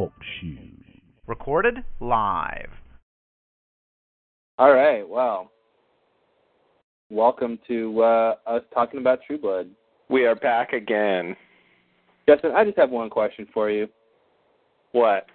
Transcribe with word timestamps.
Talk 0.00 0.12
Shoes. 0.40 1.02
Recorded 1.26 1.84
live. 2.00 2.70
All 4.56 4.72
right. 4.72 5.06
Well, 5.06 5.50
welcome 7.10 7.58
to 7.68 8.02
uh, 8.02 8.36
us 8.46 8.62
talking 8.72 8.98
about 8.98 9.18
True 9.26 9.36
Blood. 9.36 9.68
We 10.08 10.24
are 10.24 10.34
back 10.34 10.72
again. 10.72 11.36
Justin, 12.26 12.52
I 12.56 12.64
just 12.64 12.78
have 12.78 12.88
one 12.88 13.10
question 13.10 13.46
for 13.52 13.70
you. 13.70 13.88
What? 14.92 15.26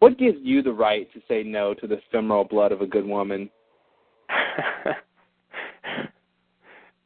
What 0.00 0.18
gives 0.18 0.36
you 0.42 0.62
the 0.62 0.74
right 0.74 1.10
to 1.14 1.20
say 1.26 1.42
no 1.42 1.72
to 1.72 1.86
the 1.86 2.02
femoral 2.12 2.44
blood 2.44 2.72
of 2.72 2.82
a 2.82 2.86
good 2.86 3.06
woman? 3.06 3.48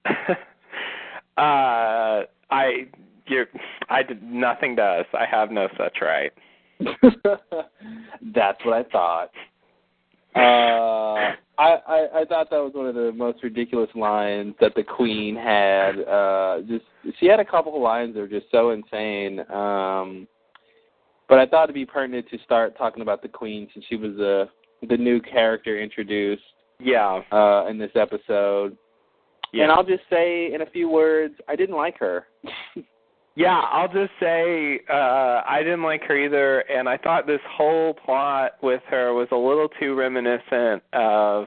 uh, 0.05 2.23
I 2.51 2.89
you 3.29 3.45
I 3.89 4.03
did 4.03 4.25
nothing 4.25 4.75
does. 4.75 5.05
I 5.15 5.25
have 5.25 5.53
no 5.53 5.69
such 5.79 5.99
right. 6.03 6.33
That's 8.35 8.65
what 8.65 8.75
I 8.75 8.83
thought. 8.91 9.31
Uh, 10.37 11.35
I, 11.57 11.79
I 11.87 12.09
I 12.21 12.25
thought 12.25 12.51
that 12.51 12.59
was 12.59 12.73
one 12.75 12.87
of 12.87 12.95
the 12.95 13.13
most 13.13 13.43
ridiculous 13.43 13.91
lines 13.95 14.55
that 14.61 14.75
the 14.75 14.83
Queen 14.83 15.37
had. 15.37 16.01
Uh, 16.01 16.63
just 16.67 16.85
she 17.21 17.27
had 17.27 17.39
a 17.39 17.45
couple 17.45 17.77
of 17.77 17.83
lines 17.83 18.15
that 18.15 18.21
were 18.21 18.29
just 18.29 18.51
so 18.51 18.71
insane. 18.71 19.41
Um, 19.51 20.27
but 21.29 21.39
I 21.39 21.47
thought 21.47 21.65
it'd 21.65 21.75
be 21.75 21.87
pertinent 21.87 22.29
to 22.31 22.39
start 22.45 22.77
talking 22.77 23.03
about 23.03 23.23
the 23.23 23.29
Queen 23.29 23.69
since 23.73 23.85
she 23.89 23.97
was 23.97 24.17
the 24.17 24.49
the 24.89 24.97
new 24.97 25.21
character 25.21 25.81
introduced. 25.81 26.43
Yeah. 26.81 27.23
Uh, 27.31 27.67
in 27.69 27.79
this 27.79 27.93
episode. 27.95 28.77
Yeah. 29.53 29.65
And 29.65 29.73
I'll 29.73 29.85
just 29.85 30.03
say 30.11 30.53
in 30.53 30.63
a 30.63 30.67
few 30.67 30.89
words, 30.89 31.35
I 31.49 31.55
didn't 31.55 31.77
like 31.77 31.99
her. 31.99 32.27
Yeah, 33.37 33.61
I'll 33.73 33.93
just 33.93 34.13
say 34.21 34.81
uh 34.89 35.43
I 35.47 35.61
didn't 35.65 35.83
like 35.83 36.03
her 36.05 36.17
either 36.17 36.61
and 36.61 36.89
I 36.89 36.97
thought 36.97 37.27
this 37.27 37.41
whole 37.51 37.95
plot 37.95 38.53
with 38.63 38.83
her 38.89 39.13
was 39.13 39.29
a 39.33 39.37
little 39.37 39.69
too 39.81 39.95
reminiscent 39.95 40.83
of 40.93 41.47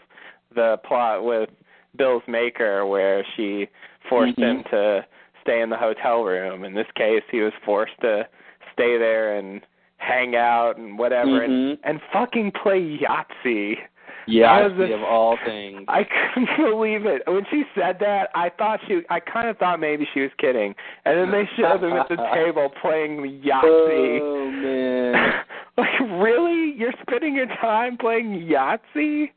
the 0.53 0.77
plot 0.85 1.23
with 1.23 1.49
Bill's 1.97 2.23
Maker 2.27 2.85
where 2.85 3.25
she 3.35 3.67
forced 4.09 4.37
Mhm. 4.37 4.43
him 4.43 4.63
to 4.71 5.05
stay 5.41 5.61
in 5.61 5.69
the 5.69 5.77
hotel 5.77 6.23
room. 6.23 6.65
In 6.65 6.73
this 6.73 6.87
case, 6.95 7.23
he 7.31 7.39
was 7.41 7.53
forced 7.63 7.99
to 8.01 8.27
stay 8.73 8.97
there 8.97 9.35
and 9.37 9.61
hang 9.97 10.35
out 10.35 10.77
and 10.77 10.99
whatever 10.99 11.41
and 11.41 11.77
Mhm. 11.77 11.79
and 11.83 12.01
fucking 12.13 12.51
play 12.51 12.81
Yahtzee. 12.81 13.79
Yeah, 14.27 14.67
of 14.67 15.01
all 15.03 15.37
things. 15.45 15.85
I 15.87 16.05
couldn't 16.33 16.49
believe 16.57 17.05
it. 17.05 17.21
When 17.25 17.43
she 17.49 17.63
said 17.73 17.97
that, 17.99 18.29
I 18.35 18.49
thought 18.49 18.79
she 18.87 19.01
I 19.09 19.19
kind 19.19 19.47
of 19.47 19.57
thought 19.57 19.79
maybe 19.79 20.07
she 20.13 20.21
was 20.21 20.31
kidding. 20.37 20.75
And 21.05 21.17
then 21.17 21.31
they 21.31 21.49
showed 21.55 21.81
them 21.81 21.93
at 21.93 22.09
the 22.09 22.17
table 22.33 22.69
playing 22.81 23.41
Yahtzee. 23.45 24.19
Oh 24.21 24.51
man, 24.51 25.43
like 25.77 25.99
really? 26.19 26.73
You're 26.77 26.93
spending 27.01 27.35
your 27.35 27.47
time 27.61 27.97
playing 27.97 28.47
Yahtzee? 28.51 29.31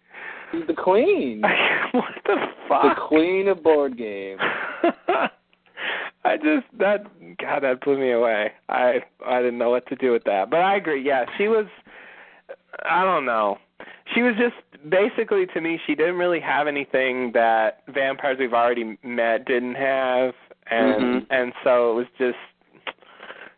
she's 0.53 0.67
the 0.67 0.75
queen, 0.75 1.43
what 1.93 2.05
the 2.25 2.37
fuck? 2.69 2.83
the 2.83 3.01
queen 3.07 3.49
of 3.49 3.63
board 3.63 3.97
games. 3.97 4.41
I 6.25 6.37
just 6.37 6.67
that 6.79 7.05
God 7.39 7.61
that 7.63 7.81
blew 7.83 7.99
me 7.99 8.13
away. 8.13 8.53
I 8.69 8.97
I 9.25 9.39
didn't 9.41 9.59
know 9.59 9.71
what 9.71 9.87
to 9.87 9.97
do 9.97 10.13
with 10.13 10.25
that. 10.25 10.51
But 10.51 10.61
I 10.61 10.77
agree. 10.77 11.03
Yeah, 11.03 11.25
she 11.39 11.49
was. 11.49 11.67
I 12.85 13.05
don't 13.05 13.25
know. 13.25 13.59
She 14.15 14.23
was 14.23 14.35
just 14.37 14.57
basically 14.91 15.47
to 15.47 15.61
me. 15.61 15.79
She 15.87 15.95
didn't 15.95 16.17
really 16.17 16.41
have 16.41 16.67
anything 16.67 17.33
that 17.33 17.83
vampires 17.89 18.39
we've 18.39 18.53
already 18.55 18.99
met 19.03 19.45
didn't 19.47 19.75
have, 19.77 20.35
and 20.71 21.23
Mhm. 21.23 21.27
and 21.31 21.53
so 21.65 21.93
it 21.93 21.95
was 21.95 22.07
just, 22.19 22.39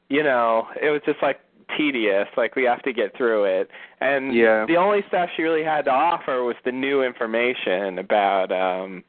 you 0.09 0.23
know, 0.23 0.69
it 0.81 0.91
was 0.91 1.01
just 1.07 1.23
like 1.23 1.41
tedious. 1.77 2.29
Like 2.37 2.55
we 2.55 2.65
have 2.65 2.83
to 2.83 2.93
get 2.93 3.15
through 3.17 3.45
it, 3.45 3.71
and 4.01 4.35
Yeah. 4.35 4.67
the 4.67 4.77
only 4.77 5.03
stuff 5.09 5.31
she 5.37 5.43
really 5.43 5.63
had 5.65 5.87
to 5.87 5.91
offer 5.91 6.43
was 6.45 6.57
the 6.65 6.73
new 6.73 7.03
information 7.03 7.99
about 7.99 8.53
um 8.53 9.05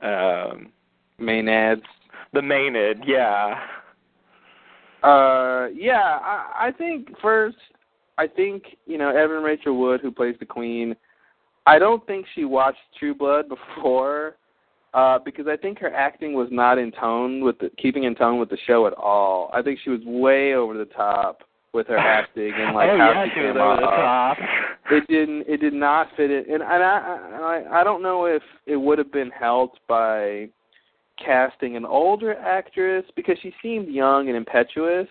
um 0.00 0.72
Maenads. 1.20 1.84
the 2.32 2.40
maenad, 2.40 3.06
yeah. 3.06 3.60
Uh, 5.02 5.68
yeah, 5.74 6.18
I, 6.22 6.68
I 6.68 6.72
think 6.72 7.16
first, 7.20 7.56
I 8.18 8.26
think 8.26 8.64
you 8.86 8.98
know 8.98 9.10
Evan 9.10 9.42
Rachel 9.42 9.78
Wood, 9.78 10.00
who 10.00 10.10
plays 10.10 10.36
the 10.38 10.46
queen. 10.46 10.94
I 11.66 11.78
don't 11.78 12.06
think 12.06 12.26
she 12.34 12.44
watched 12.44 12.78
True 12.98 13.14
Blood 13.14 13.46
before, 13.76 14.36
uh, 14.92 15.18
because 15.24 15.46
I 15.46 15.56
think 15.56 15.78
her 15.78 15.92
acting 15.92 16.34
was 16.34 16.48
not 16.50 16.78
in 16.78 16.92
tone 16.92 17.42
with 17.44 17.58
the 17.58 17.70
keeping 17.78 18.04
in 18.04 18.14
tone 18.14 18.38
with 18.38 18.50
the 18.50 18.58
show 18.66 18.86
at 18.86 18.92
all. 18.94 19.50
I 19.52 19.62
think 19.62 19.78
she 19.82 19.90
was 19.90 20.00
way 20.04 20.54
over 20.54 20.76
the 20.76 20.84
top 20.84 21.42
with 21.72 21.88
her 21.88 21.98
acting 21.98 22.52
and 22.56 22.74
like 22.74 22.88
oh 22.90 22.98
how 22.98 23.12
yeah, 23.12 23.24
she 23.26 23.34
came 23.34 23.44
was 23.46 23.56
over 23.56 23.80
the 23.80 23.86
off. 23.86 24.36
top. 24.36 24.48
It 24.90 25.06
didn't. 25.08 25.44
It 25.48 25.60
did 25.60 25.74
not 25.74 26.08
fit 26.16 26.30
it, 26.30 26.46
and, 26.46 26.62
and 26.62 26.82
I, 26.82 27.62
I 27.72 27.80
I 27.80 27.84
don't 27.84 28.02
know 28.02 28.26
if 28.26 28.42
it 28.66 28.76
would 28.76 28.98
have 28.98 29.12
been 29.12 29.30
helped 29.30 29.80
by 29.88 30.48
casting 31.24 31.76
an 31.76 31.84
older 31.84 32.34
actress 32.34 33.04
because 33.16 33.36
she 33.42 33.52
seemed 33.62 33.88
young 33.88 34.28
and 34.28 34.36
impetuous. 34.36 35.08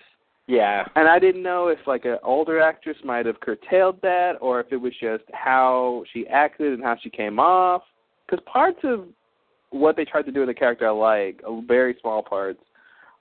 Yeah. 0.48 0.86
And 0.96 1.08
I 1.08 1.20
didn't 1.20 1.44
know 1.44 1.68
if 1.68 1.80
like 1.88 2.06
an 2.06 2.18
older 2.24 2.60
actress 2.60 2.98
might 3.04 3.26
have 3.26 3.40
curtailed 3.40 4.02
that, 4.02 4.34
or 4.42 4.60
if 4.60 4.68
it 4.72 4.78
was 4.78 4.94
just 5.00 5.24
how 5.34 6.04
she 6.12 6.28
acted 6.28 6.74
and 6.74 6.84
how 6.84 6.98
she 7.02 7.10
came 7.10 7.40
off. 7.40 7.84
Because 8.26 8.44
parts 8.52 8.80
of 8.84 9.06
what 9.70 9.96
they 9.96 10.06
tried 10.06 10.24
to 10.24 10.32
do 10.32 10.42
with 10.42 10.50
the 10.50 10.54
character 10.54 10.88
I 10.88 10.92
like, 10.92 11.42
very 11.68 11.96
small 12.02 12.22
parts. 12.22 12.60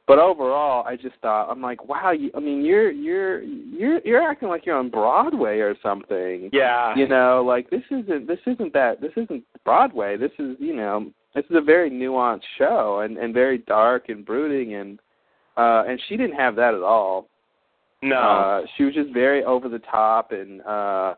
But 0.08 0.18
overall, 0.18 0.84
I 0.86 0.96
just 0.96 1.14
thought 1.22 1.48
I'm 1.48 1.62
like, 1.62 1.88
wow. 1.88 2.10
You, 2.10 2.30
I 2.34 2.40
mean, 2.40 2.64
you're 2.64 2.90
you're 2.90 3.40
you're 3.40 4.00
you're 4.04 4.22
acting 4.22 4.48
like 4.48 4.66
you're 4.66 4.76
on 4.76 4.90
Broadway 4.90 5.58
or 5.58 5.76
something. 5.80 6.50
Yeah. 6.52 6.94
You 6.96 7.06
know, 7.06 7.44
like 7.46 7.70
this 7.70 7.82
isn't 7.90 8.26
this 8.26 8.40
isn't 8.46 8.72
that 8.72 9.00
this 9.00 9.12
isn't 9.16 9.44
Broadway. 9.64 10.16
This 10.16 10.32
is 10.40 10.56
you 10.58 10.74
know 10.74 11.12
this 11.36 11.44
is 11.48 11.56
a 11.56 11.60
very 11.60 11.88
nuanced 11.88 12.42
show 12.58 13.00
and 13.04 13.16
and 13.16 13.32
very 13.32 13.58
dark 13.58 14.08
and 14.08 14.26
brooding 14.26 14.74
and 14.74 14.98
uh 15.56 15.84
and 15.86 16.00
she 16.08 16.16
didn't 16.16 16.36
have 16.36 16.56
that 16.56 16.74
at 16.74 16.82
all. 16.82 17.28
no. 18.02 18.16
Uh 18.16 18.60
she 18.76 18.84
was 18.84 18.94
just 18.94 19.10
very 19.12 19.44
over 19.44 19.68
the 19.68 19.80
top 19.80 20.32
and 20.32 20.60
uh 20.62 21.14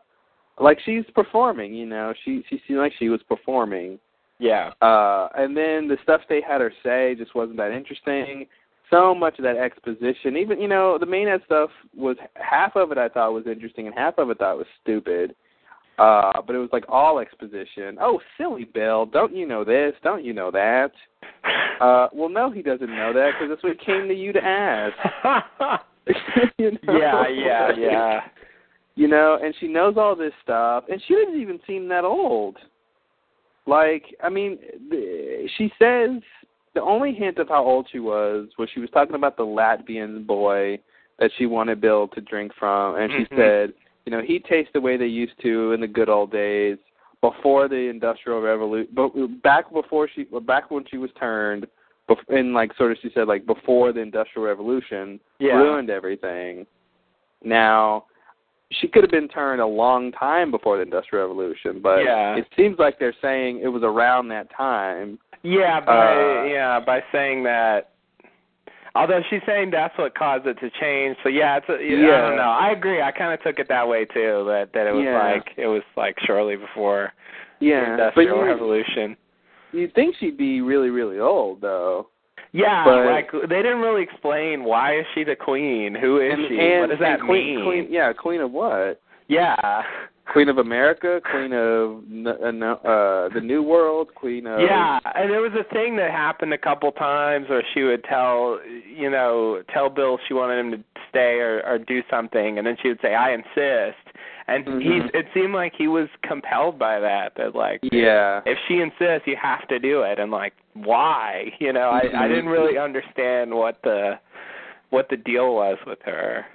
like 0.59 0.79
she's 0.85 1.03
performing, 1.13 1.73
you 1.73 1.85
know. 1.85 2.13
She 2.23 2.43
she 2.49 2.61
seemed 2.67 2.79
like 2.79 2.93
she 2.97 3.09
was 3.09 3.21
performing. 3.27 3.99
yeah. 4.39 4.71
Uh 4.81 5.27
and 5.35 5.55
then 5.55 5.87
the 5.87 5.97
stuff 6.03 6.21
they 6.29 6.41
had 6.41 6.61
her 6.61 6.73
say 6.83 7.15
just 7.17 7.35
wasn't 7.35 7.57
that 7.57 7.71
interesting. 7.71 8.45
So 8.91 9.15
much 9.15 9.39
of 9.39 9.43
that 9.43 9.57
exposition, 9.57 10.37
even 10.37 10.61
you 10.61 10.67
know, 10.67 10.97
the 10.99 11.07
main 11.07 11.27
stuff 11.45 11.71
was 11.95 12.17
half 12.35 12.75
of 12.75 12.91
it 12.91 12.97
I 12.99 13.09
thought 13.09 13.33
was 13.33 13.47
interesting 13.47 13.87
and 13.87 13.95
half 13.95 14.17
of 14.19 14.29
it 14.29 14.37
I 14.39 14.43
thought 14.43 14.57
was 14.57 14.67
stupid. 14.83 15.35
Uh, 15.97 16.41
but 16.45 16.55
it 16.55 16.59
was 16.59 16.69
like 16.73 16.83
all 16.89 17.19
exposition. 17.19 17.97
Oh, 18.01 18.19
silly 18.37 18.65
Bill, 18.65 19.05
don't 19.05 19.35
you 19.35 19.47
know 19.47 19.63
this? 19.63 19.93
Don't 20.03 20.25
you 20.25 20.33
know 20.33 20.51
that? 20.51 20.91
Uh, 21.79 22.07
well, 22.13 22.29
no, 22.29 22.51
he 22.51 22.61
doesn't 22.61 22.89
know 22.89 23.13
that 23.13 23.31
because 23.33 23.49
that's 23.49 23.63
what 23.63 23.79
came 23.79 24.07
to 24.07 24.13
you 24.13 24.33
to 24.33 24.43
ask. 24.43 24.95
you 26.57 26.71
know? 26.71 26.97
yeah, 26.97 27.27
yeah, 27.27 27.69
yeah. 27.77 28.19
You 28.95 29.07
know, 29.07 29.37
and 29.41 29.53
she 29.59 29.67
knows 29.67 29.95
all 29.97 30.15
this 30.15 30.33
stuff, 30.43 30.85
and 30.89 31.01
she 31.07 31.15
doesn't 31.15 31.39
even 31.39 31.59
seem 31.67 31.87
that 31.89 32.03
old. 32.03 32.57
Like, 33.67 34.03
I 34.23 34.29
mean, 34.29 34.57
the, 34.89 35.47
she 35.57 35.71
says 35.79 36.21
the 36.75 36.81
only 36.81 37.13
hint 37.13 37.37
of 37.37 37.47
how 37.49 37.63
old 37.65 37.87
she 37.91 37.99
was 37.99 38.47
was 38.57 38.69
she 38.73 38.79
was 38.79 38.89
talking 38.91 39.15
about 39.15 39.37
the 39.37 39.45
Latvian 39.45 40.25
boy 40.25 40.79
that 41.19 41.31
she 41.37 41.45
wanted 41.45 41.81
Bill 41.81 42.07
to 42.09 42.21
drink 42.21 42.51
from, 42.59 42.95
and 42.95 43.11
she 43.11 43.25
Mhm. 43.25 43.35
said, 43.37 43.73
you 44.05 44.11
know, 44.11 44.21
he 44.21 44.39
tastes 44.39 44.71
the 44.73 44.81
way 44.81 44.97
they 44.97 45.07
used 45.07 45.33
to 45.41 45.71
in 45.73 45.81
the 45.81 45.87
good 45.87 46.09
old 46.09 46.31
days 46.31 46.77
before 47.21 47.67
the 47.67 47.89
industrial 47.89 48.39
revolution, 48.41 48.87
but 48.93 49.11
back 49.41 49.71
before 49.73 50.07
she, 50.13 50.25
back 50.45 50.69
when 50.69 50.85
she 50.89 50.97
was 50.97 51.09
turned, 51.19 51.65
bef- 52.09 52.17
and 52.29 52.53
like 52.53 52.71
sort 52.77 52.91
of 52.91 52.97
she 53.01 53.09
said 53.15 53.27
like 53.27 53.45
before 53.47 53.91
the 53.91 53.99
industrial 53.99 54.47
revolution 54.47 55.19
Yeah. 55.39 55.55
ruined 55.55 55.89
everything. 55.89 56.67
Now, 57.43 58.05
she 58.71 58.87
could 58.87 59.03
have 59.03 59.11
been 59.11 59.27
turned 59.27 59.61
a 59.61 59.65
long 59.65 60.11
time 60.11 60.51
before 60.51 60.77
the 60.77 60.83
industrial 60.83 61.27
revolution, 61.27 61.79
but 61.81 62.03
Yeah. 62.03 62.35
it 62.35 62.45
seems 62.55 62.77
like 62.77 62.99
they're 62.99 63.15
saying 63.21 63.59
it 63.61 63.67
was 63.69 63.83
around 63.83 64.27
that 64.29 64.49
time. 64.51 65.17
Yeah, 65.41 65.79
by 65.79 66.15
Uh, 66.15 66.43
yeah, 66.45 66.79
by 66.79 67.03
saying 67.11 67.43
that. 67.43 67.89
Although 68.95 69.19
she's 69.29 69.41
saying 69.45 69.71
that's 69.71 69.97
what 69.97 70.15
caused 70.17 70.47
it 70.47 70.57
to 70.61 70.69
change, 70.79 71.17
so 71.21 71.27
yeah, 71.29 71.57
it's 71.57 71.67
a, 71.69 71.83
yeah. 71.83 72.15
I 72.17 72.21
don't 72.29 72.37
know. 72.37 72.43
I 72.43 72.71
agree. 72.71 73.01
I 73.01 73.11
kind 73.11 73.33
of 73.33 73.43
took 73.43 73.59
it 73.59 73.67
that 73.67 73.87
way 73.87 74.05
too. 74.05 74.45
That 74.47 74.69
that 74.73 74.87
it 74.87 74.93
was 74.93 75.03
Yeah. 75.03 75.21
like 75.21 75.51
it 75.57 75.67
was 75.67 75.83
like 75.97 76.15
shortly 76.25 76.55
before 76.55 77.11
Yeah, 77.59 77.83
but 77.83 77.91
industrial 77.91 78.37
you, 78.37 78.45
revolution. 78.45 79.17
you'd 79.73 79.93
think 79.93 80.15
she'd 80.19 80.37
be 80.37 80.61
really, 80.61 80.89
really 80.89 81.19
old 81.19 81.59
though. 81.61 82.07
Yeah, 82.53 82.85
But- 82.85 83.05
like 83.05 83.31
they 83.49 83.61
didn't 83.61 83.81
really 83.81 84.01
explain 84.01 84.63
why 84.63 84.97
is 84.99 85.05
she 85.13 85.25
the 85.25 85.35
queen? 85.35 85.93
Who 85.93 86.21
is 86.21 86.33
and, 86.33 86.47
she? 86.47 86.57
and, 86.57 86.79
what 86.81 86.89
does 86.89 86.99
that 86.99 87.19
queen, 87.19 87.55
mean? 87.57 87.65
Queen, 87.65 87.87
yeah, 87.89 88.13
queen 88.13 88.39
of 88.39 88.51
what? 88.51 89.01
Yeah. 89.27 89.83
Queen 90.31 90.49
of 90.49 90.57
America, 90.57 91.21
Queen 91.29 91.53
of 91.53 92.03
uh, 92.25 92.29
uh 92.29 93.29
the 93.29 93.41
New 93.41 93.61
World, 93.61 94.13
Queen 94.15 94.47
of 94.47 94.59
Yeah, 94.59 94.99
and 95.13 95.29
there 95.29 95.41
was 95.41 95.53
a 95.53 95.63
thing 95.73 95.95
that 95.97 96.11
happened 96.11 96.53
a 96.53 96.57
couple 96.57 96.91
times 96.91 97.47
where 97.49 97.63
she 97.73 97.83
would 97.83 98.03
tell, 98.03 98.59
you 98.87 99.09
know, 99.09 99.61
tell 99.73 99.89
Bill 99.89 100.17
she 100.27 100.33
wanted 100.33 100.59
him 100.59 100.71
to 100.71 100.83
stay 101.09 101.39
or 101.39 101.61
or 101.65 101.77
do 101.77 102.01
something, 102.09 102.57
and 102.57 102.65
then 102.65 102.75
she 102.81 102.89
would 102.89 102.99
say, 103.01 103.13
"I 103.13 103.33
insist." 103.33 104.01
And 104.47 104.65
Mhm. 104.65 104.81
he, 104.81 105.17
it 105.17 105.27
seemed 105.33 105.53
like 105.53 105.73
he 105.75 105.87
was 105.87 106.07
compelled 106.21 106.77
by 106.77 106.99
that. 106.99 107.33
That 107.35 107.55
like, 107.55 107.79
yeah. 107.83 108.41
if 108.45 108.59
she 108.67 108.79
insists, 108.79 109.27
you 109.27 109.35
have 109.35 109.67
to 109.69 109.79
do 109.79 110.03
it, 110.03 110.19
and 110.19 110.31
like, 110.31 110.53
why? 110.73 111.51
You 111.59 111.73
know, 111.73 111.89
I 111.89 112.01
I 112.01 112.27
Mhm. 112.27 112.29
didn't 112.29 112.49
really 112.49 112.77
understand 112.77 113.53
what 113.53 113.81
the 113.83 114.19
what 114.89 115.09
the 115.09 115.17
deal 115.17 115.55
was 115.55 115.77
with 115.85 116.01
her. 116.03 116.45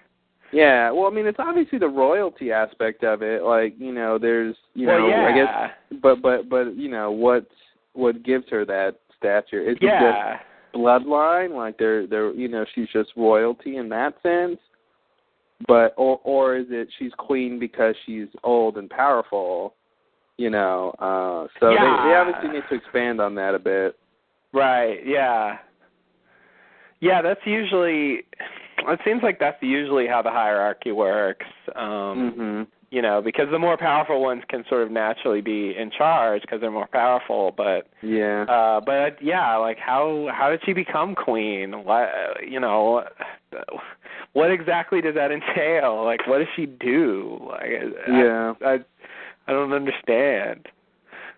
Yeah, 0.52 0.90
well, 0.90 1.06
I 1.06 1.14
mean, 1.14 1.26
it's 1.26 1.38
obviously 1.38 1.78
the 1.78 1.88
royalty 1.88 2.50
aspect 2.50 3.04
of 3.04 3.22
it. 3.22 3.42
Like, 3.42 3.74
you 3.78 3.92
know, 3.92 4.18
there's, 4.18 4.56
you 4.74 4.88
well, 4.88 5.00
know, 5.00 5.08
yeah, 5.08 5.28
I 5.28 5.36
guess, 5.36 6.00
but 6.02 6.20
but 6.20 6.48
but 6.48 6.76
you 6.76 6.88
know, 6.88 7.10
what 7.10 7.46
what 7.92 8.24
gives 8.24 8.44
her 8.50 8.64
that 8.64 8.96
stature? 9.16 9.62
Is 9.62 9.76
it 9.80 9.82
just 9.82 10.74
bloodline? 10.74 11.54
Like, 11.54 11.78
they're 11.78 12.06
they're 12.06 12.32
you 12.32 12.48
know, 12.48 12.64
she's 12.74 12.88
just 12.92 13.10
royalty 13.16 13.76
in 13.76 13.88
that 13.90 14.14
sense. 14.22 14.58
But 15.68 15.94
or 15.96 16.20
or 16.24 16.56
is 16.56 16.66
it 16.70 16.88
she's 16.98 17.12
queen 17.18 17.58
because 17.58 17.94
she's 18.06 18.28
old 18.42 18.76
and 18.76 18.88
powerful? 18.90 19.74
You 20.36 20.50
know, 20.50 20.94
uh 20.98 21.48
so 21.60 21.68
they, 21.68 21.74
they 21.74 22.14
obviously 22.16 22.48
need 22.48 22.62
to 22.70 22.74
expand 22.74 23.20
on 23.20 23.34
that 23.34 23.54
a 23.54 23.58
bit. 23.58 23.96
Right. 24.52 25.06
Yeah. 25.06 25.58
Yeah, 27.00 27.22
that's 27.22 27.40
usually. 27.44 28.24
It 28.88 29.00
seems 29.04 29.22
like 29.22 29.38
that's 29.38 29.62
usually 29.62 30.06
how 30.06 30.22
the 30.22 30.30
hierarchy 30.30 30.92
works. 30.92 31.46
Um, 31.74 32.32
Mhm. 32.36 32.66
You 32.92 33.02
know, 33.02 33.22
because 33.22 33.48
the 33.52 33.58
more 33.60 33.76
powerful 33.76 34.20
ones 34.20 34.42
can 34.48 34.64
sort 34.68 34.82
of 34.82 34.90
naturally 34.90 35.40
be 35.40 35.76
in 35.76 35.92
charge 35.92 36.42
because 36.42 36.60
they're 36.60 36.72
more 36.72 36.88
powerful. 36.88 37.52
But 37.56 37.86
Yeah. 38.02 38.42
uh 38.48 38.80
but 38.80 39.22
yeah, 39.22 39.54
like 39.56 39.78
how 39.78 40.26
how 40.32 40.50
did 40.50 40.60
she 40.64 40.72
become 40.72 41.14
queen? 41.14 41.84
What 41.84 42.10
you 42.44 42.58
know, 42.58 43.04
what 44.32 44.50
exactly 44.50 45.00
does 45.00 45.14
that 45.14 45.30
entail? 45.38 46.04
Like 46.04 46.26
what 46.26 46.38
does 46.38 46.48
she 46.56 46.66
do? 46.66 47.38
Like 47.48 47.70
Yeah. 48.08 48.54
I 48.64 48.68
I, 48.72 48.78
I 49.46 49.52
don't 49.52 49.72
understand. 49.72 50.66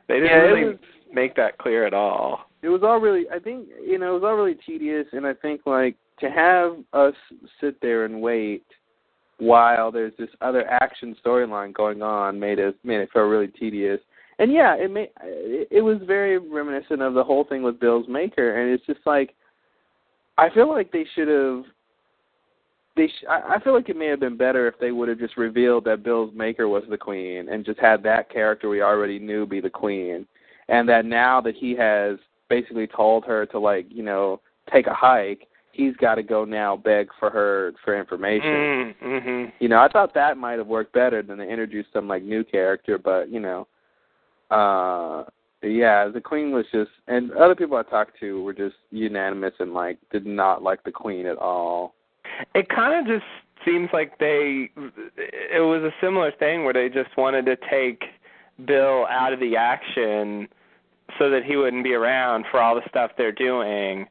They 0.09 0.15
didn't 0.21 0.31
Yeah, 0.31 0.37
really 0.39 0.65
was- 0.65 0.79
make 1.13 1.35
that 1.37 1.59
clear 1.59 1.85
at 1.87 1.93
all. 1.93 2.49
it 2.63 2.71
was 2.71 2.83
all 2.83 2.99
really 2.99 3.27
I 3.31 3.39
think 3.39 3.69
you 3.85 3.99
know 3.99 4.13
it 4.13 4.21
was 4.21 4.25
all 4.25 4.37
really 4.37 4.55
tedious 4.55 5.07
and 5.13 5.27
I 5.27 5.35
think 5.35 5.67
like 5.67 5.97
to 6.21 6.31
have 6.31 6.77
us 6.93 7.15
sit 7.61 7.81
there 7.81 8.05
and 8.05 8.21
wait 8.21 8.65
while 9.39 9.91
there's 9.91 10.13
this 10.19 10.29
other 10.41 10.67
action 10.69 11.17
storyline 11.25 11.73
going 11.73 12.03
on 12.03 12.39
made 12.39 12.59
it 12.59 12.77
made 12.85 13.01
it 13.01 13.11
feel 13.13 13.23
really 13.23 13.49
tedious. 13.49 14.01
And 14.39 14.53
yeah 14.53 14.77
it 14.77 14.91
made 14.91 15.11
it, 15.23 15.83
was 15.83 15.99
very 16.07 16.39
reminiscent 16.39 17.03
of 17.03 17.15
the 17.15 17.25
whole 17.25 17.45
thing 17.45 17.63
with 17.63 17.81
Bill's 17.81 18.09
Maker 18.09 18.61
and 18.61 18.71
it's 18.71 18.87
just 18.87 19.01
like 19.05 19.35
I 20.39 20.49
feel 20.51 20.69
like 20.69 20.93
they 20.93 21.07
should 21.15 21.29
have 21.29 21.65
they 22.95 23.09
sh- 23.09 23.27
I 23.29 23.59
feel 23.65 23.75
like 23.75 23.89
it 23.89 23.97
may 23.97 24.07
have 24.07 24.21
been 24.21 24.37
better 24.37 24.69
if 24.69 24.79
they 24.79 24.93
would 24.93 25.09
have 25.09 25.19
just 25.19 25.37
revealed 25.37 25.85
that 25.85 26.03
Bill's 26.03 26.33
Maker 26.35 26.69
was 26.69 26.85
the 26.89 26.99
queen 26.99 27.49
and 27.49 27.65
just 27.65 27.81
had 27.81 28.03
that 28.03 28.31
character 28.31 28.69
we 28.69 28.83
already 28.83 29.19
knew 29.19 29.47
be 29.47 29.61
the 29.61 29.71
queen. 29.71 30.27
And 30.69 30.89
that 30.89 31.05
now 31.05 31.41
that 31.41 31.57
he 31.57 31.75
has 31.77 32.19
basically 32.49 32.87
told 32.87 33.25
her 33.25 33.47
to 33.47 33.59
like 33.59 33.87
you 33.89 34.03
know 34.03 34.41
take 34.73 34.87
a 34.87 34.95
hike 34.95 35.49
he's 35.73 35.97
got 35.97 36.15
to 36.17 36.23
go 36.23 36.45
now 36.45 36.77
beg 36.77 37.09
for 37.19 37.31
her 37.31 37.73
for 37.85 37.99
information 37.99 38.43
Mm, 38.53 38.95
mhm. 39.03 39.53
you 39.59 39.69
know 39.69 39.81
i 39.81 39.89
thought 39.89 40.15
that 40.15 40.37
might 40.37 40.59
have 40.59 40.67
worked 40.67 40.93
better 40.93 41.23
than 41.23 41.39
to 41.39 41.45
introduce 41.45 41.87
some 41.93 42.07
like 42.09 42.23
new 42.23 42.45
character 42.45 42.99
but 42.99 43.29
you 43.31 43.41
know 43.41 43.67
uh 44.51 45.25
yeah 45.63 46.09
the 46.09 46.21
queen 46.21 46.51
was 46.53 46.65
just 46.73 46.91
and 47.09 47.33
other 47.33 47.55
people 47.55 47.77
i 47.77 47.83
talked 47.83 48.19
to 48.21 48.43
were 48.43 48.53
just 48.53 48.77
unanimous 48.91 49.55
and 49.61 49.73
like 49.73 49.99
did 50.11 50.27
not 50.27 50.63
like 50.63 50.83
the 50.85 50.93
queen 50.93 51.27
at 51.27 51.37
all 51.39 51.95
It 52.55 52.69
kind 52.69 52.99
of 52.99 53.07
just 53.07 53.27
seems 53.65 53.89
like 53.93 54.19
they 54.19 54.71
it 55.17 55.61
was 55.63 55.83
a 55.83 55.95
similar 56.01 56.33
thing 56.33 56.65
where 56.65 56.73
they 56.75 56.89
just 56.89 57.17
wanted 57.17 57.47
to 57.47 57.57
take 57.71 58.03
Bill 58.67 59.07
out 59.09 59.33
of 59.33 59.41
the 59.41 59.57
action 59.57 60.49
so 61.19 61.31
that 61.31 61.45
he 61.45 61.57
wouldn't 61.57 61.85
be 61.85 61.95
around 61.95 62.45
for 62.51 62.61
all 62.61 62.75
the 62.75 62.87
stuff 62.89 63.13
they're 63.17 63.33
doing. 63.33 64.07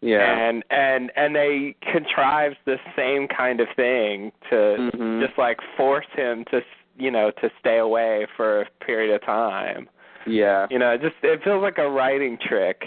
Yeah 0.00 0.48
And 0.48 0.64
and 0.70 1.10
and 1.16 1.34
they 1.34 1.74
contrived 1.92 2.56
the 2.64 2.76
same 2.96 3.28
kind 3.28 3.60
of 3.60 3.68
thing 3.76 4.32
to 4.50 4.90
Mhm. 4.94 5.26
just 5.26 5.38
like 5.38 5.58
force 5.76 6.06
him 6.14 6.44
to 6.50 6.60
you 6.96 7.10
know 7.10 7.30
to 7.40 7.50
stay 7.60 7.78
away 7.78 8.26
for 8.36 8.62
a 8.62 8.66
period 8.84 9.14
of 9.14 9.22
time. 9.24 9.88
yeah 10.26 10.66
You 10.70 10.78
know, 10.78 10.90
it 10.92 11.00
just 11.00 11.16
it 11.22 11.42
feels 11.42 11.62
like 11.62 11.78
a 11.78 11.88
writing 11.88 12.38
trick 12.38 12.82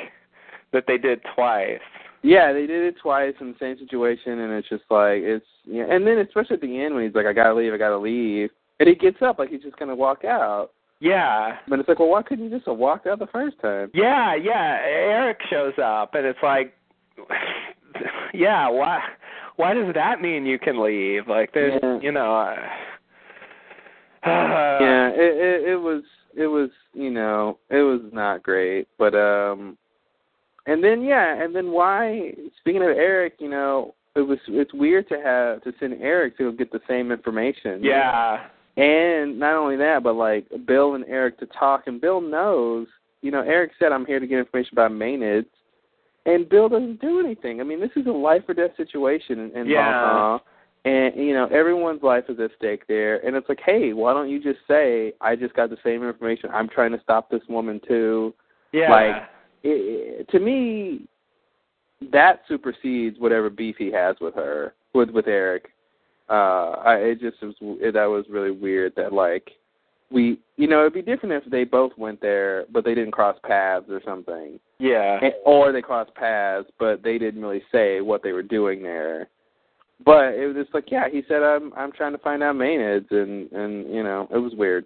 that 0.71 0.85
they 0.87 0.97
did 0.97 1.21
twice. 1.35 1.81
Yeah, 2.23 2.53
they 2.53 2.67
did 2.67 2.83
it 2.85 2.95
twice 3.01 3.33
in 3.41 3.47
the 3.53 3.57
same 3.59 3.77
situation, 3.79 4.39
and 4.39 4.53
it's 4.53 4.69
just 4.69 4.83
like 4.89 5.21
it's 5.23 5.45
yeah. 5.65 5.85
And 5.89 6.05
then 6.05 6.17
especially 6.19 6.55
at 6.55 6.61
the 6.61 6.79
end 6.81 6.93
when 6.93 7.03
he's 7.03 7.15
like, 7.15 7.25
"I 7.25 7.33
gotta 7.33 7.53
leave, 7.55 7.73
I 7.73 7.77
gotta 7.77 7.97
leave," 7.97 8.51
and 8.79 8.87
he 8.87 8.95
gets 8.95 9.21
up 9.21 9.39
like 9.39 9.49
he's 9.49 9.63
just 9.63 9.77
gonna 9.77 9.95
walk 9.95 10.23
out. 10.23 10.71
Yeah. 10.99 11.57
But 11.67 11.79
it's 11.79 11.89
like, 11.89 11.97
well, 11.97 12.09
why 12.09 12.21
couldn't 12.21 12.45
you 12.45 12.51
just 12.51 12.67
have 12.67 12.77
walked 12.77 13.07
out 13.07 13.17
the 13.17 13.25
first 13.27 13.59
time? 13.59 13.89
Yeah, 13.95 14.35
yeah. 14.35 14.81
Eric 14.85 15.39
shows 15.49 15.73
up, 15.83 16.13
and 16.13 16.27
it's 16.27 16.43
like, 16.43 16.73
yeah. 18.33 18.69
Why? 18.69 18.99
Why 19.57 19.73
does 19.73 19.93
that 19.93 20.21
mean 20.21 20.45
you 20.45 20.57
can 20.57 20.81
leave? 20.83 21.27
Like, 21.27 21.53
there's, 21.53 21.79
Yeah. 21.81 21.99
you 22.01 22.11
know. 22.11 22.35
Uh, 22.35 22.55
yeah, 24.25 25.09
it, 25.09 25.63
it 25.65 25.69
it 25.71 25.75
was 25.75 26.03
it 26.35 26.47
was 26.47 26.69
you 26.93 27.09
know 27.09 27.57
it 27.69 27.81
was 27.81 28.01
not 28.13 28.43
great, 28.43 28.87
but 28.97 29.15
um, 29.15 29.77
and 30.67 30.83
then 30.83 31.01
yeah, 31.01 31.41
and 31.43 31.55
then 31.55 31.71
why? 31.71 32.33
Speaking 32.59 32.83
of 32.83 32.89
Eric, 32.89 33.35
you 33.39 33.49
know, 33.49 33.95
it 34.15 34.21
was 34.21 34.37
it's 34.47 34.73
weird 34.73 35.07
to 35.09 35.15
have 35.15 35.63
to 35.63 35.73
send 35.79 36.01
Eric 36.01 36.37
to 36.37 36.51
get 36.53 36.71
the 36.71 36.81
same 36.87 37.11
information. 37.11 37.83
Yeah. 37.83 38.45
And 38.77 39.37
not 39.37 39.55
only 39.57 39.75
that, 39.77 40.01
but 40.03 40.13
like 40.13 40.45
Bill 40.65 40.95
and 40.95 41.03
Eric 41.07 41.39
to 41.39 41.45
talk, 41.47 41.83
and 41.87 41.99
Bill 41.99 42.21
knows. 42.21 42.87
You 43.21 43.31
know, 43.31 43.41
Eric 43.41 43.71
said, 43.77 43.91
"I'm 43.91 44.05
here 44.05 44.19
to 44.19 44.27
get 44.27 44.39
information 44.39 44.71
about 44.73 44.91
maenads," 44.91 45.45
and 46.25 46.47
Bill 46.47 46.69
doesn't 46.69 47.01
do 47.01 47.19
anything. 47.19 47.61
I 47.61 47.63
mean, 47.63 47.79
this 47.79 47.91
is 47.95 48.05
a 48.07 48.11
life 48.11 48.43
or 48.47 48.53
death 48.53 48.71
situation 48.77 49.51
in, 49.55 49.67
Yeah. 49.67 49.91
Bon 49.91 50.39
Temps, 50.39 50.45
and 50.85 51.15
you 51.15 51.33
know 51.33 51.45
everyone's 51.47 52.03
life 52.03 52.25
is 52.29 52.39
at 52.39 52.51
stake 52.57 52.87
there. 52.87 53.25
And 53.25 53.35
it's 53.35 53.49
like, 53.49 53.61
hey, 53.65 53.93
why 53.93 54.13
don't 54.13 54.29
you 54.29 54.41
just 54.41 54.59
say, 54.67 55.13
"I 55.21 55.35
just 55.35 55.53
got 55.53 55.69
the 55.69 55.77
same 55.83 56.03
information. 56.03 56.49
I'm 56.53 56.69
trying 56.69 56.91
to 56.91 57.01
stop 57.01 57.29
this 57.29 57.41
woman 57.47 57.79
too." 57.87 58.33
Yeah. 58.71 58.89
Like, 58.89 59.29
it, 59.63 60.29
to 60.29 60.39
me, 60.39 61.07
that 62.11 62.41
supersedes 62.47 63.19
whatever 63.19 63.49
beef 63.49 63.75
he 63.77 63.91
has 63.91 64.15
with 64.19 64.35
her, 64.35 64.73
with 64.93 65.09
with 65.09 65.27
Eric. 65.27 65.69
Uh, 66.29 66.77
I 66.83 66.95
it 66.97 67.19
just 67.19 67.41
was 67.41 67.55
it, 67.61 67.93
that 67.93 68.05
was 68.05 68.25
really 68.29 68.51
weird 68.51 68.93
that 68.95 69.13
like 69.13 69.51
we 70.11 70.39
you 70.57 70.67
know 70.67 70.81
it'd 70.81 70.93
be 70.93 71.01
different 71.01 71.43
if 71.43 71.49
they 71.51 71.63
both 71.63 71.91
went 71.97 72.21
there 72.21 72.65
but 72.71 72.83
they 72.83 72.93
didn't 72.93 73.11
cross 73.11 73.37
paths 73.43 73.85
or 73.89 74.01
something, 74.05 74.59
yeah. 74.79 75.19
and, 75.21 75.33
or 75.45 75.71
they 75.71 75.81
crossed 75.81 76.13
paths 76.15 76.67
but 76.79 77.03
they 77.03 77.17
didn't 77.17 77.41
really 77.41 77.63
say 77.71 78.01
what 78.01 78.23
they 78.23 78.31
were 78.31 78.43
doing 78.43 78.81
there. 78.83 79.27
But 80.03 80.33
it 80.33 80.47
was 80.47 80.55
just 80.55 80.73
like 80.73 80.91
yeah, 80.91 81.07
he 81.11 81.21
said 81.27 81.43
I'm 81.43 81.73
I'm 81.73 81.91
trying 81.91 82.13
to 82.13 82.17
find 82.17 82.43
out 82.43 82.55
maenads 82.55 83.11
and 83.11 83.51
and 83.51 83.93
you 83.93 84.03
know 84.03 84.27
it 84.33 84.37
was 84.37 84.53
weird. 84.55 84.85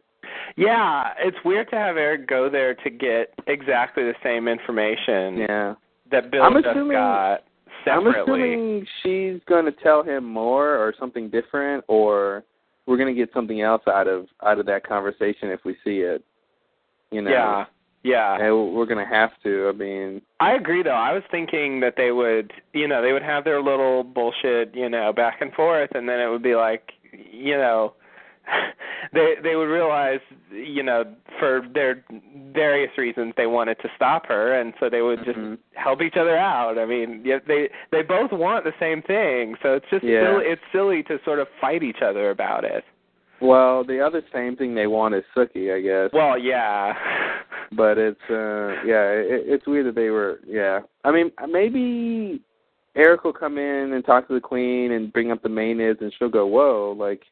Yeah, 0.58 1.14
it's 1.20 1.38
weird 1.46 1.70
to 1.70 1.76
have 1.76 1.98
Eric 1.98 2.28
go 2.28 2.50
there 2.50 2.74
to 2.76 2.90
get 2.90 3.34
exactly 3.48 4.04
the 4.04 4.16
same 4.24 4.48
information 4.48 5.38
Yeah. 5.38 5.76
that 6.12 6.32
Bill 6.32 6.44
I'm 6.44 6.54
just 6.54 6.68
assuming- 6.68 6.98
got 6.98 7.44
I'm 7.88 8.08
assuming 8.08 8.86
she's 9.04 9.40
going 9.48 9.66
to 9.66 9.72
tell 9.72 10.02
him 10.02 10.24
more 10.26 10.76
or 10.76 10.94
something 11.00 11.30
different, 11.30 11.84
or 11.88 12.44
we're 12.86 12.98
going 12.98 13.14
to 13.14 13.20
get 13.20 13.34
something 13.34 13.62
else 13.62 13.82
out 13.88 14.08
of 14.08 14.28
out 14.46 14.60
of 14.60 14.66
that 14.68 14.88
conversation 14.88 15.50
if 15.50 15.62
we 15.66 15.74
see 15.84 16.00
it. 16.00 16.24
You 17.12 17.22
know, 17.22 17.32
Yeah. 17.32 17.66
Yeah. 18.04 18.36
and 18.36 18.76
we're 18.76 18.86
going 18.86 19.04
to 19.04 19.12
have 19.12 19.32
to. 19.44 19.70
I 19.70 19.72
mean, 19.78 20.22
I 20.40 20.54
agree 20.54 20.84
though. 20.84 20.92
I 20.92 21.14
was 21.14 21.24
thinking 21.32 21.80
that 21.80 21.96
they 21.98 22.12
would, 22.12 22.54
you 22.74 22.88
know, 22.88 23.02
they 23.02 23.14
would 23.14 23.24
have 23.24 23.44
their 23.44 23.62
little 23.62 24.04
bullshit, 24.04 24.76
you 24.76 24.90
know, 24.90 25.12
back 25.12 25.42
and 25.42 25.52
forth 25.54 25.90
and 25.96 26.08
then 26.08 26.20
it 26.20 26.30
would 26.30 26.44
be 26.44 26.56
like, 26.56 26.92
you 27.32 27.58
know, 27.58 27.94
they 29.14 29.36
they 29.44 29.56
would 29.56 29.66
realize, 29.70 30.20
you 30.52 30.84
know, 30.84 31.04
for 31.40 31.62
their 31.74 32.04
various 32.54 32.92
reasons 32.98 33.34
they 33.38 33.48
wanted 33.48 33.76
to 33.82 33.90
stop 33.96 34.26
her 34.28 34.60
and 34.60 34.74
so 34.80 34.90
they 34.90 35.02
would 35.02 35.24
just 35.26 35.38
Mhm. 35.38 35.58
help 35.74 36.02
each 36.02 36.16
other 36.18 36.38
out. 36.38 36.78
I 36.78 36.86
mean, 36.86 37.22
yeah, 37.24 37.40
they 37.48 37.70
they 37.92 38.02
both 38.02 38.32
want 38.32 38.64
the 38.64 38.74
same 38.80 39.02
thing, 39.02 39.56
so 39.62 39.74
it's 39.74 39.86
just 39.90 40.04
Yeah. 40.04 40.22
silly, 40.32 40.46
it's 40.46 40.62
silly 40.72 41.04
to 41.04 41.20
sort 41.24 41.40
of 41.40 41.48
fight 41.62 41.84
each 41.84 42.02
other 42.02 42.30
about 42.30 42.64
it. 42.64 42.84
well, 43.42 43.84
the 43.84 44.00
other 44.00 44.24
same 44.34 44.56
thing 44.56 44.74
they 44.74 44.88
want 44.88 45.14
is 45.14 45.24
Sookie, 45.36 45.76
I 45.76 45.82
guess. 45.82 46.10
Well, 46.14 46.38
yeah. 46.38 46.96
but 47.74 47.98
it's 47.98 48.30
uh 48.30 48.82
yeah, 48.86 49.10
it, 49.12 49.44
it's 49.46 49.68
weird 49.68 49.88
that 49.88 49.96
they 49.96 50.10
were 50.10 50.40
yeah. 50.48 50.80
I 51.04 51.12
mean, 51.12 51.32
maybe 51.48 52.42
Eric 52.96 53.26
will 53.26 53.34
come 53.34 53.58
in 53.58 53.92
and 53.94 54.06
talk 54.06 54.28
to 54.30 54.34
the 54.34 54.40
queen 54.40 54.94
and 54.94 55.12
bring 55.12 55.30
up 55.32 55.42
the 55.44 55.50
maenads, 55.50 56.00
and 56.02 56.14
she'll 56.18 56.30
go, 56.30 56.46
"Whoa!" 56.46 56.96
Like, 56.98 57.24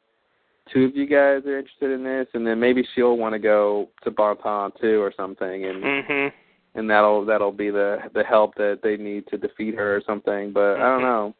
two 0.72 0.86
of 0.86 0.96
you 0.96 1.06
guys 1.06 1.46
are 1.46 1.58
interested 1.60 1.92
in 1.92 2.04
this, 2.04 2.28
and 2.34 2.46
then 2.46 2.60
maybe 2.60 2.88
she'll 2.94 3.18
want 3.18 3.34
to 3.34 3.40
go 3.40 3.90
to 4.04 4.12
Bon 4.12 4.38
Temps 4.38 4.80
too 4.80 5.02
or 5.02 5.12
something, 5.16 5.66
and 5.66 5.84
Mhm. 5.84 6.34
and 6.76 6.90
that'll 6.90 7.26
that'll 7.26 7.52
be 7.52 7.70
the 7.70 8.10
the 8.14 8.24
help 8.24 8.56
that 8.56 8.82
they 8.82 8.98
need 8.98 9.28
to 9.28 9.38
defeat 9.38 9.76
her 9.76 9.96
or 9.96 10.02
something. 10.02 10.52
But 10.52 10.80
I 10.80 10.84
don't 10.84 11.02
Mhm. 11.02 11.04
know. 11.04 11.34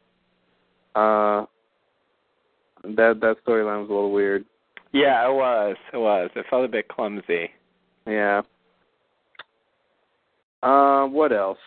Uh, 0.94 1.46
that 2.84 3.20
that 3.20 3.44
storyline 3.44 3.80
was 3.80 3.90
a 3.90 3.94
little 3.94 4.12
weird. 4.12 4.44
Yeah, 4.92 5.26
it 5.28 5.32
was. 5.32 5.76
It 5.92 5.96
was. 5.96 6.30
It 6.36 6.46
felt 6.46 6.64
a 6.64 6.68
bit 6.68 6.88
clumsy. 6.88 7.50
Yeah. 8.06 8.42
Uh, 10.62 11.06
what 11.06 11.32
else? 11.32 11.58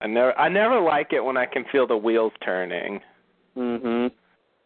I 0.00 0.08
never 0.08 0.38
I 0.38 0.48
never 0.48 0.80
like 0.80 1.12
it 1.12 1.24
when 1.24 1.36
I 1.36 1.46
can 1.46 1.64
feel 1.66 1.86
the 1.86 1.96
wheels 1.96 2.32
turning. 2.44 3.00
Mhm. 3.56 4.10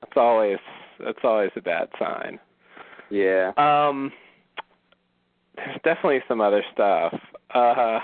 That's 0.00 0.16
always 0.16 0.58
that's 1.04 1.18
always 1.24 1.50
a 1.56 1.60
bad 1.60 1.88
sign. 1.98 2.38
Yeah. 3.10 3.52
Um 3.56 4.12
there's 5.56 5.76
definitely 5.84 6.22
some 6.28 6.40
other 6.40 6.62
stuff. 6.72 7.14
Uh 7.54 8.00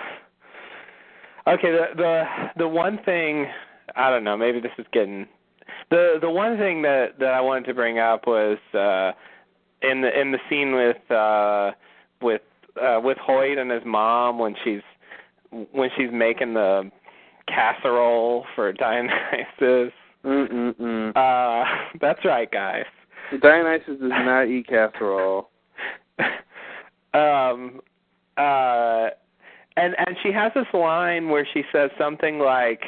Okay, 1.47 1.73
the 1.73 1.87
the 1.97 2.25
the 2.59 2.69
one 2.69 2.99
thing 3.05 3.47
I 3.97 4.11
don't 4.11 4.25
know, 4.25 4.37
maybe 4.37 4.61
this 4.61 4.73
is 4.79 4.87
getting 4.93 5.27
the 5.91 6.19
the 6.21 6.31
one 6.31 6.57
thing 6.59 6.83
that 6.83 7.19
that 7.19 7.35
I 7.35 7.41
wanted 7.41 7.67
to 7.67 7.75
bring 7.75 7.99
up 7.99 8.27
was 8.27 8.59
uh 8.75 9.12
in 9.83 10.01
the 10.01 10.19
in 10.19 10.33
the 10.33 10.39
scene 10.49 10.75
with 10.75 11.11
uh 11.11 11.73
with 12.21 12.43
uh 12.81 13.01
with 13.03 13.19
Hoyt 13.19 13.59
and 13.59 13.71
his 13.71 13.83
mom 13.85 14.39
when 14.39 14.55
she's 14.65 14.83
when 15.73 15.91
she's 15.97 16.11
making 16.12 16.55
the 16.55 16.91
casserole 17.49 18.47
for 18.55 18.73
Dionysus. 18.73 19.93
Mm 20.25 20.52
mm 20.52 20.75
mm. 20.81 21.11
Uh 21.17 21.64
that's 22.00 22.25
right, 22.25 22.50
guys. 22.50 22.85
Dionysus 23.41 23.99
does 24.00 24.11
not 24.11 24.43
eat 24.49 24.67
casserole. 24.69 25.50
um 27.14 27.81
uh 28.37 29.09
and 29.76 29.95
and 29.99 30.17
she 30.23 30.33
has 30.33 30.52
this 30.55 30.67
line 30.75 31.29
where 31.29 31.47
she 31.52 31.62
says 31.73 31.91
something 31.99 32.38
like 32.38 32.83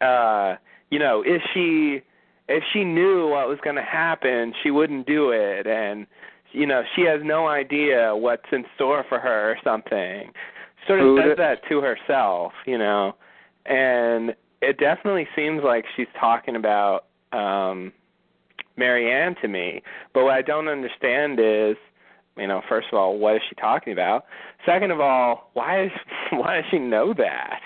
uh 0.00 0.56
you 0.90 0.98
know 0.98 1.22
if 1.26 1.42
she 1.54 2.00
if 2.48 2.62
she 2.72 2.84
knew 2.84 3.28
what 3.28 3.48
was 3.48 3.58
going 3.62 3.76
to 3.76 3.82
happen 3.82 4.52
she 4.62 4.70
wouldn't 4.70 5.06
do 5.06 5.30
it 5.30 5.66
and 5.66 6.06
you 6.52 6.66
know 6.66 6.82
she 6.94 7.02
has 7.02 7.20
no 7.24 7.46
idea 7.48 8.14
what's 8.14 8.46
in 8.52 8.64
store 8.74 9.04
for 9.08 9.18
her 9.18 9.52
or 9.52 9.56
something 9.64 10.30
sort 10.86 11.00
of 11.00 11.06
Who 11.06 11.18
says 11.18 11.28
did- 11.30 11.38
that 11.38 11.58
to 11.68 11.80
herself 11.80 12.52
you 12.66 12.78
know 12.78 13.14
and 13.66 14.34
it 14.60 14.78
definitely 14.78 15.26
seems 15.36 15.62
like 15.64 15.84
she's 15.96 16.06
talking 16.18 16.56
about 16.56 17.06
um 17.32 17.92
Marianne 18.76 19.34
to 19.42 19.48
me 19.48 19.82
but 20.14 20.24
what 20.24 20.34
I 20.34 20.42
don't 20.42 20.68
understand 20.68 21.38
is 21.40 21.76
you 22.38 22.46
know, 22.46 22.62
first 22.68 22.88
of 22.92 22.98
all, 22.98 23.18
what 23.18 23.36
is 23.36 23.42
she 23.48 23.54
talking 23.56 23.92
about? 23.92 24.24
Second 24.64 24.92
of 24.92 25.00
all, 25.00 25.50
why 25.54 25.84
is 25.84 25.90
why 26.32 26.56
does 26.56 26.64
she 26.70 26.78
know 26.78 27.12
that? 27.14 27.60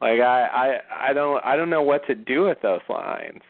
Like 0.00 0.20
I 0.20 0.46
I 0.46 1.08
I 1.10 1.12
don't 1.12 1.44
I 1.44 1.56
don't 1.56 1.70
know 1.70 1.82
what 1.82 2.06
to 2.06 2.14
do 2.14 2.44
with 2.44 2.58
those 2.62 2.80
lines. 2.88 3.42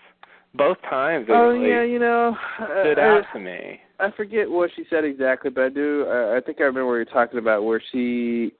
Both 0.54 0.80
times 0.82 1.26
Oh 1.28 1.48
really 1.48 1.68
yeah, 1.68 1.82
you 1.82 1.98
know, 1.98 2.36
stood 2.56 2.98
I, 2.98 3.18
out 3.18 3.24
to 3.32 3.40
me. 3.40 3.80
I 3.98 4.10
forget 4.16 4.50
what 4.50 4.70
she 4.74 4.84
said 4.88 5.04
exactly, 5.04 5.50
but 5.50 5.64
I 5.64 5.68
do. 5.68 6.06
I, 6.08 6.36
I 6.36 6.40
think 6.40 6.60
I 6.60 6.64
remember 6.64 6.86
what 6.86 6.94
you're 6.94 7.04
talking 7.06 7.38
about, 7.38 7.64
where 7.64 7.82
she 7.92 8.52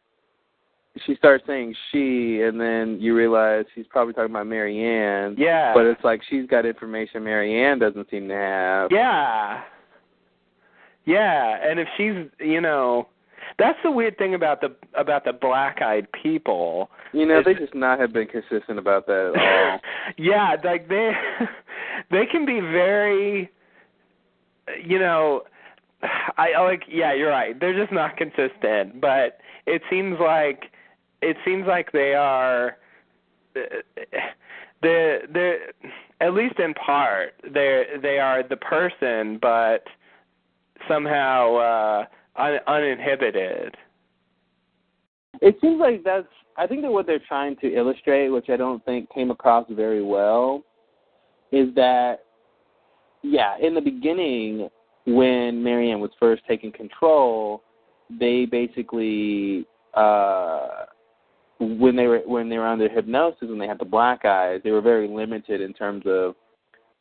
she 1.06 1.16
starts 1.16 1.44
saying 1.46 1.74
she, 1.90 2.42
and 2.42 2.60
then 2.60 2.98
you 3.00 3.14
realize 3.14 3.64
she's 3.74 3.86
probably 3.88 4.14
talking 4.14 4.30
about 4.30 4.46
Marianne. 4.46 5.34
Yeah. 5.36 5.72
But 5.74 5.86
it's 5.86 6.04
like 6.04 6.22
she's 6.28 6.46
got 6.46 6.64
information 6.64 7.24
Marianne 7.24 7.78
doesn't 7.78 8.08
seem 8.10 8.28
to 8.28 8.34
have. 8.34 8.92
Yeah. 8.92 9.62
Yeah, 11.06 11.58
and 11.62 11.78
if 11.78 11.88
she's, 11.96 12.30
you 12.40 12.60
know, 12.60 13.08
that's 13.58 13.78
the 13.84 13.90
weird 13.90 14.16
thing 14.16 14.34
about 14.34 14.60
the 14.60 14.74
about 14.94 15.24
the 15.24 15.32
black-eyed 15.32 16.08
people. 16.12 16.90
You 17.12 17.26
know, 17.26 17.40
Is- 17.40 17.44
they 17.44 17.54
just 17.54 17.74
not 17.74 18.00
have 18.00 18.12
been 18.12 18.26
consistent 18.26 18.78
about 18.78 19.06
that 19.06 19.32
at 19.34 19.40
all. 19.40 19.80
yeah, 20.16 20.56
like 20.64 20.88
they 20.88 21.12
they 22.10 22.24
can 22.26 22.46
be 22.46 22.60
very 22.60 23.50
you 24.82 24.98
know 24.98 25.42
I 26.36 26.58
like 26.62 26.84
yeah, 26.88 27.14
you're 27.14 27.30
right. 27.30 27.58
They're 27.58 27.78
just 27.78 27.92
not 27.92 28.16
consistent, 28.16 29.00
but 29.00 29.38
it 29.66 29.82
seems 29.90 30.16
like 30.20 30.64
it 31.30 31.36
seems 31.44 31.66
like 31.66 31.90
they 31.92 32.14
are 32.14 32.76
they 34.82 35.18
they 35.32 35.56
at 36.20 36.34
least 36.34 36.58
in 36.58 36.74
part 36.74 37.34
they 37.52 37.84
they 38.02 38.18
are 38.18 38.42
the 38.42 38.56
person 38.56 39.38
but 39.40 39.84
somehow 40.88 41.56
uh 41.56 42.04
un, 42.36 42.58
uninhibited. 42.66 43.74
It 45.40 45.56
seems 45.60 45.80
like 45.80 46.02
that's. 46.04 46.26
I 46.56 46.66
think 46.66 46.82
that 46.82 46.92
what 46.92 47.06
they're 47.06 47.18
trying 47.26 47.56
to 47.56 47.74
illustrate, 47.74 48.28
which 48.28 48.48
I 48.48 48.56
don't 48.56 48.84
think 48.84 49.12
came 49.12 49.30
across 49.32 49.66
very 49.70 50.02
well, 50.02 50.62
is 51.50 51.74
that, 51.74 52.26
yeah, 53.22 53.56
in 53.60 53.74
the 53.74 53.80
beginning, 53.80 54.68
when 55.04 55.62
Marianne 55.62 55.98
was 55.98 56.12
first 56.20 56.42
taking 56.46 56.70
control, 56.70 57.64
they 58.20 58.46
basically, 58.46 59.66
uh, 59.94 60.84
when 61.61 61.94
they 61.96 62.06
were 62.06 62.23
when 62.26 62.49
they 62.49 62.58
were 62.58 62.66
under 62.66 62.88
hypnosis 62.88 63.42
and 63.42 63.61
they 63.61 63.66
had 63.66 63.78
the 63.78 63.84
black 63.84 64.25
eyes, 64.25 64.61
they 64.64 64.70
were 64.70 64.80
very 64.80 65.08
limited 65.08 65.61
in 65.61 65.73
terms 65.73 66.02
of 66.06 66.34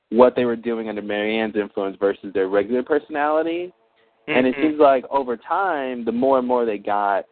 what 0.10 0.36
they 0.36 0.46
were 0.46 0.56
doing 0.56 0.90
under 0.90 1.02
Marianne's 1.02 1.56
influence 1.56 1.98
versus 2.00 2.32
their 2.34 2.48
regular 2.48 2.84
personality. 2.84 3.74
And 4.28 4.48
it 4.48 4.56
Mhm. 4.56 4.62
seems 4.62 4.80
like 4.80 5.06
over 5.10 5.36
time, 5.36 6.06
the 6.06 6.12
more 6.12 6.38
and 6.38 6.48
more 6.48 6.66
they 6.66 6.78
got, 6.78 7.26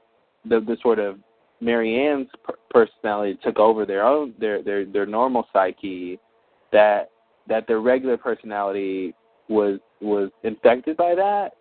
the 0.45 0.59
the 0.59 0.77
sort 0.77 0.99
of 0.99 1.19
Marianne's 1.61 2.27
per- 2.43 2.57
personality 2.69 3.35
took 3.35 3.59
over 3.59 3.85
their 3.85 4.03
own 4.03 4.33
their 4.39 4.61
their 4.63 4.83
their 4.85 5.05
normal 5.05 5.47
psyche, 5.53 6.19
that 6.71 7.11
that 7.47 7.67
their 7.67 7.79
regular 7.79 8.17
personality 8.17 9.13
was 9.47 9.79
was 10.01 10.31
infected 10.43 10.97
by 10.97 11.13
that, 11.13 11.55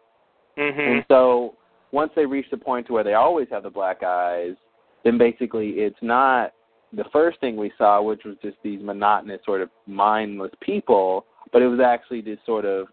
Mhm. 0.57 0.79
and 0.79 1.05
so 1.09 1.55
once 1.93 2.13
they 2.15 2.25
reached 2.25 2.51
the 2.51 2.57
point 2.57 2.87
to 2.87 2.93
where 2.93 3.05
they 3.05 3.15
always 3.15 3.49
have 3.51 3.63
the 3.65 3.71
black 3.71 4.03
eyes, 4.03 4.57
then 5.05 5.19
basically 5.19 5.71
it's 5.71 5.99
not 6.03 6.53
the 6.93 7.05
first 7.13 7.39
thing 7.41 7.57
we 7.57 7.73
saw, 7.79 8.03
which 8.03 8.23
was 8.25 8.37
just 8.43 8.57
these 8.63 8.83
monotonous 8.83 9.41
sort 9.45 9.63
of 9.63 9.71
mindless 9.87 10.53
people, 10.61 11.25
but 11.53 11.63
it 11.63 11.69
was 11.69 11.81
actually 11.81 12.21
this 12.21 12.39
sort 12.45 12.65
of 12.65 12.89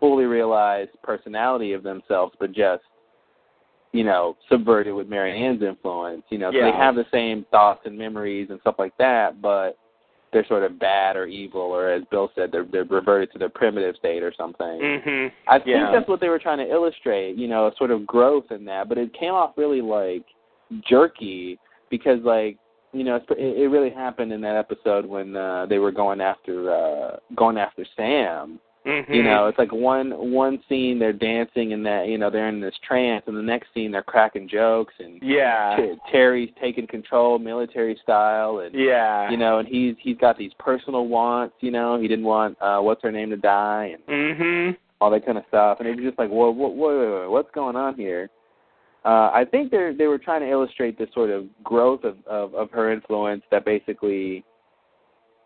fully 0.00 0.24
realized 0.24 0.90
personality 1.02 1.72
of 1.72 1.82
themselves, 1.82 2.34
but 2.38 2.52
just 2.52 2.82
you 3.92 4.04
know 4.04 4.36
subverted 4.50 4.94
with 4.94 5.08
Marianne's 5.08 5.62
influence. 5.62 6.22
You 6.30 6.38
know, 6.38 6.52
so 6.52 6.60
they 6.60 6.76
have 6.76 6.94
the 6.94 7.06
same 7.12 7.44
thoughts 7.50 7.80
and 7.84 7.96
memories 7.96 8.48
and 8.50 8.60
stuff 8.60 8.76
like 8.78 8.96
that, 8.98 9.40
but 9.40 9.76
they're 10.32 10.46
sort 10.46 10.64
of 10.64 10.78
bad 10.78 11.16
or 11.16 11.26
evil, 11.26 11.60
or 11.60 11.90
as 11.90 12.02
Bill 12.10 12.30
said, 12.34 12.50
they're 12.52 12.66
they're 12.70 12.84
reverted 12.84 13.32
to 13.32 13.38
their 13.38 13.48
primitive 13.48 13.96
state 13.96 14.22
or 14.22 14.32
something. 14.36 14.66
Mhm. 14.66 15.32
I 15.48 15.58
think 15.58 15.68
yeah. 15.68 15.90
that's 15.92 16.08
what 16.08 16.20
they 16.20 16.28
were 16.28 16.40
trying 16.40 16.58
to 16.58 16.68
illustrate, 16.68 17.36
you 17.36 17.48
know, 17.48 17.68
a 17.68 17.76
sort 17.76 17.90
of 17.90 18.06
growth 18.06 18.50
in 18.50 18.64
that, 18.66 18.88
but 18.88 18.98
it 18.98 19.12
came 19.14 19.32
off 19.32 19.52
really 19.56 19.80
like 19.80 20.24
jerky 20.88 21.58
because 21.90 22.20
like 22.22 22.58
you 22.92 23.04
know 23.04 23.16
it's- 23.16 23.36
it, 23.38 23.62
it 23.62 23.68
really 23.68 23.90
happened 23.90 24.32
in 24.32 24.40
that 24.42 24.56
episode 24.56 25.04
when 25.06 25.36
uh 25.36 25.66
they 25.66 25.78
were 25.78 25.92
going 25.92 26.20
after 26.20 26.72
uh 26.72 27.16
going 27.34 27.56
after 27.58 27.84
Sam. 27.96 28.58
Mhm. 28.86 29.14
You 29.14 29.22
know, 29.22 29.46
it's 29.46 29.56
like 29.58 29.72
one 29.72 30.10
one 30.30 30.62
scene 30.68 30.98
they're 30.98 31.14
dancing 31.14 31.72
and 31.72 31.86
that 31.86 32.06
you 32.08 32.18
know 32.18 32.28
they're 32.28 32.48
in 32.50 32.60
this 32.60 32.74
trance, 32.86 33.24
and 33.26 33.34
the 33.34 33.40
next 33.42 33.68
scene 33.72 33.90
they're 33.90 34.02
cracking 34.02 34.46
jokes 34.46 34.92
and 34.98 35.22
Yeah. 35.22 35.74
Ter- 35.76 35.96
Terry's 36.12 36.50
taking 36.60 36.86
control, 36.86 37.38
military 37.38 37.96
style, 38.02 38.58
and 38.58 38.74
Yeah. 38.74 39.30
you 39.30 39.38
know, 39.38 39.58
and 39.58 39.66
he's 39.66 39.96
he's 40.00 40.18
got 40.18 40.36
these 40.36 40.52
personal 40.58 41.06
wants. 41.08 41.54
You 41.60 41.70
know, 41.70 41.98
he 41.98 42.08
didn't 42.08 42.26
want 42.26 42.58
uh 42.60 42.80
what's 42.80 43.02
her 43.02 43.10
name 43.10 43.30
to 43.30 43.38
die, 43.38 43.94
and 43.96 44.06
Mhm. 44.06 44.76
all 45.00 45.10
that 45.12 45.24
kind 45.24 45.38
of 45.38 45.44
stuff. 45.48 45.80
And 45.80 45.88
it 45.88 45.96
was 45.96 46.04
just 46.04 46.18
like, 46.18 46.28
whoa, 46.28 46.50
whoa, 46.50 46.68
whoa, 46.68 46.88
whoa, 46.98 47.10
whoa 47.22 47.30
what's 47.30 47.50
going 47.52 47.76
on 47.76 47.94
here? 47.94 48.28
Uh, 49.04 49.30
I 49.34 49.44
think 49.50 49.70
they 49.70 49.92
they 49.96 50.06
were 50.06 50.18
trying 50.18 50.40
to 50.40 50.50
illustrate 50.50 50.98
this 50.98 51.08
sort 51.12 51.30
of 51.30 51.46
growth 51.62 52.04
of, 52.04 52.16
of 52.26 52.54
of 52.54 52.70
her 52.70 52.92
influence. 52.92 53.42
That 53.50 53.64
basically, 53.64 54.44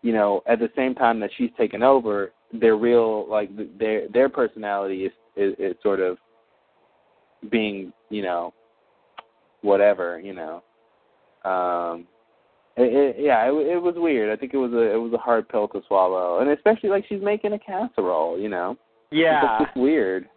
you 0.01 0.13
know, 0.13 0.41
at 0.47 0.59
the 0.59 0.69
same 0.75 0.95
time 0.95 1.19
that 1.19 1.29
she's 1.37 1.51
taken 1.57 1.83
over, 1.83 2.31
their 2.53 2.77
real 2.77 3.29
like 3.29 3.49
their 3.77 4.07
their 4.07 4.29
personality 4.29 5.05
is 5.05 5.11
is, 5.35 5.53
is 5.59 5.75
sort 5.83 5.99
of 5.99 6.17
being, 7.51 7.93
you 8.09 8.21
know, 8.21 8.53
whatever, 9.61 10.19
you 10.19 10.33
know. 10.33 10.63
Um, 11.43 12.07
it, 12.75 12.93
it, 12.93 13.15
yeah, 13.19 13.45
it, 13.45 13.51
it 13.51 13.81
was 13.81 13.95
weird. 13.97 14.31
I 14.31 14.39
think 14.39 14.53
it 14.53 14.57
was 14.57 14.71
a 14.71 14.93
it 14.93 14.97
was 14.97 15.13
a 15.13 15.17
hard 15.17 15.49
pill 15.49 15.67
to 15.69 15.81
swallow, 15.87 16.39
and 16.39 16.49
especially 16.49 16.89
like 16.89 17.05
she's 17.09 17.21
making 17.21 17.53
a 17.53 17.59
casserole, 17.59 18.39
you 18.39 18.49
know. 18.49 18.77
Yeah. 19.11 19.57
It's 19.59 19.65
just 19.65 19.77
weird. 19.77 20.29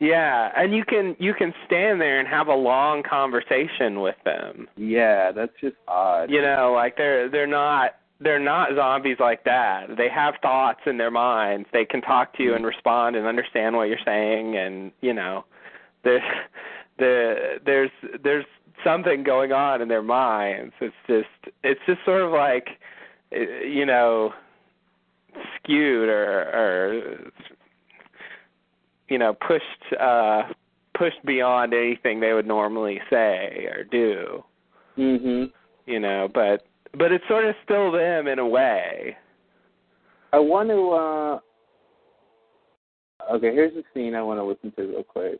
Yeah, 0.00 0.52
and 0.56 0.74
you 0.74 0.84
can 0.84 1.16
you 1.18 1.34
can 1.34 1.52
stand 1.66 2.00
there 2.00 2.20
and 2.20 2.28
have 2.28 2.46
a 2.46 2.54
long 2.54 3.02
conversation 3.02 4.00
with 4.00 4.16
them. 4.24 4.68
Yeah, 4.76 5.32
that's 5.32 5.52
just 5.60 5.76
odd. 5.88 6.30
You 6.30 6.40
know, 6.40 6.72
like 6.74 6.96
they're 6.96 7.28
they're 7.28 7.48
not 7.48 7.96
they're 8.20 8.38
not 8.38 8.70
zombies 8.74 9.16
like 9.20 9.44
that. 9.44 9.96
They 9.96 10.08
have 10.08 10.34
thoughts 10.42 10.80
in 10.86 10.98
their 10.98 11.10
minds. 11.10 11.68
They 11.72 11.84
can 11.84 12.00
talk 12.00 12.36
to 12.36 12.42
you 12.42 12.54
and 12.54 12.64
respond 12.64 13.16
and 13.16 13.26
understand 13.26 13.76
what 13.76 13.84
you're 13.84 13.98
saying 14.04 14.56
and, 14.56 14.90
you 15.00 15.12
know, 15.14 15.44
there's 16.02 16.22
the 16.98 17.60
there's 17.64 17.90
there's 18.22 18.46
something 18.84 19.22
going 19.22 19.52
on 19.52 19.82
in 19.82 19.88
their 19.88 20.02
minds. 20.02 20.72
It's 20.80 20.94
just 21.06 21.54
it's 21.62 21.80
just 21.86 22.04
sort 22.04 22.22
of 22.22 22.32
like 22.32 22.68
eh, 23.32 23.64
you 23.64 23.86
know 23.86 24.32
skewed 25.56 26.08
or 26.08 26.42
or 26.42 27.30
you 29.08 29.18
know 29.18 29.34
pushed 29.34 30.00
uh 30.00 30.42
pushed 30.96 31.24
beyond 31.24 31.72
anything 31.72 32.20
they 32.20 32.32
would 32.32 32.46
normally 32.46 33.00
say 33.10 33.68
or 33.70 33.84
do. 33.84 34.44
Mhm. 34.96 35.52
You 35.86 36.00
know, 36.00 36.28
but 36.32 36.66
but 36.96 37.12
it's 37.12 37.26
sort 37.28 37.44
of 37.44 37.54
still 37.64 37.92
them 37.92 38.26
in 38.26 38.38
a 38.38 38.46
way. 38.46 39.16
I 40.32 40.38
want 40.38 40.68
to. 40.68 40.90
uh 40.90 41.40
Okay, 43.34 43.52
here's 43.52 43.74
the 43.74 43.84
scene 43.92 44.14
I 44.14 44.22
want 44.22 44.38
to 44.38 44.44
listen 44.44 44.72
to 44.72 44.82
real 44.82 45.02
quick. 45.02 45.38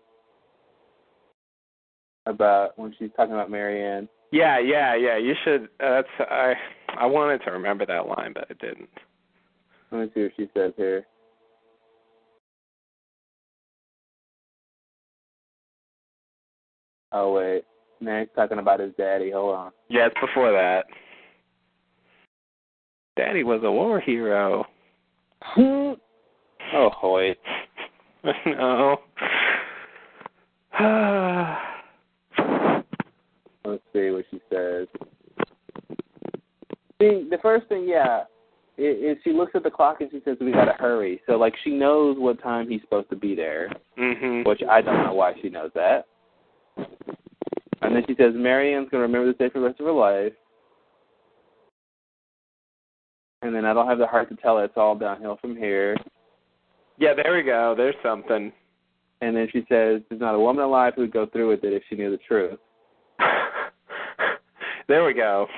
About 2.26 2.78
when 2.78 2.94
she's 2.98 3.10
talking 3.16 3.32
about 3.32 3.50
Marianne. 3.50 4.08
Yeah, 4.30 4.58
yeah, 4.58 4.94
yeah. 4.94 5.16
You 5.16 5.34
should. 5.44 5.64
Uh, 5.80 6.02
that's 6.02 6.08
I. 6.30 6.54
I 6.98 7.06
wanted 7.06 7.42
to 7.44 7.50
remember 7.52 7.86
that 7.86 8.06
line, 8.06 8.32
but 8.34 8.46
I 8.50 8.54
didn't. 8.54 8.90
Let 9.90 10.00
me 10.02 10.10
see 10.14 10.22
what 10.22 10.32
she 10.36 10.50
says 10.54 10.72
here. 10.76 11.06
Oh 17.12 17.32
wait, 17.32 17.62
he's 18.00 18.28
talking 18.34 18.58
about 18.58 18.80
his 18.80 18.92
daddy. 18.98 19.30
Hold 19.30 19.54
on. 19.54 19.72
Yeah, 19.88 20.06
it's 20.06 20.20
before 20.20 20.52
that. 20.52 20.84
Daddy 23.16 23.42
was 23.42 23.60
a 23.64 23.70
war 23.70 24.00
hero. 24.00 24.64
oh, 25.56 25.96
Hoyt. 26.72 27.36
no. 28.46 28.98
Let's 33.64 33.82
see 33.92 34.10
what 34.10 34.24
she 34.30 34.40
says. 34.50 34.86
See, 37.00 37.28
the 37.30 37.38
first 37.42 37.68
thing, 37.68 37.86
yeah, 37.88 38.22
is, 38.76 38.96
is 38.98 39.16
she 39.24 39.32
looks 39.32 39.52
at 39.54 39.62
the 39.62 39.70
clock 39.70 40.00
and 40.00 40.10
she 40.10 40.20
says, 40.24 40.36
"We 40.40 40.52
gotta 40.52 40.74
hurry." 40.78 41.20
So, 41.26 41.36
like, 41.36 41.54
she 41.64 41.70
knows 41.70 42.16
what 42.18 42.42
time 42.42 42.68
he's 42.68 42.80
supposed 42.82 43.10
to 43.10 43.16
be 43.16 43.34
there, 43.34 43.70
mm-hmm. 43.98 44.48
which 44.48 44.62
I 44.68 44.80
don't 44.80 45.04
know 45.04 45.14
why 45.14 45.34
she 45.42 45.48
knows 45.48 45.70
that. 45.74 46.06
And 47.82 47.94
then 47.94 48.04
she 48.06 48.14
says, 48.16 48.34
"Marianne's 48.34 48.88
gonna 48.90 49.02
remember 49.02 49.28
this 49.28 49.38
day 49.38 49.48
for 49.48 49.60
the 49.60 49.66
rest 49.66 49.80
of 49.80 49.86
her 49.86 49.92
life." 49.92 50.32
And 53.42 53.54
then 53.54 53.64
I 53.64 53.72
don't 53.72 53.86
have 53.86 53.98
the 53.98 54.06
heart 54.06 54.28
to 54.30 54.36
tell 54.36 54.58
her 54.58 54.64
it's 54.64 54.76
all 54.76 54.96
downhill 54.96 55.36
from 55.40 55.56
here. 55.56 55.96
Yeah, 56.98 57.14
there 57.14 57.34
we 57.34 57.42
go. 57.42 57.74
There's 57.76 57.94
something. 58.02 58.52
And 59.20 59.36
then 59.36 59.48
she 59.52 59.60
says, 59.68 60.02
"There's 60.08 60.20
not 60.20 60.34
a 60.34 60.40
woman 60.40 60.64
alive 60.64 60.94
who 60.94 61.02
would 61.02 61.12
go 61.12 61.26
through 61.26 61.48
with 61.48 61.64
it 61.64 61.72
if 61.72 61.82
she 61.88 61.96
knew 61.96 62.10
the 62.10 62.18
truth." 62.18 62.58
there 64.88 65.04
we 65.04 65.14
go. 65.14 65.48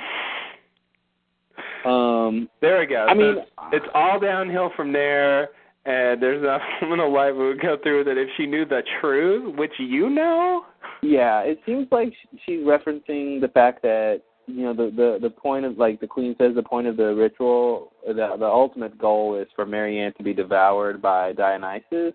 Um, 1.84 2.48
There 2.60 2.78
we 2.78 2.86
go. 2.86 3.06
I 3.08 3.12
So 3.12 3.18
mean, 3.18 3.38
it's, 3.38 3.50
it's 3.72 3.86
all 3.94 4.20
downhill 4.20 4.70
from 4.76 4.92
there, 4.92 5.48
and 5.86 6.22
there's 6.22 6.42
not 6.42 6.60
a 6.60 6.86
woman 6.86 7.00
alive 7.00 7.34
who 7.34 7.48
would 7.48 7.60
go 7.60 7.76
through 7.82 7.98
with 7.98 8.08
it 8.08 8.18
if 8.18 8.28
she 8.36 8.46
knew 8.46 8.64
the 8.64 8.82
truth, 9.00 9.56
which 9.56 9.72
you 9.78 10.10
know. 10.10 10.66
Yeah, 11.02 11.40
it 11.40 11.60
seems 11.64 11.86
like 11.90 12.12
she's 12.44 12.60
referencing 12.60 13.40
the 13.40 13.50
fact 13.52 13.82
that 13.82 14.22
you 14.46 14.64
know 14.64 14.74
the 14.74 14.90
the 14.94 15.18
the 15.20 15.30
point 15.30 15.64
of 15.64 15.78
like 15.78 16.00
the 16.00 16.06
queen 16.06 16.34
says 16.38 16.54
the 16.54 16.62
point 16.62 16.86
of 16.86 16.96
the 16.96 17.14
ritual 17.14 17.92
the 18.06 18.36
the 18.38 18.46
ultimate 18.46 18.98
goal 18.98 19.40
is 19.40 19.46
for 19.54 19.64
Marianne 19.64 20.12
to 20.18 20.22
be 20.22 20.34
devoured 20.34 21.00
by 21.00 21.32
Dionysus. 21.32 22.14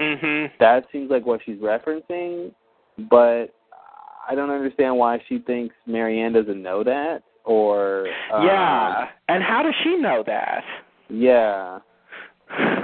Mhm. 0.00 0.50
That 0.58 0.86
seems 0.90 1.10
like 1.10 1.24
what 1.24 1.40
she's 1.44 1.58
referencing, 1.58 2.52
but 3.10 3.54
I 4.28 4.34
don't 4.34 4.50
understand 4.50 4.96
why 4.96 5.22
she 5.28 5.38
thinks 5.38 5.74
Marianne 5.86 6.32
doesn't 6.32 6.62
know 6.62 6.82
that 6.82 7.22
or 7.44 8.08
um, 8.32 8.46
yeah. 8.46 9.08
And 9.28 9.42
how 9.42 9.62
does 9.62 9.74
she 9.82 9.96
know 9.96 10.24
that? 10.26 10.64
yeah 11.10 11.78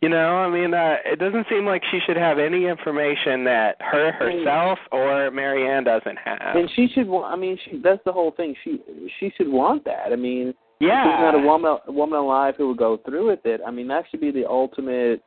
You 0.00 0.08
know, 0.08 0.36
I 0.36 0.48
mean, 0.48 0.74
uh, 0.74 0.96
it 1.04 1.18
doesn't 1.18 1.46
seem 1.50 1.66
like 1.66 1.82
she 1.90 1.98
should 2.06 2.16
have 2.16 2.38
any 2.38 2.66
information 2.66 3.42
that 3.44 3.76
her 3.80 4.12
herself 4.12 4.78
or 4.92 5.28
Marianne 5.32 5.82
doesn't 5.84 6.16
have. 6.24 6.54
and 6.54 6.70
she 6.76 6.86
should 6.94 7.08
wa- 7.08 7.24
I 7.26 7.34
mean 7.34 7.58
she 7.64 7.80
that's 7.82 8.02
the 8.04 8.12
whole 8.12 8.30
thing 8.30 8.54
she 8.62 8.80
she 9.18 9.32
should 9.36 9.48
want 9.48 9.84
that 9.86 10.12
I 10.12 10.16
mean 10.16 10.54
yeah. 10.80 11.02
There's 11.04 11.20
not 11.20 11.34
a 11.34 11.44
woman 11.44 11.78
a 11.88 11.92
woman 11.92 12.18
alive 12.20 12.54
who 12.56 12.68
would 12.68 12.76
go 12.76 12.98
through 12.98 13.26
with 13.26 13.44
it. 13.44 13.60
I 13.66 13.72
mean, 13.72 13.88
that 13.88 14.04
should 14.08 14.20
be 14.20 14.30
the 14.30 14.46
ultimate 14.48 15.20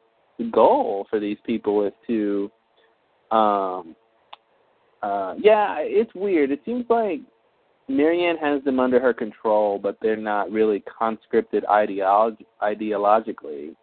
goal 0.52 1.06
for 1.10 1.20
these 1.20 1.38
people 1.46 1.86
is 1.86 1.92
to 2.08 2.50
um 3.32 3.94
uh 5.04 5.34
yeah, 5.38 5.76
it's 5.80 6.14
weird. 6.16 6.52
It 6.52 6.62
seems 6.66 6.86
like 6.90 7.20
Marianne 7.90 8.38
has 8.38 8.64
them 8.64 8.80
under 8.80 9.02
her 9.02 9.14
control, 9.14 9.78
but 9.80 9.98
they're 10.02 10.16
not 10.16 10.50
really 10.50 10.82
conscripted 10.98 11.66
ideolog- 11.66 12.46
ideologically. 12.62 13.76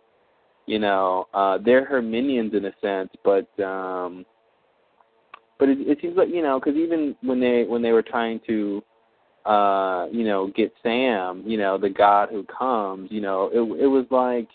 You 0.69 0.79
know, 0.79 1.27
uh 1.35 1.59
they're 1.65 1.85
her 1.85 2.03
minions 2.03 2.55
in 2.55 2.65
a 2.67 2.73
sense, 2.81 3.11
but 3.25 3.49
um 3.63 4.25
but 5.59 5.69
it, 5.69 5.79
it 5.81 5.99
seems 6.01 6.17
like 6.17 6.29
you 6.29 6.43
know 6.43 6.61
because 6.61 6.77
even 6.77 7.17
when 7.23 7.41
they 7.41 7.65
when 7.65 7.83
they 7.83 7.93
were 7.93 8.03
trying 8.03 8.41
to 8.47 8.83
uh, 9.49 10.07
you 10.13 10.25
know, 10.25 10.53
get 10.55 10.73
Sam, 10.83 11.43
you 11.47 11.57
know, 11.57 11.79
the 11.79 11.89
God 11.89 12.29
who 12.31 12.45
comes, 12.45 13.11
you 13.11 13.23
know, 13.23 13.49
it 13.51 13.61
it 13.83 13.87
was 13.87 14.05
like 14.11 14.49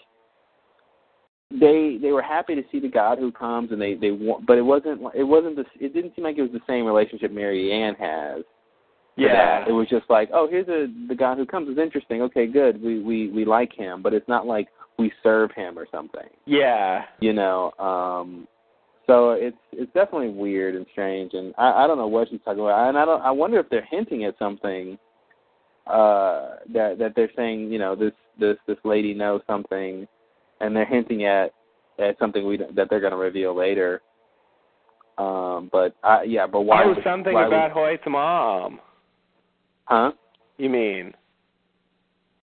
they 1.49 1.97
they 2.02 2.12
were 2.12 2.21
happy 2.21 2.54
to 2.56 2.63
see 2.71 2.80
the 2.80 2.89
God 2.89 3.17
who 3.17 3.32
comes, 3.32 3.71
and 3.71 3.82
they 3.82 3.95
they 3.95 4.12
want, 4.12 4.45
but 4.45 4.58
it 4.58 4.62
wasn't 4.62 5.02
it 5.15 5.23
wasn't 5.23 5.56
the 5.56 5.65
it 5.80 5.93
didn't 5.93 6.15
seem 6.15 6.23
like 6.23 6.38
it 6.38 6.43
was 6.43 6.52
the 6.52 6.62
same 6.67 6.86
relationship 6.86 7.32
Mary 7.32 7.71
Ann 7.71 7.95
has. 7.95 8.43
yeah. 9.17 9.62
that. 9.62 9.67
it 9.67 9.71
was 9.71 9.88
just 9.89 10.08
like, 10.10 10.30
oh, 10.32 10.47
here's 10.47 10.67
a 10.67 10.88
the 11.08 11.15
God 11.15 11.38
who 11.38 11.45
comes 11.45 11.69
is 11.69 11.80
interesting. 11.80 12.21
Okay, 12.21 12.45
good, 12.45 12.82
we 12.82 12.99
we 12.99 13.30
we 13.30 13.45
like 13.45 13.73
him, 13.73 14.04
but 14.04 14.13
it's 14.13 14.28
not 14.28 14.45
like 14.45 14.67
we 14.97 15.12
serve 15.23 15.51
him 15.51 15.77
or 15.77 15.88
something, 15.91 16.27
Yeah. 16.45 17.06
you 17.19 17.34
know. 17.34 17.71
um 17.79 18.47
so 19.06 19.32
it's 19.32 19.58
it's 19.73 19.91
definitely 19.93 20.29
weird 20.29 20.75
and 20.75 20.86
strange, 20.93 21.34
and 21.34 21.53
I, 21.58 21.84
I 21.84 21.88
don't 21.88 21.97
know 21.97 22.08
what 22.08 22.29
she's 22.29 22.39
talking 22.45 22.62
about, 22.63 22.88
and 22.89 22.97
I 22.97 23.03
don't 23.06 23.21
I 23.21 23.32
wonder 23.32 23.60
if 23.60 23.69
they're 23.69 23.88
hinting 23.89 24.23
at 24.25 24.38
something 24.39 24.97
uh 25.88 26.56
that 26.73 26.97
that 26.99 27.12
they're 27.15 27.32
saying 27.36 27.69
you 27.71 27.79
know 27.79 27.95
this 27.95 28.13
this 28.39 28.56
this 28.67 28.77
lady 28.86 29.13
knows 29.13 29.41
something, 29.45 30.08
and 30.62 30.75
they're 30.75 30.86
hinting 30.86 31.25
at 31.25 31.51
at 31.99 32.17
something 32.17 32.47
we 32.47 32.58
that 32.58 32.88
they're 32.89 33.01
going 33.01 33.12
to 33.12 33.17
reveal 33.17 33.53
later. 33.56 34.01
Um, 35.17 35.69
but 35.71 35.95
I 36.03 36.23
yeah, 36.23 36.47
but 36.47 36.62
why? 36.62 36.84
oh, 36.86 36.95
something 37.03 37.34
why 37.34 37.45
about 37.47 37.71
Hoyt's 37.71 38.01
mom. 38.08 38.79
huh? 39.86 40.12
You 40.58 40.69
mean? 40.69 41.13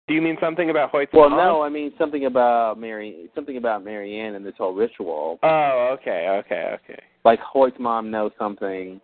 Do 0.07 0.13
you 0.13 0.21
mean 0.21 0.37
something 0.39 0.69
about 0.69 0.91
Hoyt's 0.91 1.11
Well, 1.13 1.29
mom? 1.29 1.39
no, 1.39 1.61
I 1.63 1.69
mean 1.69 1.91
something 1.97 2.25
about 2.25 2.79
Mary, 2.79 3.29
something 3.33 3.57
about 3.57 3.83
Mary 3.83 4.19
Ann 4.19 4.35
and 4.35 4.45
this 4.45 4.53
whole 4.57 4.73
ritual. 4.73 5.39
Oh, 5.41 5.95
okay, 5.99 6.27
okay, 6.45 6.75
okay. 6.83 7.01
Like 7.23 7.39
Hoyt's 7.41 7.77
mom 7.79 8.11
knows 8.11 8.31
something 8.37 9.01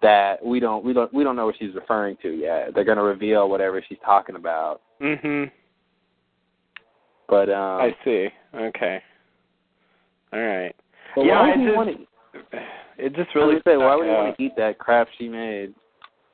that 0.00 0.44
we 0.44 0.60
don't, 0.60 0.84
we 0.84 0.92
don't, 0.92 1.12
we 1.12 1.24
don't 1.24 1.34
know 1.34 1.46
what 1.46 1.56
she's 1.58 1.74
referring 1.74 2.16
to 2.22 2.30
yet. 2.30 2.72
They're 2.74 2.84
going 2.84 2.98
to 2.98 3.04
reveal 3.04 3.48
whatever 3.48 3.82
she's 3.88 3.98
talking 4.04 4.36
about. 4.36 4.80
Mm-hmm. 5.02 5.44
But 7.28 7.48
um, 7.50 7.80
I 7.80 7.96
see. 8.04 8.28
Okay. 8.54 9.02
All 10.32 10.40
right. 10.40 10.74
yeah, 11.16 11.40
why 11.40 11.48
would 11.48 11.58
I 11.58 11.62
you 11.62 11.74
want 11.76 11.90
to? 11.90 12.58
It 12.98 13.16
just 13.16 13.34
Really 13.34 13.54
really 13.54 13.62
say, 13.66 13.76
why 13.78 13.96
would 13.96 14.04
you 14.06 14.12
want 14.12 14.36
to 14.36 14.42
eat 14.42 14.52
that 14.58 14.78
crap 14.78 15.08
she 15.18 15.28
made? 15.28 15.74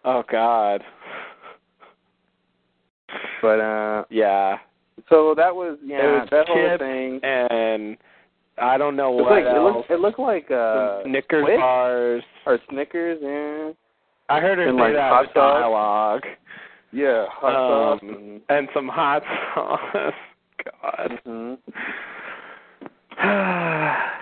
Oh 0.04 0.22
God. 0.30 0.82
But 3.42 3.60
uh, 3.60 4.04
Yeah. 4.10 4.58
so 5.08 5.34
that 5.36 5.54
was 5.54 5.78
yeah, 5.84 6.20
was 6.20 6.28
that 6.30 6.48
whole 6.48 6.78
thing. 6.78 7.20
and 7.22 7.96
I 8.60 8.76
don't 8.76 8.96
know 8.96 9.10
what 9.12 9.30
like 9.30 9.44
it 9.44 9.60
looked, 9.62 9.90
it 9.90 10.00
looked 10.00 10.18
like 10.18 10.50
uh, 10.50 11.02
Snickers 11.04 11.44
Twix 11.44 11.58
bars. 11.60 12.22
or 12.46 12.58
Snickers, 12.70 13.18
yeah, 13.22 13.72
I 14.34 14.40
heard 14.40 14.58
her 14.58 14.68
And, 14.68 14.76
say 14.78 14.82
like, 14.82 14.94
that 14.94 15.10
hot 15.12 15.26
sauce. 15.26 15.60
dialogue. 15.60 16.22
yeah, 16.92 17.26
hot 17.30 17.52
sauce. 17.52 18.00
Um, 18.02 18.08
And, 18.08 18.40
And 18.48 18.68
some 18.74 18.88
hot 18.88 19.22
sauce. 19.54 20.12
God. 20.82 21.20
hmm 21.24 21.54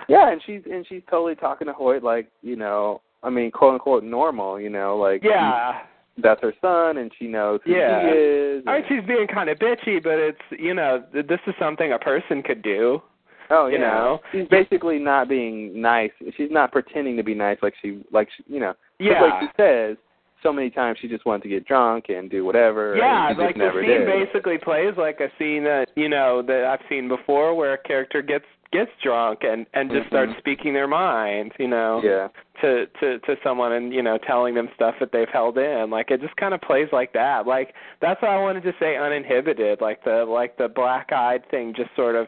Yeah, 0.09 0.31
and 0.31 0.41
she's 0.45 0.61
and 0.71 0.85
she's 0.87 1.01
totally 1.09 1.35
talking 1.35 1.67
to 1.67 1.73
Hoyt 1.73 2.03
like 2.03 2.29
you 2.41 2.55
know, 2.55 3.01
I 3.23 3.29
mean, 3.29 3.51
quote 3.51 3.73
unquote 3.73 4.03
normal, 4.03 4.59
you 4.59 4.69
know, 4.69 4.97
like 4.97 5.21
yeah. 5.23 5.79
That's 6.21 6.41
her 6.41 6.53
son, 6.61 6.97
and 6.97 7.11
she 7.17 7.27
knows 7.27 7.59
who 7.63 7.71
Yeah. 7.73 8.01
he 8.01 8.07
is. 8.17 8.63
I 8.67 8.79
mean, 8.79 8.83
she's 8.87 9.07
being 9.07 9.27
kind 9.27 9.49
of 9.49 9.59
bitchy, 9.59 10.01
but 10.03 10.17
it's 10.19 10.41
you 10.51 10.73
know 10.73 11.03
th- 11.13 11.27
this 11.27 11.39
is 11.47 11.53
something 11.59 11.93
a 11.93 11.99
person 11.99 12.41
could 12.43 12.61
do. 12.61 13.01
oh, 13.49 13.67
yeah. 13.67 13.73
you 13.73 13.79
know. 13.79 14.19
she's 14.31 14.47
basically 14.49 14.99
not 14.99 15.29
being 15.29 15.79
nice. 15.81 16.11
She's 16.35 16.51
not 16.51 16.71
pretending 16.71 17.15
to 17.17 17.23
be 17.23 17.33
nice, 17.33 17.57
like 17.61 17.73
she 17.81 18.03
like 18.11 18.27
she, 18.35 18.43
you 18.53 18.59
know, 18.59 18.73
Yeah. 18.99 19.21
like 19.21 19.41
she 19.41 19.47
says. 19.57 19.97
so 20.43 20.53
many 20.53 20.69
times 20.69 20.99
she 21.01 21.07
just 21.07 21.25
wanted 21.25 21.41
to 21.43 21.49
get 21.49 21.65
drunk 21.65 22.05
and 22.09 22.29
do 22.29 22.45
whatever. 22.45 22.95
Yeah, 22.95 23.29
and 23.29 23.37
like 23.39 23.55
the 23.55 23.71
scene 23.73 23.87
did. 23.87 24.05
basically 24.05 24.57
plays 24.59 24.93
like 24.95 25.19
a 25.19 25.29
scene 25.39 25.63
that 25.63 25.87
you 25.95 26.07
know 26.09 26.43
that 26.43 26.63
I've 26.65 26.85
seen 26.87 27.07
before, 27.07 27.55
where 27.55 27.73
a 27.73 27.77
character 27.77 28.21
gets 28.21 28.45
gets 28.71 28.91
drunk 29.01 29.43
and 29.43 29.65
and 29.73 29.89
just 29.89 30.05
Mhm. 30.05 30.09
starts 30.09 30.37
speaking 30.37 30.73
their 30.73 30.87
mind, 30.87 31.53
you 31.57 31.67
know, 31.67 32.01
Yeah. 32.03 32.27
to 32.61 32.85
to 32.99 33.19
to 33.19 33.37
someone 33.43 33.71
and 33.71 33.93
you 33.93 34.01
know 34.01 34.17
telling 34.17 34.55
them 34.55 34.69
stuff 34.75 34.99
that 34.99 35.11
they've 35.11 35.29
held 35.29 35.57
in. 35.57 35.89
Like 35.89 36.11
it 36.11 36.21
just 36.21 36.35
kind 36.35 36.53
of 36.53 36.61
plays 36.61 36.91
like 36.91 37.13
that. 37.13 37.47
Like 37.47 37.73
that's 37.99 38.21
why 38.21 38.29
I 38.35 38.39
wanted 38.41 38.63
to 38.63 38.73
say 38.79 38.97
uninhibited. 38.97 39.79
Like 39.81 40.03
the 40.03 40.25
like 40.25 40.57
the 40.57 40.67
black 40.67 41.11
eyed 41.11 41.45
thing 41.49 41.73
just 41.73 41.95
sort 41.95 42.15
of 42.15 42.27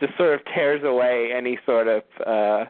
just 0.00 0.16
sort 0.16 0.34
of 0.34 0.44
tears 0.54 0.82
away 0.84 1.32
any 1.32 1.58
sort 1.64 1.88
of 1.88 2.02
uh 2.26 2.66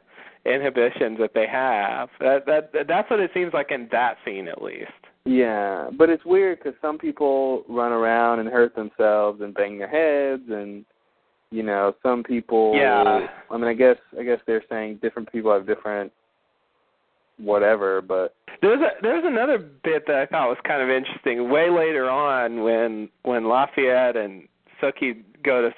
inhibitions 0.47 1.19
that 1.19 1.35
they 1.35 1.47
have. 1.47 2.11
That 2.21 2.47
that 2.47 2.87
that's 2.87 3.11
what 3.11 3.21
it 3.21 3.33
seems 3.35 3.53
like 3.53 3.71
in 3.71 3.89
that 3.89 4.19
scene 4.25 4.49
at 4.49 4.63
least. 4.63 4.93
Yeah, 5.25 5.91
but 5.93 6.09
it's 6.09 6.25
weird 6.25 6.59
because 6.59 6.79
some 6.81 6.97
people 6.97 7.65
run 7.69 7.93
around 7.93 8.39
and 8.41 8.49
hurt 8.49 8.75
themselves 8.75 9.43
and 9.43 9.53
bang 9.53 9.77
their 9.79 9.89
heads, 9.89 10.49
and 10.49 10.87
you 11.51 11.63
know, 11.63 11.95
some 12.03 12.23
people. 12.23 12.75
Yeah. 12.75 13.27
I 13.51 13.57
mean, 13.57 13.69
I 13.69 13.75
guess 13.75 13.97
I 14.19 14.23
guess 14.23 14.39
they're 14.47 14.65
saying 14.69 14.99
different 15.03 15.31
people 15.33 15.53
have 15.53 15.67
different 15.67 16.13
whatever, 17.39 18.03
but 18.03 18.35
There's 18.61 18.81
a 18.81 18.91
there's 19.01 19.25
another 19.25 19.59
bit 19.59 20.07
that 20.09 20.17
I 20.17 20.27
thought 20.27 20.49
was 20.49 20.59
kind 20.65 20.83
of 20.83 20.91
interesting. 20.91 21.49
Way 21.51 21.71
later 21.71 22.11
on, 22.11 22.63
when 22.63 23.09
when 23.23 23.49
Lafayette 23.49 24.17
and 24.17 24.49
Sookie 24.83 25.23
go 25.45 25.63
to 25.63 25.75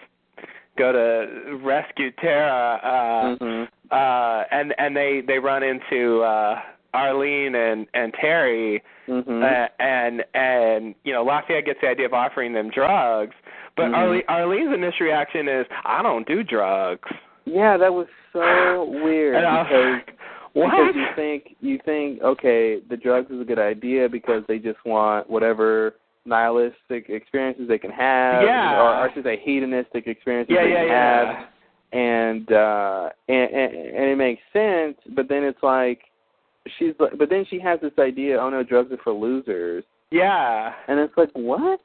go 0.79 0.93
to 0.93 1.57
rescue 1.63 2.11
Tara, 2.13 2.81
uh, 2.83 3.45
Mhm. 3.45 3.69
uh, 3.91 4.45
and 4.51 4.75
and 4.79 4.97
they 4.97 5.21
they 5.21 5.39
run 5.39 5.63
into 5.63 6.23
uh, 6.23 6.61
Arlene 6.95 7.55
and 7.55 7.87
and 7.93 8.15
Terry, 8.15 8.83
Mhm. 9.07 9.43
uh, 9.45 9.69
and 9.79 10.25
and 10.33 10.95
you 11.05 11.13
know 11.13 11.23
Lafayette 11.23 11.67
gets 11.67 11.81
the 11.83 11.89
idea 11.89 12.07
of 12.07 12.15
offering 12.15 12.55
them 12.55 12.71
drugs, 12.71 13.35
but. 13.77 13.95
Arlene, 13.95 14.23
Arlene's 14.29 14.75
initial 14.75 15.07
reaction 15.07 15.49
is, 15.49 15.67
"I 15.85 16.03
don't 16.03 16.27
do 16.27 16.43
drugs." 16.43 17.09
yeah, 17.47 17.77
that 17.77 17.93
was 17.93 18.07
so 18.33 18.85
weird 19.05 19.37
And 19.37 19.47
I 19.47 19.63
was 19.63 19.67
because 19.69 19.93
like, 20.07 20.19
what? 20.53 20.71
because 20.71 20.95
you 20.95 21.07
think 21.17 21.57
you 21.61 21.79
think 21.85 22.23
okay, 22.23 22.81
the 22.89 22.97
drugs 22.97 23.31
is 23.31 23.41
a 23.41 23.45
good 23.45 23.59
idea 23.59 24.09
because 24.09 24.43
they 24.49 24.59
just 24.59 24.79
want 24.85 25.29
whatever 25.31 25.95
nihilistic 26.27 27.09
experiences 27.09 27.67
they 27.69 27.79
can 27.79 27.91
have, 27.91 28.43
Yeah. 28.43 28.77
or, 28.79 28.83
or 28.83 28.95
I 29.11 29.15
should 29.15 29.25
say 29.25 29.41
hedonistic 29.43 30.07
experiences 30.07 30.55
yeah, 30.55 30.65
they 30.65 30.71
yeah, 30.71 30.79
can 30.81 30.89
yeah. 30.89 31.27
have, 31.27 31.47
and 31.93 32.53
uh, 32.53 33.09
and, 33.29 33.51
and 33.55 33.75
and 33.75 34.05
it 34.11 34.17
makes 34.17 34.43
sense. 34.53 34.97
But 35.17 35.29
then 35.29 35.45
it's 35.45 35.63
like 35.63 36.03
she's 36.79 36.95
like, 36.99 37.17
but 37.19 37.31
then 37.31 37.47
she 37.49 37.59
has 37.61 37.81
this 37.81 37.93
idea, 37.99 38.39
oh 38.39 38.51
no, 38.51 38.63
drugs 38.63 38.93
are 38.93 38.99
for 39.03 39.13
losers, 39.13 39.85
Yeah. 40.11 40.73
and 40.89 40.99
it's 40.99 41.17
like 41.17 41.31
what? 41.35 41.81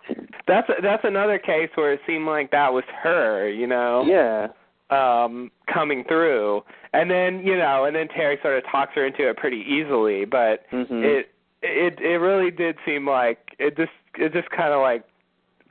That's 0.48 0.68
that's 0.82 1.04
another 1.04 1.38
case 1.40 1.70
where 1.76 1.94
it 1.94 2.00
seemed 2.08 2.26
like 2.26 2.52
that 2.52 2.74
was 2.74 2.84
her, 3.04 3.50
you 3.50 3.68
know, 3.68 4.04
Yeah, 4.06 4.48
um, 4.90 5.52
coming 5.72 6.04
through, 6.08 6.62
and 6.94 7.10
then 7.10 7.46
you 7.46 7.58
know, 7.58 7.86
and 7.86 7.96
then 7.96 8.08
Terry 8.10 8.38
sort 8.42 8.58
of 8.58 8.64
talks 8.72 8.94
her 8.96 9.06
into 9.06 9.30
it 9.30 9.38
pretty 9.38 9.64
easily, 9.68 10.26
but 10.26 10.66
hmm 10.72 11.04
it 11.04 11.32
it 11.62 12.00
it 12.00 12.18
really 12.20 12.52
did 12.52 12.76
seem 12.86 13.08
like 13.08 13.40
it 13.60 13.76
just 13.78 13.92
it 14.18 14.34
just 14.34 14.50
kind 14.50 14.74
of 14.74 14.82
like 14.82 15.04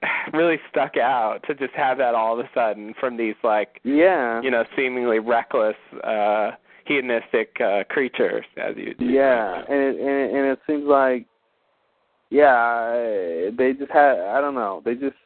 really 0.33 0.59
stuck 0.71 0.97
out 0.97 1.41
to 1.47 1.55
just 1.55 1.73
have 1.75 1.99
that 1.99 2.15
all 2.15 2.39
of 2.39 2.45
a 2.45 2.49
sudden 2.55 2.95
from 2.99 3.17
these 3.17 3.37
like 3.45 3.81
yeah, 3.85 4.41
you 4.43 4.51
know 4.51 4.65
seemingly 4.77 5.19
reckless 5.19 5.77
uh 6.03 6.51
hedonistic 6.85 7.57
uh 7.61 7.85
creatures 7.89 8.45
as 8.57 8.77
you 8.77 8.95
do. 8.95 9.07
Yeah, 9.07 9.63
and 9.69 9.81
it, 9.81 9.97
and 10.01 10.09
it, 10.09 10.35
and 10.35 10.47
it 10.53 10.59
seems 10.67 10.85
like, 10.85 11.27
yeah, 12.31 13.51
they 13.57 13.73
just 13.79 13.91
had. 13.93 14.19
I 14.21 14.41
don't 14.41 14.55
know. 14.55 14.83
They 14.85 14.95
just, 14.95 15.17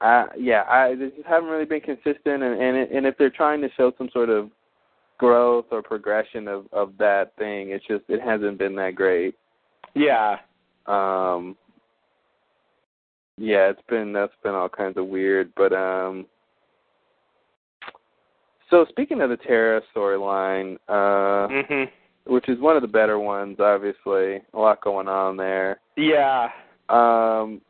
I 0.00 0.26
yeah, 0.38 0.64
I 0.68 0.94
they 0.94 1.10
just 1.10 1.26
haven't 1.26 1.48
really 1.48 1.64
been 1.64 1.80
consistent, 1.80 2.42
and 2.42 2.60
and 2.60 2.76
it, 2.76 2.90
and 2.92 3.06
if 3.06 3.16
they're 3.18 3.30
trying 3.30 3.60
to 3.62 3.68
show 3.76 3.92
some 3.96 4.10
sort 4.12 4.28
of 4.28 4.50
growth 5.18 5.66
or 5.70 5.82
progression 5.82 6.48
of 6.48 6.66
of 6.72 6.92
that 6.98 7.32
thing, 7.38 7.70
it's 7.70 7.86
just 7.86 8.04
it 8.08 8.20
hasn't 8.20 8.58
been 8.58 8.74
that 8.76 8.94
great. 8.94 9.34
yeah 9.94 10.36
Um, 10.86 11.56
yeah, 13.38 13.70
it's 13.70 13.82
been 13.88 14.12
that's 14.12 14.32
been 14.42 14.54
all 14.54 14.68
kinds 14.68 14.96
of 14.96 15.06
weird, 15.06 15.52
but 15.56 15.72
um. 15.72 16.26
So 18.70 18.86
speaking 18.88 19.20
of 19.20 19.28
the 19.28 19.36
Tara 19.36 19.82
storyline, 19.94 20.78
uh, 20.88 21.46
mhm 21.48 21.90
which 22.26 22.48
is 22.48 22.58
one 22.60 22.76
of 22.76 22.82
the 22.82 22.88
better 22.88 23.18
ones, 23.18 23.58
obviously. 23.60 24.40
A 24.54 24.58
lot 24.58 24.80
going 24.82 25.08
on 25.08 25.36
there. 25.36 25.80
yeah 25.96 26.48
Um 26.88 27.60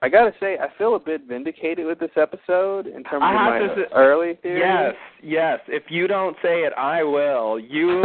I 0.00 0.08
gotta 0.08 0.32
say, 0.38 0.56
I 0.58 0.68
feel 0.78 0.94
a 0.94 0.98
bit 1.00 1.22
vindicated 1.26 1.84
with 1.84 1.98
this 1.98 2.12
episode 2.16 2.86
in 2.86 3.02
terms 3.02 3.22
I 3.24 3.58
of 3.58 3.68
my 3.68 3.74
to 3.74 3.92
early 3.94 4.34
theory. 4.42 4.60
Yes, 4.60 4.94
yes. 5.22 5.58
If 5.66 5.84
you 5.88 6.06
don't 6.06 6.36
say 6.40 6.60
it, 6.62 6.72
I 6.76 7.02
will. 7.02 7.58
You 7.58 8.04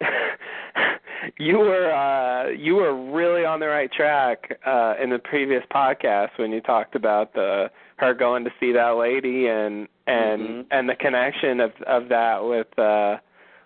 you 1.38 1.58
were 1.58 1.90
uh 1.92 2.50
you 2.50 2.74
were 2.74 3.10
really 3.12 3.44
on 3.44 3.58
the 3.60 3.66
right 3.66 3.90
track 3.90 4.58
uh 4.66 4.94
in 5.02 5.10
the 5.10 5.18
previous 5.18 5.62
podcast 5.74 6.28
when 6.36 6.52
you 6.52 6.60
talked 6.60 6.94
about 6.94 7.32
the 7.32 7.70
her 7.96 8.12
going 8.12 8.44
to 8.44 8.50
see 8.60 8.72
that 8.72 8.90
lady 8.96 9.46
and 9.46 9.88
and 10.06 10.42
Mhm. 10.42 10.66
and 10.70 10.88
the 10.88 10.96
connection 10.96 11.60
of 11.60 11.72
of 11.86 12.08
that 12.10 12.44
with 12.44 12.78
uh 12.78 13.16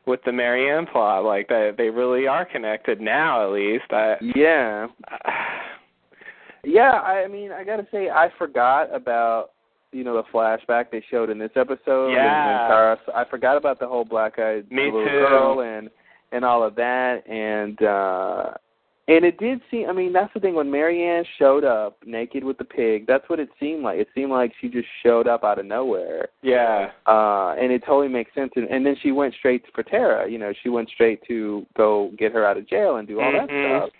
with 0.08 0.20
the 0.24 0.32
Marianne 0.32 0.86
plot 0.86 1.24
like 1.24 1.48
they 1.48 1.70
they 1.76 1.90
really 1.90 2.26
are 2.26 2.44
connected 2.44 3.00
now 3.00 3.44
at 3.44 3.52
least 3.52 3.84
I 3.90 4.16
yeah. 4.34 4.86
Yeah, 6.64 6.90
I, 6.90 7.28
mean, 7.28 7.52
I 7.52 7.64
gotta 7.64 7.86
say, 7.90 8.10
I 8.10 8.28
forgot 8.36 8.94
about 8.94 9.50
you 9.92 10.04
know 10.04 10.14
the 10.14 10.24
flashback 10.34 10.90
they 10.90 11.02
showed 11.10 11.30
in 11.30 11.38
this 11.38 11.52
episode. 11.56 12.10
Yeah. 12.10 12.64
and, 12.64 12.70
Tara, 12.70 12.98
I 13.14 13.24
forgot 13.30 13.56
about 13.56 13.78
the 13.78 13.86
whole 13.86 14.04
black-eyed 14.04 14.70
Me 14.70 14.84
little 14.84 15.04
too. 15.04 15.10
girl 15.10 15.60
and 15.62 15.88
and 16.32 16.44
all 16.44 16.62
of 16.62 16.74
that, 16.74 17.26
and 17.26 17.82
uh 17.82 18.50
and 19.08 19.24
it 19.24 19.38
did 19.38 19.60
seem. 19.70 19.88
I 19.88 19.92
mean, 19.92 20.12
that's 20.12 20.32
the 20.34 20.40
thing. 20.40 20.54
When 20.54 20.70
Marianne 20.70 21.24
showed 21.38 21.64
up 21.64 21.96
naked 22.04 22.44
with 22.44 22.58
the 22.58 22.64
pig, 22.64 23.06
that's 23.06 23.28
what 23.28 23.40
it 23.40 23.48
seemed 23.58 23.82
like. 23.82 23.98
It 23.98 24.08
seemed 24.14 24.30
like 24.30 24.52
she 24.60 24.68
just 24.68 24.86
showed 25.02 25.26
up 25.26 25.42
out 25.44 25.58
of 25.58 25.66
nowhere. 25.66 26.28
yeah 26.42 26.90
Uh, 27.06 27.54
and 27.58 27.72
it 27.72 27.82
totally 27.86 28.08
makes 28.08 28.32
sense. 28.34 28.52
And, 28.54 28.68
and 28.68 28.84
then 28.84 28.96
she 29.02 29.10
went 29.10 29.34
straight 29.34 29.64
for 29.74 29.82
Tara. 29.82 30.30
You 30.30 30.38
know, 30.38 30.52
she 30.62 30.68
went 30.68 30.90
straight 30.90 31.20
to 31.26 31.66
go 31.76 32.12
get 32.18 32.32
her 32.32 32.44
out 32.46 32.58
of 32.58 32.68
jail 32.68 32.96
and 32.96 33.08
do 33.08 33.18
all 33.20 33.32
Mhm. 33.32 33.46
that 33.46 33.80
stuff. 33.80 33.90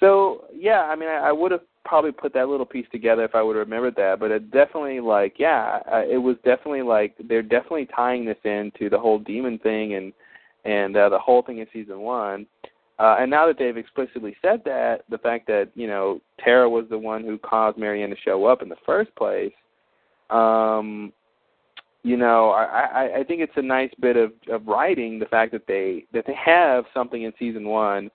So 0.00 0.44
yeah, 0.54 0.82
I 0.82 0.96
mean, 0.96 1.08
I, 1.08 1.28
I 1.28 1.32
would 1.32 1.50
have 1.52 1.62
probably 1.84 2.12
put 2.12 2.32
that 2.34 2.48
little 2.48 2.66
piece 2.66 2.86
together 2.92 3.24
if 3.24 3.34
I 3.34 3.42
would 3.42 3.56
have 3.56 3.66
remembered 3.66 3.96
that. 3.96 4.20
But 4.20 4.30
it 4.32 4.50
definitely, 4.50 5.00
like, 5.00 5.38
yeah, 5.38 5.80
uh, 5.90 6.02
it 6.08 6.18
was 6.18 6.36
definitely 6.44 6.82
like 6.82 7.14
they're 7.28 7.42
definitely 7.42 7.86
tying 7.86 8.24
this 8.24 8.38
into 8.44 8.90
the 8.90 8.98
whole 8.98 9.18
demon 9.18 9.58
thing 9.58 9.94
and 9.94 10.12
and 10.64 10.96
uh, 10.96 11.08
the 11.08 11.18
whole 11.18 11.42
thing 11.42 11.58
in 11.58 11.66
season 11.72 12.00
one. 12.00 12.46
Uh, 13.02 13.16
and 13.18 13.28
now 13.28 13.48
that 13.48 13.58
they've 13.58 13.76
explicitly 13.76 14.36
said 14.40 14.62
that, 14.64 14.98
the 15.10 15.18
fact 15.18 15.48
that 15.48 15.70
you 15.74 15.88
know 15.88 16.20
Tara 16.38 16.70
was 16.70 16.84
the 16.88 16.98
one 16.98 17.24
who 17.24 17.36
caused 17.36 17.76
Marianne 17.76 18.10
to 18.10 18.16
show 18.24 18.44
up 18.44 18.62
in 18.62 18.68
the 18.68 18.76
first 18.86 19.12
place, 19.16 19.52
um, 20.30 21.12
you 22.04 22.16
know, 22.16 22.50
I, 22.50 22.62
I, 22.64 23.18
I 23.18 23.24
think 23.24 23.40
it's 23.40 23.56
a 23.56 23.62
nice 23.62 23.90
bit 24.00 24.16
of, 24.16 24.32
of 24.48 24.64
writing 24.68 25.18
the 25.18 25.26
fact 25.26 25.50
that 25.50 25.66
they 25.66 26.04
that 26.12 26.26
they 26.28 26.34
have 26.34 26.84
something 26.94 27.24
in 27.24 27.32
season 27.40 27.66
one 27.66 28.08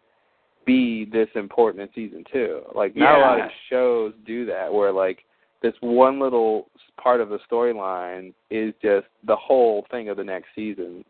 be 0.65 1.04
this 1.12 1.28
important 1.36 1.82
in 1.84 1.89
season 1.93 2.23
two. 2.32 2.62
Like 2.73 2.95
not 2.95 3.17
a 3.17 3.21
lot 3.21 3.41
of 3.41 3.50
shows 3.69 4.13
do 4.26 4.45
that, 4.45 4.73
where 4.73 4.93
like 4.93 5.26
this 5.62 5.73
one 5.82 6.17
little 6.17 6.69
part 6.95 7.19
of 7.19 7.28
the 7.28 7.39
storyline 7.52 8.34
is 8.50 8.73
just 8.82 9.08
the 9.26 9.36
whole 9.36 9.86
thing 9.91 10.08
of 10.08 10.15
the 10.15 10.23
next 10.23 10.47
season. 10.56 11.04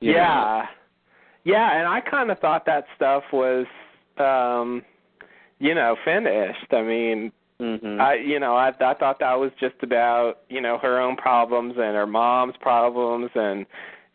yeah. 0.00 0.62
know? 0.62 0.81
Yeah 1.44 1.76
and 1.78 1.86
i 1.88 2.00
kind 2.00 2.30
of 2.30 2.38
thought 2.38 2.64
that 2.66 2.84
stuff 2.96 3.24
was 3.32 3.66
um 4.18 4.82
you 5.58 5.74
know 5.74 5.96
finished. 6.04 6.72
I 6.72 6.82
mean 6.82 7.32
Mhm. 7.60 8.00
i 8.00 8.14
you 8.14 8.40
know 8.40 8.56
i 8.56 8.68
i 8.68 8.94
thought 8.94 9.20
that 9.20 9.34
was 9.38 9.52
just 9.60 9.76
about 9.82 10.38
you 10.48 10.60
know 10.60 10.78
her 10.78 11.00
own 11.00 11.14
problems 11.16 11.74
and 11.76 11.94
her 11.94 12.06
mom's 12.06 12.56
problems. 12.60 13.30
And 13.36 13.66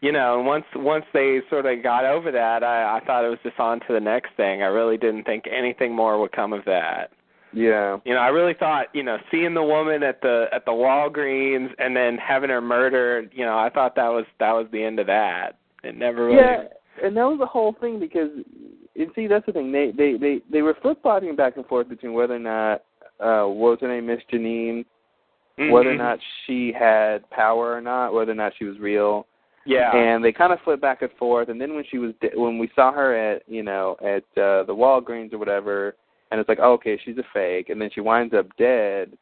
you 0.01 0.11
know 0.11 0.37
and 0.37 0.45
once 0.45 0.65
once 0.75 1.05
they 1.13 1.39
sort 1.49 1.65
of 1.65 1.81
got 1.81 2.03
over 2.03 2.29
that 2.31 2.63
i 2.63 2.97
i 2.97 2.99
thought 3.05 3.23
it 3.23 3.29
was 3.29 3.39
just 3.43 3.59
on 3.59 3.79
to 3.81 3.93
the 3.93 3.99
next 4.01 4.31
thing. 4.35 4.61
I 4.63 4.67
really 4.67 4.97
didn't 4.97 5.23
think 5.23 5.45
anything 5.49 5.95
more 5.95 6.19
would 6.19 6.33
come 6.33 6.51
of 6.53 6.65
that. 6.65 7.11
Yeah. 7.53 7.97
you 8.03 8.13
know 8.13 8.19
i 8.19 8.27
really 8.27 8.53
thought 8.53 8.87
you 8.93 9.01
know 9.03 9.17
seeing 9.31 9.53
the 9.53 9.63
woman 9.63 10.03
at 10.03 10.21
the 10.21 10.47
at 10.51 10.65
the 10.65 10.71
walgreens 10.71 11.69
and 11.79 11.95
then 11.95 12.17
having 12.17 12.49
her 12.49 12.59
murdered 12.61 13.31
you 13.33 13.45
know 13.45 13.57
i 13.57 13.69
thought 13.69 13.95
that 13.95 14.09
was 14.09 14.25
that 14.39 14.51
was 14.51 14.67
the 14.73 14.83
end 14.83 14.99
of 14.99 15.07
that. 15.07 15.55
It 15.83 15.95
never 15.95 16.25
really 16.25 16.39
Yeah, 16.39 16.63
and 17.03 17.15
that 17.15 17.23
was 17.23 17.39
the 17.39 17.45
whole 17.45 17.75
thing 17.79 17.99
because, 17.99 18.29
and 18.95 19.12
see, 19.15 19.27
that's 19.27 19.45
the 19.45 19.51
thing. 19.51 19.71
They 19.71 19.91
they 19.95 20.17
they 20.17 20.39
they 20.51 20.62
were 20.62 20.77
flip 20.81 21.01
flopping 21.01 21.36
back 21.36 21.57
and 21.57 21.65
forth 21.65 21.89
between 21.89 22.13
whether 22.13 22.36
or 22.36 22.39
not 22.39 22.83
uh 23.19 23.47
what 23.47 23.71
was 23.71 23.77
her 23.81 23.88
name, 23.88 24.07
Miss 24.07 24.19
Janine, 24.31 24.86
whether 25.71 25.91
or 25.91 25.97
not 25.97 26.19
she 26.45 26.71
had 26.77 27.29
power 27.29 27.73
or 27.73 27.81
not, 27.81 28.13
whether 28.13 28.31
or 28.31 28.36
not 28.36 28.53
she 28.57 28.65
was 28.65 28.79
real. 28.79 29.27
Yeah. 29.65 29.93
and 29.93 30.23
they 30.23 30.31
kind 30.31 30.53
of 30.53 30.60
flip 30.63 30.79
back 30.79 31.01
and 31.01 31.12
forth. 31.19 31.49
And 31.49 31.60
then 31.60 31.75
when 31.75 31.83
she 31.91 31.97
was 31.97 32.13
de- 32.21 32.39
when 32.39 32.57
we 32.57 32.69
saw 32.73 32.93
her 32.93 33.13
at 33.13 33.43
you 33.47 33.63
know 33.63 33.97
at 34.01 34.23
uh, 34.41 34.63
the 34.63 34.73
Walgreens 34.73 35.33
or 35.33 35.39
whatever, 35.39 35.95
and 36.31 36.39
it's 36.39 36.47
like 36.47 36.60
oh, 36.62 36.73
okay, 36.73 36.99
she's 37.03 37.17
a 37.17 37.23
fake, 37.33 37.69
and 37.69 37.81
then 37.81 37.89
she 37.93 37.99
winds 37.99 38.33
up 38.33 38.47
dead. 38.57 39.17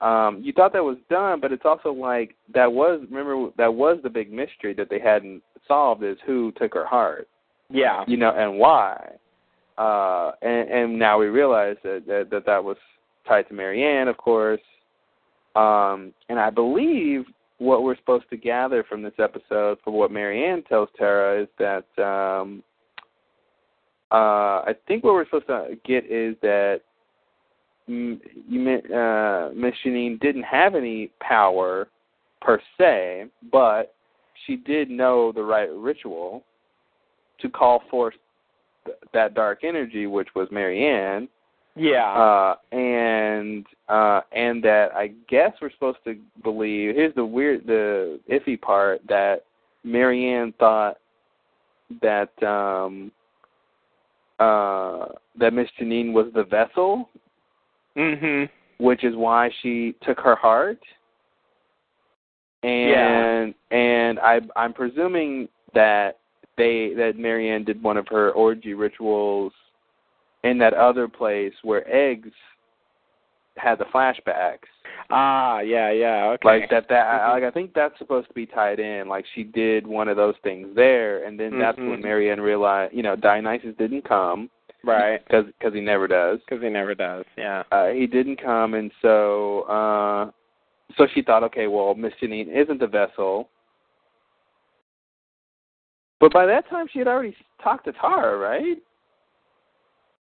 Um, 0.00 0.40
you 0.42 0.52
thought 0.52 0.72
that 0.72 0.82
was 0.82 0.98
done, 1.08 1.40
but 1.40 1.52
it's 1.52 1.64
also 1.64 1.92
like 1.92 2.34
that 2.52 2.70
was 2.70 3.02
remember 3.08 3.50
that 3.56 3.72
was 3.72 3.98
the 4.02 4.10
big 4.10 4.32
mystery 4.32 4.74
that 4.74 4.90
they 4.90 4.98
hadn't 4.98 5.42
solved 5.66 6.02
is 6.02 6.16
who 6.26 6.52
took 6.52 6.74
her 6.74 6.86
heart, 6.86 7.28
yeah. 7.70 8.04
you 8.06 8.16
know, 8.16 8.32
and 8.36 8.58
why. 8.58 9.12
Uh, 9.76 10.32
and, 10.42 10.68
and 10.70 10.98
now 10.98 11.18
we 11.18 11.26
realize 11.26 11.76
that, 11.82 12.04
that 12.06 12.28
that 12.30 12.46
that 12.46 12.62
was 12.62 12.76
tied 13.26 13.48
to 13.48 13.54
Marianne, 13.54 14.08
of 14.08 14.16
course. 14.16 14.60
Um, 15.56 16.12
and 16.28 16.38
I 16.38 16.50
believe 16.50 17.24
what 17.58 17.82
we're 17.82 17.96
supposed 17.96 18.28
to 18.30 18.36
gather 18.36 18.84
from 18.84 19.02
this 19.02 19.14
episode, 19.18 19.78
for 19.84 19.92
what 19.92 20.10
Marianne 20.10 20.62
tells 20.64 20.88
Tara, 20.96 21.42
is 21.42 21.48
that 21.58 21.86
um, 22.02 22.62
uh, 24.12 24.62
I 24.66 24.74
think 24.86 25.04
what 25.04 25.14
we're 25.14 25.24
supposed 25.24 25.46
to 25.46 25.76
get 25.84 26.04
is 26.10 26.36
that 26.42 26.80
you 27.86 28.20
meant, 28.48 28.90
uh, 28.92 29.50
Miss 29.54 29.74
Janine 29.84 30.20
didn't 30.20 30.44
have 30.44 30.74
any 30.74 31.10
power 31.20 31.88
per 32.40 32.60
se, 32.78 33.26
but 33.52 33.93
she 34.46 34.56
did 34.56 34.90
know 34.90 35.32
the 35.32 35.42
right 35.42 35.70
ritual 35.70 36.44
to 37.40 37.48
call 37.48 37.82
forth 37.90 38.14
th- 38.84 38.96
that 39.12 39.34
dark 39.34 39.64
energy, 39.64 40.06
which 40.06 40.28
was 40.34 40.48
Marianne 40.50 41.28
Yeah. 41.76 42.12
uh, 42.12 42.56
and 42.76 43.66
uh, 43.88 44.20
and 44.32 44.62
that 44.64 44.94
I 44.94 45.12
guess 45.28 45.52
we're 45.60 45.72
supposed 45.72 45.98
to 46.04 46.16
believe. 46.42 46.94
Here's 46.94 47.14
the 47.14 47.24
weird, 47.24 47.66
the 47.66 48.20
iffy 48.30 48.60
part 48.60 49.00
that 49.08 49.44
Marianne 49.82 50.54
thought 50.58 50.98
that 52.00 52.30
um, 52.42 53.10
uh, 54.38 55.06
that 55.38 55.52
Miss 55.52 55.68
Janine 55.80 56.12
was 56.12 56.26
the 56.34 56.44
vessel, 56.44 57.08
mhm. 57.96 58.48
which 58.78 59.04
is 59.04 59.14
why 59.16 59.50
she 59.62 59.94
took 60.02 60.18
her 60.20 60.36
heart. 60.36 60.78
And 62.64 63.54
and 63.70 64.18
I 64.20 64.40
I'm 64.56 64.72
presuming 64.72 65.48
that 65.74 66.18
they 66.56 66.94
that 66.96 67.16
Marianne 67.16 67.64
did 67.64 67.82
one 67.82 67.96
of 67.96 68.06
her 68.08 68.30
orgy 68.32 68.74
rituals 68.74 69.52
in 70.44 70.58
that 70.58 70.74
other 70.74 71.08
place 71.08 71.52
where 71.62 71.84
eggs 71.92 72.30
had 73.56 73.78
the 73.78 73.84
flashbacks. 73.86 74.68
Ah, 75.10 75.60
yeah, 75.60 75.90
yeah. 75.90 76.26
Okay. 76.34 76.48
Like 76.60 76.70
that 76.70 76.88
that 76.88 77.06
I, 77.06 77.18
Mhm. 77.18 77.32
like 77.34 77.44
I 77.44 77.50
think 77.50 77.72
that's 77.74 77.96
supposed 77.98 78.28
to 78.28 78.34
be 78.34 78.46
tied 78.46 78.80
in. 78.80 79.08
Like 79.08 79.24
she 79.34 79.44
did 79.44 79.86
one 79.86 80.08
of 80.08 80.16
those 80.16 80.34
things 80.42 80.74
there 80.74 81.24
and 81.24 81.38
then 81.38 81.58
that's 81.58 81.78
Mhm. 81.78 81.90
when 81.90 82.02
Marianne 82.02 82.40
realized, 82.40 82.94
you 82.94 83.02
know, 83.02 83.14
Dionysus 83.16 83.76
didn't 83.76 84.02
come 84.02 84.50
Right. 84.82 85.26
cuz 85.28 85.46
cuz 85.60 85.72
he 85.74 85.80
never 85.80 86.06
does. 86.08 86.40
Because 86.40 86.62
he 86.62 86.68
never 86.70 86.94
does. 86.94 87.24
Yeah. 87.36 87.62
Uh 87.70 87.88
he 87.88 88.06
didn't 88.06 88.36
come 88.36 88.74
and 88.74 88.90
so 89.02 89.62
uh 89.62 90.30
so 90.96 91.06
she 91.14 91.22
thought, 91.22 91.42
okay, 91.44 91.66
well, 91.66 91.94
Miss 91.94 92.12
Janine 92.22 92.48
isn't 92.48 92.80
the 92.80 92.86
vessel. 92.86 93.48
But 96.20 96.32
by 96.32 96.46
that 96.46 96.68
time 96.68 96.86
she 96.92 96.98
had 96.98 97.08
already 97.08 97.36
talked 97.62 97.84
to 97.86 97.92
Tara, 97.92 98.38
right? 98.38 98.78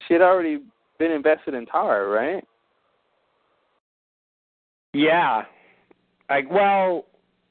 She 0.07 0.15
had 0.15 0.23
already 0.23 0.59
been 0.99 1.13
invested 1.13 1.55
in 1.55 1.67
Tara, 1.67 2.09
right? 2.09 2.45
Yeah. 4.93 5.43
Like, 6.29 6.51
well, 6.51 7.05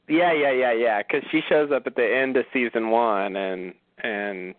yeah, 0.08 0.34
yeah, 0.34 0.51
yeah, 0.51 0.73
yeah. 0.73 1.01
Because 1.01 1.28
she 1.32 1.41
shows 1.47 1.71
up 1.73 1.88
at 1.88 1.95
the 1.95 2.06
end 2.06 2.38
of 2.38 2.45
season 2.54 2.89
one, 2.89 3.36
and 3.36 3.73
and 4.04 4.54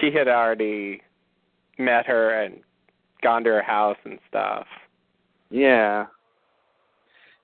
she 0.00 0.10
had 0.12 0.28
already 0.28 1.02
met 1.78 2.06
her 2.06 2.42
and 2.42 2.60
gone 3.22 3.44
to 3.44 3.50
her 3.50 3.62
house 3.62 3.98
and 4.04 4.18
stuff. 4.28 4.66
Yeah. 5.50 6.06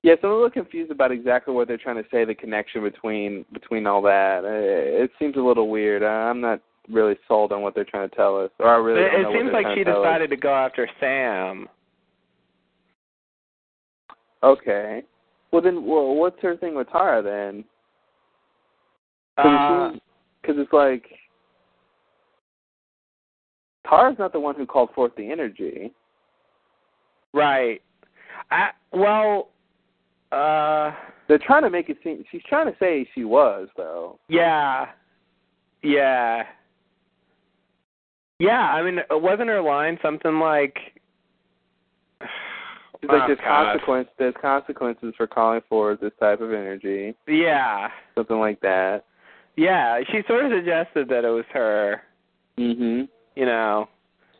Yeah, 0.03 0.15
so 0.21 0.27
I'm 0.27 0.33
a 0.33 0.35
little 0.35 0.49
confused 0.49 0.91
about 0.91 1.13
exactly 1.13 1.53
what 1.53 1.69
they're 1.69 1.77
trying 1.77 1.95
to 1.95 2.09
say. 2.11 2.25
The 2.25 2.35
connection 2.35 2.83
between 2.83 3.45
between 3.53 3.87
all 3.87 4.01
that, 4.01 4.43
Uh, 4.43 5.03
it 5.03 5.11
seems 5.17 5.37
a 5.37 5.39
little 5.39 5.69
weird. 5.69 6.03
Uh, 6.03 6.07
I'm 6.07 6.41
not 6.41 6.59
really 6.89 7.15
sold 7.25 7.53
on 7.53 7.61
what 7.61 7.73
they're 7.73 7.85
trying 7.85 8.09
to 8.09 8.15
tell 8.15 8.37
us, 8.37 8.51
or 8.59 8.67
I 8.67 8.77
really. 8.77 9.01
it 9.01 9.21
don't 9.23 9.33
it 9.33 9.39
seems 9.39 9.53
like 9.53 9.65
she 9.73 9.85
to 9.85 9.93
decided 9.93 10.29
to 10.29 10.35
go 10.35 10.53
after 10.53 10.89
Sam. 10.99 11.69
Okay. 14.43 15.03
Well 15.51 15.61
then, 15.61 15.85
well, 15.85 16.15
what's 16.15 16.41
her 16.41 16.57
thing 16.57 16.75
with 16.75 16.89
Tara 16.91 17.21
then? 17.23 17.63
Uh, 19.37 19.93
Because 20.41 20.57
it's 20.57 20.73
like 20.73 21.05
Tara's 23.87 24.17
not 24.19 24.33
the 24.33 24.39
one 24.39 24.55
who 24.55 24.65
called 24.65 24.89
forth 24.93 25.15
the 25.15 25.31
energy. 25.31 25.93
right. 27.33 27.81
I 28.51 28.71
well, 28.91 29.52
uh, 30.33 30.93
They're 31.27 31.37
trying 31.39 31.63
to 31.63 31.69
make 31.69 31.89
it 31.89 31.97
seem 32.03 32.23
she's 32.31 32.41
trying 32.47 32.67
to 32.71 32.77
say 32.79 33.07
she 33.15 33.23
was 33.23 33.67
though. 33.77 34.19
yeah, 34.29 34.87
yeah, 35.81 36.43
yeah. 38.39 38.71
I 38.73 38.83
mean, 38.83 38.97
it 38.99 39.21
wasn't 39.21 39.49
her 39.49 39.61
line 39.61 39.97
something 40.01 40.39
like? 40.39 40.77
She's 43.01 43.09
like 43.09 43.23
Oh, 43.23 43.27
there's 43.27 43.39
God. 43.39 43.65
consequence 43.73 44.07
there's 44.17 44.33
consequences 44.41 45.13
for 45.17 45.27
calling 45.27 45.61
for 45.67 45.95
this 45.97 46.11
type 46.19 46.39
of 46.41 46.51
energy. 46.53 47.13
Yeah, 47.27 47.89
Something 48.15 48.39
like 48.39 48.61
that. 48.61 49.05
yeah. 49.57 49.99
She 50.11 50.21
sort 50.27 50.45
of 50.45 50.51
suggested 50.57 51.09
that 51.09 51.25
it 51.25 51.29
was 51.29 51.45
her. 51.53 52.01
Mhm. 52.57 53.09
You 53.35 53.45
know, 53.45 53.89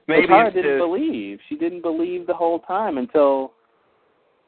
maybe 0.08 0.28
Tara 0.28 0.52
didn't 0.52 0.72
just, 0.72 0.80
believe. 0.80 1.40
She 1.50 1.56
didn't 1.56 1.82
believe 1.82 2.26
the 2.28 2.34
whole 2.34 2.60
time 2.60 2.98
until 2.98 3.54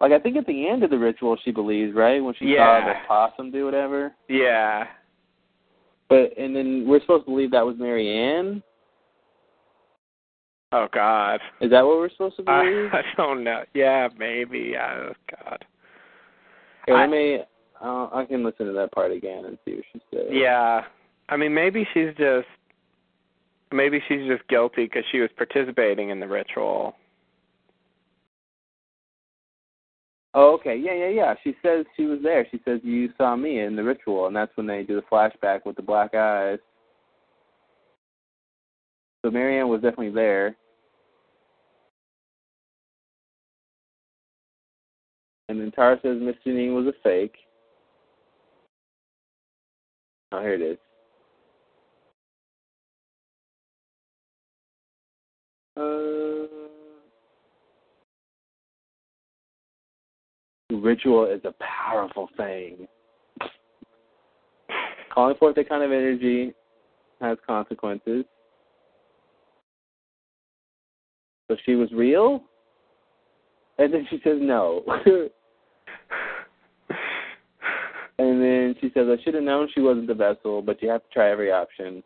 like 0.01 0.11
I 0.11 0.19
think 0.19 0.37
at 0.37 0.45
the 0.45 0.67
end 0.67 0.83
of 0.83 0.89
the 0.89 0.97
ritual 0.97 1.37
she 1.43 1.51
believes, 1.51 1.95
right? 1.95 2.23
When 2.23 2.33
she 2.35 2.45
Yeah. 2.45 2.81
saw 2.81 2.87
the 2.87 2.93
possum 3.07 3.51
do 3.51 3.65
whatever. 3.65 4.13
yeah. 4.27 4.87
But 6.07 6.37
and 6.37 6.55
then 6.55 6.85
we're 6.87 6.99
supposed 7.01 7.25
to 7.25 7.31
believe 7.31 7.51
that 7.51 7.65
was 7.65 7.77
Mary 7.79 8.07
Ann. 8.15 8.61
Oh 10.71 10.87
God. 10.93 11.39
Is 11.61 11.71
that 11.71 11.81
what 11.85 11.97
we're 11.97 12.09
supposed 12.09 12.35
to 12.37 12.43
I, 12.47 12.63
believe? 12.63 12.89
I 12.93 13.01
don't 13.17 13.43
know. 13.43 13.63
Yeah, 13.73 14.09
maybe. 14.17 14.75
Oh 14.77 15.13
God. 15.31 15.65
Here, 16.85 16.95
I- 16.95 17.01
let 17.01 17.09
me. 17.09 17.39
Uh, 17.81 18.07
I 18.13 18.25
can 18.25 18.43
listen 18.43 18.67
to 18.67 18.71
that 18.73 18.91
part 18.93 19.11
again 19.11 19.45
and 19.45 19.57
see 19.65 19.75
what 19.75 19.83
she 19.91 20.01
said. 20.11 20.25
Yeah. 20.31 20.81
I 21.27 21.37
mean, 21.37 21.53
maybe 21.53 21.85
she's 21.93 22.09
just 22.17 22.47
maybe 23.71 24.01
she's 24.07 24.25
just 24.27 24.47
guilty 24.47 24.85
because 24.85 25.03
she 25.11 25.19
was 25.19 25.29
participating 25.35 26.09
in 26.09 26.19
the 26.19 26.27
ritual. 26.27 26.95
Oh, 30.37 30.53
okay. 30.55 30.75
Yeah, 30.77 30.93
yeah, 30.93 31.07
yeah. 31.07 31.33
She 31.45 31.55
says 31.63 31.85
she 31.95 32.03
was 32.05 32.19
there. 32.21 32.45
She 32.51 32.59
says 32.65 32.81
you 32.83 33.09
saw 33.17 33.37
me 33.37 33.61
in 33.61 33.77
the 33.77 33.83
ritual, 33.83 34.27
and 34.27 34.35
that's 34.35 34.55
when 34.55 34.67
they 34.67 34.83
do 34.83 34.95
the 34.95 35.01
flashback 35.09 35.65
with 35.65 35.77
the 35.77 35.81
black 35.81 36.13
eyes. 36.13 36.59
So 39.23 39.31
Marianne 39.31 39.69
was 39.69 39.81
definitely 39.81 40.11
there. 40.11 40.57
And 45.47 45.61
then 45.61 45.71
Tara 45.71 45.97
says 46.03 46.17
Miss 46.19 46.35
Janine 46.45 46.75
was 46.75 46.87
a 46.87 46.93
fake. 47.01 47.35
Oh, 50.33 50.41
here 50.41 50.55
it 50.55 50.61
is. 50.61 50.77
Uh, 55.77 56.47
ritual 60.85 61.25
is 61.25 61.41
a 61.43 61.53
powerful 61.59 62.29
thing. 62.37 62.87
Calling 65.13 65.35
forth 65.37 65.55
that 65.55 65.67
kind 65.67 65.83
of 65.83 65.91
energy 65.91 66.53
has 67.19 67.37
consequences. 67.45 68.23
So 71.49 71.57
she 71.65 71.75
was 71.75 71.91
real? 71.91 72.43
And 73.77 73.93
then 73.93 74.07
she 74.09 74.19
says 74.23 74.37
no. 74.39 74.83
and 78.19 78.41
then 78.41 78.75
she 78.79 78.89
says, 78.93 79.07
I 79.09 79.21
should 79.23 79.33
have 79.33 79.43
known 79.43 79.67
she 79.73 79.81
wasn't 79.81 80.07
the 80.07 80.13
vessel, 80.13 80.61
but 80.61 80.81
you 80.81 80.89
have 80.89 81.03
to 81.03 81.09
try 81.13 81.29
every 81.29 81.51
option. 81.51 82.01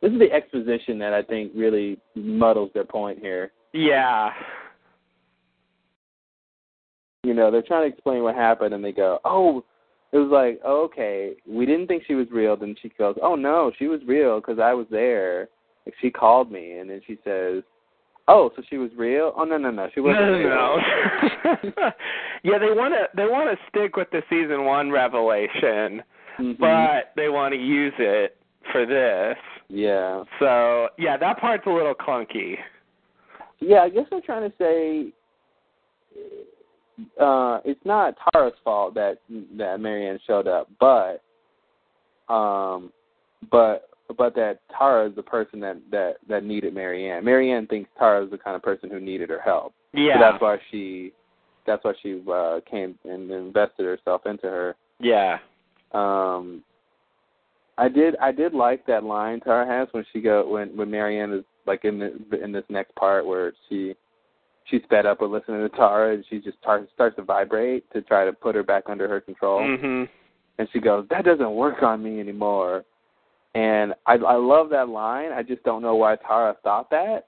This 0.00 0.12
is 0.12 0.18
the 0.18 0.32
exposition 0.32 0.98
that 0.98 1.12
I 1.12 1.22
think 1.22 1.52
really 1.54 1.98
muddles 2.14 2.70
their 2.74 2.84
point 2.84 3.18
here. 3.20 3.52
Yeah. 3.72 4.30
You 7.24 7.34
know, 7.34 7.50
they're 7.50 7.62
trying 7.62 7.88
to 7.88 7.94
explain 7.94 8.22
what 8.24 8.34
happened, 8.34 8.74
and 8.74 8.84
they 8.84 8.92
go, 8.92 9.20
"Oh, 9.24 9.64
it 10.12 10.18
was 10.18 10.30
like, 10.30 10.60
oh, 10.64 10.82
okay, 10.84 11.34
we 11.48 11.64
didn't 11.66 11.86
think 11.86 12.02
she 12.06 12.14
was 12.14 12.26
real." 12.32 12.56
Then 12.56 12.74
she 12.82 12.88
goes, 12.98 13.16
"Oh 13.22 13.36
no, 13.36 13.70
she 13.78 13.86
was 13.86 14.00
real 14.06 14.40
because 14.40 14.58
I 14.58 14.74
was 14.74 14.86
there. 14.90 15.48
Like 15.86 15.94
she 16.00 16.10
called 16.10 16.50
me." 16.50 16.78
And 16.78 16.90
then 16.90 17.00
she 17.06 17.18
says, 17.24 17.62
"Oh, 18.26 18.50
so 18.56 18.62
she 18.68 18.76
was 18.76 18.90
real? 18.96 19.32
Oh 19.36 19.44
no, 19.44 19.56
no, 19.56 19.70
no, 19.70 19.88
she 19.94 20.00
wasn't 20.00 20.26
no, 20.26 20.32
real." 20.32 20.48
no. 20.50 20.78
yeah, 22.42 22.58
they 22.58 22.72
want 22.74 22.92
to 22.94 23.08
they 23.16 23.26
want 23.26 23.56
to 23.56 23.66
stick 23.68 23.94
with 23.96 24.10
the 24.10 24.22
season 24.28 24.64
one 24.64 24.90
revelation 24.90 26.02
Mhm. 26.38 26.58
but 26.58 27.12
they 27.14 27.28
want 27.28 27.52
to 27.52 27.60
use 27.60 27.92
it 27.98 28.36
for 28.72 28.86
this. 28.86 29.36
yeah, 29.68 30.24
So 30.38 30.88
yeah, 30.98 31.16
that 31.18 31.38
part's 31.38 31.66
a 31.66 31.70
little 31.70 31.94
clunky. 31.94 32.56
yeah. 33.60 33.80
I 33.82 33.90
guess 33.90 34.06
I'm 34.10 34.22
trying 34.22 34.50
to 34.50 34.56
say, 34.56 35.12
uh, 37.20 37.60
it's 37.64 37.80
not 37.84 38.16
Tara's 38.32 38.54
fault 38.62 38.94
that 38.94 39.18
that 39.56 39.80
Marianne 39.80 40.18
showed 40.26 40.46
up, 40.46 40.68
but, 40.78 41.22
um, 42.32 42.92
but 43.50 43.88
but 44.16 44.34
that 44.34 44.60
Tara 44.76 45.08
is 45.08 45.16
the 45.16 45.22
person 45.22 45.60
that 45.60 45.80
that 45.90 46.16
that 46.28 46.44
needed 46.44 46.74
Marianne. 46.74 47.24
Marianne 47.24 47.66
thinks 47.66 47.90
Tara 47.98 48.24
is 48.24 48.30
the 48.30 48.38
kind 48.38 48.56
of 48.56 48.62
person 48.62 48.90
who 48.90 49.00
needed 49.00 49.30
her 49.30 49.40
help. 49.40 49.74
Yeah. 49.94 50.14
So 50.14 50.20
that's 50.20 50.42
why 50.42 50.56
she 50.70 51.12
that's 51.66 51.84
why 51.84 51.92
she 52.02 52.22
uh 52.30 52.60
came 52.70 52.98
and 53.04 53.30
invested 53.30 53.84
herself 53.84 54.22
into 54.26 54.46
her. 54.46 54.76
yeah. 55.00 55.38
Um 55.92 56.62
I 57.78 57.88
did 57.88 58.16
I 58.16 58.32
did 58.32 58.52
like 58.52 58.86
that 58.86 59.04
line 59.04 59.40
Tara 59.40 59.66
has 59.66 59.88
when 59.92 60.04
she 60.12 60.20
go 60.20 60.48
when 60.48 60.76
when 60.76 60.90
Marianne 60.90 61.32
is 61.32 61.44
like 61.66 61.84
in 61.84 61.98
the 61.98 62.42
in 62.42 62.52
this 62.52 62.64
next 62.68 62.94
part 62.96 63.26
where 63.26 63.52
she 63.68 63.94
she's 64.64 64.82
fed 64.88 65.06
up 65.06 65.20
with 65.20 65.30
listening 65.30 65.60
to 65.60 65.68
Tara 65.76 66.14
and 66.14 66.24
she 66.28 66.38
just 66.40 66.60
tar- 66.62 66.86
starts 66.94 67.16
to 67.16 67.22
vibrate 67.22 67.90
to 67.92 68.02
try 68.02 68.24
to 68.24 68.32
put 68.32 68.54
her 68.54 68.62
back 68.62 68.84
under 68.88 69.08
her 69.08 69.20
control 69.20 69.60
Mhm. 69.60 70.08
and 70.58 70.68
she 70.72 70.80
goes 70.80 71.06
that 71.08 71.24
doesn't 71.24 71.54
work 71.54 71.82
on 71.82 72.02
me 72.02 72.20
anymore 72.20 72.84
and 73.54 73.94
I 74.06 74.14
I 74.14 74.36
love 74.36 74.70
that 74.70 74.88
line 74.88 75.32
I 75.32 75.42
just 75.42 75.62
don't 75.64 75.82
know 75.82 75.96
why 75.96 76.16
Tara 76.16 76.56
thought 76.62 76.90
that 76.90 77.26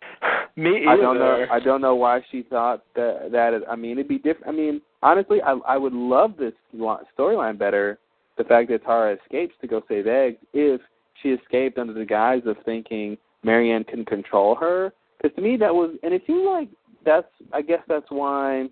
Me 0.56 0.80
either. 0.86 0.90
I 0.90 0.96
don't 0.96 1.18
know. 1.18 1.46
I 1.50 1.60
don't 1.60 1.80
know 1.80 1.94
why 1.94 2.20
she 2.30 2.42
thought 2.42 2.84
that. 2.94 3.30
That 3.32 3.54
is, 3.54 3.62
I 3.70 3.76
mean, 3.76 3.92
it'd 3.92 4.08
be 4.08 4.18
different. 4.18 4.48
I 4.48 4.52
mean, 4.52 4.82
honestly, 5.02 5.40
I 5.40 5.52
I 5.66 5.78
would 5.78 5.94
love 5.94 6.36
this 6.36 6.52
storyline 6.74 7.56
better. 7.58 7.98
The 8.36 8.44
fact 8.44 8.68
that 8.70 8.84
Tara 8.84 9.16
escapes 9.16 9.54
to 9.60 9.66
go 9.66 9.82
save 9.88 10.06
eggs, 10.06 10.38
if 10.52 10.80
she 11.22 11.30
escaped 11.30 11.78
under 11.78 11.92
the 11.92 12.04
guise 12.04 12.42
of 12.46 12.56
thinking 12.64 13.16
Marianne 13.42 13.84
can 13.84 14.04
control 14.04 14.54
her, 14.56 14.92
because 15.22 15.34
to 15.36 15.42
me 15.42 15.56
that 15.58 15.74
was, 15.74 15.96
and 16.02 16.12
it 16.12 16.22
seems 16.26 16.44
like 16.44 16.68
that's. 17.04 17.28
I 17.52 17.62
guess 17.62 17.80
that's 17.88 18.10
why. 18.10 18.68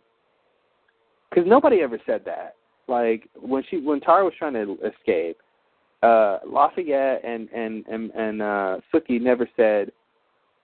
Because 1.29 1.49
nobody 1.49 1.81
ever 1.81 1.99
said 2.07 2.23
that. 2.25 2.57
Like 2.89 3.29
when 3.41 3.63
she 3.71 3.79
when 3.79 4.01
Tara 4.01 4.25
was 4.25 4.35
trying 4.39 4.55
to 4.55 4.77
escape, 4.85 5.39
uh 6.03 6.39
Lafayette 6.47 7.25
and 7.25 7.49
and 7.51 7.87
and 7.87 8.11
and 8.11 8.43
uh 8.43 8.79
Sookie 8.93 9.21
never 9.21 9.49
said 9.57 9.93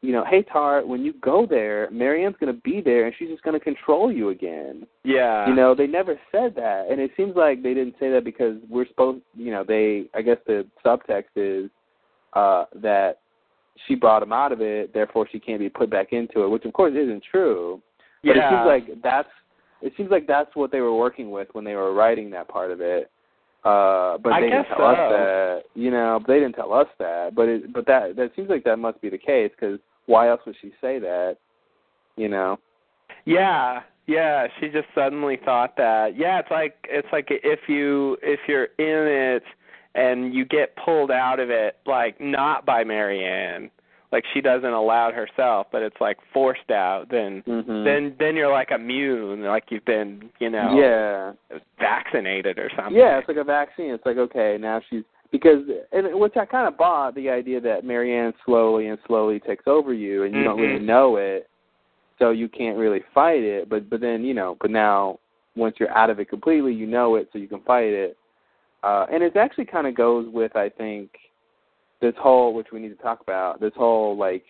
you 0.02 0.12
know, 0.12 0.24
hey 0.24 0.42
Tara, 0.42 0.86
when 0.86 1.04
you 1.04 1.14
go 1.14 1.46
there, 1.48 1.90
Marianne's 1.90 2.36
going 2.38 2.54
to 2.54 2.60
be 2.60 2.80
there 2.80 3.06
and 3.06 3.14
she's 3.18 3.28
just 3.28 3.42
going 3.42 3.58
to 3.58 3.64
control 3.64 4.12
you 4.12 4.28
again. 4.28 4.86
Yeah. 5.04 5.48
You 5.48 5.54
know, 5.54 5.74
they 5.74 5.86
never 5.86 6.20
said 6.30 6.54
that. 6.54 6.86
And 6.90 7.00
it 7.00 7.10
seems 7.16 7.34
like 7.34 7.62
they 7.62 7.74
didn't 7.74 7.96
say 7.98 8.10
that 8.12 8.22
because 8.22 8.56
we're 8.68 8.86
supposed, 8.86 9.22
you 9.34 9.50
know, 9.50 9.64
they 9.66 10.04
I 10.14 10.22
guess 10.22 10.38
the 10.46 10.66
subtext 10.84 11.34
is 11.34 11.70
uh 12.34 12.66
that 12.76 13.20
she 13.86 13.94
brought 13.94 14.22
him 14.22 14.32
out 14.32 14.52
of 14.52 14.60
it, 14.60 14.92
therefore 14.94 15.28
she 15.30 15.38
can't 15.38 15.60
be 15.60 15.68
put 15.68 15.90
back 15.90 16.12
into 16.12 16.44
it, 16.44 16.48
which 16.48 16.64
of 16.64 16.72
course 16.72 16.92
isn't 16.92 17.22
true. 17.30 17.80
But 18.22 18.36
yeah. 18.36 18.46
it 18.46 18.50
seems 18.50 18.66
like 18.66 19.02
that's 19.02 19.28
it 19.82 19.92
seems 19.96 20.10
like 20.10 20.26
that's 20.26 20.54
what 20.54 20.72
they 20.72 20.80
were 20.80 20.96
working 20.96 21.30
with 21.30 21.48
when 21.52 21.64
they 21.64 21.74
were 21.74 21.92
writing 21.92 22.30
that 22.30 22.48
part 22.48 22.70
of 22.70 22.80
it. 22.80 23.10
Uh, 23.64 24.16
but 24.18 24.32
I 24.32 24.40
they 24.40 24.48
didn't 24.48 24.66
tell 24.66 24.86
us 24.86 24.96
that. 24.96 25.62
You 25.74 25.90
know, 25.90 26.20
they 26.26 26.34
didn't 26.34 26.54
tell 26.54 26.72
us 26.72 26.86
that. 26.98 27.34
But 27.34 27.48
it, 27.48 27.72
but 27.72 27.86
that 27.86 28.16
that 28.16 28.30
seems 28.36 28.48
like 28.48 28.64
that 28.64 28.78
must 28.78 29.00
be 29.00 29.10
the 29.10 29.18
case 29.18 29.50
because 29.58 29.78
why 30.06 30.28
else 30.28 30.40
would 30.46 30.56
she 30.62 30.72
say 30.80 30.98
that? 31.00 31.36
You 32.16 32.28
know. 32.28 32.58
Yeah, 33.24 33.80
yeah. 34.06 34.46
She 34.60 34.68
just 34.68 34.86
suddenly 34.94 35.38
thought 35.44 35.76
that. 35.76 36.16
Yeah, 36.16 36.38
it's 36.38 36.50
like 36.50 36.76
it's 36.88 37.08
like 37.12 37.26
if 37.28 37.60
you 37.68 38.16
if 38.22 38.40
you're 38.46 38.68
in 38.78 39.36
it 39.36 39.42
and 39.96 40.34
you 40.34 40.44
get 40.44 40.76
pulled 40.76 41.10
out 41.10 41.40
of 41.40 41.50
it, 41.50 41.78
like 41.86 42.20
not 42.20 42.64
by 42.66 42.84
Marianne, 42.84 43.70
like 44.12 44.24
she 44.32 44.40
doesn't 44.40 44.72
allow 44.72 45.08
it 45.08 45.14
herself, 45.14 45.66
but 45.72 45.82
it's 45.82 45.96
like 46.00 46.18
forced 46.32 46.70
out. 46.70 47.06
Then 47.10 47.42
Mm-hmm. 47.46 47.84
then 47.84 48.14
then 48.18 48.36
you're 48.36 48.52
like 48.52 48.70
immune, 48.70 49.42
like 49.42 49.64
you've 49.70 49.84
been 49.84 50.30
you 50.38 50.50
know 50.50 51.34
yeah. 51.50 51.58
vaccinated 51.78 52.58
or 52.58 52.70
something. 52.76 52.96
Yeah, 52.96 53.18
it's 53.18 53.28
like 53.28 53.36
a 53.36 53.44
vaccine. 53.44 53.90
It's 53.90 54.06
like 54.06 54.16
okay, 54.18 54.58
now 54.60 54.80
she's 54.88 55.02
because 55.32 55.62
and 55.92 56.20
which 56.20 56.36
I 56.36 56.44
kind 56.44 56.68
of 56.68 56.76
bought 56.78 57.14
the 57.14 57.28
idea 57.30 57.60
that 57.62 57.84
Marianne 57.84 58.32
slowly 58.44 58.88
and 58.88 58.98
slowly 59.06 59.40
takes 59.40 59.64
over 59.66 59.92
you, 59.92 60.22
and 60.24 60.34
you 60.34 60.44
don't 60.44 60.60
really 60.60 60.80
Mhm. 60.80 60.86
know 60.86 61.16
it, 61.16 61.48
so 62.18 62.30
you 62.30 62.48
can't 62.48 62.78
really 62.78 63.02
fight 63.14 63.42
it. 63.42 63.68
But 63.68 63.90
but 63.90 64.00
then 64.00 64.24
you 64.24 64.34
know, 64.34 64.56
but 64.60 64.70
now 64.70 65.18
once 65.56 65.76
you're 65.80 65.96
out 65.96 66.10
of 66.10 66.20
it 66.20 66.28
completely, 66.28 66.72
you 66.74 66.86
know 66.86 67.16
it, 67.16 67.28
so 67.32 67.38
you 67.38 67.48
can 67.48 67.60
fight 67.60 67.92
it. 67.92 68.16
Uh, 68.82 69.06
and 69.10 69.22
it 69.22 69.36
actually 69.36 69.64
kind 69.64 69.86
of 69.86 69.94
goes 69.94 70.26
with 70.32 70.54
I 70.56 70.68
think 70.68 71.10
this 72.00 72.14
whole 72.18 72.54
which 72.54 72.68
we 72.72 72.80
need 72.80 72.90
to 72.90 73.02
talk 73.02 73.20
about 73.20 73.60
this 73.60 73.72
whole 73.76 74.16
like 74.16 74.44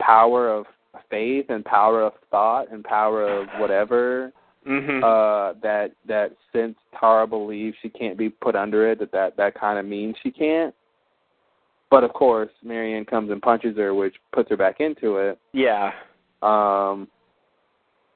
power 0.00 0.50
of 0.50 0.66
faith 1.10 1.46
and 1.48 1.64
power 1.64 2.02
of 2.02 2.12
thought 2.30 2.70
and 2.72 2.82
power 2.84 3.28
of 3.28 3.48
whatever 3.58 4.32
Mhm. 4.66 5.02
uh 5.02 5.54
that 5.62 5.92
that 6.06 6.32
since 6.52 6.76
Tara 6.98 7.26
believes 7.26 7.76
she 7.82 7.88
can't 7.88 8.16
be 8.16 8.30
put 8.30 8.56
under 8.56 8.90
it 8.90 8.98
that 8.98 9.12
that, 9.12 9.36
that 9.36 9.54
kind 9.54 9.78
of 9.78 9.84
means 9.86 10.16
she 10.22 10.30
can't 10.30 10.74
but 11.90 12.02
of 12.02 12.12
course 12.12 12.50
Marianne 12.64 13.04
comes 13.04 13.30
and 13.30 13.40
punches 13.40 13.76
her 13.76 13.94
which 13.94 14.16
puts 14.32 14.50
her 14.50 14.56
back 14.56 14.80
into 14.80 15.18
it 15.18 15.38
yeah. 15.52 15.92
um 16.42 17.06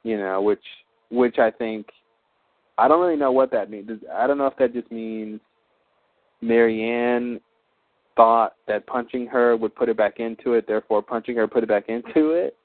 you 0.03 0.17
know 0.17 0.41
which 0.41 0.65
which 1.11 1.39
I 1.39 1.51
think 1.51 1.87
I 2.81 2.89
don't 2.89 3.01
really 3.01 3.17
know 3.17 3.33
what 3.33 3.51
that 3.53 3.71
means 3.71 3.91
I 4.13 4.27
don't 4.27 4.39
know 4.39 4.47
if 4.47 4.57
that 4.57 4.73
just 4.73 4.91
means 4.91 5.41
Marianne 6.41 7.41
thought 8.17 8.55
that 8.67 8.87
punching 8.87 9.27
her 9.27 9.57
would 9.57 9.75
put 9.75 9.89
her 9.89 9.95
back 9.95 10.19
into 10.19 10.55
it 10.55 10.67
therefore 10.67 11.03
punching 11.03 11.37
her 11.37 11.47
put 11.47 11.63
her 11.63 11.67
back 11.67 11.89
into 11.89 12.31
it 12.31 12.57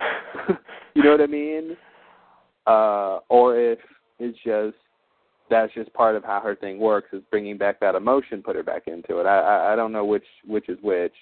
you 0.94 1.02
know 1.02 1.12
what 1.12 1.20
I 1.20 1.26
mean? 1.26 1.76
Uh, 2.66 3.18
or 3.28 3.58
if 3.58 3.78
it's 4.18 4.38
just 4.44 4.76
that's 5.48 5.72
just 5.74 5.92
part 5.92 6.14
of 6.14 6.22
how 6.22 6.40
her 6.40 6.54
thing 6.54 6.78
works 6.78 7.08
is 7.12 7.22
bringing 7.30 7.58
back 7.58 7.80
that 7.80 7.94
emotion, 7.94 8.42
put 8.42 8.56
her 8.56 8.62
back 8.62 8.86
into 8.86 9.18
it. 9.18 9.26
I 9.26 9.40
I, 9.40 9.72
I 9.72 9.76
don't 9.76 9.92
know 9.92 10.04
which 10.04 10.24
which 10.46 10.68
is 10.68 10.78
which. 10.82 11.14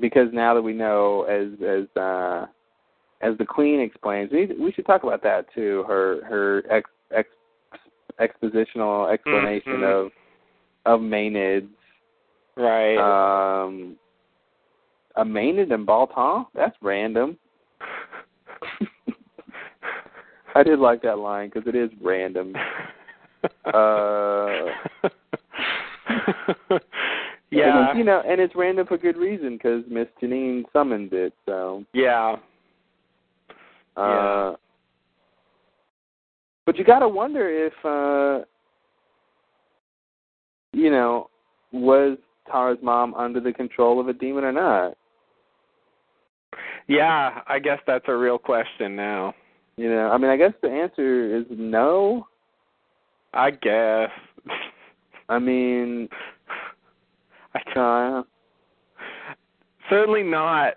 Because 0.00 0.28
now 0.32 0.54
that 0.54 0.62
we 0.62 0.72
know, 0.72 1.22
as 1.24 1.52
as 1.62 1.96
uh, 1.96 2.46
as 3.22 3.38
the 3.38 3.46
queen 3.46 3.80
explains, 3.80 4.30
we 4.30 4.46
we 4.58 4.72
should 4.72 4.86
talk 4.86 5.04
about 5.04 5.22
that 5.22 5.46
too. 5.54 5.84
Her 5.86 6.24
her 6.24 6.64
ex, 6.70 6.90
ex 7.10 7.28
expositional 8.20 9.12
explanation 9.12 9.80
Mhm. 9.80 10.06
of 10.06 10.12
of 10.84 11.00
maenads 11.00 11.68
right. 12.56 12.96
um, 12.98 13.96
a 15.16 15.24
Maynard 15.24 15.70
and 15.70 15.86
Bon 15.86 16.08
Temps? 16.08 16.50
That's 16.54 16.76
random. 16.80 17.38
I 20.54 20.62
did 20.62 20.78
like 20.78 21.02
that 21.02 21.18
line 21.18 21.50
because 21.52 21.66
it 21.66 21.74
is 21.74 21.90
random. 22.00 22.54
Uh, 23.64 24.66
yeah. 27.50 27.90
And 27.90 27.98
you 27.98 28.04
know, 28.04 28.22
and 28.24 28.40
it's 28.40 28.54
random 28.54 28.86
for 28.86 28.96
good 28.96 29.16
reason 29.16 29.54
because 29.56 29.82
Miss 29.90 30.06
Jeanette 30.20 30.66
summoned 30.72 31.12
it. 31.12 31.32
So, 31.44 31.84
yeah. 31.92 32.36
Uh, 33.96 34.02
Yeah. 34.02 34.56
but 36.66 36.76
you 36.76 36.84
got 36.84 37.00
to 37.00 37.08
wonder 37.08 37.48
if, 37.48 37.72
uh, 37.84 38.44
you 40.72 40.90
know, 40.90 41.28
was 41.72 42.18
Tara's 42.50 42.78
mom 42.82 43.14
under 43.14 43.40
the 43.40 43.52
control 43.52 44.00
of 44.00 44.08
a 44.08 44.12
demon 44.12 44.44
or 44.44 44.52
not? 44.52 44.94
Yeah, 46.88 47.42
I 47.46 47.58
guess 47.58 47.78
that's 47.86 48.04
a 48.08 48.16
real 48.16 48.38
question 48.38 48.96
now. 48.96 49.34
You 49.76 49.88
know, 49.88 50.10
I 50.10 50.18
mean, 50.18 50.30
I 50.30 50.36
guess 50.36 50.52
the 50.60 50.70
answer 50.70 51.36
is 51.36 51.46
no. 51.50 52.26
I 53.32 53.50
guess. 53.50 54.10
I 55.28 55.38
mean, 55.38 56.08
I 57.54 57.78
uh, 57.78 58.22
certainly 59.88 60.22
not. 60.22 60.74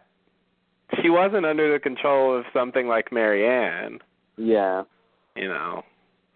She 1.02 1.10
wasn't 1.10 1.46
under 1.46 1.72
the 1.72 1.80
control 1.80 2.38
of 2.38 2.46
something 2.54 2.88
like 2.88 3.12
Marianne, 3.12 4.00
yeah, 4.38 4.84
you 5.36 5.48
know. 5.48 5.84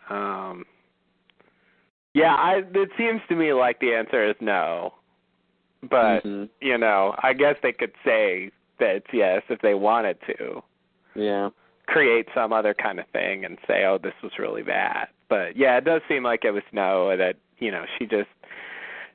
Um 0.09 0.65
Yeah, 2.13 2.33
I 2.33 2.63
it 2.73 2.89
seems 2.97 3.21
to 3.29 3.35
me 3.35 3.53
like 3.53 3.79
the 3.79 3.93
answer 3.93 4.27
is 4.29 4.35
no. 4.39 4.93
But, 5.83 6.25
Mhm. 6.25 6.49
you 6.59 6.77
know, 6.77 7.15
I 7.23 7.31
guess 7.33 7.55
they 7.61 7.71
could 7.71 7.93
say 8.03 8.51
that 8.79 8.95
it's 8.97 9.13
yes 9.13 9.43
if 9.49 9.61
they 9.61 9.73
wanted 9.75 10.17
to. 10.27 10.63
yeah, 11.15 11.49
create 11.87 12.27
some 12.33 12.53
other 12.53 12.73
kind 12.73 12.99
of 12.99 13.07
thing 13.07 13.43
and 13.45 13.57
say, 13.67 13.83
"Oh, 13.85 13.97
this 13.97 14.13
was 14.21 14.37
really 14.37 14.61
bad." 14.63 15.07
But 15.27 15.55
yeah, 15.57 15.77
it 15.77 15.85
does 15.85 16.01
seem 16.07 16.23
like 16.23 16.45
it 16.45 16.51
was 16.51 16.63
no 16.71 17.15
that 17.17 17.35
you 17.59 17.71
know 17.71 17.85
she 17.97 18.05
just 18.05 18.29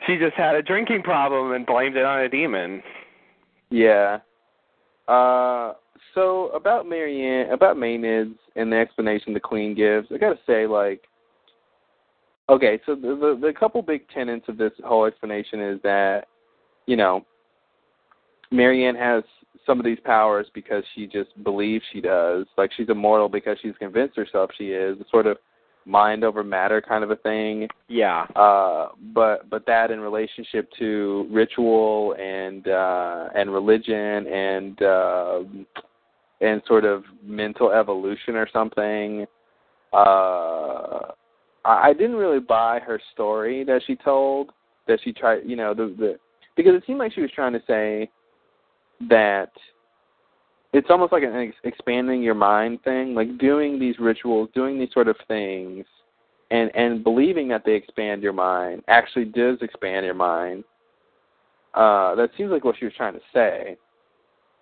she 0.06 0.16
just 0.18 0.34
had 0.36 0.54
a 0.54 0.62
drinking 0.62 1.02
problem 1.02 1.52
and 1.52 1.64
blamed 1.66 1.96
it 1.96 2.04
on 2.04 2.20
a 2.20 2.28
demon. 2.28 2.82
yeah. 3.70 4.20
Uh, 5.08 5.74
so 6.14 6.48
about 6.48 6.88
Marianne, 6.88 7.50
about 7.52 7.76
maenads 7.76 8.36
and 8.56 8.72
the 8.72 8.76
explanation 8.76 9.34
the 9.34 9.40
Queen 9.40 9.74
gives, 9.74 10.08
I 10.12 10.18
gotta 10.18 10.38
say, 10.46 10.66
like, 10.66 11.02
okay, 12.48 12.80
so 12.86 12.94
the, 12.94 13.08
the 13.08 13.38
the 13.48 13.52
couple 13.52 13.82
big 13.82 14.08
tenets 14.08 14.48
of 14.48 14.56
this 14.56 14.72
whole 14.84 15.04
explanation 15.06 15.60
is 15.60 15.80
that, 15.82 16.28
you 16.86 16.96
know, 16.96 17.24
Marianne 18.50 18.96
has 18.96 19.24
some 19.66 19.78
of 19.78 19.84
these 19.84 19.98
powers 20.04 20.46
because 20.54 20.84
she 20.94 21.06
just 21.06 21.30
believes 21.42 21.84
she 21.92 22.00
does. 22.00 22.46
Like 22.56 22.70
she's 22.76 22.88
immortal 22.88 23.28
because 23.28 23.56
she's 23.62 23.74
convinced 23.78 24.16
herself 24.16 24.50
she 24.56 24.68
is. 24.68 24.96
Sort 25.10 25.26
of 25.26 25.38
mind 25.86 26.24
over 26.24 26.42
matter 26.42 26.80
kind 26.80 27.04
of 27.04 27.10
a 27.10 27.16
thing. 27.16 27.68
Yeah. 27.88 28.22
Uh, 28.34 28.88
but 29.12 29.48
but 29.50 29.66
that 29.66 29.90
in 29.90 30.00
relationship 30.00 30.68
to 30.78 31.28
ritual 31.30 32.14
and 32.18 32.66
uh, 32.68 33.28
and 33.34 33.52
religion 33.52 34.26
and 34.26 34.82
uh, 34.82 35.40
and 36.40 36.62
sort 36.66 36.84
of 36.84 37.04
mental 37.24 37.70
evolution 37.70 38.36
or 38.36 38.48
something. 38.52 39.26
Uh, 39.92 41.12
I, 41.64 41.88
I 41.88 41.92
didn't 41.92 42.16
really 42.16 42.40
buy 42.40 42.80
her 42.80 43.00
story 43.12 43.64
that 43.64 43.82
she 43.86 43.96
told. 43.96 44.50
That 44.86 45.00
she 45.02 45.12
tried, 45.12 45.42
you 45.46 45.56
know, 45.56 45.72
the 45.72 45.94
the 45.98 46.18
because 46.56 46.74
it 46.74 46.84
seemed 46.86 46.98
like 46.98 47.12
she 47.12 47.20
was 47.20 47.30
trying 47.34 47.52
to 47.52 47.62
say 47.66 48.10
that 49.08 49.50
it's 50.74 50.90
almost 50.90 51.12
like 51.12 51.22
an 51.22 51.36
ex- 51.36 51.56
expanding 51.62 52.20
your 52.20 52.34
mind 52.34 52.82
thing, 52.82 53.14
like 53.14 53.38
doing 53.38 53.78
these 53.78 53.98
rituals, 54.00 54.48
doing 54.54 54.78
these 54.78 54.92
sort 54.92 55.06
of 55.06 55.16
things, 55.28 55.86
and 56.50 56.70
and 56.74 57.04
believing 57.04 57.48
that 57.48 57.64
they 57.64 57.74
expand 57.74 58.22
your 58.22 58.32
mind 58.32 58.82
actually 58.88 59.24
does 59.24 59.56
expand 59.62 60.04
your 60.04 60.14
mind. 60.14 60.64
Uh, 61.74 62.14
that 62.16 62.30
seems 62.36 62.50
like 62.50 62.64
what 62.64 62.76
she 62.78 62.84
was 62.84 62.94
trying 62.96 63.14
to 63.14 63.20
say, 63.32 63.76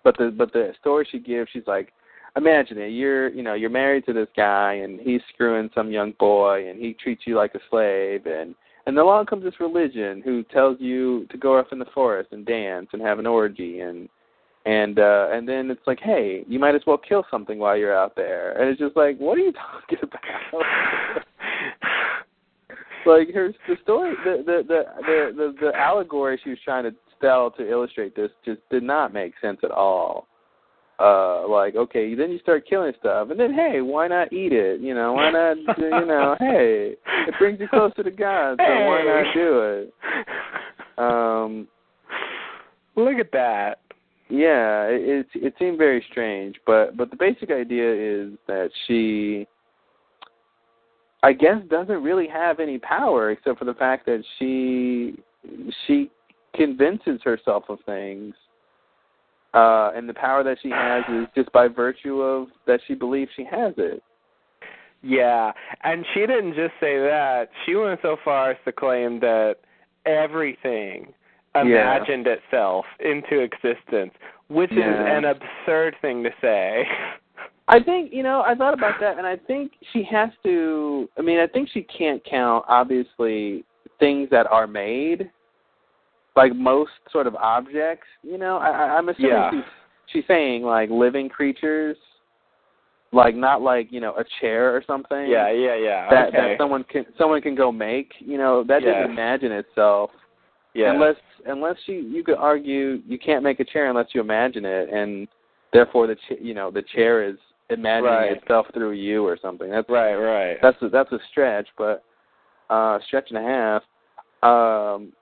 but 0.03 0.15
the 0.17 0.31
but 0.37 0.53
the 0.53 0.73
story 0.79 1.07
she 1.11 1.17
gives, 1.17 1.49
she's 1.51 1.65
like, 1.65 1.91
imagine 2.37 2.77
it, 2.77 2.89
you're 2.89 3.29
you 3.29 3.41
know 3.41 3.55
you're 3.55 3.71
married 3.71 4.05
to 4.05 4.13
this 4.13 4.29
guy 4.37 4.73
and 4.73 4.99
he's 4.99 5.21
screwing 5.33 5.69
some 5.73 5.91
young 5.91 6.13
boy 6.19 6.69
and 6.69 6.79
he 6.79 6.93
treats 6.93 7.23
you 7.25 7.35
like 7.35 7.55
a 7.55 7.59
slave 7.71 8.27
and 8.27 8.53
and 8.85 8.97
along 8.99 9.25
comes 9.25 9.43
this 9.43 9.59
religion 9.59 10.21
who 10.23 10.43
tells 10.43 10.77
you 10.79 11.25
to 11.31 11.37
go 11.37 11.57
off 11.57 11.71
in 11.71 11.79
the 11.79 11.85
forest 11.93 12.29
and 12.33 12.45
dance 12.45 12.87
and 12.93 13.01
have 13.01 13.17
an 13.17 13.25
orgy 13.25 13.79
and 13.79 14.09
and 14.65 14.97
uh 14.97 15.27
and 15.31 15.47
then 15.47 15.69
it's 15.69 15.85
like 15.85 15.99
hey 16.01 16.43
you 16.47 16.57
might 16.57 16.75
as 16.75 16.81
well 16.87 16.97
kill 16.97 17.25
something 17.29 17.59
while 17.59 17.77
you're 17.77 17.97
out 17.97 18.15
there. 18.15 18.59
And 18.59 18.69
it's 18.69 18.79
just 18.79 18.95
like 18.95 19.17
what 19.17 19.37
are 19.37 19.41
you 19.41 19.53
talking 19.89 19.99
about? 20.01 21.23
Like 23.05 23.33
her 23.33 23.53
the 23.67 23.75
story 23.83 24.13
the 24.23 24.43
the 24.45 24.63
the 24.67 24.83
the 25.01 25.31
the, 25.35 25.53
the 25.59 25.77
allegory 25.77 26.39
she 26.43 26.51
was 26.51 26.59
trying 26.63 26.83
to 26.83 26.91
tell 27.21 27.51
to 27.51 27.69
illustrate 27.69 28.15
this 28.15 28.31
just 28.45 28.61
did 28.69 28.83
not 28.83 29.13
make 29.13 29.33
sense 29.41 29.59
at 29.63 29.71
all. 29.71 30.27
Uh 30.99 31.47
like 31.49 31.75
okay 31.75 32.15
then 32.15 32.31
you 32.31 32.39
start 32.39 32.65
killing 32.69 32.93
stuff 32.99 33.29
and 33.29 33.39
then 33.39 33.53
hey 33.53 33.81
why 33.81 34.07
not 34.07 34.31
eat 34.31 34.53
it? 34.53 34.79
You 34.79 34.93
know 34.93 35.13
why 35.13 35.31
not 35.31 35.57
you 35.77 36.05
know 36.05 36.35
hey 36.39 36.95
it 37.27 37.33
brings 37.39 37.59
you 37.59 37.67
closer 37.67 38.03
to 38.03 38.11
god 38.11 38.55
so 38.57 38.63
hey. 38.63 38.85
why 38.87 39.03
not 39.03 39.33
do 39.33 39.59
it? 39.59 39.93
Um 40.97 41.67
look 42.95 43.19
at 43.19 43.31
that 43.33 43.79
yeah 44.29 44.83
it, 44.85 45.27
it 45.33 45.43
it 45.43 45.53
seemed 45.59 45.77
very 45.77 46.03
strange 46.11 46.55
but 46.65 46.95
but 46.97 47.09
the 47.09 47.17
basic 47.17 47.51
idea 47.51 47.93
is 47.93 48.31
that 48.47 48.69
she 48.87 49.45
i 51.23 51.33
guess 51.33 51.57
doesn't 51.69 52.01
really 52.03 52.27
have 52.27 52.59
any 52.59 52.77
power 52.79 53.31
except 53.31 53.59
for 53.59 53.65
the 53.65 53.73
fact 53.73 54.05
that 54.05 54.23
she 54.39 55.15
she 55.85 56.09
convinces 56.55 57.19
herself 57.23 57.63
of 57.69 57.79
things 57.85 58.33
uh, 59.53 59.91
and 59.95 60.09
the 60.09 60.13
power 60.13 60.43
that 60.43 60.57
she 60.61 60.69
has 60.69 61.03
is 61.09 61.27
just 61.35 61.51
by 61.51 61.67
virtue 61.67 62.21
of 62.21 62.47
that 62.65 62.79
she 62.87 62.95
believes 62.95 63.29
she 63.35 63.43
has 63.43 63.73
it. 63.77 64.01
Yeah, 65.03 65.51
and 65.83 66.05
she 66.13 66.21
didn't 66.21 66.55
just 66.55 66.73
say 66.79 66.97
that. 66.97 67.49
She 67.65 67.75
went 67.75 67.99
so 68.01 68.17
far 68.23 68.51
as 68.51 68.57
to 68.65 68.71
claim 68.71 69.19
that 69.19 69.57
everything 70.05 71.13
imagined 71.55 72.25
yeah. 72.25 72.33
itself 72.33 72.85
into 72.99 73.39
existence, 73.39 74.11
which 74.49 74.71
yeah. 74.71 74.89
is 74.89 75.17
an 75.17 75.25
absurd 75.25 75.95
thing 76.01 76.23
to 76.23 76.29
say. 76.41 76.83
I 77.67 77.81
think, 77.81 78.11
you 78.11 78.23
know, 78.23 78.43
I 78.45 78.55
thought 78.55 78.73
about 78.73 78.99
that 78.99 79.17
and 79.17 79.25
I 79.25 79.37
think 79.37 79.71
she 79.93 80.03
has 80.11 80.29
to 80.43 81.09
I 81.17 81.21
mean, 81.21 81.39
I 81.39 81.47
think 81.47 81.69
she 81.73 81.83
can't 81.83 82.23
count 82.25 82.65
obviously 82.67 83.63
things 83.99 84.29
that 84.31 84.47
are 84.47 84.67
made 84.67 85.31
like 86.35 86.55
most 86.55 86.91
sort 87.11 87.27
of 87.27 87.35
objects, 87.35 88.07
you 88.21 88.37
know, 88.37 88.57
I, 88.57 88.97
I'm 88.97 89.07
assuming 89.09 89.31
yeah. 89.31 89.51
she's 89.51 89.63
she's 90.07 90.23
saying 90.27 90.63
like 90.63 90.89
living 90.89 91.29
creatures, 91.29 91.97
like 93.11 93.35
not 93.35 93.61
like 93.61 93.91
you 93.91 94.01
know 94.01 94.13
a 94.17 94.23
chair 94.41 94.75
or 94.75 94.83
something. 94.85 95.27
Yeah, 95.29 95.51
yeah, 95.51 95.75
yeah. 95.75 96.09
That 96.09 96.27
okay. 96.29 96.37
that 96.37 96.57
someone 96.57 96.83
can 96.85 97.05
someone 97.17 97.41
can 97.41 97.55
go 97.55 97.71
make. 97.71 98.13
You 98.19 98.37
know 98.37 98.63
that 98.63 98.81
Yes. 98.81 98.95
doesn't 98.95 99.11
imagine 99.11 99.51
itself. 99.51 100.09
Yeah. 100.73 100.91
Unless 100.93 101.15
unless 101.45 101.77
you 101.85 101.95
you 101.95 102.23
could 102.23 102.37
argue 102.37 103.01
you 103.07 103.17
can't 103.19 103.43
make 103.43 103.59
a 103.59 103.65
chair 103.65 103.89
unless 103.89 104.07
you 104.13 104.21
imagine 104.21 104.65
it, 104.65 104.89
and 104.89 105.27
therefore 105.71 106.07
the 106.07 106.15
ch- 106.15 106.39
you 106.41 106.53
know 106.53 106.71
the 106.71 106.81
chair 106.95 107.23
is 107.27 107.35
imagining 107.69 108.11
Right. 108.13 108.37
itself 108.37 108.67
through 108.73 108.91
you 108.91 109.25
or 109.25 109.37
something. 109.41 109.69
That's 109.69 109.89
right, 109.89 110.15
right. 110.15 110.57
that's 110.61 110.81
a, 110.81 110.89
that's 110.89 111.11
a 111.11 111.19
stretch, 111.31 111.67
but 111.77 112.03
uh 112.69 112.99
stretch 113.07 113.29
and 113.31 113.37
a 113.37 113.41
half. 113.41 113.81
Um 114.43 115.13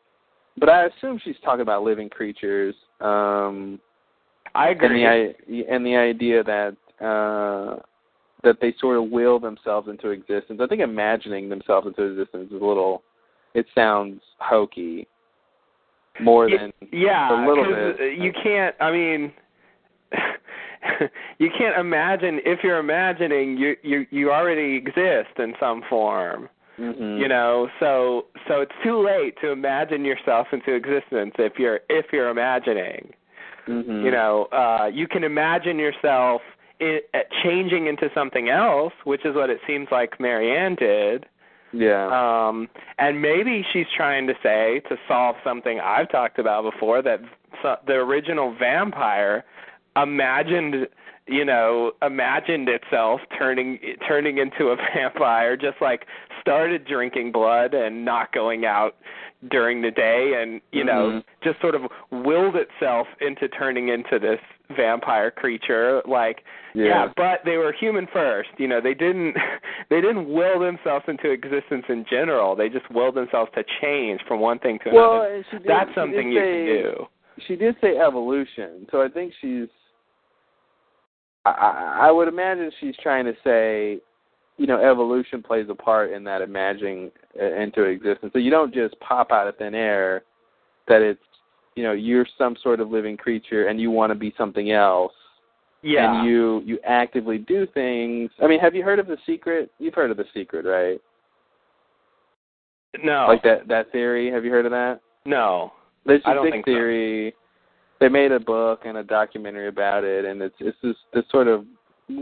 but 0.57 0.69
I 0.69 0.85
assume 0.87 1.19
she's 1.23 1.35
talking 1.43 1.61
about 1.61 1.83
living 1.83 2.09
creatures. 2.09 2.75
Um 2.99 3.79
I 4.55 4.69
and 4.69 4.81
agree. 4.81 5.03
the 5.03 5.07
i- 5.07 5.73
and 5.73 5.85
the 5.85 5.95
idea 5.95 6.43
that 6.43 6.75
uh 7.05 7.79
that 8.43 8.57
they 8.59 8.73
sort 8.79 8.97
of 8.97 9.11
will 9.11 9.39
themselves 9.39 9.87
into 9.87 10.09
existence. 10.09 10.59
I 10.63 10.67
think 10.67 10.81
imagining 10.81 11.47
themselves 11.47 11.87
into 11.87 12.03
existence 12.03 12.47
is 12.51 12.61
a 12.61 12.65
little 12.65 13.03
it 13.53 13.65
sounds 13.75 14.21
hokey 14.39 15.07
more 16.19 16.49
than 16.49 16.71
yeah, 16.91 17.45
a 17.45 17.47
little 17.47 17.65
bit. 17.65 18.19
You 18.19 18.31
can't. 18.43 18.75
I 18.79 18.91
mean, 18.91 19.31
you 21.39 21.49
can't 21.57 21.79
imagine 21.79 22.39
if 22.45 22.59
you're 22.63 22.79
imagining 22.79 23.57
you 23.57 23.75
you 23.83 24.05
you 24.09 24.31
already 24.31 24.75
exist 24.75 25.37
in 25.39 25.53
some 25.59 25.83
form. 25.89 26.49
Mm-hmm. 26.79 27.21
You 27.21 27.27
know, 27.27 27.67
so 27.79 28.25
so 28.47 28.61
it's 28.61 28.71
too 28.83 29.05
late 29.05 29.35
to 29.41 29.51
imagine 29.51 30.05
yourself 30.05 30.47
into 30.51 30.73
existence 30.73 31.33
if 31.37 31.53
you're 31.57 31.81
if 31.89 32.07
you're 32.11 32.29
imagining. 32.29 33.11
Mm-hmm. 33.67 34.05
You 34.05 34.11
know, 34.11 34.47
uh 34.51 34.87
you 34.91 35.07
can 35.07 35.23
imagine 35.23 35.77
yourself 35.77 36.41
i 36.81 36.99
uh, 37.13 37.19
changing 37.43 37.85
into 37.85 38.09
something 38.15 38.49
else, 38.49 38.93
which 39.03 39.23
is 39.23 39.35
what 39.35 39.51
it 39.51 39.59
seems 39.67 39.87
like 39.91 40.19
Marianne 40.19 40.75
did. 40.75 41.27
Yeah. 41.73 42.07
Um, 42.47 42.67
and 42.97 43.21
maybe 43.21 43.65
she's 43.71 43.87
trying 43.95 44.27
to 44.27 44.33
say 44.43 44.81
to 44.89 44.97
solve 45.07 45.35
something 45.43 45.79
I've 45.79 46.09
talked 46.09 46.39
about 46.39 46.69
before 46.69 47.01
that 47.01 47.21
the 47.85 47.93
original 47.93 48.55
vampire 48.57 49.43
imagined, 49.95 50.87
you 51.27 51.45
know, 51.45 51.91
imagined 52.01 52.67
itself 52.69 53.21
turning 53.37 53.79
turning 54.07 54.37
into 54.37 54.67
a 54.69 54.75
vampire, 54.95 55.55
just 55.57 55.81
like 55.81 56.05
started 56.41 56.85
drinking 56.85 57.31
blood 57.31 57.73
and 57.73 58.03
not 58.03 58.31
going 58.33 58.65
out 58.65 58.95
during 59.49 59.81
the 59.81 59.91
day, 59.91 60.33
and 60.41 60.61
you 60.71 60.83
know, 60.83 61.09
Mhm. 61.11 61.23
just 61.43 61.59
sort 61.61 61.75
of 61.75 61.83
willed 62.11 62.55
itself 62.55 63.07
into 63.21 63.47
turning 63.47 63.89
into 63.89 64.19
this 64.19 64.39
vampire 64.75 65.31
creature, 65.31 66.01
like 66.05 66.43
yeah. 66.73 67.09
but 67.17 67.41
they 67.43 67.57
were 67.57 67.71
human 67.73 68.07
first. 68.07 68.49
You 68.57 68.67
know, 68.67 68.79
they 68.79 68.93
didn't 68.93 69.35
they 69.89 69.99
didn't 70.01 70.27
will 70.31 70.59
themselves 70.59 71.05
into 71.07 71.29
existence 71.31 71.85
in 71.89 72.05
general. 72.09 72.55
They 72.55 72.69
just 72.69 72.89
willed 72.91 73.15
themselves 73.15 73.51
to 73.55 73.63
change 73.81 74.21
from 74.27 74.39
one 74.39 74.59
thing 74.59 74.79
to 74.85 74.91
Well, 74.91 75.21
another. 75.21 75.43
did, 75.51 75.63
That's 75.65 75.93
something 75.95 76.29
did 76.29 76.33
you 76.33 76.39
say, 76.39 76.65
can 76.65 76.93
do. 76.93 77.07
She 77.47 77.55
did 77.55 77.75
say 77.81 77.97
evolution, 77.97 78.87
so 78.91 79.01
I 79.01 79.07
think 79.07 79.33
she's. 79.41 79.67
I, 81.45 81.49
I 81.49 82.07
I 82.07 82.11
would 82.11 82.27
imagine 82.27 82.71
she's 82.79 82.95
trying 83.01 83.25
to 83.25 83.33
say, 83.43 83.99
you 84.57 84.67
know, 84.67 84.79
evolution 84.79 85.41
plays 85.41 85.67
a 85.69 85.75
part 85.75 86.11
in 86.11 86.23
that 86.25 86.41
imagining 86.41 87.11
uh, 87.39 87.55
into 87.55 87.83
existence. 87.83 88.31
So 88.33 88.39
you 88.39 88.51
don't 88.51 88.73
just 88.73 88.99
pop 88.99 89.31
out 89.31 89.47
of 89.47 89.57
thin 89.57 89.75
air 89.75 90.23
that 90.87 91.01
it's, 91.01 91.19
you 91.75 91.83
know, 91.83 91.93
you're 91.93 92.27
some 92.37 92.55
sort 92.61 92.79
of 92.79 92.89
living 92.89 93.17
creature 93.17 93.67
and 93.67 93.79
you 93.79 93.91
want 93.91 94.11
to 94.11 94.15
be 94.15 94.33
something 94.37 94.71
else. 94.71 95.13
Yeah. 95.83 96.19
And 96.19 96.29
you 96.29 96.61
you 96.65 96.79
actively 96.85 97.39
do 97.39 97.65
things. 97.73 98.29
I 98.41 98.47
mean, 98.47 98.59
have 98.59 98.75
you 98.75 98.83
heard 98.83 98.99
of 98.99 99.07
the 99.07 99.17
secret? 99.25 99.71
You've 99.79 99.95
heard 99.95 100.11
of 100.11 100.17
the 100.17 100.25
secret, 100.33 100.65
right? 100.65 101.01
no. 103.03 103.25
Like 103.27 103.43
that 103.43 103.67
that 103.67 103.91
theory. 103.91 104.31
Have 104.31 104.45
you 104.45 104.51
heard 104.51 104.65
of 104.65 104.71
that? 104.71 104.99
No. 105.25 105.71
There's 106.05 106.21
a 106.25 106.41
big 106.43 106.51
think 106.51 106.65
so. 106.65 107.40
They 108.01 108.09
made 108.09 108.31
a 108.31 108.39
book 108.39 108.81
and 108.83 108.97
a 108.97 109.03
documentary 109.03 109.67
about 109.67 110.03
it, 110.03 110.25
and 110.25 110.41
it's 110.41 110.55
it's 110.59 110.77
this 110.81 110.95
this 111.13 111.23
sort 111.29 111.47
of 111.47 111.65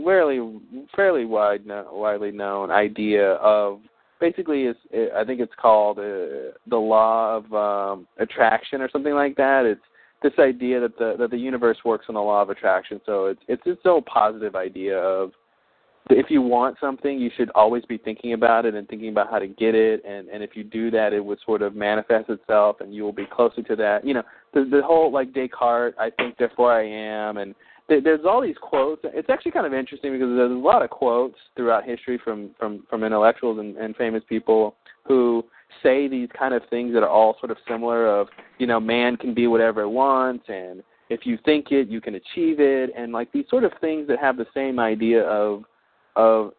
fairly 0.04 0.60
fairly 0.94 1.24
wide 1.24 1.62
widely 1.66 2.30
known 2.30 2.70
idea 2.70 3.32
of 3.36 3.80
basically 4.20 4.64
it's 4.64 4.78
it, 4.90 5.10
I 5.16 5.24
think 5.24 5.40
it's 5.40 5.54
called 5.58 5.98
uh, 5.98 6.52
the 6.66 6.76
law 6.76 7.38
of 7.38 7.52
um, 7.54 8.06
attraction 8.18 8.82
or 8.82 8.90
something 8.90 9.14
like 9.14 9.36
that. 9.36 9.64
It's 9.64 9.80
this 10.22 10.34
idea 10.38 10.80
that 10.80 10.98
the 10.98 11.16
that 11.18 11.30
the 11.30 11.38
universe 11.38 11.78
works 11.82 12.06
on 12.10 12.14
the 12.14 12.20
law 12.20 12.42
of 12.42 12.50
attraction. 12.50 13.00
So 13.06 13.26
it's 13.26 13.40
it's 13.48 13.64
this 13.64 13.78
whole 13.82 14.02
positive 14.02 14.54
idea 14.54 14.98
of 14.98 15.32
if 16.10 16.30
you 16.30 16.42
want 16.42 16.76
something, 16.80 17.18
you 17.18 17.30
should 17.36 17.50
always 17.54 17.84
be 17.84 17.98
thinking 17.98 18.32
about 18.32 18.66
it 18.66 18.74
and 18.74 18.88
thinking 18.88 19.08
about 19.08 19.30
how 19.30 19.38
to 19.38 19.46
get 19.46 19.74
it. 19.74 20.04
And 20.04 20.28
and 20.28 20.42
if 20.42 20.50
you 20.54 20.64
do 20.64 20.90
that, 20.90 21.12
it 21.12 21.24
would 21.24 21.38
sort 21.44 21.62
of 21.62 21.74
manifest 21.74 22.30
itself, 22.30 22.80
and 22.80 22.94
you 22.94 23.02
will 23.02 23.12
be 23.12 23.26
closer 23.26 23.62
to 23.62 23.76
that. 23.76 24.04
You 24.04 24.14
know, 24.14 24.22
the 24.54 24.64
the 24.70 24.82
whole 24.84 25.12
like 25.12 25.32
Descartes, 25.32 25.94
I 25.98 26.10
think, 26.10 26.36
therefore 26.38 26.72
I 26.72 26.86
am, 26.86 27.36
and 27.36 27.54
there's 27.88 28.24
all 28.24 28.40
these 28.40 28.56
quotes. 28.60 29.02
It's 29.04 29.28
actually 29.30 29.50
kind 29.50 29.66
of 29.66 29.74
interesting 29.74 30.12
because 30.12 30.28
there's 30.28 30.52
a 30.52 30.54
lot 30.54 30.82
of 30.82 30.90
quotes 30.90 31.36
throughout 31.56 31.84
history 31.84 32.20
from 32.22 32.50
from 32.58 32.84
from 32.88 33.04
intellectuals 33.04 33.58
and, 33.58 33.76
and 33.76 33.96
famous 33.96 34.22
people 34.28 34.76
who 35.04 35.44
say 35.82 36.08
these 36.08 36.28
kind 36.38 36.54
of 36.54 36.62
things 36.70 36.92
that 36.94 37.02
are 37.02 37.08
all 37.08 37.36
sort 37.40 37.50
of 37.50 37.58
similar. 37.68 38.06
Of 38.06 38.28
you 38.58 38.66
know, 38.66 38.80
man 38.80 39.16
can 39.16 39.34
be 39.34 39.46
whatever 39.46 39.82
it 39.82 39.88
wants, 39.88 40.44
and 40.48 40.82
if 41.08 41.26
you 41.26 41.38
think 41.44 41.72
it, 41.72 41.88
you 41.88 42.00
can 42.00 42.14
achieve 42.14 42.60
it, 42.60 42.90
and 42.96 43.12
like 43.12 43.32
these 43.32 43.46
sort 43.50 43.64
of 43.64 43.72
things 43.80 44.06
that 44.08 44.18
have 44.20 44.36
the 44.36 44.46
same 44.54 44.78
idea 44.78 45.22
of 45.24 45.64
of 46.20 46.52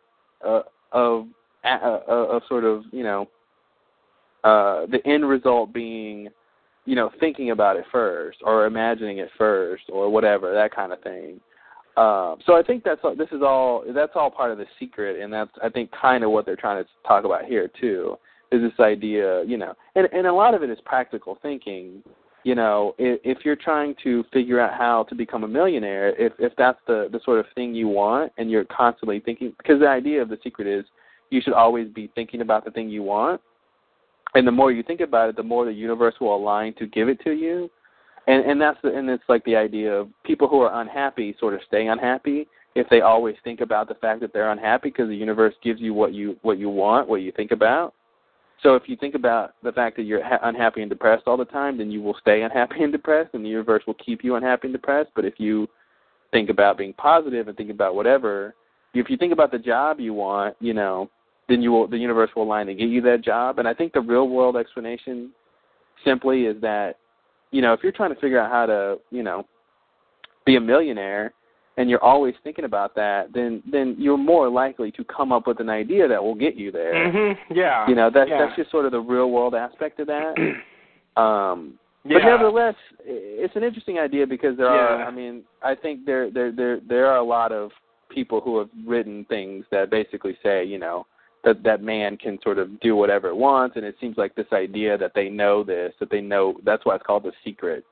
uh, 0.45 0.61
of 0.91 1.27
uh, 1.63 1.99
of 2.07 2.41
sort 2.47 2.63
of 2.63 2.83
you 2.91 3.03
know 3.03 3.27
uh, 4.43 4.85
the 4.87 4.99
end 5.05 5.27
result 5.27 5.71
being 5.73 6.27
you 6.85 6.95
know 6.95 7.11
thinking 7.19 7.51
about 7.51 7.77
it 7.77 7.85
first 7.91 8.39
or 8.43 8.65
imagining 8.65 9.19
it 9.19 9.29
first 9.37 9.83
or 9.89 10.09
whatever 10.09 10.53
that 10.53 10.73
kind 10.73 10.91
of 10.91 11.01
thing. 11.01 11.39
Um, 11.97 12.37
so 12.45 12.55
I 12.55 12.63
think 12.65 12.83
that's 12.83 13.01
this 13.17 13.27
is 13.31 13.41
all 13.41 13.83
that's 13.93 14.13
all 14.15 14.31
part 14.31 14.51
of 14.51 14.57
the 14.57 14.65
secret, 14.79 15.21
and 15.21 15.31
that's 15.31 15.51
I 15.63 15.69
think 15.69 15.91
kind 15.91 16.23
of 16.23 16.31
what 16.31 16.45
they're 16.45 16.55
trying 16.55 16.83
to 16.83 16.89
talk 17.07 17.25
about 17.25 17.45
here 17.45 17.69
too 17.79 18.17
is 18.51 18.61
this 18.61 18.79
idea, 18.79 19.43
you 19.45 19.57
know, 19.57 19.73
and 19.95 20.07
and 20.11 20.25
a 20.25 20.33
lot 20.33 20.53
of 20.53 20.63
it 20.63 20.69
is 20.69 20.79
practical 20.85 21.37
thinking. 21.41 22.01
You 22.43 22.55
know, 22.55 22.95
if, 22.97 23.19
if 23.23 23.45
you're 23.45 23.55
trying 23.55 23.95
to 24.03 24.23
figure 24.33 24.59
out 24.59 24.73
how 24.77 25.03
to 25.09 25.15
become 25.15 25.43
a 25.43 25.47
millionaire, 25.47 26.09
if 26.19 26.33
if 26.39 26.53
that's 26.57 26.79
the 26.87 27.07
the 27.11 27.19
sort 27.23 27.39
of 27.39 27.45
thing 27.53 27.75
you 27.75 27.87
want, 27.87 28.31
and 28.37 28.49
you're 28.49 28.65
constantly 28.65 29.19
thinking, 29.19 29.53
because 29.57 29.79
the 29.79 29.87
idea 29.87 30.21
of 30.21 30.29
the 30.29 30.39
secret 30.43 30.67
is 30.67 30.85
you 31.29 31.41
should 31.41 31.53
always 31.53 31.87
be 31.89 32.11
thinking 32.15 32.41
about 32.41 32.65
the 32.65 32.71
thing 32.71 32.89
you 32.89 33.03
want, 33.03 33.39
and 34.33 34.47
the 34.47 34.51
more 34.51 34.71
you 34.71 34.81
think 34.81 35.01
about 35.01 35.29
it, 35.29 35.35
the 35.35 35.43
more 35.43 35.65
the 35.65 35.71
universe 35.71 36.15
will 36.19 36.35
align 36.35 36.73
to 36.75 36.87
give 36.87 37.09
it 37.09 37.19
to 37.23 37.31
you. 37.31 37.69
And 38.27 38.45
and 38.45 38.61
that's 38.61 38.77
the 38.81 38.95
and 38.95 39.09
it's 39.09 39.23
like 39.27 39.43
the 39.45 39.55
idea 39.55 39.93
of 39.93 40.09
people 40.23 40.47
who 40.47 40.61
are 40.61 40.81
unhappy 40.81 41.35
sort 41.39 41.53
of 41.53 41.59
stay 41.67 41.87
unhappy 41.87 42.47
if 42.75 42.87
they 42.89 43.01
always 43.01 43.35
think 43.43 43.61
about 43.61 43.87
the 43.87 43.95
fact 43.95 44.21
that 44.21 44.31
they're 44.31 44.51
unhappy 44.51 44.89
because 44.89 45.09
the 45.09 45.15
universe 45.15 45.53
gives 45.63 45.81
you 45.81 45.93
what 45.93 46.13
you 46.13 46.37
what 46.41 46.57
you 46.57 46.69
want, 46.69 47.07
what 47.07 47.21
you 47.21 47.31
think 47.31 47.51
about. 47.51 47.93
So 48.63 48.75
if 48.75 48.83
you 48.87 48.95
think 48.95 49.15
about 49.15 49.55
the 49.63 49.71
fact 49.71 49.95
that 49.97 50.03
you're 50.03 50.23
ha- 50.23 50.39
unhappy 50.43 50.81
and 50.81 50.89
depressed 50.89 51.23
all 51.25 51.37
the 51.37 51.45
time, 51.45 51.77
then 51.77 51.89
you 51.89 52.01
will 52.01 52.15
stay 52.21 52.43
unhappy 52.43 52.83
and 52.83 52.91
depressed, 52.91 53.33
and 53.33 53.43
the 53.43 53.49
universe 53.49 53.83
will 53.87 53.95
keep 53.95 54.23
you 54.23 54.35
unhappy 54.35 54.67
and 54.67 54.73
depressed. 54.73 55.09
But 55.15 55.25
if 55.25 55.39
you 55.39 55.67
think 56.31 56.49
about 56.49 56.77
being 56.77 56.93
positive 56.93 57.47
and 57.47 57.57
think 57.57 57.71
about 57.71 57.95
whatever, 57.95 58.53
if 58.93 59.09
you 59.09 59.17
think 59.17 59.33
about 59.33 59.51
the 59.51 59.59
job 59.59 59.99
you 59.99 60.13
want, 60.13 60.55
you 60.59 60.73
know, 60.73 61.09
then 61.49 61.61
you 61.61 61.71
will 61.71 61.87
the 61.87 61.97
universe 61.97 62.29
will 62.35 62.43
align 62.43 62.67
to 62.67 62.73
get 62.73 62.89
you 62.89 63.01
that 63.01 63.23
job. 63.23 63.59
And 63.59 63.67
I 63.67 63.73
think 63.73 63.93
the 63.93 64.01
real 64.01 64.29
world 64.29 64.55
explanation 64.55 65.31
simply 66.05 66.43
is 66.45 66.61
that, 66.61 66.97
you 67.51 67.61
know, 67.61 67.73
if 67.73 67.81
you're 67.83 67.91
trying 67.91 68.13
to 68.13 68.21
figure 68.21 68.39
out 68.39 68.51
how 68.51 68.65
to, 68.67 68.99
you 69.09 69.23
know, 69.23 69.45
be 70.45 70.55
a 70.55 70.61
millionaire, 70.61 71.33
and 71.77 71.89
you're 71.89 72.03
always 72.03 72.35
thinking 72.43 72.65
about 72.65 72.95
that, 72.95 73.33
then 73.33 73.63
then 73.71 73.95
you're 73.97 74.17
more 74.17 74.49
likely 74.49 74.91
to 74.91 75.03
come 75.05 75.31
up 75.31 75.47
with 75.47 75.59
an 75.59 75.69
idea 75.69 76.07
that 76.07 76.21
will 76.21 76.35
get 76.35 76.55
you 76.55 76.71
there. 76.71 76.93
Mm-hmm. 76.93 77.53
Yeah. 77.53 77.87
You 77.87 77.95
know, 77.95 78.09
that's 78.13 78.29
yeah. 78.29 78.45
that's 78.45 78.55
just 78.55 78.71
sort 78.71 78.85
of 78.85 78.91
the 78.91 78.99
real 78.99 79.31
world 79.31 79.55
aspect 79.55 79.99
of 79.99 80.07
that. 80.07 80.35
um 81.21 81.77
yeah. 82.03 82.17
but 82.17 82.25
nevertheless, 82.25 82.75
it's 83.05 83.55
an 83.55 83.63
interesting 83.63 83.99
idea 83.99 84.27
because 84.27 84.57
there 84.57 84.67
are 84.67 84.99
Yeah. 84.99 85.05
I 85.05 85.11
mean, 85.11 85.43
I 85.63 85.75
think 85.75 86.05
there 86.05 86.29
there 86.29 86.51
there 86.51 86.79
there 86.87 87.07
are 87.07 87.17
a 87.17 87.23
lot 87.23 87.51
of 87.51 87.71
people 88.09 88.41
who 88.41 88.59
have 88.59 88.69
written 88.85 89.25
things 89.29 89.65
that 89.71 89.89
basically 89.89 90.37
say, 90.43 90.65
you 90.65 90.77
know, 90.77 91.05
that 91.43 91.63
that 91.63 91.81
man 91.81 92.17
can 92.17 92.37
sort 92.43 92.59
of 92.59 92.79
do 92.81 92.95
whatever 92.95 93.29
it 93.29 93.35
wants 93.35 93.77
and 93.77 93.85
it 93.85 93.95
seems 94.01 94.17
like 94.17 94.35
this 94.35 94.51
idea 94.51 94.97
that 94.97 95.13
they 95.15 95.29
know 95.29 95.63
this, 95.63 95.93
that 95.99 96.09
they 96.09 96.21
know 96.21 96.55
that's 96.65 96.85
why 96.85 96.95
it's 96.95 97.05
called 97.05 97.23
the 97.23 97.31
secret 97.45 97.85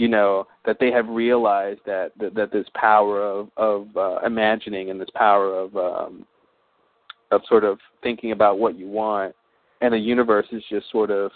you 0.00 0.08
know 0.08 0.46
that 0.64 0.78
they 0.80 0.90
have 0.90 1.08
realized 1.08 1.80
that 1.84 2.12
that, 2.18 2.34
that 2.34 2.50
this 2.50 2.66
power 2.74 3.22
of 3.22 3.48
of 3.56 3.86
uh, 3.96 4.18
imagining 4.24 4.90
and 4.90 4.98
this 5.00 5.10
power 5.14 5.54
of 5.54 5.76
um, 5.76 6.26
of 7.30 7.42
sort 7.48 7.64
of 7.64 7.78
thinking 8.02 8.32
about 8.32 8.58
what 8.58 8.78
you 8.78 8.88
want, 8.88 9.34
and 9.82 9.92
the 9.92 9.98
universe 9.98 10.46
is 10.52 10.62
just 10.70 10.90
sort 10.90 11.10
of 11.10 11.30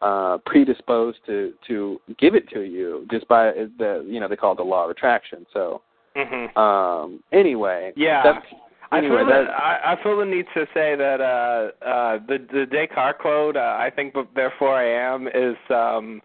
uh, 0.00 0.38
predisposed 0.46 1.18
to 1.26 1.52
to 1.66 2.00
give 2.18 2.34
it 2.34 2.48
to 2.48 2.62
you 2.62 3.06
just 3.10 3.28
by 3.28 3.52
the 3.78 4.04
you 4.08 4.20
know 4.20 4.28
they 4.28 4.36
call 4.36 4.52
it 4.52 4.56
the 4.56 4.62
law 4.62 4.84
of 4.84 4.90
attraction. 4.90 5.44
So 5.52 5.82
Mhm. 6.16 6.56
um, 6.56 7.22
anyway, 7.30 7.92
Yeah. 7.94 8.22
that's, 8.22 8.46
I 8.90 8.98
anyway, 8.98 9.18
feel 9.18 9.26
that, 9.26 9.44
that 9.44 9.50
I, 9.50 9.92
I 9.92 10.02
feel 10.02 10.16
the 10.16 10.24
need 10.24 10.46
to 10.54 10.66
say 10.72 10.96
that 10.96 11.20
uh 11.20 11.84
uh 11.84 12.18
the 12.26 12.38
the 12.56 12.64
Descartes 12.66 13.18
quote 13.20 13.56
uh, 13.56 13.76
I 13.78 13.90
think 13.94 14.14
but 14.14 14.26
therefore 14.34 14.74
I 14.74 14.88
am 15.12 15.28
is 15.28 15.58
um 15.68 16.22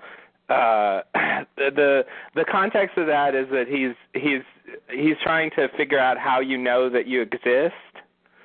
uh 0.49 1.01
the 1.57 2.05
the 2.35 2.45
context 2.51 2.97
of 2.97 3.07
that 3.07 3.35
is 3.35 3.47
that 3.49 3.67
he's 3.67 3.95
he's 4.13 4.41
he's 4.89 5.15
trying 5.23 5.49
to 5.51 5.67
figure 5.77 5.99
out 5.99 6.17
how 6.17 6.39
you 6.39 6.57
know 6.57 6.89
that 6.89 7.07
you 7.07 7.21
exist 7.21 7.73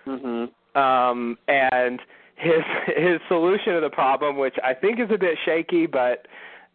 Mm-hmm. 0.07 0.81
um 0.81 1.37
and 1.49 2.01
his 2.37 2.63
his 2.97 3.21
solution 3.29 3.75
to 3.75 3.81
the 3.81 3.91
problem 3.91 4.39
which 4.39 4.55
I 4.65 4.73
think 4.73 5.01
is 5.01 5.11
a 5.13 5.19
bit 5.19 5.37
shaky 5.45 5.87
but 5.87 6.27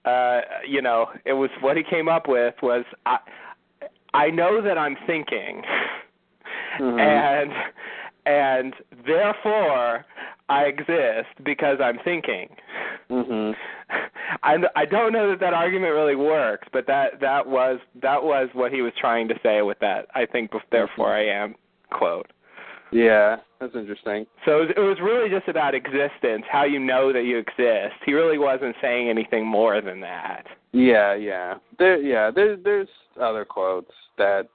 uh 0.06 0.42
you 0.68 0.82
know 0.82 1.08
it 1.26 1.34
was 1.34 1.50
what 1.62 1.78
he 1.78 1.84
came 1.84 2.08
up 2.08 2.28
with 2.28 2.54
was 2.62 2.86
I 3.06 3.18
I 4.14 4.30
know 4.30 4.62
that 4.62 4.78
I'm 4.78 4.96
thinking 5.08 5.64
mm-hmm. 6.80 7.00
and 7.00 7.52
and 8.26 8.74
therefore 9.06 10.06
I 10.50 10.64
exist 10.64 11.44
because 11.44 11.78
I'm 11.84 12.00
thinking. 12.04 12.50
Mm-hmm. 13.10 13.52
I 14.44 14.56
I 14.76 14.86
don't 14.86 15.14
know 15.14 15.30
that 15.30 15.40
that 15.40 15.54
argument 15.54 15.94
really 15.94 16.16
works, 16.16 16.68
but 16.72 16.88
that 16.88 17.20
that 17.22 17.48
was 17.48 17.80
that 18.02 18.24
was 18.24 18.50
what 18.54 18.72
he 18.72 18.82
was 18.82 18.94
trying 19.00 19.28
to 19.30 19.36
say 19.44 19.62
with 19.62 19.80
that. 19.80 20.08
I 20.16 20.26
think 20.26 20.52
therefore 20.72 21.14
I 21.14 21.26
am 21.26 21.56
quote. 21.92 22.32
yeah, 22.92 23.38
that's 23.60 23.76
interesting. 23.76 24.26
So 24.46 24.58
it 24.58 24.62
was, 24.62 24.70
it 24.78 24.80
was 24.80 24.98
really 25.02 25.30
just 25.30 25.48
about 25.48 25.76
existence, 25.76 26.44
how 26.52 26.64
you 26.64 26.80
know 26.80 27.14
that 27.14 27.24
you 27.24 27.38
exist. 27.38 27.96
He 28.06 28.14
really 28.14 28.38
wasn't 28.38 28.76
saying 28.82 29.10
anything 29.10 29.46
more 29.46 29.82
than 29.82 30.00
that. 30.02 30.46
Yeah, 30.72 31.14
yeah. 31.16 31.56
There 31.78 32.02
yeah, 32.02 32.32
there 32.32 32.58
there's 32.58 32.90
other 33.22 33.46
quotes 33.46 33.92
that 34.18 34.48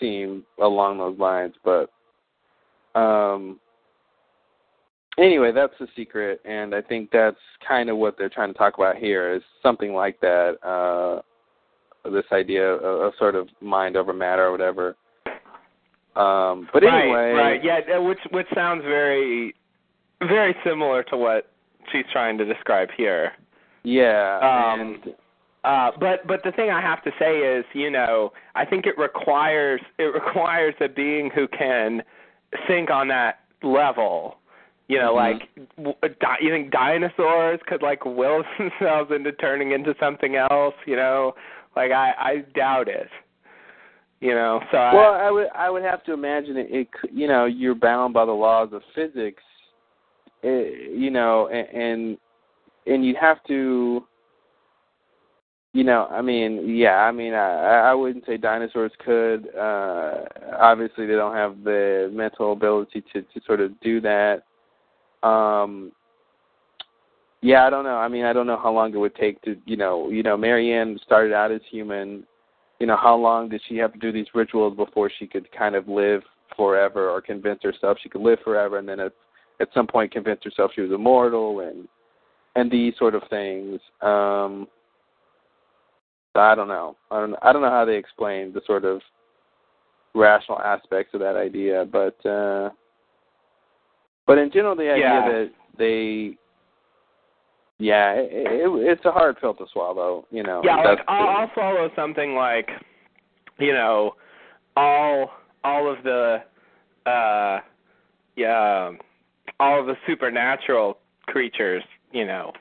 seem 0.00 0.44
along 0.60 0.98
those 0.98 1.18
lines, 1.18 1.54
but 1.64 1.90
um 2.94 3.58
anyway, 5.18 5.52
that's 5.52 5.74
the 5.80 5.88
secret 5.96 6.40
and 6.44 6.74
I 6.74 6.80
think 6.82 7.10
that's 7.12 7.36
kind 7.66 7.90
of 7.90 7.96
what 7.96 8.16
they're 8.18 8.28
trying 8.28 8.52
to 8.52 8.58
talk 8.58 8.74
about 8.76 8.96
here 8.96 9.34
is 9.34 9.42
something 9.62 9.92
like 9.94 10.20
that 10.20 10.56
uh 10.66 11.22
this 12.10 12.24
idea 12.32 12.64
of, 12.64 13.00
of 13.00 13.12
sort 13.18 13.34
of 13.34 13.48
mind 13.60 13.96
over 13.96 14.12
matter 14.12 14.44
or 14.46 14.52
whatever. 14.52 14.96
Um 16.16 16.68
but 16.72 16.82
right, 16.82 17.02
anyway, 17.02 17.32
right, 17.32 17.64
yeah, 17.64 17.98
which 17.98 18.20
which 18.30 18.46
sounds 18.54 18.82
very 18.82 19.54
very 20.20 20.54
similar 20.64 21.02
to 21.04 21.16
what 21.16 21.50
she's 21.92 22.04
trying 22.12 22.38
to 22.38 22.44
describe 22.44 22.88
here. 22.96 23.32
yeah, 23.82 24.38
Um, 24.72 24.80
and 24.80 25.14
Uh, 25.64 25.90
but 25.98 26.26
but 26.26 26.42
the 26.44 26.52
thing 26.52 26.70
I 26.70 26.80
have 26.80 27.02
to 27.04 27.10
say 27.18 27.38
is, 27.38 27.64
you 27.72 27.90
know, 27.90 28.32
I 28.54 28.64
think 28.66 28.86
it 28.86 28.96
requires 28.98 29.80
it 29.98 30.14
requires 30.14 30.74
a 30.80 30.88
being 30.88 31.30
who 31.34 31.48
can 31.48 32.02
think 32.66 32.90
on 32.90 33.08
that 33.08 33.40
level. 33.62 34.38
You 34.88 34.98
know, 34.98 35.12
Mhm. 35.14 35.16
like 35.16 35.48
w- 35.76 35.96
di- 36.20 36.38
you 36.42 36.50
think 36.50 36.70
dinosaurs 36.70 37.58
could 37.66 37.80
like 37.82 38.04
will 38.04 38.44
themselves 38.58 39.10
into 39.10 39.32
turning 39.32 39.72
into 39.72 39.94
something 39.98 40.36
else? 40.36 40.74
You 40.86 40.96
know, 40.96 41.34
like 41.74 41.90
I 41.90 42.14
I 42.18 42.36
doubt 42.54 42.88
it. 42.88 43.08
You 44.20 44.32
know, 44.34 44.60
so 44.70 44.78
Well, 44.78 45.14
I 45.14 45.30
would 45.30 45.48
I 45.54 45.70
would 45.70 45.82
have 45.82 46.02
to 46.04 46.12
imagine 46.12 46.56
it. 46.56 46.68
it 46.70 46.92
could- 46.92 47.10
you 47.12 47.28
know, 47.28 47.46
you're 47.46 47.74
bound 47.74 48.12
by 48.14 48.24
the 48.24 48.32
laws 48.32 48.72
of 48.72 48.82
physics. 48.94 49.42
eh, 50.42 50.70
you 50.92 51.10
know, 51.10 51.48
and 51.48 51.68
and, 51.68 52.18
and 52.86 53.04
you 53.04 53.14
have 53.18 53.42
to. 53.44 54.06
You 55.74 55.82
know, 55.82 56.06
I 56.08 56.22
mean, 56.22 56.76
yeah, 56.76 56.98
I 56.98 57.10
mean, 57.10 57.34
I 57.34 57.90
I 57.90 57.94
wouldn't 57.94 58.24
say 58.26 58.36
dinosaurs 58.36 58.92
could. 59.04 59.48
Uh 59.58 60.20
Obviously, 60.56 61.04
they 61.04 61.14
don't 61.14 61.34
have 61.34 61.64
the 61.64 62.10
mental 62.12 62.52
ability 62.52 63.02
to 63.12 63.22
to 63.22 63.40
sort 63.44 63.60
of 63.60 63.78
do 63.80 64.00
that. 64.00 64.44
Um 65.26 65.90
yeah, 67.42 67.66
I 67.66 67.70
don't 67.70 67.82
know. 67.84 67.96
I 67.96 68.06
mean, 68.06 68.24
I 68.24 68.32
don't 68.32 68.46
know 68.46 68.56
how 68.56 68.72
long 68.72 68.94
it 68.94 68.98
would 68.98 69.16
take 69.16 69.42
to, 69.42 69.56
you 69.66 69.76
know, 69.76 70.08
you 70.10 70.22
know, 70.22 70.36
Marianne 70.36 70.96
started 71.04 71.34
out 71.34 71.50
as 71.52 71.60
human 71.70 72.24
you 72.80 72.86
know, 72.86 72.96
how 72.96 73.16
long 73.16 73.48
did 73.48 73.60
she 73.68 73.76
have 73.76 73.92
to 73.94 73.98
do 73.98 74.12
these 74.12 74.26
rituals 74.34 74.76
before 74.76 75.10
she 75.18 75.26
could 75.26 75.50
kind 75.52 75.74
of 75.74 75.88
live 75.88 76.22
forever 76.56 77.08
or 77.08 77.20
convince 77.20 77.62
herself 77.62 77.98
she 78.02 78.08
could 78.08 78.20
live 78.20 78.38
forever 78.44 78.78
and 78.78 78.88
then 78.88 79.00
at 79.00 79.12
at 79.60 79.68
some 79.74 79.86
point 79.88 80.12
convince 80.12 80.40
herself 80.44 80.70
she 80.74 80.82
was 80.82 80.92
immortal 80.92 81.60
and 81.60 81.88
and 82.54 82.70
these 82.70 82.94
sort 82.96 83.16
of 83.16 83.22
things. 83.28 83.80
Um 84.02 84.68
So 86.34 86.40
I 86.40 86.54
don't 86.54 86.68
know. 86.68 86.96
I 87.10 87.20
don't. 87.20 87.34
I 87.42 87.52
don't 87.52 87.62
know 87.62 87.70
how 87.70 87.84
they 87.84 87.96
explain 87.96 88.52
the 88.52 88.60
sort 88.66 88.84
of 88.84 89.00
rational 90.14 90.60
aspects 90.60 91.14
of 91.14 91.20
that 91.20 91.36
idea, 91.36 91.86
but 91.90 92.24
uh 92.26 92.70
but 94.26 94.38
in 94.38 94.50
general, 94.50 94.74
the 94.74 94.90
idea 94.90 95.04
Yeah. 95.04 95.28
that 95.28 95.50
they, 95.76 96.36
yeah, 97.78 98.12
it, 98.14 98.28
it, 98.30 98.70
it's 98.90 99.04
a 99.04 99.12
hard 99.12 99.38
pill 99.40 99.54
to 99.54 99.66
swallow. 99.72 100.26
You 100.30 100.42
know. 100.42 100.62
yeah, 100.64 100.76
like 100.76 101.00
I'll, 101.08 101.28
I'll 101.28 101.50
follow 101.54 101.90
something 101.94 102.34
like, 102.34 102.70
you 103.58 103.72
know, 103.72 104.14
all 104.76 105.30
all 105.62 105.90
of 105.90 106.02
the, 106.04 106.38
uh, 107.06 107.60
yeah, 108.36 108.92
all 109.60 109.80
of 109.80 109.86
the 109.86 109.96
supernatural 110.06 110.98
creatures, 111.26 111.82
you 112.12 112.26
know, 112.26 112.52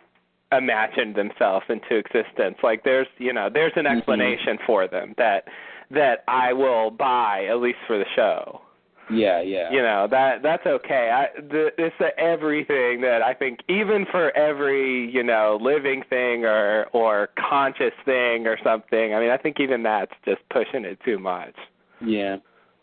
imagined 0.57 1.15
themselves 1.15 1.65
into 1.69 1.95
existence. 1.95 2.57
Like 2.63 2.83
there's, 2.83 3.07
you 3.17 3.33
know, 3.33 3.49
there's 3.53 3.73
an 3.75 3.85
Mhm. 3.85 3.97
explanation 3.97 4.57
for 4.65 4.87
them 4.87 5.13
that 5.17 5.47
that 5.91 6.23
I 6.27 6.53
will 6.53 6.89
buy 6.89 7.45
at 7.49 7.59
least 7.59 7.79
for 7.85 7.97
the 7.97 8.05
show. 8.15 8.61
yeah, 9.09 9.41
yeah. 9.41 9.69
You 9.69 9.81
know 9.81 10.07
that 10.07 10.41
that's 10.41 10.65
okay. 10.65 11.11
I 11.11 11.27
the, 11.39 11.71
it's 11.77 11.95
the 11.99 12.17
everything 12.17 13.01
that 13.01 13.21
I 13.21 13.33
think 13.33 13.59
even 13.67 14.05
for 14.05 14.31
every 14.37 15.09
you 15.11 15.23
know 15.23 15.57
living 15.61 16.03
thing 16.09 16.45
or 16.45 16.87
or 16.93 17.29
conscious 17.37 17.93
thing 18.05 18.47
or 18.47 18.57
something. 18.63 19.13
I 19.13 19.19
mean, 19.19 19.29
I 19.29 19.37
think 19.37 19.59
even 19.59 19.83
that's 19.83 20.13
just 20.25 20.41
pushing 20.49 20.85
it 20.85 20.99
too 21.03 21.19
much. 21.19 21.55
Yeah. 21.99 22.37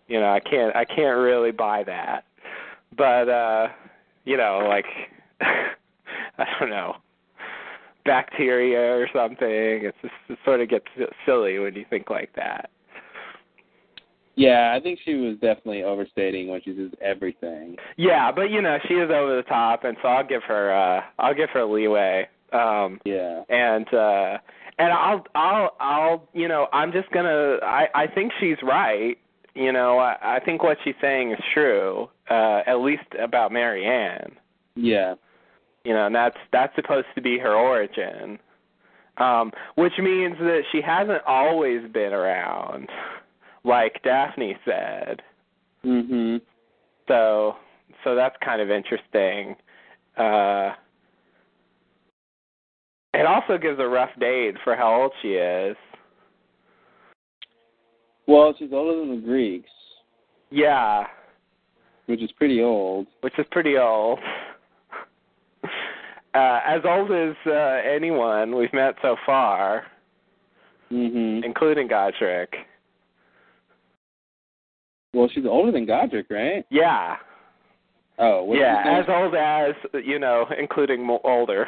You 0.09 0.21
know, 0.21 0.31
I 0.31 0.41
can't 0.41 0.77
I 0.77 0.85
can't 0.85 1.17
really 1.19 1.53
buy 1.53 1.85
that. 1.85 2.25
But 2.97 3.29
uh, 3.29 3.69
you 4.25 4.37
know, 4.37 4.67
like 4.69 4.87
I 5.41 6.47
don't 6.59 6.71
know, 6.71 6.97
bacteria 8.05 8.97
or 8.97 9.09
something. 9.13 9.39
It's 9.49 9.97
just 10.03 10.15
it 10.29 10.39
sort 10.45 10.61
of 10.61 10.69
gets 10.69 10.87
silly 11.27 11.59
when 11.59 11.75
you 11.75 11.85
think 11.91 12.11
like 12.11 12.33
that. 12.37 12.71
Yeah, 14.37 14.75
I 14.75 14.81
think 14.81 14.99
she 15.05 15.15
was 15.15 15.35
definitely 15.35 15.83
overstating 15.83 16.49
when 16.49 16.63
she 16.63 16.75
says 16.75 16.91
everything. 17.03 17.77
Yeah, 17.97 18.33
but 18.33 18.51
you 18.51 18.63
know, 18.63 18.79
she 18.89 18.95
is 18.95 19.11
over 19.11 19.37
the 19.37 19.43
top 19.43 19.85
and 19.85 19.97
so 20.03 20.09
I'll 20.09 20.27
give 20.27 20.43
her 20.45 20.73
uh 20.73 21.03
I'll 21.19 21.35
give 21.35 21.51
her 21.51 21.65
leeway. 21.65 22.29
Um 22.53 23.01
Yeah. 23.05 23.43
and 23.49 23.93
uh 23.93 24.39
and 24.79 24.93
I'll 24.93 25.25
I'll 25.35 25.77
I'll 25.81 26.29
you 26.33 26.49
know, 26.49 26.69
I'm 26.73 26.93
just 26.93 27.11
gonna 27.11 27.59
I, 27.63 27.89
I 27.95 28.07
think 28.07 28.33
she's 28.41 28.57
right. 28.63 29.19
You 29.55 29.73
know, 29.73 29.99
I, 29.99 30.37
I 30.37 30.41
think 30.45 30.63
what 30.63 30.79
she's 30.85 30.95
saying 31.01 31.33
is 31.33 31.39
true, 31.53 32.09
uh, 32.31 32.61
at 32.67 32.77
least 32.77 33.03
about 33.21 33.51
Marianne. 33.53 34.37
Yeah. 34.77 35.15
You 35.85 35.95
know, 35.95 36.07
and 36.07 36.15
that's 36.15 36.37
that's 36.53 36.75
supposed 36.77 37.07
to 37.15 37.23
be 37.23 37.39
her 37.39 37.55
origin. 37.55 38.39
Um, 39.17 39.53
which 39.75 39.93
means 39.99 40.37
that 40.39 40.63
she 40.73 40.81
hasn't 40.81 41.23
always 41.27 41.81
been 41.93 42.13
around, 42.13 42.89
like 43.65 44.03
Daphne 44.03 44.57
said. 44.65 45.23
Mhm. 45.85 46.41
So 47.09 47.57
so 48.05 48.15
that's 48.15 48.37
kind 48.45 48.61
of 48.63 48.71
interesting. 48.71 49.57
Uh 50.17 50.73
it 53.13 53.27
also 53.27 53.59
gives 53.59 53.79
a 53.81 53.87
rough 53.87 54.11
date 54.21 54.55
for 54.63 54.77
how 54.77 55.03
old 55.03 55.13
she 55.21 55.31
is. 55.35 55.77
Well, 58.27 58.55
she's 58.59 58.73
older 58.73 59.01
than 59.01 59.17
the 59.17 59.27
Greeks, 59.27 59.69
Yeah, 60.51 61.05
which 62.07 62.23
is 62.23 62.31
pretty 62.33 62.63
old. 62.63 63.09
which 63.23 63.37
is 63.39 63.47
pretty 63.51 63.77
old. 63.77 64.21
Uh, 66.35 66.61
as 66.65 66.81
old 66.85 67.11
as 67.11 67.35
uh, 67.47 67.81
anyone 67.85 68.55
we've 68.55 68.73
met 68.73 68.95
so 69.03 69.17
far, 69.27 69.87
Mhm. 70.93 71.45
including 71.45 71.89
Godric. 71.89 72.55
Well, 75.13 75.29
she's 75.29 75.47
older 75.47 75.73
than 75.73 75.87
Godric, 75.87 76.27
right? 76.31 76.65
Yeah, 76.71 77.17
Oh, 78.19 78.53
yeah, 78.55 78.83
as 78.85 79.09
old 79.09 79.35
as 79.35 79.75
you 80.05 80.19
know, 80.19 80.47
including 80.59 81.03
mo- 81.05 81.21
older. 81.25 81.67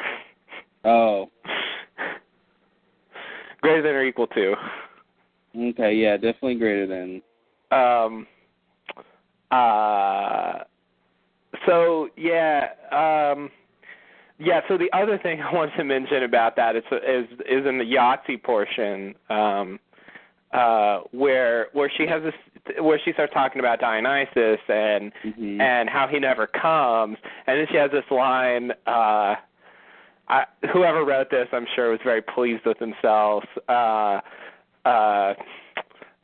Oh, 0.85 1.29
Greater 3.61 3.81
than 3.81 3.95
or 3.95 4.03
equal 4.03 4.27
to. 4.27 4.55
okay, 5.57 5.93
yeah, 5.95 6.15
definitely 6.15 6.55
greater 6.55 6.85
than. 6.85 7.21
Um. 7.71 8.27
Uh. 9.51 10.59
So 11.65 12.09
yeah. 12.17 12.69
Um. 12.91 13.49
Yeah. 14.39 14.61
So 14.67 14.77
the 14.77 14.91
other 14.93 15.17
thing 15.17 15.41
I 15.47 15.53
wanted 15.53 15.75
to 15.77 15.83
mention 15.83 16.23
about 16.23 16.55
that 16.55 16.75
is 16.75 16.83
is 16.91 17.27
is 17.49 17.65
in 17.65 17.77
the 17.77 17.85
Yahtzee 17.85 18.41
portion, 18.43 19.15
um, 19.29 19.79
uh, 20.51 21.01
where 21.11 21.67
where 21.73 21.91
she 21.95 22.05
has 22.07 22.23
this 22.23 22.33
where 22.79 22.99
she 23.03 23.11
starts 23.13 23.33
talking 23.33 23.59
about 23.59 23.79
Dionysus 23.79 24.59
and 24.69 25.11
Mhm. 25.25 25.61
and 25.61 25.89
how 25.89 26.07
he 26.07 26.19
never 26.19 26.47
comes, 26.47 27.17
and 27.47 27.59
then 27.59 27.67
she 27.69 27.77
has 27.77 27.91
this 27.91 28.09
line. 28.11 28.71
uh 28.87 29.35
I, 30.29 30.45
whoever 30.71 31.03
wrote 31.03 31.29
this, 31.29 31.49
I'm 31.51 31.67
sure, 31.75 31.91
was 31.91 31.99
very 32.01 32.21
pleased 32.21 32.65
with 32.65 32.79
themselves. 32.79 33.45
Uh, 33.67 34.21
uh, 34.85 35.33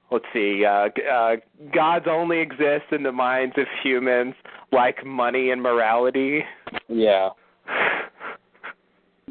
let's 0.10 0.24
see. 0.32 0.64
Uh, 0.66 0.88
uh, 1.12 1.36
gods 1.74 2.06
only 2.10 2.40
exist 2.40 2.86
in 2.94 3.04
the 3.04 3.12
minds 3.12 3.56
of 3.58 3.68
humans, 3.84 4.36
like 4.72 5.06
money 5.06 5.52
and 5.52 5.62
morality. 5.62 6.46
yeah. 6.88 7.30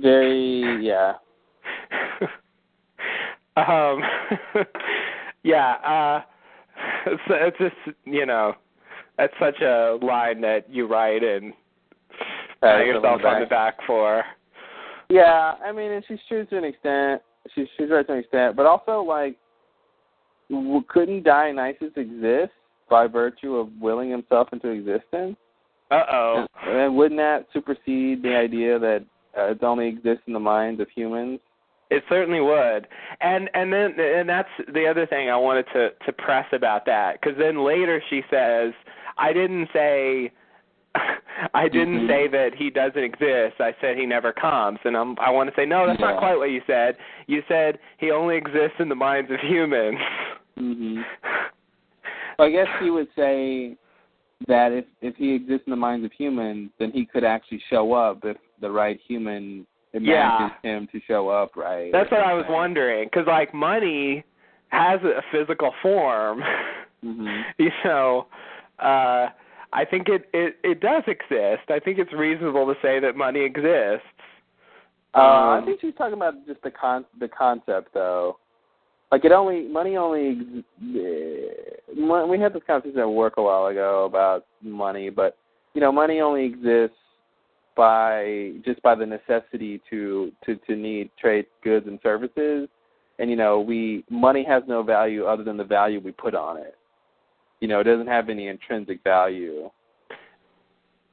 Very, 0.01 0.85
yeah. 0.87 1.15
um, 3.57 4.01
yeah. 5.43 5.75
Uh, 5.85 6.23
it's, 7.07 7.23
it's 7.29 7.59
just 7.59 7.97
you 8.05 8.27
know, 8.27 8.55
that's 9.17 9.33
such 9.41 9.61
a 9.61 9.99
line 10.03 10.41
that 10.43 10.67
you 10.71 10.87
write 10.87 11.23
and 11.23 11.53
pat 12.61 12.79
Pat 12.79 12.87
yourself 12.87 13.21
on 13.25 13.41
the 13.41 13.47
back 13.47 13.79
for. 13.87 14.25
Yeah, 15.11 15.55
I 15.65 15.73
mean, 15.73 15.91
and 15.91 16.05
she's 16.07 16.19
true 16.29 16.45
to 16.47 16.59
an 16.59 16.65
extent. 16.65 17.23
She's 17.55 17.67
she's 17.77 17.91
right 17.91 18.07
to 18.07 18.13
an 18.13 18.19
extent, 18.19 18.57
but 18.57 18.67
also 18.67 19.01
like, 19.01 19.37
couldn't 20.89 21.25
Dionysus 21.25 21.93
exist 21.97 22.53
by 22.91 23.07
virtue 23.07 23.57
of 23.57 23.69
willing 23.81 24.11
himself 24.11 24.49
into 24.53 24.69
existence? 24.69 25.37
Uh 25.91 26.03
oh. 26.13 26.47
And, 26.63 26.79
and 26.79 26.97
wouldn't 26.97 27.19
that 27.19 27.47
supersede 27.53 28.23
the 28.23 28.37
idea 28.37 28.79
that 28.79 29.05
uh, 29.39 29.51
it 29.53 29.63
only 29.63 29.89
exists 29.89 30.25
in 30.27 30.33
the 30.33 30.41
minds 30.41 30.81
of 30.81 30.89
humans? 30.95 31.41
It 31.91 32.03
certainly 32.09 32.41
would, 32.41 32.87
and 33.23 33.49
and 33.55 33.73
then 33.73 33.95
and 33.99 34.29
that's 34.29 34.49
the 34.75 34.87
other 34.87 35.07
thing 35.07 35.31
I 35.31 35.37
wanted 35.37 35.67
to 35.73 35.91
to 36.05 36.13
press 36.13 36.45
about 36.53 36.85
that 36.85 37.19
because 37.21 37.39
then 37.39 37.65
later 37.65 38.03
she 38.11 38.23
says, 38.31 38.75
"I 39.17 39.33
didn't 39.33 39.69
say, 39.73 40.31
I 41.55 41.67
didn't 41.69 42.01
Mhm. 42.01 42.09
say 42.09 42.29
that 42.29 42.55
he 42.55 42.69
doesn't 42.69 43.03
exist. 43.03 43.61
I 43.61 43.75
said 43.81 43.97
he 43.97 44.05
never 44.05 44.33
comes." 44.33 44.79
And 44.85 44.95
I'm 44.99 45.17
I 45.19 45.31
want 45.31 45.49
to 45.49 45.57
say, 45.57 45.65
no, 45.65 45.87
that's 45.87 45.99
Yeah. 45.99 46.11
not 46.11 46.19
quite 46.19 46.37
what 46.37 46.51
you 46.51 46.61
said. 46.67 46.99
You 47.27 47.43
said 47.49 47.79
he 47.97 48.11
only 48.11 48.37
exists 48.37 48.81
in 48.81 48.91
the 48.91 48.95
minds 48.95 49.31
of 49.31 49.41
humans. 49.41 49.99
Mm-hmm. 50.59 51.03
Well, 52.39 52.47
I 52.47 52.51
guess 52.53 52.69
he 52.81 52.91
would 52.91 53.09
say 53.17 53.77
that 54.47 54.73
if 54.73 54.85
if 55.03 55.17
he 55.17 55.35
exists 55.35 55.65
in 55.67 55.71
the 55.73 55.77
minds 55.77 56.05
of 56.05 56.13
humans, 56.13 56.71
then 56.79 56.91
he 56.93 57.05
could 57.05 57.25
actually 57.25 57.63
show 57.69 57.93
up 57.93 58.21
if 58.25 58.37
the 58.61 58.71
right 58.71 59.01
human 59.07 59.67
imagines 59.93 60.53
him 60.63 60.89
to 60.93 61.01
show 61.07 61.29
up, 61.29 61.57
right? 61.57 61.91
That's 61.93 62.11
what 62.11 62.21
I 62.21 62.35
was 62.35 62.45
wondering 62.49 63.09
because 63.11 63.27
like 63.27 63.53
money 63.53 64.25
has 64.69 65.01
a 65.03 65.23
physical 65.33 65.73
form. 65.83 66.43
hmm 67.03 67.41
you 67.59 67.71
know, 67.85 68.27
uh, 68.79 69.29
I 69.73 69.85
think 69.91 70.09
it, 70.09 70.29
it 70.33 70.57
it 70.63 70.81
does 70.81 71.03
exist. 71.07 71.71
I 71.71 71.79
think 71.81 71.99
it's 71.99 72.13
reasonable 72.13 72.67
to 72.67 72.75
say 72.81 73.01
that 73.01 73.17
money 73.17 73.41
exists. 73.41 74.07
Uh, 75.15 75.19
I 75.19 75.59
Um, 75.59 75.65
think 75.65 75.81
she's 75.81 75.95
talking 75.97 76.15
about 76.15 76.47
just 76.47 76.63
the 76.63 76.71
con 76.71 77.05
the 77.19 77.29
concept 77.29 77.93
though. 77.95 78.39
Like 79.11 79.25
it 79.25 79.33
only 79.33 79.67
money 79.69 79.97
only 79.97 80.65
we 80.81 82.39
had 82.39 82.53
this 82.53 82.63
conversation 82.67 83.01
at 83.01 83.09
work 83.09 83.35
a 83.39 83.43
while 83.43 83.67
ago 83.67 84.05
about 84.05 84.45
money, 84.63 85.09
but 85.09 85.37
you 85.75 85.81
know 85.81 85.91
money 85.91 86.21
only 86.21 86.45
exists 86.45 86.97
by 87.77 88.53
just 88.65 88.83
by 88.83 88.95
the 88.95 89.07
necessity 89.07 89.81
to 89.89 90.31
to 90.45 90.57
to 90.67 90.77
need 90.77 91.11
trade 91.19 91.47
goods 91.65 91.87
and 91.87 91.99
services, 92.03 92.69
and 93.19 93.31
you 93.31 93.37
know 93.37 93.61
we 93.61 94.05
money 94.11 94.45
has 94.47 94.63
no 94.67 94.83
value 94.83 95.25
other 95.25 95.45
than 95.45 95.57
the 95.57 95.65
value 95.65 96.01
we 96.01 96.13
put 96.13 96.35
on 96.35 96.59
it. 96.59 96.77
You 97.61 97.69
know 97.69 97.81
it 97.81 97.85
doesn't 97.85 98.09
have 98.09 98.29
any 98.29 98.49
intrinsic 98.49 99.03
value, 99.05 99.71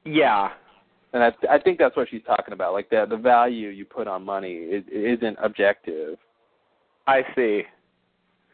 yeah, 0.03 0.49
and 1.13 1.23
I 1.23 1.31
I 1.49 1.59
think 1.59 1.79
that's 1.79 1.95
what 1.95 2.09
she's 2.09 2.23
talking 2.27 2.53
about. 2.53 2.73
Like 2.73 2.89
the 2.89 3.05
the 3.09 3.17
value 3.17 3.69
you 3.69 3.85
put 3.85 4.07
on 4.07 4.25
money 4.25 4.53
is, 4.53 4.83
isn't 4.91 5.37
objective. 5.41 6.17
I 7.07 7.21
see. 7.35 7.63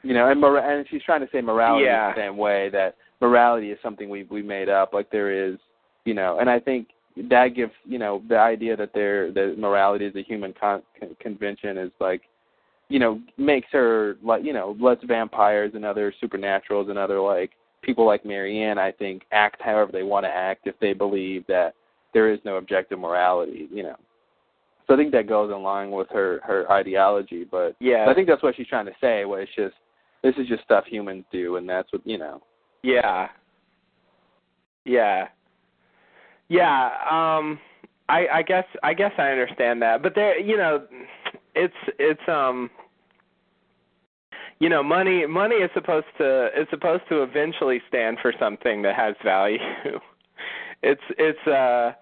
You 0.04 0.14
know, 0.14 0.30
and 0.30 0.40
mor- 0.40 0.58
and 0.60 0.86
she's 0.90 1.04
trying 1.04 1.22
to 1.22 1.30
say 1.32 1.42
morality 1.42 1.86
Yeah. 1.86 2.10
in 2.10 2.16
the 2.16 2.22
same 2.22 2.38
way 2.38 2.70
that 2.70 2.96
morality 3.20 3.72
is 3.72 3.80
something 3.82 4.10
we 4.10 4.24
we 4.24 4.42
made 4.42 4.70
up, 4.70 4.94
like 4.94 5.10
there 5.12 5.32
is, 5.32 5.58
you 6.06 6.14
know, 6.14 6.40
and 6.40 6.50
I 6.50 6.60
think 6.60 6.88
that 7.30 7.50
gives 7.56 7.74
you 7.86 8.00
know 8.00 8.22
the 8.30 8.38
idea 8.38 8.76
that 8.78 8.94
there 8.94 9.32
that 9.32 9.58
morality 9.58 10.06
is 10.06 10.16
a 10.16 10.24
human 10.24 10.54
con- 10.60 10.84
con- 11.00 11.16
convention 11.20 11.78
is 11.78 11.92
like, 12.00 12.22
you 12.90 13.00
know, 13.00 13.20
makes 13.38 13.68
her 13.72 14.16
like 14.24 14.44
you 14.44 14.54
know 14.54 14.76
lets 14.80 15.04
vampires 15.04 15.74
and 15.76 15.86
other 15.86 16.14
supernaturals 16.24 16.90
and 16.90 16.98
other 16.98 17.20
like 17.20 17.52
people 17.82 18.06
like 18.06 18.24
Marianne, 18.26 18.78
I 18.78 18.92
think, 18.92 19.24
act 19.32 19.62
however 19.62 19.92
they 19.92 20.04
want 20.04 20.24
to 20.26 20.30
act 20.30 20.68
if 20.68 20.76
they 20.80 20.94
believe 20.94 21.46
that 21.48 21.74
there 22.14 22.32
is 22.32 22.40
no 22.46 22.58
objective 22.58 23.00
morality. 23.00 23.68
You 23.72 23.84
know. 23.84 23.96
So 24.88 24.96
I 24.96 24.98
think 24.98 25.12
that 25.14 25.28
goes 25.28 25.52
in 25.52 25.62
line 25.64 25.92
with 25.92 26.08
her 26.10 26.40
her 26.44 26.70
ideology, 26.72 27.44
but 27.44 27.76
Yeah. 27.80 28.08
I 28.10 28.14
think 28.14 28.28
that's 28.28 28.44
what 28.44 28.56
she's 28.56 28.68
trying 28.68 28.88
to 28.88 28.96
say. 29.00 29.24
It's 29.26 29.52
just 29.56 29.76
this 30.24 30.36
is 30.38 30.48
just 30.48 30.64
stuff 30.64 30.86
humans 30.86 31.26
do, 31.32 31.56
and 31.58 31.68
that's 31.68 31.92
what 31.92 32.06
you 32.06 32.18
know. 32.18 32.42
Yeah. 32.84 33.30
Yeah. 34.86 35.28
Yeah, 36.50 36.90
um 37.10 37.60
I 38.10 38.28
I 38.34 38.42
guess 38.42 38.66
I 38.84 38.94
guess 38.94 39.14
I 39.18 39.30
understand 39.30 39.82
that. 39.82 40.04
But 40.04 40.16
there 40.16 40.40
you 40.40 40.58
know, 40.58 40.86
it's 41.56 41.74
it's 41.98 42.22
um 42.28 42.70
you 44.60 44.70
know, 44.70 44.84
money 44.84 45.26
money 45.26 45.56
is 45.56 45.72
supposed 45.74 46.08
to 46.18 46.48
is 46.60 46.68
supposed 46.70 47.04
to 47.10 47.24
eventually 47.24 47.82
stand 47.88 48.18
for 48.22 48.34
something 48.40 48.82
that 48.84 48.96
has 48.96 49.16
value. 49.24 49.58
it's 50.84 51.02
it's 51.18 51.48
uh 51.48 51.94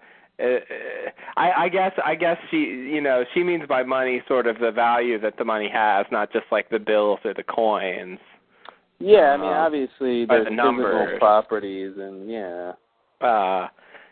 I, 1.36 1.50
I 1.64 1.68
guess 1.68 1.92
I 2.04 2.14
guess 2.14 2.36
she 2.50 2.56
you 2.56 3.00
know 3.00 3.24
she 3.34 3.42
means 3.42 3.64
by 3.68 3.82
money 3.82 4.22
sort 4.26 4.46
of 4.46 4.58
the 4.58 4.70
value 4.70 5.20
that 5.20 5.36
the 5.36 5.44
money 5.44 5.68
has, 5.72 6.06
not 6.10 6.32
just 6.32 6.46
like 6.50 6.70
the 6.70 6.78
bills 6.78 7.20
or 7.24 7.34
the 7.34 7.42
coins. 7.42 8.18
Yeah, 8.98 9.32
I 9.32 9.36
mean, 9.36 9.46
Um, 9.46 9.54
obviously 9.54 10.24
there's 10.26 10.46
the 10.46 10.50
physical 10.50 11.18
properties, 11.18 11.94
and 11.98 12.30
yeah. 12.30 12.72
Uh 13.20 13.68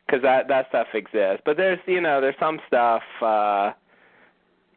'cause 0.09 0.21
that 0.23 0.49
that 0.49 0.69
stuff 0.69 0.89
exists. 0.95 1.43
But 1.45 1.57
there's 1.57 1.79
you 1.87 2.01
know 2.01 2.21
there's 2.21 2.39
some 2.41 2.61
stuff 2.67 3.03
uh 3.23 3.73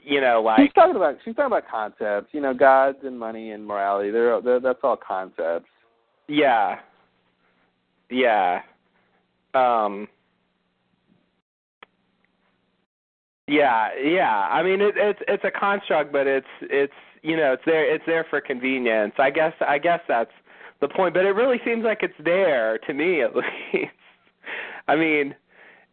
you 0.03 0.19
know 0.21 0.41
like 0.41 0.59
she's 0.59 0.73
talking 0.73 0.95
about 0.95 1.15
she's 1.23 1.35
talking 1.35 1.47
about 1.47 1.69
concepts, 1.69 2.33
you 2.33 2.41
know, 2.41 2.53
gods 2.53 2.97
and 3.03 3.17
money 3.17 3.51
and 3.51 3.65
morality. 3.65 4.11
They're, 4.11 4.41
they're 4.41 4.59
that's 4.59 4.79
all 4.83 4.97
concepts. 4.97 5.69
yeah 6.27 6.79
yeah 8.09 8.61
um 9.53 10.07
yeah 13.51 13.89
yeah 14.01 14.47
i 14.49 14.63
mean 14.63 14.81
it 14.81 14.95
it's 14.97 15.19
it's 15.27 15.43
a 15.43 15.51
construct 15.51 16.11
but 16.11 16.25
it's 16.27 16.47
it's 16.61 16.93
you 17.21 17.35
know 17.35 17.53
it's 17.53 17.63
there 17.65 17.93
it's 17.93 18.05
there 18.05 18.25
for 18.29 18.39
convenience 18.39 19.13
i 19.19 19.29
guess 19.29 19.53
i 19.67 19.77
guess 19.77 19.99
that's 20.07 20.31
the 20.79 20.87
point 20.87 21.13
but 21.13 21.25
it 21.25 21.35
really 21.35 21.59
seems 21.65 21.83
like 21.83 21.99
it's 22.01 22.13
there 22.23 22.77
to 22.79 22.93
me 22.93 23.21
at 23.21 23.35
least 23.35 23.91
i 24.87 24.95
mean 24.95 25.35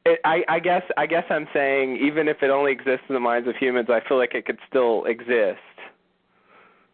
it, 0.04 0.20
I, 0.24 0.42
I 0.48 0.58
guess 0.60 0.82
I 0.96 1.06
guess 1.06 1.24
I'm 1.28 1.46
saying 1.52 1.96
even 1.96 2.28
if 2.28 2.38
it 2.42 2.50
only 2.50 2.72
exists 2.72 3.04
in 3.08 3.14
the 3.14 3.20
minds 3.20 3.48
of 3.48 3.56
humans, 3.56 3.88
I 3.90 4.00
feel 4.08 4.16
like 4.16 4.34
it 4.34 4.46
could 4.46 4.58
still 4.68 5.04
exist. 5.04 5.58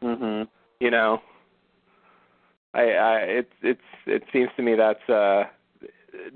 Mhm. 0.02 0.48
You 0.80 0.90
know, 0.90 1.20
I, 2.72 2.80
I 2.80 3.16
it 3.18 3.52
it's 3.62 3.80
it 4.06 4.22
seems 4.32 4.50
to 4.56 4.62
me 4.62 4.74
that's 4.74 5.08
uh 5.08 5.44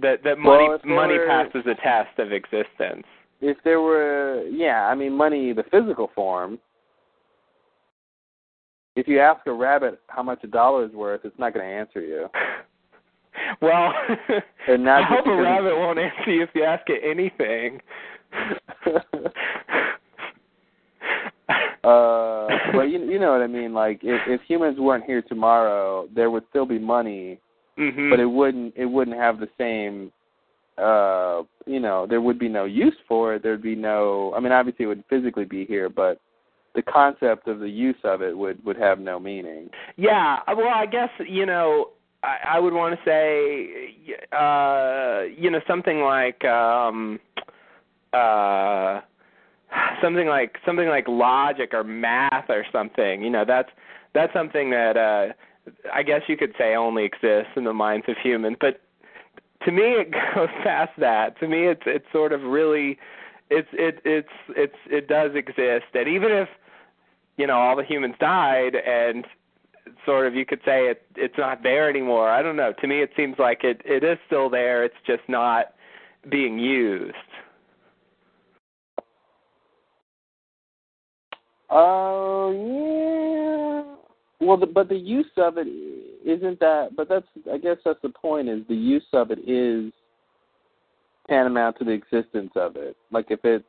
that 0.00 0.22
that 0.24 0.38
money 0.38 0.68
Well, 0.68 0.78
money 0.84 1.18
passes 1.26 1.64
a 1.66 1.74
test 1.74 2.18
of 2.18 2.32
existence. 2.32 3.06
If 3.40 3.56
there 3.64 3.80
were, 3.80 4.44
yeah, 4.50 4.86
I 4.86 4.94
mean, 4.94 5.16
money, 5.16 5.52
the 5.52 5.64
physical 5.70 6.10
form. 6.14 6.58
If 8.96 9.06
you 9.06 9.20
ask 9.20 9.46
a 9.46 9.52
rabbit 9.52 10.00
how 10.08 10.24
much 10.24 10.42
a 10.42 10.48
dollar 10.48 10.84
is 10.84 10.92
worth, 10.92 11.20
it's 11.24 11.38
not 11.38 11.54
going 11.54 11.64
to 11.64 11.72
answer 11.72 12.00
you. 12.00 12.26
well, 13.62 13.92
And 14.68 14.84
not 14.84 15.02
I 15.02 15.06
hope 15.06 15.26
a 15.26 15.36
rabbit 15.36 15.76
won't 15.76 15.98
answer 15.98 16.30
you 16.30 16.42
if 16.42 16.50
you 16.54 16.64
ask 16.64 16.82
it 16.88 17.00
anything. 17.02 17.80
uh, 21.84 22.46
but 22.74 22.82
you 22.82 22.98
you 23.10 23.18
know 23.18 23.32
what 23.32 23.40
I 23.40 23.46
mean. 23.46 23.72
Like 23.72 24.00
if 24.02 24.20
if 24.26 24.40
humans 24.46 24.78
weren't 24.78 25.04
here 25.04 25.22
tomorrow, 25.22 26.06
there 26.14 26.30
would 26.30 26.44
still 26.50 26.66
be 26.66 26.78
money, 26.78 27.40
hmm 27.78 28.10
but 28.10 28.20
it 28.20 28.26
wouldn't 28.26 28.74
it 28.76 28.84
wouldn't 28.84 29.16
have 29.16 29.40
the 29.40 29.48
same. 29.56 30.12
Uh, 30.78 31.42
you 31.66 31.80
know, 31.80 32.06
there 32.06 32.20
would 32.20 32.38
be 32.38 32.48
no 32.48 32.64
use 32.64 32.96
for 33.06 33.34
it. 33.34 33.42
There'd 33.42 33.62
be 33.62 33.74
no. 33.74 34.32
I 34.36 34.40
mean, 34.40 34.52
obviously, 34.52 34.84
it 34.84 34.88
would 34.88 35.04
physically 35.10 35.44
be 35.44 35.64
here, 35.64 35.88
but 35.88 36.20
the 36.74 36.82
concept 36.82 37.48
of 37.48 37.58
the 37.58 37.68
use 37.68 37.96
of 38.04 38.22
it 38.22 38.36
would 38.36 38.64
would 38.64 38.76
have 38.76 39.00
no 39.00 39.18
meaning. 39.18 39.70
Yeah, 39.96 40.38
uh, 40.46 40.54
well, 40.56 40.68
I 40.68 40.86
guess 40.86 41.10
you 41.26 41.46
know 41.46 41.90
I, 42.22 42.36
I 42.54 42.58
would 42.58 42.72
want 42.72 42.98
to 42.98 43.04
say, 43.04 43.96
uh, 44.32 45.22
you 45.36 45.50
know, 45.50 45.60
something 45.66 46.00
like 46.00 46.44
um, 46.44 47.20
uh, 48.12 49.00
something 50.02 50.26
like 50.26 50.56
something 50.66 50.88
like 50.88 51.06
logic 51.08 51.70
or 51.72 51.84
math 51.84 52.48
or 52.48 52.64
something. 52.72 53.22
You 53.22 53.30
know, 53.30 53.44
that's 53.46 53.70
that's 54.14 54.32
something 54.32 54.70
that 54.70 54.96
uh, 54.96 55.32
I 55.92 56.02
guess 56.02 56.22
you 56.28 56.36
could 56.36 56.54
say 56.58 56.74
only 56.74 57.04
exists 57.04 57.52
in 57.56 57.64
the 57.64 57.72
minds 57.72 58.06
of 58.08 58.16
humans. 58.22 58.56
But 58.60 58.80
to 59.64 59.72
me, 59.72 59.82
it 59.82 60.10
goes 60.34 60.48
past 60.62 60.92
that. 60.98 61.38
To 61.40 61.48
me, 61.48 61.66
it's 61.66 61.82
it's 61.86 62.06
sort 62.12 62.32
of 62.32 62.42
really, 62.42 62.98
it's 63.50 63.68
it 63.72 64.00
it's 64.04 64.28
it's 64.50 64.76
it 64.86 65.08
does 65.08 65.32
exist, 65.34 65.86
and 65.94 66.08
even 66.08 66.30
if 66.32 66.48
you 67.36 67.46
know 67.46 67.58
all 67.58 67.76
the 67.76 67.84
humans 67.84 68.14
died 68.20 68.74
and 68.74 69.26
sort 70.04 70.26
of 70.26 70.34
you 70.34 70.44
could 70.44 70.60
say 70.64 70.88
it 70.88 71.02
it's 71.16 71.38
not 71.38 71.62
there 71.62 71.88
anymore. 71.88 72.30
I 72.30 72.42
don't 72.42 72.56
know. 72.56 72.72
To 72.80 72.86
me 72.86 73.02
it 73.02 73.10
seems 73.16 73.36
like 73.38 73.64
it 73.64 73.80
it 73.84 74.04
is 74.04 74.18
still 74.26 74.50
there. 74.50 74.84
It's 74.84 74.94
just 75.06 75.22
not 75.28 75.74
being 76.30 76.58
used. 76.58 77.14
Oh 81.70 82.52
yeah. 82.52 83.94
Well, 84.40 84.56
the, 84.56 84.66
but 84.66 84.88
the 84.88 84.96
use 84.96 85.26
of 85.36 85.58
it 85.58 85.66
isn't 86.28 86.60
that. 86.60 86.90
But 86.96 87.08
that's 87.08 87.26
I 87.52 87.58
guess 87.58 87.78
that's 87.84 88.00
the 88.02 88.10
point. 88.10 88.48
Is 88.48 88.62
the 88.68 88.74
use 88.74 89.06
of 89.12 89.30
it 89.30 89.40
is 89.48 89.92
tantamount 91.28 91.78
to 91.78 91.84
the 91.84 91.92
existence 91.92 92.52
of 92.56 92.76
it. 92.76 92.96
Like 93.10 93.26
if 93.30 93.40
it's 93.44 93.64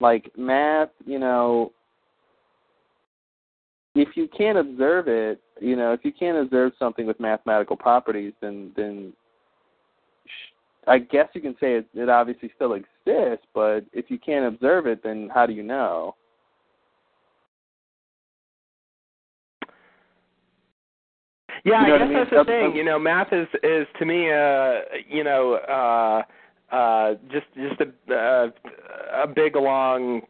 like 0.00 0.30
math, 0.36 0.90
you 1.06 1.18
know, 1.18 1.72
if 3.94 4.16
you 4.16 4.28
can't 4.36 4.58
observe 4.58 5.08
it, 5.08 5.40
you 5.60 5.76
know, 5.76 5.92
if 5.92 6.00
you 6.04 6.12
can't 6.12 6.38
observe 6.38 6.72
something 6.78 7.06
with 7.06 7.20
mathematical 7.20 7.76
properties, 7.76 8.32
then 8.40 8.72
then 8.76 9.12
I 10.86 10.98
guess 10.98 11.28
you 11.34 11.40
can 11.40 11.54
say 11.60 11.74
it, 11.76 11.86
it 11.94 12.08
obviously 12.08 12.50
still 12.54 12.74
exists. 12.74 13.46
But 13.54 13.84
if 13.92 14.10
you 14.10 14.18
can't 14.18 14.46
observe 14.46 14.86
it, 14.86 15.02
then 15.02 15.30
how 15.32 15.46
do 15.46 15.52
you 15.52 15.62
know? 15.62 16.14
Yeah, 21.64 21.80
You 21.82 21.86
know 21.88 21.94
I 21.94 21.98
what 21.98 22.02
I 22.02 22.04
guess 22.04 22.08
mean? 22.08 22.18
that's 22.18 22.30
the 22.30 22.36
That's- 22.36 22.46
thing. 22.46 22.60
that's- 22.62 22.76
You 22.76 22.84
know, 22.84 22.98
math 22.98 23.32
is 23.32 23.48
is 23.62 23.86
to 23.98 24.04
me 24.04 24.30
uh 24.30 24.80
you 25.08 25.24
know 25.24 25.54
uh 25.54 26.22
uh 26.74 27.14
just 27.32 27.46
just 27.56 27.80
a 27.80 28.14
uh, 28.14 28.50
a 29.22 29.26
big 29.26 29.56
long 29.56 30.22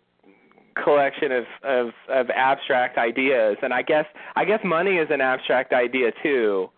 collection 0.82 1.32
of 1.32 1.44
of 1.62 1.92
of 2.08 2.30
abstract 2.30 2.98
ideas 2.98 3.56
and 3.62 3.72
I 3.72 3.82
guess 3.82 4.06
I 4.36 4.44
guess 4.44 4.60
money 4.64 4.96
is 4.98 5.08
an 5.10 5.20
abstract 5.20 5.72
idea 5.72 6.12
too. 6.22 6.70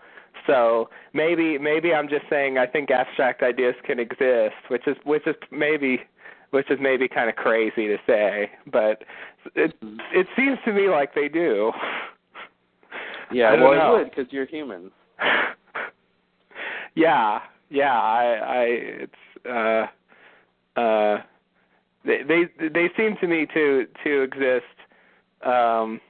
So 0.46 0.88
maybe 1.12 1.58
maybe 1.58 1.92
I'm 1.92 2.08
just 2.08 2.24
saying 2.30 2.56
I 2.58 2.66
think 2.66 2.90
abstract 2.90 3.42
ideas 3.42 3.74
can 3.84 3.98
exist, 3.98 4.54
which 4.68 4.86
is 4.86 4.96
which 5.04 5.26
is 5.26 5.34
maybe 5.50 6.00
which 6.50 6.70
is 6.70 6.78
maybe 6.80 7.08
kind 7.08 7.28
of 7.28 7.36
crazy 7.36 7.88
to 7.88 7.98
say, 8.06 8.50
but 8.70 9.02
it 9.54 9.74
it 10.12 10.26
seems 10.36 10.58
to 10.64 10.72
me 10.72 10.88
like 10.88 11.14
they 11.14 11.28
do. 11.28 11.72
Yeah, 13.32 13.46
I 13.46 13.60
well, 13.60 13.74
know. 13.74 13.96
it 13.96 13.98
would 13.98 14.10
because 14.10 14.32
you're 14.32 14.46
human. 14.46 14.90
yeah, 16.94 17.40
yeah. 17.70 17.92
I, 17.92 18.24
I, 18.42 18.64
it's, 19.04 19.12
uh, 19.48 20.80
uh, 20.80 21.22
they, 22.04 22.20
they, 22.26 22.68
they 22.68 22.88
seem 22.96 23.16
to 23.20 23.26
me 23.26 23.46
to 23.52 23.86
to 24.04 24.22
exist. 24.22 24.64
Um, 25.44 26.00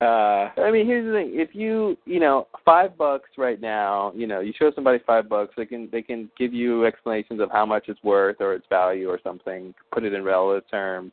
uh, 0.00 0.50
I 0.58 0.70
mean, 0.70 0.86
here's 0.86 1.06
the 1.06 1.12
thing: 1.12 1.40
if 1.40 1.54
you, 1.54 1.96
you 2.04 2.20
know, 2.20 2.48
five 2.64 2.98
bucks 2.98 3.30
right 3.38 3.60
now, 3.60 4.12
you 4.14 4.26
know, 4.26 4.40
you 4.40 4.52
show 4.58 4.70
somebody 4.74 4.98
five 5.06 5.28
bucks, 5.28 5.54
they 5.56 5.64
can 5.64 5.88
they 5.90 6.02
can 6.02 6.28
give 6.36 6.52
you 6.52 6.84
explanations 6.84 7.40
of 7.40 7.50
how 7.50 7.64
much 7.64 7.84
it's 7.88 8.02
worth 8.02 8.36
or 8.40 8.54
its 8.54 8.66
value 8.68 9.08
or 9.08 9.18
something. 9.24 9.72
Put 9.92 10.04
it 10.04 10.12
in 10.12 10.22
relative 10.22 10.68
terms. 10.70 11.12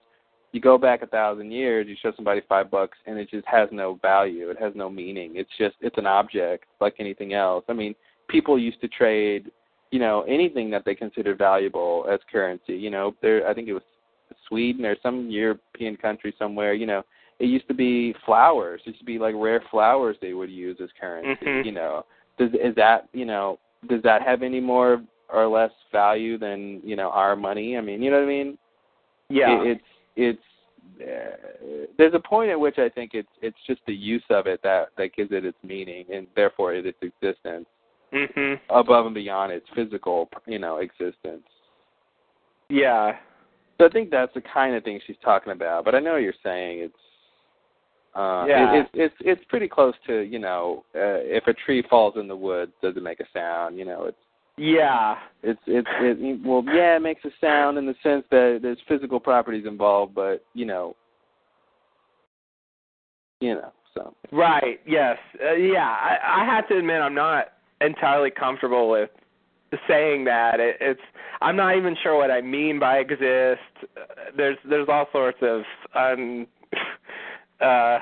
You 0.53 0.61
go 0.61 0.77
back 0.77 1.01
a 1.01 1.07
thousand 1.07 1.51
years, 1.51 1.87
you 1.89 1.95
show 2.01 2.13
somebody 2.15 2.41
five 2.47 2.69
bucks, 2.69 2.97
and 3.07 3.17
it 3.17 3.29
just 3.29 3.45
has 3.47 3.67
no 3.71 3.95
value. 4.03 4.51
It 4.51 4.61
has 4.61 4.71
no 4.75 4.87
meaning. 4.87 5.33
It's 5.35 5.49
just 5.57 5.75
it's 5.81 5.97
an 5.97 6.05
object 6.05 6.65
like 6.79 6.95
anything 6.99 7.33
else. 7.33 7.65
I 7.67 7.73
mean, 7.73 7.95
people 8.29 8.57
used 8.59 8.79
to 8.81 8.87
trade, 8.87 9.51
you 9.89 9.99
know, 9.99 10.21
anything 10.27 10.69
that 10.69 10.85
they 10.85 10.93
considered 10.93 11.39
valuable 11.39 12.05
as 12.11 12.19
currency. 12.31 12.73
You 12.73 12.91
know, 12.91 13.15
there 13.21 13.47
I 13.47 13.53
think 13.55 13.67
it 13.67 13.73
was 13.73 13.81
Sweden 14.47 14.85
or 14.85 14.95
some 15.01 15.27
European 15.29 15.97
country 15.97 16.35
somewhere. 16.37 16.73
You 16.75 16.85
know, 16.85 17.03
it 17.39 17.45
used 17.45 17.67
to 17.67 17.73
be 17.73 18.15
flowers. 18.23 18.81
It 18.85 18.89
used 18.89 18.99
to 18.99 19.05
be 19.05 19.17
like 19.17 19.33
rare 19.35 19.63
flowers 19.71 20.17
they 20.21 20.33
would 20.33 20.51
use 20.51 20.77
as 20.83 20.89
currency. 21.01 21.43
Mhm. 21.43 21.65
You 21.65 21.71
know, 21.71 22.05
does 22.37 22.51
is 22.53 22.75
that 22.75 23.09
you 23.11 23.25
know 23.25 23.57
does 23.89 24.03
that 24.03 24.21
have 24.21 24.43
any 24.43 24.59
more 24.59 25.01
or 25.29 25.47
less 25.47 25.71
value 25.91 26.37
than 26.37 26.79
you 26.83 26.95
know 26.95 27.09
our 27.09 27.35
money? 27.35 27.75
I 27.75 27.81
mean, 27.81 28.03
you 28.03 28.11
know 28.11 28.19
what 28.19 28.25
I 28.25 28.27
mean? 28.27 28.57
yeah. 29.29 29.61
It, 29.61 29.67
it's 29.67 29.92
it's 30.15 30.39
uh, 31.01 31.85
there's 31.97 32.13
a 32.13 32.19
point 32.19 32.51
at 32.51 32.59
which 32.59 32.77
I 32.77 32.89
think 32.89 33.11
it's 33.13 33.29
it's 33.41 33.57
just 33.65 33.81
the 33.87 33.93
use 33.93 34.23
of 34.29 34.47
it 34.47 34.61
that 34.63 34.89
that 34.97 35.15
gives 35.15 35.31
it 35.31 35.45
its 35.45 35.57
meaning 35.63 36.05
and 36.13 36.27
therefore 36.35 36.73
its 36.73 36.97
existence 37.01 37.65
Mhm. 38.13 38.59
above 38.69 39.07
and 39.07 39.15
beyond 39.15 39.51
its 39.51 39.67
physical, 39.73 40.29
you 40.45 40.59
know, 40.59 40.77
existence. 40.77 41.47
Yeah. 42.69 43.17
So 43.79 43.85
I 43.87 43.89
think 43.89 44.11
that's 44.11 44.33
the 44.35 44.41
kind 44.41 44.75
of 44.75 44.83
thing 44.83 44.99
she's 45.05 45.17
talking 45.23 45.51
about. 45.51 45.83
But 45.83 45.95
I 45.95 45.99
know 45.99 46.13
what 46.13 46.21
you're 46.21 46.33
saying 46.43 46.79
it's 46.79 46.95
uh 48.15 48.45
Yeah. 48.47 48.75
it, 48.75 48.79
it's 48.79 48.89
it's 48.93 49.15
it's 49.21 49.45
pretty 49.45 49.67
close 49.67 49.95
to, 50.05 50.21
you 50.21 50.37
know, 50.39 50.83
uh, 50.95 51.21
if 51.23 51.47
a 51.47 51.53
tree 51.53 51.81
falls 51.89 52.15
in 52.17 52.27
the 52.27 52.35
woods, 52.35 52.71
does 52.81 52.95
it 52.95 53.03
make 53.03 53.19
a 53.19 53.25
sound? 53.33 53.77
You 53.77 53.85
know, 53.85 54.03
it's 54.05 54.22
Yeah. 54.57 55.15
it's 55.41 55.59
it's 55.65 55.87
it 55.99 56.45
well 56.45 56.63
yeah, 56.65 56.97
it 56.97 57.01
makes 57.01 57.25
a 57.25 57.31
sound 57.41 57.77
in 57.77 57.85
the 57.85 57.95
sense 58.03 58.23
that 58.31 58.59
there's 58.61 58.77
physical 58.87 59.19
properties 59.19 59.65
involved, 59.65 60.13
but 60.13 60.45
you 60.53 60.65
know 60.65 60.95
you 63.43 63.55
know, 63.55 63.73
so 63.93 64.15
Right. 64.31 64.79
Yes. 64.87 65.17
Uh, 65.45 65.53
yeah. 65.53 65.89
I, 65.89 66.41
I 66.41 66.45
have 66.45 66.67
to 66.69 66.77
admit, 66.77 67.01
I'm 67.01 67.13
not 67.13 67.47
entirely 67.81 68.31
comfortable 68.31 68.89
with 68.89 69.09
saying 69.87 70.23
that. 70.25 70.59
It, 70.59 70.77
it's. 70.79 71.01
I'm 71.41 71.57
not 71.57 71.75
even 71.75 71.95
sure 72.01 72.15
what 72.15 72.31
I 72.31 72.39
mean 72.39 72.79
by 72.79 72.99
exist. 72.99 73.59
Uh, 73.81 74.31
there's 74.35 74.57
there's 74.69 74.87
all 74.87 75.07
sorts 75.11 75.39
of 75.41 75.63
um, 75.93 76.47
uh, 77.61 77.99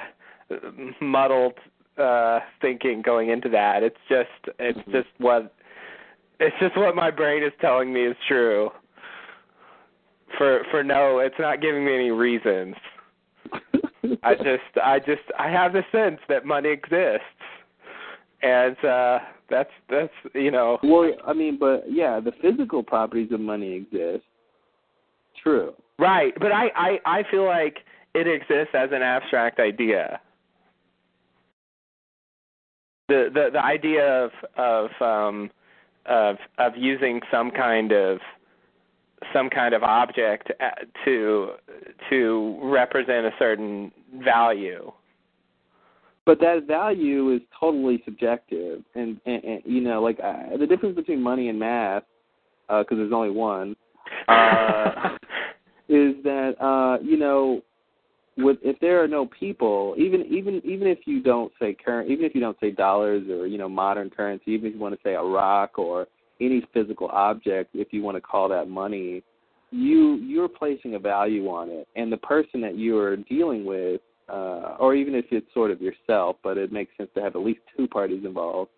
muddled 1.01 1.55
uh, 1.97 2.39
thinking 2.61 3.01
going 3.01 3.29
into 3.29 3.49
that. 3.49 3.81
It's 3.81 3.97
just 4.07 4.55
it's 4.59 4.79
just 4.91 5.09
what 5.17 5.55
it's 6.41 6.55
just 6.59 6.75
what 6.75 6.95
my 6.95 7.11
brain 7.11 7.43
is 7.43 7.53
telling 7.61 7.93
me 7.93 8.05
is 8.05 8.15
true. 8.27 8.71
For 10.37 10.63
for 10.71 10.83
no, 10.83 11.19
it's 11.19 11.35
not 11.39 11.61
giving 11.61 11.85
me 11.85 11.93
any 11.93 12.11
reasons. 12.11 12.75
I 14.23 14.33
just 14.35 14.77
I 14.83 14.97
just 14.99 15.21
I 15.37 15.49
have 15.49 15.73
the 15.73 15.83
sense 15.91 16.19
that 16.29 16.45
money 16.45 16.69
exists. 16.69 17.25
And 18.41 18.75
uh 18.83 19.19
that's 19.49 19.69
that's 19.89 20.13
you 20.33 20.49
know 20.49 20.79
Well, 20.83 21.11
I 21.27 21.33
mean, 21.33 21.57
but 21.59 21.83
yeah, 21.87 22.19
the 22.19 22.31
physical 22.41 22.81
properties 22.81 23.31
of 23.31 23.39
money 23.39 23.73
exist. 23.73 24.25
True. 25.43 25.73
right, 25.99 26.33
but 26.39 26.51
I 26.51 26.69
I 26.75 26.99
I 27.05 27.23
feel 27.29 27.45
like 27.45 27.77
it 28.15 28.27
exists 28.27 28.73
as 28.73 28.89
an 28.91 29.03
abstract 29.03 29.59
idea. 29.59 30.19
The 33.09 33.29
the 33.31 33.49
the 33.53 33.63
idea 33.63 34.23
of 34.25 34.31
of 34.57 34.89
um 35.01 35.51
of 36.05 36.37
of 36.57 36.73
using 36.75 37.21
some 37.31 37.51
kind 37.51 37.91
of 37.91 38.19
some 39.33 39.49
kind 39.49 39.73
of 39.73 39.83
object 39.83 40.51
uh, 40.59 40.69
to 41.05 41.51
to 42.09 42.59
represent 42.61 43.25
a 43.25 43.31
certain 43.37 43.91
value. 44.23 44.91
But 46.25 46.39
that 46.39 46.67
value 46.67 47.33
is 47.33 47.41
totally 47.59 48.01
subjective, 48.05 48.83
and, 48.93 49.19
and, 49.25 49.43
and 49.43 49.61
you 49.65 49.81
know, 49.81 50.01
like 50.01 50.19
uh, 50.23 50.55
the 50.57 50.67
difference 50.67 50.95
between 50.95 51.21
money 51.21 51.49
and 51.49 51.59
math, 51.59 52.03
because 52.67 52.97
there's 52.97 53.11
only 53.11 53.31
one, 53.31 53.75
uh, 54.27 55.17
is 55.89 56.15
that 56.23 56.53
uh, 56.61 57.03
you 57.03 57.17
know, 57.17 57.61
with 58.43 58.57
if 58.61 58.79
there 58.79 59.03
are 59.03 59.07
no 59.07 59.25
people, 59.25 59.95
even 59.97 60.25
even 60.25 60.61
even 60.63 60.87
if 60.87 60.99
you 61.05 61.21
don't 61.21 61.51
say 61.59 61.73
current, 61.73 62.09
even 62.09 62.25
if 62.25 62.33
you 62.35 62.41
don't 62.41 62.57
say 62.59 62.71
dollars 62.71 63.27
or 63.29 63.47
you 63.47 63.57
know 63.57 63.69
modern 63.69 64.09
currency, 64.09 64.51
even 64.51 64.67
if 64.67 64.73
you 64.75 64.79
want 64.79 64.93
to 64.93 64.99
say 65.03 65.13
a 65.13 65.21
rock 65.21 65.77
or 65.77 66.07
any 66.39 66.65
physical 66.73 67.07
object, 67.09 67.71
if 67.73 67.89
you 67.91 68.01
want 68.01 68.17
to 68.17 68.21
call 68.21 68.49
that 68.49 68.67
money, 68.67 69.23
you 69.71 70.15
you're 70.15 70.49
placing 70.49 70.95
a 70.95 70.99
value 70.99 71.47
on 71.47 71.69
it, 71.69 71.87
and 71.95 72.11
the 72.11 72.17
person 72.17 72.61
that 72.61 72.75
you 72.75 72.97
are 72.97 73.15
dealing 73.15 73.65
with, 73.65 74.01
uh, 74.29 74.75
or 74.79 74.95
even 74.95 75.15
if 75.15 75.25
it's 75.31 75.47
sort 75.53 75.71
of 75.71 75.81
yourself, 75.81 76.35
but 76.43 76.57
it 76.57 76.71
makes 76.71 76.95
sense 76.97 77.09
to 77.15 77.21
have 77.21 77.35
at 77.35 77.41
least 77.41 77.61
two 77.77 77.87
parties 77.87 78.23
involved, 78.25 78.71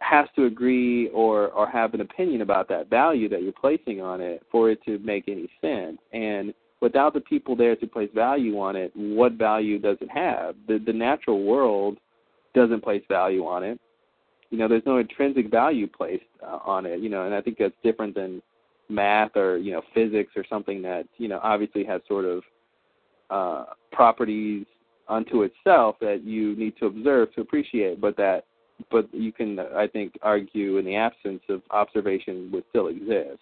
has 0.00 0.26
to 0.36 0.44
agree 0.44 1.08
or 1.08 1.48
or 1.48 1.68
have 1.68 1.94
an 1.94 2.00
opinion 2.00 2.42
about 2.42 2.68
that 2.68 2.90
value 2.90 3.28
that 3.28 3.42
you're 3.42 3.52
placing 3.52 4.00
on 4.00 4.20
it 4.20 4.42
for 4.50 4.70
it 4.70 4.82
to 4.84 4.98
make 4.98 5.24
any 5.28 5.48
sense. 5.60 5.98
And 6.12 6.52
without 6.80 7.14
the 7.14 7.20
people 7.20 7.56
there 7.56 7.76
to 7.76 7.86
place 7.86 8.10
value 8.14 8.58
on 8.58 8.76
it, 8.76 8.92
what 8.94 9.32
value 9.32 9.78
does 9.78 9.96
it 10.00 10.10
have? 10.10 10.54
The 10.68 10.78
the 10.78 10.92
natural 10.92 11.44
world 11.44 11.98
doesn't 12.54 12.82
place 12.82 13.02
value 13.08 13.44
on 13.46 13.62
it. 13.62 13.80
You 14.50 14.58
know, 14.58 14.68
there's 14.68 14.86
no 14.86 14.98
intrinsic 14.98 15.50
value 15.50 15.86
placed 15.88 16.24
uh, 16.42 16.58
on 16.64 16.86
it. 16.86 17.00
You 17.00 17.08
know, 17.08 17.24
and 17.26 17.34
I 17.34 17.40
think 17.40 17.58
that's 17.58 17.74
different 17.82 18.14
than 18.14 18.42
math 18.88 19.36
or 19.36 19.56
you 19.56 19.72
know 19.72 19.82
physics 19.94 20.32
or 20.36 20.44
something 20.48 20.82
that 20.82 21.06
you 21.16 21.28
know 21.28 21.40
obviously 21.42 21.84
has 21.84 22.00
sort 22.06 22.24
of 22.24 22.42
uh, 23.30 23.64
properties 23.92 24.66
unto 25.08 25.42
itself 25.42 25.96
that 26.00 26.22
you 26.24 26.56
need 26.56 26.74
to 26.78 26.86
observe 26.86 27.32
to 27.34 27.40
appreciate, 27.40 28.00
but 28.00 28.16
that 28.16 28.44
but 28.90 29.12
you 29.12 29.32
can 29.32 29.58
I 29.58 29.86
think 29.86 30.18
argue 30.22 30.78
in 30.78 30.84
the 30.84 30.96
absence 30.96 31.42
of 31.48 31.62
observation 31.70 32.50
would 32.52 32.64
still 32.70 32.88
exist. 32.88 33.40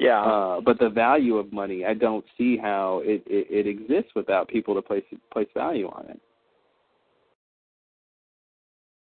Yeah. 0.00 0.22
Uh, 0.22 0.60
but 0.60 0.78
the 0.78 0.88
value 0.88 1.36
of 1.36 1.52
money, 1.52 1.84
I 1.84 1.94
don't 1.94 2.24
see 2.36 2.56
how 2.56 3.00
it, 3.04 3.22
it, 3.26 3.46
it 3.50 3.66
exists 3.66 4.12
without 4.14 4.48
people 4.48 4.74
to 4.74 4.82
place 4.82 5.04
place 5.32 5.48
value 5.54 5.88
on 5.88 6.06
it. 6.08 6.20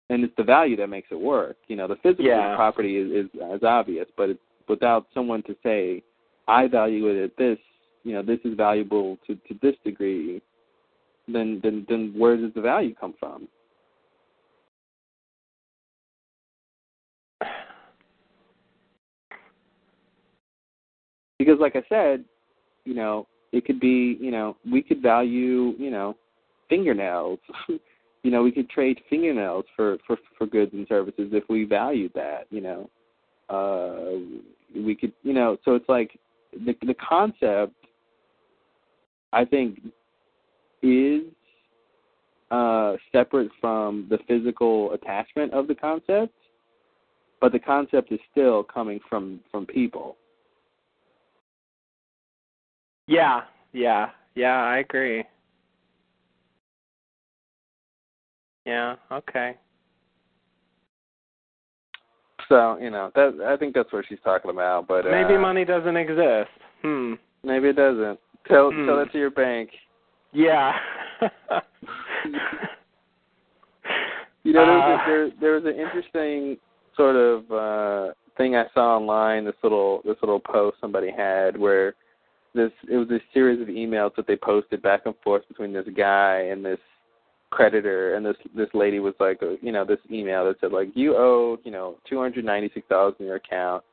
And 0.10 0.24
it's 0.24 0.36
the 0.38 0.44
value 0.44 0.76
that 0.78 0.88
makes 0.88 1.08
it 1.12 1.20
work. 1.20 1.58
You 1.68 1.76
know, 1.76 1.88
the 1.88 1.96
physical 1.98 2.26
Yeah. 2.26 2.56
property 2.56 2.98
is, 2.98 3.26
is 3.26 3.42
is 3.56 3.64
obvious, 3.64 4.08
but 4.16 4.30
it's 4.30 4.40
without 4.68 5.08
someone 5.14 5.42
to 5.44 5.56
say, 5.64 6.04
I 6.48 6.68
value 6.68 7.08
it 7.08 7.24
at 7.24 7.38
this. 7.38 7.58
You 8.04 8.14
know, 8.14 8.22
this 8.22 8.40
is 8.46 8.56
valuable 8.56 9.18
to 9.26 9.36
to 9.36 9.56
this 9.62 9.76
degree. 9.84 10.42
Then 11.28 11.60
then 11.64 11.86
then 11.90 12.14
where 12.16 12.38
does 12.38 12.54
the 12.54 12.62
value 12.62 12.94
come 12.94 13.16
from? 13.20 13.48
Because 21.56 21.62
like 21.62 21.76
I 21.76 21.88
said, 21.88 22.26
you 22.86 22.94
know, 22.94 23.28
it 23.52 23.66
could 23.66 23.80
be, 23.80 24.18
you 24.20 24.32
know, 24.32 24.58
we 24.70 24.82
could 24.82 25.02
value, 25.02 25.74
you 25.78 25.90
know, 25.90 26.16
fingernails. 26.70 27.40
you 27.68 28.32
know, 28.32 28.44
we 28.44 28.52
could 28.52 28.70
trade 28.70 29.00
fingernails 29.10 29.66
for 29.76 29.98
for 30.06 30.18
for 30.38 30.48
goods 30.48 30.72
and 30.74 30.88
services 30.88 31.30
if 31.32 31.44
we 31.50 31.64
valued 31.64 32.12
that, 32.16 32.48
you 32.50 32.62
know. 32.62 32.90
Uh 33.50 34.20
we 34.76 34.96
could, 34.96 35.14
you 35.24 35.34
know, 35.34 35.58
so 35.64 35.76
it's 35.76 35.88
like 35.88 36.20
the 36.54 36.76
the 36.86 36.96
concept 36.96 37.74
I 39.32 39.46
think 39.46 39.80
is 40.82 41.24
uh 42.52 42.96
separate 43.12 43.52
from 43.62 44.08
the 44.10 44.18
physical 44.28 44.92
attachment 44.94 45.54
of 45.54 45.68
the 45.68 45.76
concept, 45.76 46.34
but 47.40 47.52
the 47.52 47.60
concept 47.60 48.12
is 48.12 48.20
still 48.32 48.64
coming 48.64 49.00
from 49.10 49.40
from 49.52 49.66
people. 49.66 50.18
Yeah, 53.08 53.42
yeah, 53.74 54.10
yeah, 54.36 54.64
I 54.64 54.78
agree. 54.80 55.24
Yeah, 58.66 58.96
okay. 59.12 59.56
So 62.50 62.78
you 62.80 62.90
know 62.90 63.12
that 63.16 63.40
I 63.48 63.58
think 63.58 63.74
that's 63.74 63.92
what 63.92 64.06
she's 64.08 64.20
talking 64.24 64.52
about. 64.52 64.88
But 64.88 65.08
uh, 65.08 65.12
Maybe 65.12 65.38
money 65.38 65.66
doesn't 65.66 65.98
exist. 65.98 66.50
Hmm. 66.82 67.14
Maybe 67.44 67.70
it 67.70 67.76
doesn't. 67.76 68.20
Tell 68.48 68.72
Hmm. 68.72 68.86
tell 68.86 68.98
that 68.98 69.12
to 69.12 69.18
your 69.18 69.32
bank. 69.32 69.70
Yeah. 70.32 70.74
You 74.44 74.54
know, 74.54 74.64
there 74.64 74.76
was, 74.76 74.84
Uh, 74.84 74.94
a, 74.94 75.06
there, 75.08 75.30
there 75.42 75.52
was 75.54 75.66
an 75.66 75.80
interesting 75.80 76.58
sort 76.96 77.16
of 77.16 77.52
uh 77.52 78.14
thing 78.38 78.56
I 78.56 78.66
saw 78.76 78.98
online. 78.98 79.44
This 79.44 79.56
little 79.64 80.02
this 80.06 80.18
little 80.22 80.40
post 80.40 80.78
somebody 80.80 81.10
had 81.10 81.58
where 81.58 81.96
this 82.56 82.72
it 82.90 82.98
was 82.98 83.10
a 83.12 83.20
series 83.34 83.62
of 83.62 83.68
emails 83.68 84.16
that 84.16 84.28
they 84.28 84.36
posted 84.36 84.82
back 84.82 85.02
and 85.06 85.16
forth 85.24 85.48
between 85.48 85.74
this 85.74 85.86
guy 85.96 86.48
and 86.52 86.64
this 86.64 86.80
creditor, 87.52 88.16
and 88.16 88.26
this 88.26 88.36
this 88.56 88.70
lady 88.74 89.00
was 89.00 89.14
like, 89.20 89.42
uh, 89.44 89.52
you 89.62 89.72
know, 89.72 89.86
this 89.86 90.00
email 90.12 90.46
that 90.46 90.60
said 90.60 90.72
like 90.72 90.90
you 90.96 91.16
owe 91.16 91.58
you 91.64 91.72
know 91.72 91.98
two 92.10 92.20
hundred 92.20 92.46
ninety 92.46 92.70
six 92.74 92.88
dollars 92.90 93.14
in 93.20 93.26
your 93.26 93.36
account, 93.36 93.84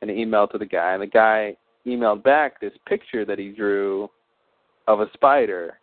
and 0.00 0.10
an 0.10 0.18
email 0.18 0.46
to 0.48 0.58
the 0.58 0.66
guy, 0.66 0.92
and 0.92 1.02
the 1.02 1.06
guy 1.06 1.56
emailed 1.86 2.22
back 2.22 2.60
this 2.60 2.72
picture 2.86 3.24
that 3.24 3.38
he 3.38 3.50
drew 3.50 4.08
of 4.86 5.00
a 5.00 5.06
spider, 5.14 5.78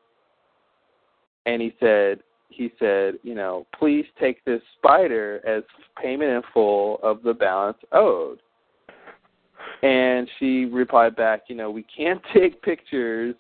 and 1.46 1.62
he 1.62 1.74
said 1.80 2.20
he 2.50 2.72
said, 2.80 3.16
you 3.24 3.36
know, 3.36 3.66
please 3.78 4.06
take 4.20 4.44
this 4.46 4.62
spider 4.78 5.42
as 5.46 5.64
payment 6.02 6.32
in 6.32 6.42
full 6.54 7.00
of 7.04 7.22
the 7.24 7.34
balance 7.34 7.78
owed. 7.92 8.40
And 9.82 10.30
she 10.40 10.66
replied 10.66 11.16
back, 11.16 11.44
you 11.48 11.56
know, 11.56 11.70
we 11.72 11.86
can't 11.96 12.22
take 12.34 12.62
pictures 12.62 13.36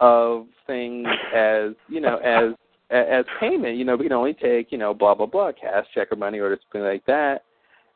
of 0.00 0.46
things 0.66 1.06
as, 1.34 1.72
you 1.88 2.00
know, 2.00 2.18
as 2.18 2.54
as 2.90 3.24
payment. 3.40 3.76
You 3.76 3.84
know, 3.84 3.96
we 3.96 4.04
can 4.04 4.12
only 4.12 4.34
take, 4.34 4.72
you 4.72 4.78
know, 4.78 4.94
blah 4.94 5.14
blah 5.14 5.26
blah, 5.26 5.52
cash, 5.52 5.86
check, 5.94 6.12
or 6.12 6.16
money 6.16 6.40
order, 6.40 6.58
something 6.64 6.86
like 6.86 7.04
that. 7.06 7.44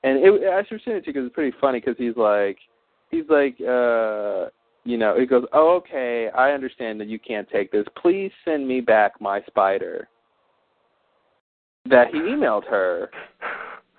And 0.05 0.19
it, 0.19 0.49
I 0.49 0.65
should 0.69 0.81
send 0.85 0.97
it 0.97 1.01
to 1.03 1.07
you 1.09 1.13
because 1.13 1.27
it's 1.27 1.35
pretty 1.35 1.57
funny 1.61 1.81
because 1.81 1.95
he's 1.97 2.17
like, 2.17 2.59
he's 3.11 3.25
like, 3.29 3.57
uh, 3.61 4.51
you 4.85 4.99
know, 4.99 5.19
he 5.19 5.27
goes, 5.27 5.45
"Oh, 5.53 5.77
okay, 5.77 6.29
I 6.37 6.51
understand 6.51 7.01
that 7.01 7.09
you 7.09 7.19
can't 7.19 7.49
take 7.51 7.71
this. 7.71 7.87
Please 8.01 8.33
send 8.45 8.67
me 8.67 8.81
back 8.81 9.21
my 9.21 9.43
spider." 9.47 10.09
That 11.89 12.09
he 12.09 12.19
emailed 12.19 12.65
her, 12.69 13.11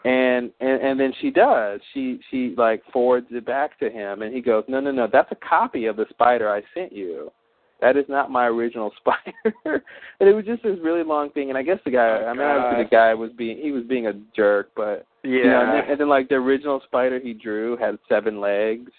and 0.06 0.52
and 0.60 0.82
and 0.82 1.00
then 1.00 1.14
she 1.22 1.32
does. 1.32 1.80
She 1.94 2.20
she 2.30 2.54
like 2.58 2.84
forwards 2.92 3.28
it 3.32 3.46
back 3.46 3.80
to 3.80 3.90
him, 3.90 4.22
and 4.22 4.34
he 4.34 4.42
goes, 4.42 4.64
"No, 4.68 4.80
no, 4.80 4.92
no, 4.92 5.08
that's 5.12 5.32
a 5.32 5.36
copy 5.36 5.86
of 5.86 5.96
the 5.96 6.06
spider 6.10 6.50
I 6.50 6.62
sent 6.74 6.92
you. 6.92 7.32
That 7.82 7.98
is 7.98 8.06
not 8.08 8.32
my 8.32 8.48
original 8.48 8.92
spider." 8.98 9.84
and 10.20 10.30
it 10.30 10.34
was 10.34 10.46
just 10.46 10.64
this 10.64 10.78
really 10.82 11.04
long 11.04 11.30
thing. 11.32 11.50
And 11.50 11.58
I 11.58 11.64
guess 11.64 11.80
the 11.86 11.92
guy, 11.92 12.20
Oh, 12.22 12.28
I 12.28 12.34
mean, 12.34 12.42
obviously 12.42 12.84
the 12.84 12.88
oh 12.88 13.00
guy 13.00 13.14
was 13.14 13.32
being 13.38 13.58
he 13.58 13.72
was 13.72 13.84
being 13.86 14.08
a 14.08 14.14
jerk, 14.36 14.72
but 14.76 15.06
Yeah. 15.24 15.30
you 15.32 15.44
know, 15.46 15.62
and, 15.62 15.74
then, 15.74 15.92
and 15.92 16.00
then 16.02 16.10
like 16.10 16.28
the 16.30 16.36
original 16.36 16.82
spider 16.86 17.20
he 17.20 17.34
drew 17.34 17.78
had 17.78 17.98
seven 18.10 18.40
legs, 18.42 18.92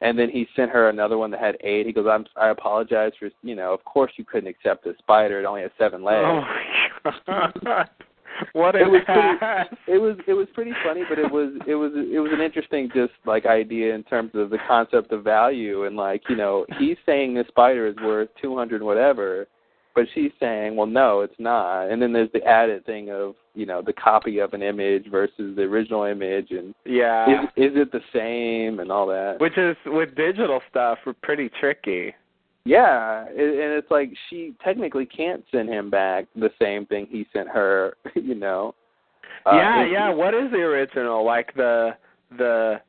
and 0.00 0.16
then 0.16 0.30
he 0.30 0.46
sent 0.54 0.70
her 0.70 0.88
another 0.88 1.18
one 1.18 1.30
that 1.32 1.40
had 1.40 1.56
eight. 1.64 1.86
He 1.86 1.92
goes, 1.92 2.06
"I'm 2.08 2.26
I 2.36 2.50
apologize 2.50 3.12
for 3.18 3.28
you 3.42 3.56
know, 3.56 3.72
of 3.74 3.84
course 3.84 4.12
you 4.16 4.24
couldn't 4.24 4.48
accept 4.48 4.84
this 4.84 4.96
spider. 4.98 5.40
It 5.40 5.44
only 5.46 5.62
has 5.62 5.70
seven 5.78 6.04
legs." 6.04 6.24
oh 6.24 7.10
my 7.34 7.52
god. 7.64 7.90
What 8.52 8.74
It 8.74 8.88
was 8.90 9.02
pretty- 9.04 9.76
It 9.86 9.98
was 10.00 10.16
it 10.26 10.34
was 10.34 10.48
pretty 10.54 10.72
funny, 10.84 11.02
but 11.08 11.18
it 11.18 11.30
was 11.30 11.52
it 11.66 11.74
was 11.74 11.92
it 11.94 12.18
was 12.20 12.32
an 12.32 12.40
interesting 12.40 12.90
just 12.94 13.12
like 13.26 13.46
idea 13.46 13.94
in 13.94 14.02
terms 14.04 14.30
of 14.34 14.50
the 14.50 14.58
concept 14.66 15.12
of 15.12 15.24
value 15.24 15.84
and 15.84 15.96
like 15.96 16.22
you 16.28 16.36
know 16.36 16.66
he's 16.78 16.96
saying 17.06 17.34
this 17.34 17.46
spider 17.48 17.86
is 17.86 17.96
worth 18.02 18.28
two 18.40 18.56
hundred 18.56 18.82
whatever, 18.82 19.46
but 19.94 20.04
she's 20.14 20.32
saying 20.40 20.76
well 20.76 20.86
no 20.86 21.20
it's 21.20 21.38
not, 21.38 21.84
and 21.90 22.00
then 22.00 22.12
there's 22.12 22.30
the 22.32 22.44
added 22.44 22.84
thing 22.86 23.10
of 23.10 23.34
you 23.54 23.66
know 23.66 23.82
the 23.82 23.92
copy 23.92 24.38
of 24.38 24.52
an 24.54 24.62
image 24.62 25.06
versus 25.10 25.56
the 25.56 25.62
original 25.62 26.04
image 26.04 26.50
and 26.50 26.74
Yeah. 26.84 27.44
is 27.56 27.72
is 27.72 27.76
it 27.76 27.92
the 27.92 28.02
same 28.12 28.80
and 28.80 28.92
all 28.92 29.06
that. 29.08 29.40
Which 29.40 29.58
is 29.58 29.76
with 29.86 30.14
digital 30.14 30.60
stuff 30.70 30.98
we're 31.04 31.14
pretty 31.22 31.50
tricky. 31.60 32.14
Yeah, 32.68 33.24
and 33.26 33.34
it's 33.38 33.90
like 33.90 34.10
she 34.28 34.54
technically 34.62 35.06
can't 35.06 35.42
send 35.50 35.70
him 35.70 35.88
back 35.88 36.26
the 36.36 36.50
same 36.60 36.84
thing 36.84 37.06
he 37.10 37.26
sent 37.32 37.48
her, 37.48 37.96
you 38.14 38.34
know. 38.34 38.74
Uh, 39.46 39.56
yeah, 39.56 39.86
yeah. 39.86 40.10
What 40.10 40.34
is 40.34 40.50
the 40.50 40.58
original? 40.58 41.24
Like 41.24 41.54
the 41.54 41.92
the 42.36 42.80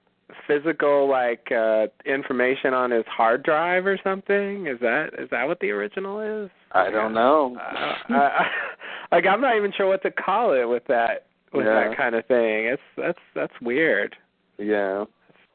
physical 0.47 1.09
like 1.09 1.47
uh 1.51 1.88
information 2.05 2.73
on 2.73 2.91
his 2.91 3.05
hard 3.07 3.41
drive 3.43 3.86
or 3.86 3.97
something? 4.03 4.67
Is 4.67 4.80
that 4.82 5.11
is 5.17 5.30
that 5.32 5.47
what 5.47 5.59
the 5.61 5.71
original 5.71 6.19
is? 6.43 6.49
I 6.73 6.91
don't 6.91 7.13
know. 7.13 7.57
Uh, 7.57 8.13
I, 8.13 8.47
like 9.13 9.25
I'm 9.25 9.39
not 9.41 9.55
even 9.55 9.71
sure 9.77 9.88
what 9.88 10.01
to 10.03 10.11
call 10.11 10.53
it 10.53 10.65
with 10.65 10.84
that 10.88 11.27
with 11.53 11.65
Yeah. 11.65 11.88
that 11.88 11.97
kind 11.97 12.15
of 12.15 12.25
thing. 12.25 12.65
It's 12.65 12.82
that's 12.97 13.19
that's 13.34 13.53
weird. 13.61 14.15
yeah. 14.57 15.05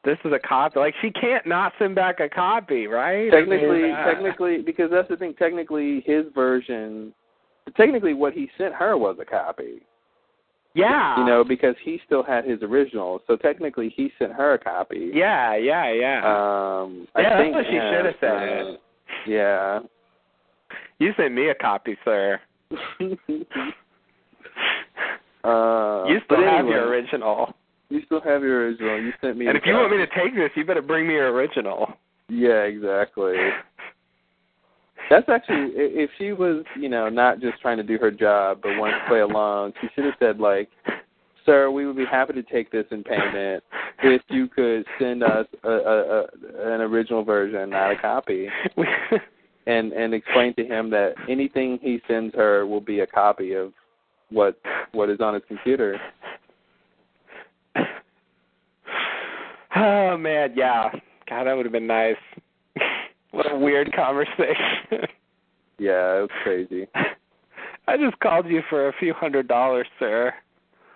This 0.05 0.17
is 0.23 0.31
a 0.31 0.39
copy. 0.39 0.79
Like 0.79 0.93
she 1.01 1.09
can't 1.09 1.45
not 1.47 1.73
send 1.79 1.95
back 1.95 2.19
a 2.19 2.29
copy, 2.29 2.85
right? 2.85 3.31
Technically, 3.31 3.67
I 3.67 3.81
mean, 3.87 3.91
uh, 3.91 4.05
technically, 4.05 4.61
because 4.61 4.91
that's 4.91 5.09
the 5.09 5.17
thing. 5.17 5.33
Technically, 5.33 6.03
his 6.05 6.25
version, 6.35 7.11
technically, 7.75 8.13
what 8.13 8.33
he 8.33 8.47
sent 8.57 8.75
her 8.75 8.97
was 8.97 9.17
a 9.19 9.25
copy. 9.25 9.81
Yeah. 10.75 11.17
You 11.17 11.25
know, 11.25 11.43
because 11.43 11.75
he 11.83 11.99
still 12.05 12.21
had 12.21 12.45
his 12.45 12.61
original. 12.61 13.21
So 13.27 13.35
technically, 13.37 13.91
he 13.95 14.11
sent 14.19 14.33
her 14.33 14.53
a 14.53 14.59
copy. 14.59 15.09
Yeah, 15.13 15.55
yeah, 15.55 15.91
yeah. 15.91 16.17
Um, 16.19 17.07
Yeah, 17.15 17.21
I 17.21 17.23
that's 17.23 17.41
think, 17.41 17.55
what 17.55 17.65
she 17.67 17.75
yeah, 17.75 17.91
should 17.91 18.05
have 18.05 18.15
said. 18.19 18.61
uh, 18.67 18.77
Yeah. 19.25 19.79
you 20.99 21.13
sent 21.17 21.33
me 21.33 21.49
a 21.49 21.55
copy, 21.55 21.97
sir. 22.03 22.39
uh, 22.71 22.75
you 26.09 26.19
still 26.25 26.43
have 26.43 26.59
anyway, 26.59 26.71
your 26.75 26.87
original. 26.89 27.55
You 27.89 28.01
still 28.05 28.21
have 28.21 28.41
your 28.41 28.67
original. 28.67 29.01
You 29.01 29.11
sent 29.21 29.37
me. 29.37 29.47
And 29.47 29.57
if 29.57 29.63
you 29.65 29.73
want 29.73 29.91
me 29.91 29.97
to 29.97 30.07
take 30.07 30.35
this, 30.35 30.49
you 30.55 30.65
better 30.65 30.81
bring 30.81 31.07
me 31.07 31.13
your 31.15 31.31
original. 31.31 31.93
Yeah, 32.29 32.63
exactly. 32.63 33.35
That's 35.09 35.29
actually 35.29 35.71
if 35.75 36.09
she 36.17 36.31
was, 36.31 36.63
you 36.79 36.89
know, 36.89 37.09
not 37.09 37.39
just 37.39 37.61
trying 37.61 37.77
to 37.77 37.83
do 37.83 37.97
her 37.99 38.09
job 38.09 38.59
but 38.63 38.77
wanted 38.77 38.99
to 38.99 39.05
play 39.07 39.19
along, 39.19 39.73
she 39.79 39.87
should 39.93 40.05
have 40.05 40.15
said 40.19 40.39
like, 40.39 40.69
"Sir, 41.45 41.69
we 41.69 41.85
would 41.85 41.95
be 41.95 42.05
happy 42.05 42.33
to 42.33 42.43
take 42.43 42.71
this 42.71 42.85
in 42.89 43.03
payment 43.03 43.63
if 44.01 44.23
you 44.29 44.47
could 44.47 44.83
send 44.99 45.21
us 45.21 45.45
a, 45.63 45.69
a, 45.69 46.01
a 46.01 46.73
an 46.73 46.81
original 46.81 47.23
version, 47.23 47.69
not 47.69 47.91
a 47.91 47.97
copy." 47.97 48.47
And 49.67 49.93
and 49.93 50.13
explain 50.13 50.53
to 50.55 50.63
him 50.63 50.91
that 50.91 51.15
anything 51.27 51.79
he 51.81 51.99
sends 52.07 52.35
her 52.35 52.67
will 52.67 52.81
be 52.81 52.99
a 52.99 53.07
copy 53.07 53.53
of 53.53 53.73
what 54.29 54.59
what 54.91 55.09
is 55.09 55.19
on 55.21 55.33
his 55.33 55.41
computer. 55.47 55.99
Oh 59.75 60.17
man, 60.17 60.53
yeah. 60.55 60.89
God, 61.29 61.45
that 61.45 61.53
would 61.55 61.65
have 61.65 61.73
been 61.73 61.87
nice. 61.87 62.15
what 63.31 63.51
a 63.51 63.57
weird 63.57 63.93
conversation. 63.93 65.07
Yeah, 65.77 66.17
it 66.17 66.21
was 66.21 66.29
crazy. 66.43 66.87
I 67.87 67.97
just 67.97 68.19
called 68.19 68.47
you 68.47 68.61
for 68.69 68.87
a 68.87 68.93
few 68.99 69.13
hundred 69.13 69.47
dollars, 69.47 69.87
sir. 69.99 70.33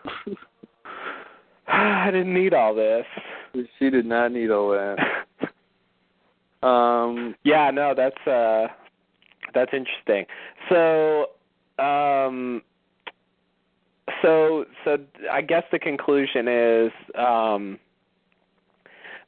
I 1.68 2.10
didn't 2.12 2.34
need 2.34 2.54
all 2.54 2.74
this. 2.74 3.06
she 3.78 3.90
did 3.90 4.06
not 4.06 4.32
need 4.32 4.52
all 4.52 4.70
that. 4.72 4.98
Um, 6.62 7.36
yeah, 7.46 7.72
no, 7.72 7.94
that's 7.96 8.28
uh 8.28 8.68
that's 9.54 9.72
interesting. 9.74 10.26
So 10.68 11.28
um 11.82 12.62
so 14.22 14.66
so 14.84 14.98
I 15.32 15.42
guess 15.42 15.64
the 15.72 15.80
conclusion 15.80 16.50
is 16.50 16.92
um 17.18 17.80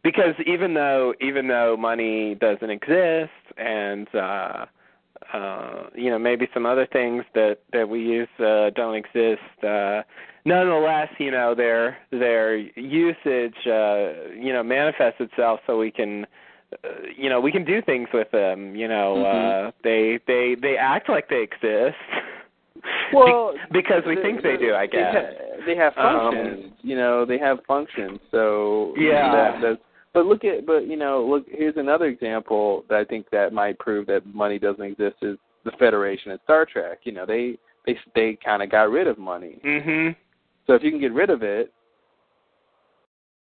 because 0.04 0.36
even 0.46 0.74
though 0.74 1.14
even 1.22 1.48
though 1.48 1.76
money 1.78 2.36
doesn't 2.36 2.70
exist 2.70 3.32
and 3.58 4.08
uh 4.16 4.66
uh 5.34 5.84
you 5.96 6.10
know 6.10 6.18
maybe 6.20 6.48
some 6.54 6.66
other 6.66 6.88
things 6.92 7.24
that 7.36 7.60
that 7.74 7.88
we 7.88 8.00
use 8.02 8.28
uh 8.40 8.70
don't 8.76 8.96
exist 8.96 9.42
uh 9.64 10.02
nonetheless 10.46 11.10
you 11.20 11.32
know 11.32 11.54
their 11.56 11.98
their 12.12 12.58
usage 12.58 13.56
uh 13.68 14.30
you 14.36 14.52
know 14.52 14.64
manifests 14.64 15.20
itself 15.20 15.60
so 15.68 15.78
we 15.78 15.92
can 15.92 16.26
uh, 16.84 16.88
you 17.16 17.30
know 17.30 17.40
we 17.40 17.52
can 17.52 17.64
do 17.64 17.82
things 17.82 18.08
with 18.14 18.30
them 18.32 18.76
you 18.76 18.88
know 18.88 19.16
Mhm. 19.18 19.68
uh 19.68 19.72
they 19.84 20.20
they 20.28 20.56
they 20.60 20.78
act 20.78 21.10
like 21.10 21.30
they 21.30 21.42
exist 21.44 21.98
well, 23.14 23.54
Be- 23.72 23.82
because 23.82 24.04
we 24.08 24.16
think 24.16 24.42
they 24.42 24.58
do 24.58 24.74
i 24.74 24.88
They, 24.88 24.92
guess 24.94 25.34
they 25.68 25.76
have 25.76 25.94
Um, 25.98 26.34
functions. 26.34 26.74
you 26.82 26.96
know, 26.96 27.26
they 27.26 27.38
have 27.38 27.60
functions. 27.68 28.20
So 28.32 28.94
Yeah. 28.98 29.32
that, 29.32 29.62
that's. 29.62 29.82
But 30.14 30.26
look 30.26 30.44
at, 30.44 30.66
but 30.66 30.88
you 30.88 30.98
know, 30.98 31.26
look. 31.26 31.46
Here's 31.50 31.78
another 31.78 32.06
example 32.06 32.84
that 32.90 32.98
I 32.98 33.06
think 33.06 33.30
that 33.32 33.54
might 33.54 33.80
prove 33.80 34.08
that 34.08 34.26
money 34.34 34.60
doesn't 34.60 34.84
exist 34.84 35.18
is 35.22 35.38
the 35.64 35.72
Federation 35.80 36.32
in 36.32 36.40
Star 36.44 36.66
Trek. 36.66 37.00
You 37.04 37.14
know, 37.14 37.26
they 37.26 37.58
they 37.86 37.98
they 38.14 38.38
kind 38.44 38.62
of 38.62 38.70
got 38.70 38.90
rid 38.90 39.08
of 39.08 39.18
money. 39.18 39.60
mhm 39.64 40.16
So 40.68 40.74
if 40.74 40.84
you 40.84 40.92
can 40.92 41.00
get 41.00 41.14
rid 41.14 41.30
of 41.30 41.44
it, 41.44 41.72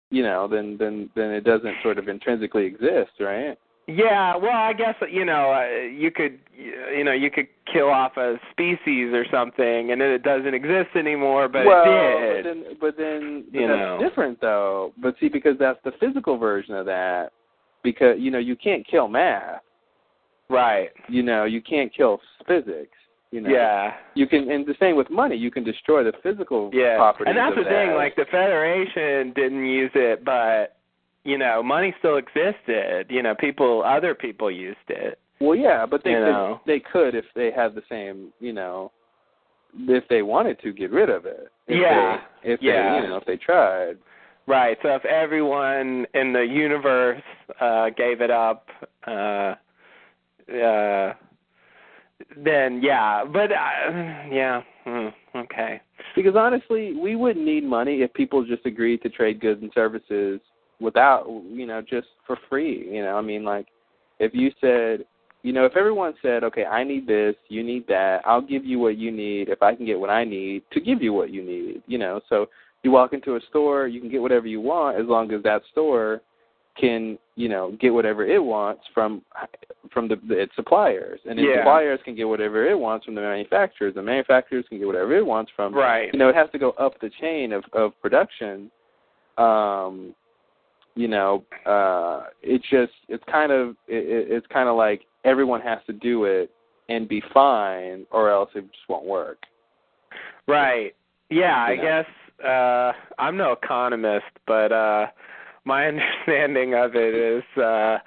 you 0.09 0.23
know, 0.23 0.47
then 0.47 0.75
then 0.79 1.09
then 1.15 1.31
it 1.31 1.43
doesn't 1.43 1.75
sort 1.83 1.99
of 1.99 2.07
intrinsically 2.07 2.65
exist, 2.65 3.11
right? 3.19 3.57
Yeah, 3.87 4.35
well, 4.35 4.51
I 4.55 4.73
guess 4.73 4.95
you 5.11 5.25
know 5.25 5.51
uh, 5.53 5.83
you 5.85 6.09
could 6.09 6.39
you 6.57 7.03
know 7.03 7.11
you 7.11 7.29
could 7.29 7.47
kill 7.71 7.89
off 7.89 8.17
a 8.17 8.37
species 8.51 9.13
or 9.13 9.25
something, 9.29 9.91
and 9.91 10.01
then 10.01 10.09
it 10.09 10.23
doesn't 10.23 10.53
exist 10.55 10.89
anymore, 10.95 11.47
but 11.47 11.65
well, 11.65 11.83
it 11.85 12.41
did. 12.43 12.45
but 12.45 12.49
then 12.49 12.63
but 12.81 12.97
then 12.97 13.43
but 13.51 13.59
You 13.61 13.67
that's 13.67 13.77
know. 13.79 13.99
different 14.01 14.41
though. 14.41 14.91
But 14.97 15.15
see, 15.19 15.29
because 15.29 15.55
that's 15.59 15.79
the 15.83 15.91
physical 15.99 16.37
version 16.37 16.73
of 16.73 16.85
that. 16.87 17.29
Because 17.83 18.15
you 18.17 18.31
know 18.31 18.39
you 18.39 18.55
can't 18.55 18.85
kill 18.87 19.07
math. 19.07 19.61
right. 20.49 20.89
You 21.07 21.21
know 21.21 21.43
you 21.45 21.61
can't 21.61 21.93
kill 21.95 22.19
physics. 22.47 22.89
You 23.31 23.41
know. 23.41 23.49
Yeah. 23.49 23.93
You 24.13 24.27
can, 24.27 24.49
and 24.49 24.65
the 24.65 24.75
same 24.79 24.95
with 24.95 25.09
money. 25.09 25.35
You 25.35 25.51
can 25.51 25.63
destroy 25.63 26.03
the 26.03 26.13
physical 26.23 26.69
Yeah. 26.73 26.95
properties. 26.97 27.27
And 27.29 27.37
that's 27.37 27.55
the 27.55 27.69
thing. 27.69 27.93
Like 27.93 28.15
the 28.15 28.25
Federation 28.31 29.33
didn't 29.33 29.65
use 29.65 29.91
it, 29.93 30.23
but 30.23 30.74
you 31.25 31.37
know, 31.37 31.61
money 31.61 31.93
still 31.99 32.17
existed. 32.17 33.07
You 33.09 33.21
know, 33.23 33.35
people, 33.35 33.83
other 33.83 34.15
people 34.15 34.49
used 34.49 34.77
it. 34.87 35.19
Well, 35.41 35.55
yeah, 35.55 35.85
but 35.85 36.03
they 36.03 36.11
You 36.11 36.17
could, 36.17 36.25
know. 36.25 36.61
they 36.65 36.79
could 36.79 37.15
if 37.15 37.25
they 37.35 37.51
had 37.51 37.75
the 37.75 37.81
same, 37.89 38.31
you 38.39 38.53
know, 38.53 38.91
if 39.77 40.07
they 40.07 40.21
wanted 40.21 40.61
to 40.61 40.71
get 40.71 40.91
rid 40.91 41.09
of 41.09 41.25
it. 41.25 41.51
If 41.67 41.81
Yeah. 41.81 42.21
They, 42.43 42.53
if 42.53 42.61
Yeah. 42.61 42.91
they, 42.91 43.01
you 43.01 43.09
know, 43.09 43.17
if 43.17 43.25
they 43.25 43.37
tried. 43.37 43.97
Right. 44.47 44.77
So 44.83 44.89
if 44.95 45.03
everyone 45.05 46.05
in 46.13 46.31
the 46.31 46.45
universe 46.45 47.21
uh 47.59 47.89
gave 47.89 48.21
it 48.21 48.31
up, 48.31 48.69
uh 49.07 49.55
uh 50.53 51.13
then 52.37 52.81
yeah, 52.81 53.25
but 53.25 53.51
uh, 53.51 53.91
yeah, 54.31 54.61
hmm, 54.85 55.07
okay. 55.35 55.81
Because 56.15 56.35
honestly, 56.35 56.93
we 56.93 57.15
wouldn't 57.15 57.43
need 57.43 57.63
money 57.65 58.03
if 58.03 58.13
people 58.13 58.45
just 58.45 58.65
agreed 58.65 59.01
to 59.01 59.09
trade 59.09 59.41
goods 59.41 59.61
and 59.61 59.71
services 59.73 60.39
without, 60.79 61.25
you 61.27 61.65
know, 61.65 61.81
just 61.81 62.07
for 62.25 62.37
free. 62.49 62.87
You 62.91 63.03
know, 63.03 63.17
I 63.17 63.21
mean, 63.21 63.43
like, 63.43 63.67
if 64.19 64.33
you 64.33 64.51
said, 64.61 65.05
you 65.43 65.53
know, 65.53 65.65
if 65.65 65.75
everyone 65.77 66.13
said, 66.21 66.43
okay, 66.43 66.65
I 66.65 66.83
need 66.83 67.05
this, 67.07 67.35
you 67.49 67.63
need 67.63 67.87
that, 67.87 68.21
I'll 68.25 68.41
give 68.41 68.65
you 68.65 68.79
what 68.79 68.97
you 68.97 69.11
need 69.11 69.49
if 69.49 69.61
I 69.61 69.75
can 69.75 69.85
get 69.85 69.99
what 69.99 70.09
I 70.09 70.23
need 70.23 70.63
to 70.71 70.81
give 70.81 71.01
you 71.01 71.13
what 71.13 71.29
you 71.29 71.43
need. 71.43 71.83
You 71.85 71.97
know, 71.99 72.19
so 72.29 72.47
you 72.83 72.91
walk 72.91 73.13
into 73.13 73.35
a 73.35 73.39
store, 73.49 73.87
you 73.87 73.99
can 73.99 74.09
get 74.09 74.21
whatever 74.21 74.47
you 74.47 74.61
want 74.61 74.99
as 74.99 75.05
long 75.05 75.31
as 75.31 75.43
that 75.43 75.61
store 75.71 76.21
can 76.79 77.17
you 77.35 77.47
know 77.47 77.75
get 77.79 77.93
whatever 77.93 78.25
it 78.25 78.43
wants 78.43 78.83
from 78.93 79.21
from 79.93 80.07
the, 80.07 80.15
the 80.27 80.37
its 80.37 80.51
suppliers, 80.55 81.19
and 81.29 81.39
its 81.39 81.47
Yeah. 81.47 81.61
suppliers 81.61 81.99
can 82.03 82.15
get 82.15 82.27
whatever 82.27 82.67
it 82.67 82.77
wants 82.77 83.05
from 83.05 83.15
the 83.15 83.21
manufacturers. 83.21 83.95
The 83.95 84.01
manufacturers 84.01 84.65
can 84.67 84.79
get 84.79 84.87
whatever 84.87 85.15
it 85.15 85.25
wants 85.25 85.51
from 85.55 85.73
Right. 85.73 86.11
you 86.11 86.19
know 86.19 86.27
it 86.29 86.35
has 86.35 86.49
to 86.51 86.59
go 86.59 86.71
up 86.71 86.99
the 86.99 87.09
chain 87.21 87.53
of 87.53 87.63
of 87.73 87.93
production 88.01 88.69
um 89.37 90.13
you 90.95 91.07
know 91.07 91.43
uh 91.65 92.23
it's 92.41 92.63
just 92.69 92.93
it's 93.09 93.23
kind 93.31 93.51
of 93.51 93.69
it, 93.87 94.05
it- 94.05 94.31
it's 94.31 94.47
kind 94.47 94.69
of 94.69 94.75
like 94.75 95.01
everyone 95.25 95.61
has 95.61 95.79
to 95.87 95.93
do 95.93 96.25
it 96.25 96.51
and 96.89 97.07
be 97.07 97.21
fine 97.33 98.05
or 98.11 98.29
else 98.29 98.49
it 98.55 98.61
just 98.71 98.87
won't 98.89 99.05
work 99.05 99.39
Right. 100.47 100.93
Yeah, 101.29 101.55
I 101.57 101.71
You 101.71 101.77
know. 101.77 101.83
guess 101.83 102.45
uh 102.45 102.91
I'm 103.19 103.37
no 103.37 103.51
economist, 103.53 104.25
but 104.45 104.71
uh 104.71 105.07
my 105.63 105.87
understanding 105.91 106.75
of 106.75 106.91
it 106.95 107.15
is 107.15 107.43
uh 107.61 107.97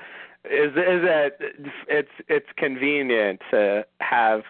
is 0.45 0.71
is 0.71 1.03
that 1.03 1.31
it's 1.89 2.09
it's 2.29 2.47
convenient 2.57 3.41
to 3.51 3.85
have 4.01 4.43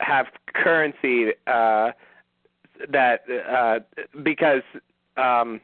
have 0.00 0.26
currency 0.54 1.32
uh 1.46 1.90
that 2.90 3.20
uh 3.50 3.78
because 4.22 4.62
um 5.16 5.60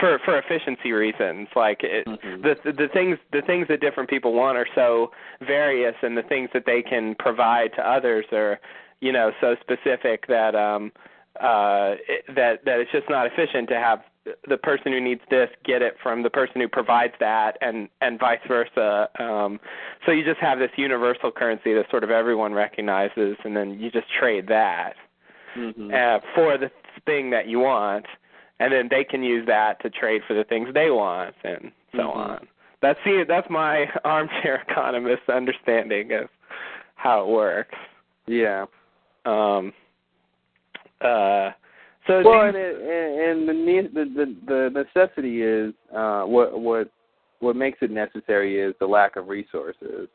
for 0.00 0.18
for 0.24 0.38
efficiency 0.38 0.92
reasons 0.92 1.48
like 1.54 1.82
it 1.82 2.06
Mhm. 2.06 2.42
the 2.42 2.72
the 2.72 2.88
things 2.88 3.18
the 3.32 3.42
things 3.42 3.68
that 3.68 3.80
different 3.80 4.08
people 4.08 4.32
want 4.32 4.56
are 4.56 4.66
so 4.74 5.12
various 5.40 5.94
and 6.02 6.16
the 6.16 6.22
things 6.22 6.50
that 6.52 6.64
they 6.66 6.82
can 6.82 7.14
provide 7.16 7.72
to 7.74 7.86
others 7.86 8.24
are 8.32 8.58
you 9.00 9.12
know 9.12 9.32
so 9.40 9.56
specific 9.60 10.26
that 10.26 10.54
um 10.54 10.92
uh 11.40 11.96
it, 12.08 12.24
that 12.34 12.64
that 12.64 12.80
it's 12.80 12.92
just 12.92 13.08
not 13.10 13.26
efficient 13.26 13.68
to 13.68 13.76
have 13.78 14.02
the 14.46 14.56
person 14.56 14.92
who 14.92 15.00
needs 15.00 15.20
this 15.30 15.50
get 15.64 15.82
it 15.82 15.96
from 16.02 16.22
the 16.22 16.30
person 16.30 16.60
who 16.60 16.68
provides 16.68 17.14
that 17.18 17.58
and 17.60 17.88
and 18.00 18.18
vice 18.18 18.40
versa 18.46 19.10
um 19.18 19.58
so 20.06 20.12
you 20.12 20.24
just 20.24 20.40
have 20.40 20.58
this 20.58 20.70
universal 20.76 21.30
currency 21.30 21.74
that 21.74 21.88
sort 21.90 22.04
of 22.04 22.10
everyone 22.10 22.54
recognizes 22.54 23.36
and 23.44 23.56
then 23.56 23.78
you 23.78 23.90
just 23.90 24.08
trade 24.10 24.46
that 24.46 24.94
Mhm. 25.56 25.92
uh, 25.92 26.20
for 26.34 26.56
the 26.56 26.70
thing 27.04 27.30
that 27.30 27.46
you 27.46 27.58
want, 27.58 28.06
and 28.62 28.72
then 28.72 28.86
they 28.88 29.02
can 29.04 29.22
use 29.24 29.44
that 29.46 29.80
to 29.82 29.90
trade 29.90 30.22
for 30.28 30.34
the 30.34 30.44
things 30.44 30.68
they 30.72 30.90
want, 30.90 31.34
and 31.42 31.72
so 31.92 31.98
Mhm. 31.98 32.16
on. 32.16 32.48
That's 32.80 32.98
the 33.04 33.24
that's 33.26 33.50
my 33.50 33.86
armchair 34.04 34.56
economist 34.68 35.28
understanding 35.28 36.12
of 36.12 36.28
how 36.94 37.22
it 37.22 37.28
works. 37.28 37.74
yeah 38.26 38.66
Um, 39.24 39.72
uh, 41.00 41.50
so 42.06 42.22
well 42.24 42.42
and, 42.46 42.56
it, 42.56 42.76
and 43.28 43.48
the, 43.48 43.52
ne- 43.52 43.88
the 43.88 44.04
the 44.18 44.36
the 44.46 44.84
necessity 44.84 45.42
is 45.42 45.72
uh 45.94 46.22
what 46.22 46.60
what 46.60 46.88
what 47.40 47.56
makes 47.56 47.78
it 47.82 47.90
necessary 47.90 48.60
is 48.60 48.74
the 48.80 48.86
lack 48.86 49.16
of 49.16 49.28
resources 49.28 50.08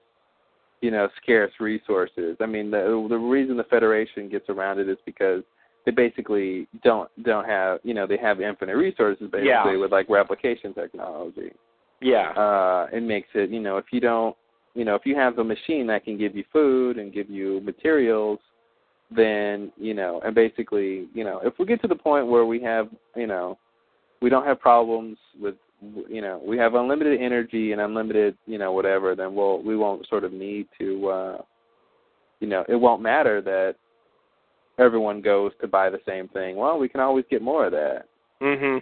you 0.81 0.91
know 0.91 1.07
scarce 1.21 1.51
resources 1.59 2.37
i 2.41 2.45
mean 2.45 2.69
the 2.71 3.05
the 3.09 3.17
reason 3.17 3.55
the 3.57 3.63
federation 3.65 4.29
gets 4.29 4.49
around 4.49 4.79
it 4.79 4.87
is 4.89 4.97
because 5.05 5.43
they 5.88 5.91
basically 5.91 6.67
don't 6.83 7.09
don't 7.23 7.45
have 7.45 7.79
you 7.83 7.93
know 7.93 8.05
they 8.05 8.17
have 8.17 8.41
infinite 8.41 8.75
resources 8.75 9.29
basically 9.31 9.47
Yeah. 9.47 9.77
with 9.77 9.91
like 9.91 10.09
replication 10.09 10.73
technology 10.73 11.51
yeah, 12.01 12.29
uh 12.31 12.88
it 12.91 13.01
makes 13.01 13.29
it 13.33 13.49
you 13.49 13.61
know 13.61 13.77
if 13.77 13.85
you 13.91 14.01
don't 14.01 14.35
you 14.75 14.83
know 14.83 14.95
if 14.95 15.03
you 15.05 15.15
have 15.15 15.39
a 15.39 15.43
machine 15.43 15.88
that 15.88 16.03
can 16.03 16.17
give 16.17 16.35
you 16.35 16.43
food 16.51 16.97
and 16.97 17.13
give 17.13 17.29
you 17.29 17.61
materials 17.61 18.39
then 19.15 19.71
you 19.77 19.93
know 19.93 20.19
and 20.25 20.35
basically 20.35 21.07
you 21.13 21.23
know 21.23 21.39
if 21.41 21.53
we 21.57 21.65
get 21.65 21.81
to 21.81 21.88
the 21.88 21.95
point 21.95 22.27
where 22.27 22.45
we 22.45 22.61
have 22.61 22.89
you 23.15 23.25
know 23.25 23.57
we 24.21 24.29
don't 24.29 24.45
have 24.45 24.59
problems 24.59 25.17
with 25.39 25.55
you 26.09 26.21
know 26.21 26.41
we 26.45 26.57
have 26.57 26.75
unlimited 26.75 27.21
energy 27.21 27.71
and 27.71 27.79
unlimited 27.79 28.38
you 28.45 28.57
know 28.57 28.73
whatever 28.73 29.15
then 29.15 29.33
we'll 29.33 29.63
we 29.63 29.77
won't 29.77 30.05
sort 30.09 30.25
of 30.25 30.33
need 30.33 30.67
to 30.77 31.07
uh 31.07 31.38
you 32.41 32.47
know 32.47 32.65
it 32.67 32.75
won't 32.75 33.01
matter 33.01 33.41
that 33.41 33.75
everyone 34.78 35.21
goes 35.21 35.51
to 35.61 35.67
buy 35.67 35.89
the 35.89 35.99
same 36.05 36.28
thing 36.30 36.55
well 36.55 36.78
we 36.78 36.89
can 36.89 36.99
always 36.99 37.25
get 37.30 37.41
more 37.41 37.65
of 37.65 37.71
that 37.71 38.05
mhm, 38.41 38.82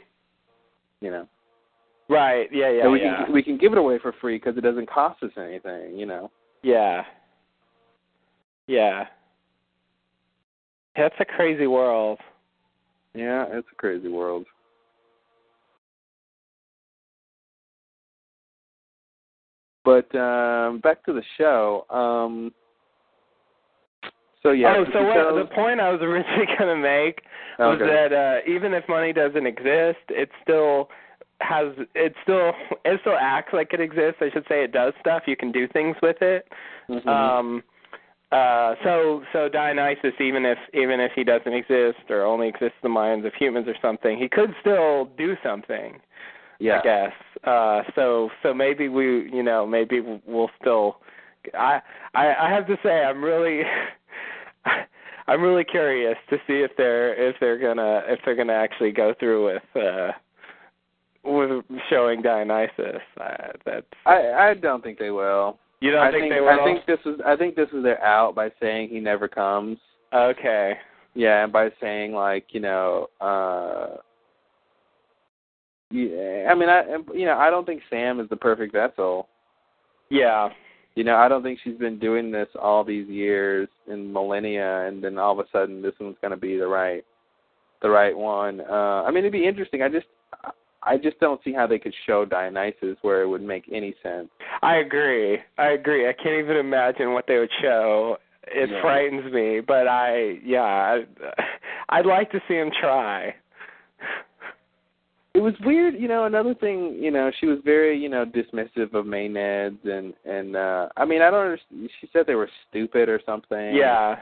you 1.02 1.12
know 1.12 1.28
right, 2.10 2.50
yeah, 2.52 2.70
yeah, 2.70 2.84
and 2.84 2.92
we 2.92 3.02
yeah, 3.02 3.26
can 3.26 3.34
we 3.34 3.44
can 3.44 3.58
give 3.58 3.72
it 3.72 3.78
away 3.78 3.98
for 4.00 4.14
free 4.22 4.38
because 4.38 4.58
it 4.58 4.62
doesn't 4.62 4.90
cost 4.90 5.22
us 5.24 5.32
anything 5.38 5.98
you 5.98 6.06
know 6.06 6.30
yeah, 6.66 7.04
yeah. 8.66 9.06
That's 10.96 11.16
a 11.20 11.26
crazy 11.26 11.68
world. 11.68 12.18
Yeah, 13.14 13.46
it's 13.52 13.68
a 13.72 13.76
crazy 13.76 14.08
world. 14.08 14.48
But 19.84 20.14
um 20.16 20.80
back 20.80 21.06
to 21.06 21.14
the 21.14 21.22
show. 21.38 21.86
Um 21.92 22.52
so 24.46 24.52
yeah. 24.52 24.76
oh, 24.78 24.86
so 24.94 25.04
what, 25.04 25.36
the 25.36 25.54
point 25.54 25.80
I 25.82 25.90
was 25.92 26.00
originally 26.10 26.46
going 26.58 26.74
to 26.76 26.82
make 26.82 27.22
was 27.60 27.80
Okay. 27.82 27.90
that 27.92 28.14
uh, 28.14 28.50
even 28.52 28.74
if 28.74 28.88
money 28.88 29.12
doesn't 29.14 29.46
exist, 29.46 30.06
it 30.10 30.30
still 30.44 30.90
has 31.42 31.68
it 31.96 32.14
still 32.24 32.54
it 32.86 33.00
still 33.02 33.18
acts 33.20 33.54
like 33.54 33.74
it 33.74 33.82
exists. 33.82 34.18
I 34.22 34.30
should 34.32 34.46
say 34.48 34.64
it 34.64 34.72
does 34.72 34.94
stuff. 35.02 35.24
You 35.26 35.36
can 35.36 35.52
do 35.52 35.68
things 35.68 35.96
with 36.02 36.18
it. 36.22 36.48
Mm-hmm. 36.90 37.10
Um, 37.10 37.64
uh, 38.32 38.76
so 38.84 39.22
so 39.34 39.50
Dionysus, 39.50 40.14
even 40.20 40.46
if 40.46 40.58
even 40.74 41.00
if 41.00 41.12
he 41.16 41.24
doesn't 41.24 41.54
exist 41.54 42.10
or 42.10 42.24
only 42.24 42.48
exists 42.48 42.78
in 42.84 42.90
the 42.90 42.90
minds 42.90 43.26
of 43.26 43.34
humans 43.34 43.68
or 43.68 43.76
something, 43.82 44.18
he 44.18 44.28
could 44.30 44.54
still 44.62 45.10
do 45.18 45.36
something. 45.44 46.00
yeah. 46.60 46.80
I 46.80 46.84
guess. 46.84 47.14
Uh, 47.44 47.82
so 47.96 48.30
so 48.44 48.54
maybe 48.54 48.88
we 48.90 49.30
you 49.32 49.44
know 49.44 49.66
maybe 49.66 50.02
we'll 50.26 50.50
still. 50.62 50.98
I 51.54 51.80
I, 52.14 52.34
I 52.48 52.50
have 52.50 52.68
to 52.68 52.78
say 52.84 53.04
I'm 53.04 53.24
really. 53.24 53.62
I'm 55.28 55.42
really 55.42 55.64
curious 55.64 56.18
to 56.30 56.38
see 56.48 56.62
if 56.62 56.72
they're 56.78 57.14
if 57.30 57.36
they're 57.40 57.60
gonna 57.60 58.04
if 58.08 58.20
they're 58.26 58.36
gonna 58.36 58.54
actually 58.54 58.92
go 58.92 59.14
through 59.20 59.46
with 59.46 59.84
uh 59.84 60.12
with 61.24 61.64
showing 61.90 62.22
Dionysus. 62.22 63.02
Uh, 63.20 63.48
that's 63.66 63.86
I 64.06 64.32
I 64.32 64.54
don't 64.54 64.84
think 64.84 65.00
they 65.00 65.12
will. 65.12 65.58
you 65.80 65.92
don't 65.92 66.02
I 66.02 66.12
think, 66.12 66.24
think 66.24 66.34
they 66.34 66.42
will? 66.42 66.50
I 66.50 66.64
think 66.64 66.86
this 66.86 67.00
is 67.06 67.20
I 67.26 67.36
think 67.36 67.56
this 67.56 67.70
is 67.74 67.84
their 67.84 68.02
out 68.04 68.36
by 68.36 68.50
saying 68.62 68.90
he 68.90 69.00
never 69.00 69.28
comes. 69.28 69.78
okay. 70.14 70.74
Yeah, 71.18 71.46
and 71.46 71.54
by 71.54 71.70
saying 71.82 72.12
like, 72.12 72.48
you 72.52 72.60
know, 72.60 73.08
uh 73.22 73.98
yeah, 75.92 76.48
I 76.50 76.56
mean 76.56 76.70
I 76.70 76.84
you 77.14 77.26
know, 77.26 77.38
I 77.38 77.50
don't 77.50 77.66
think 77.66 77.82
Sam 77.90 78.20
is 78.20 78.30
the 78.30 78.36
perfect 78.36 78.74
vessel. 78.74 79.28
Yeah. 80.10 80.50
You 80.96 81.04
know, 81.04 81.16
I 81.18 81.28
don't 81.28 81.44
think 81.44 81.60
she's 81.64 81.78
been 81.78 82.00
doing 82.00 82.32
this 82.32 82.48
all 82.60 82.84
these 82.84 83.08
years 83.10 83.68
in 83.92 84.12
millennia, 84.14 84.88
and 84.88 85.04
then 85.04 85.18
all 85.18 85.38
of 85.38 85.46
a 85.46 85.50
sudden 85.52 85.82
this 85.82 85.94
one's 86.00 86.16
going 86.22 86.32
to 86.32 86.38
be 86.38 86.58
the 86.58 86.68
right, 86.68 87.04
the 87.82 87.90
right 87.90 88.16
one. 88.18 88.62
Uh, 88.62 89.04
I 89.04 89.10
mean, 89.10 89.20
it'd 89.20 89.32
be 89.34 89.46
interesting. 89.46 89.82
I 89.82 89.90
just, 89.90 90.08
I 90.84 90.98
just 90.98 91.20
don't 91.20 91.42
see 91.44 91.52
how 91.52 91.68
they 91.68 91.80
could 91.80 91.94
show 92.08 92.24
Dionysus 92.26 92.98
where 93.02 93.24
it 93.24 93.28
would 93.28 93.42
make 93.42 93.66
any 93.74 93.94
sense. 94.02 94.30
I 94.62 94.78
agree. 94.78 95.40
I 95.58 95.72
agree. 95.72 96.08
I 96.08 96.14
can't 96.14 96.40
even 96.40 96.58
imagine 96.58 97.12
what 97.14 97.26
they 97.28 97.40
would 97.40 97.52
show. 97.62 98.18
It 98.48 98.70
Yeah. 98.70 98.82
frightens 98.82 99.34
me, 99.34 99.60
but 99.60 99.88
I 99.88 100.40
yeah, 100.46 100.62
I, 100.62 101.06
I'd 101.90 102.06
like 102.06 102.32
to 102.32 102.40
see 102.48 102.54
him 102.54 102.72
try. 102.80 103.34
It 105.36 105.42
was 105.42 105.54
weird, 105.66 105.96
you 105.96 106.08
know. 106.08 106.24
Another 106.24 106.56
thing, 106.56 106.98
you 106.98 107.12
know, 107.12 107.30
she 107.40 107.46
was 107.46 107.60
very, 107.66 107.98
you 107.98 108.08
know, 108.08 108.26
dismissive 108.26 108.94
of 108.94 109.06
maenads, 109.06 109.84
and 109.84 110.14
and 110.24 110.56
uh 110.56 110.88
I 110.96 111.04
mean, 111.04 111.22
I 111.22 111.30
don't 111.30 111.46
understand. 111.46 111.90
She 112.00 112.10
said 112.14 112.26
they 112.26 112.36
were 112.36 112.50
stupid 112.70 113.10
or 113.10 113.20
something. 113.26 113.76
Yeah. 113.76 114.16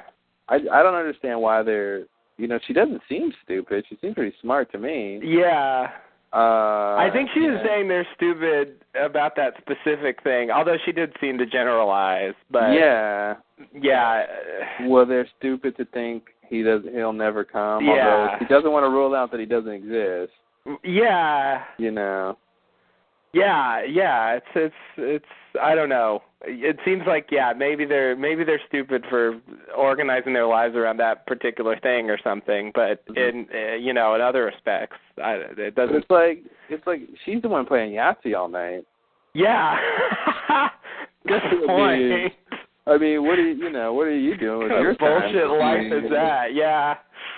I 0.50 0.56
I 0.56 0.82
don't 0.82 0.96
understand 0.96 1.40
why 1.40 1.62
they're. 1.62 2.06
You 2.38 2.48
know, 2.48 2.58
she 2.66 2.74
doesn't 2.74 3.02
seem 3.08 3.32
stupid. 3.44 3.86
She 3.88 3.98
seems 4.02 4.16
pretty 4.16 4.36
smart 4.42 4.72
to 4.72 4.80
me. 4.80 5.22
Yeah. 5.24 5.92
Uh 6.34 6.98
I 6.98 7.10
think 7.14 7.30
she 7.36 7.42
was 7.42 7.60
yeah. 7.62 7.70
saying 7.70 7.88
they're 7.88 8.08
stupid 8.16 8.84
about 9.00 9.36
that 9.36 9.54
specific 9.62 10.24
thing, 10.24 10.50
although 10.50 10.78
she 10.84 10.92
did 10.92 11.14
seem 11.22 11.38
to 11.38 11.46
generalize. 11.46 12.34
But 12.50 12.74
yeah. 12.74 13.36
yeah, 13.80 14.26
Well, 14.88 15.06
they're 15.06 15.30
stupid 15.38 15.78
to 15.78 15.86
think 15.86 16.24
he 16.50 16.64
does. 16.64 16.82
He'll 16.92 17.14
never 17.14 17.44
come. 17.44 17.86
Yeah. 17.86 17.92
Although 17.92 18.38
he 18.40 18.46
doesn't 18.46 18.72
want 18.72 18.84
to 18.84 18.90
rule 18.90 19.14
out 19.14 19.30
that 19.30 19.40
he 19.40 19.46
doesn't 19.46 19.72
exist. 19.72 20.32
Yeah, 20.84 21.64
You 21.78 21.92
know. 21.92 22.38
yeah, 23.34 23.84
yeah. 23.84 24.34
It's 24.36 24.46
it's 24.56 24.76
it's. 24.98 25.26
I 25.62 25.76
don't 25.76 25.90
know. 25.90 26.22
It 26.46 26.78
seems 26.86 27.04
like 27.08 27.28
yeah, 27.32 27.54
maybe 27.56 27.86
they're 27.86 28.16
maybe 28.16 28.44
they're 28.44 28.62
stupid 28.68 29.06
for 29.10 29.40
organizing 29.78 30.34
their 30.34 30.46
lives 30.46 30.76
around 30.76 30.98
that 30.98 31.26
particular 31.26 31.80
thing 31.80 32.10
or 32.10 32.18
something. 32.24 32.72
But 32.76 33.06
Mhm. 33.08 33.18
in 33.30 33.48
uh, 33.54 33.76
you 33.76 33.94
know 33.94 34.16
in 34.16 34.22
other 34.22 34.44
respects, 34.46 34.98
I, 35.22 35.34
it 35.58 35.76
doesn't. 35.76 35.96
it's 35.96 36.10
like 36.10 36.44
it's 36.70 36.86
like 36.88 37.02
she's 37.26 37.42
the 37.42 37.50
one 37.50 37.66
playing 37.66 37.94
Yahtzee 37.94 38.36
all 38.38 38.50
night. 38.50 38.86
Yeah. 39.34 39.78
Good 41.28 41.42
I 41.42 41.56
mean, 41.56 41.68
point. 41.68 42.34
I 42.86 42.98
mean, 42.98 43.24
what 43.26 43.40
are 43.40 43.42
you? 43.48 43.54
You 43.64 43.70
know, 43.70 43.94
what 43.94 44.08
are 44.08 44.12
you 44.18 44.36
doing 44.38 44.64
with 44.64 44.72
your 44.72 44.96
bullshit 44.96 45.48
time? 45.48 45.60
life 45.60 46.04
is 46.04 46.10
that? 46.12 46.54
Yeah. 46.54 46.96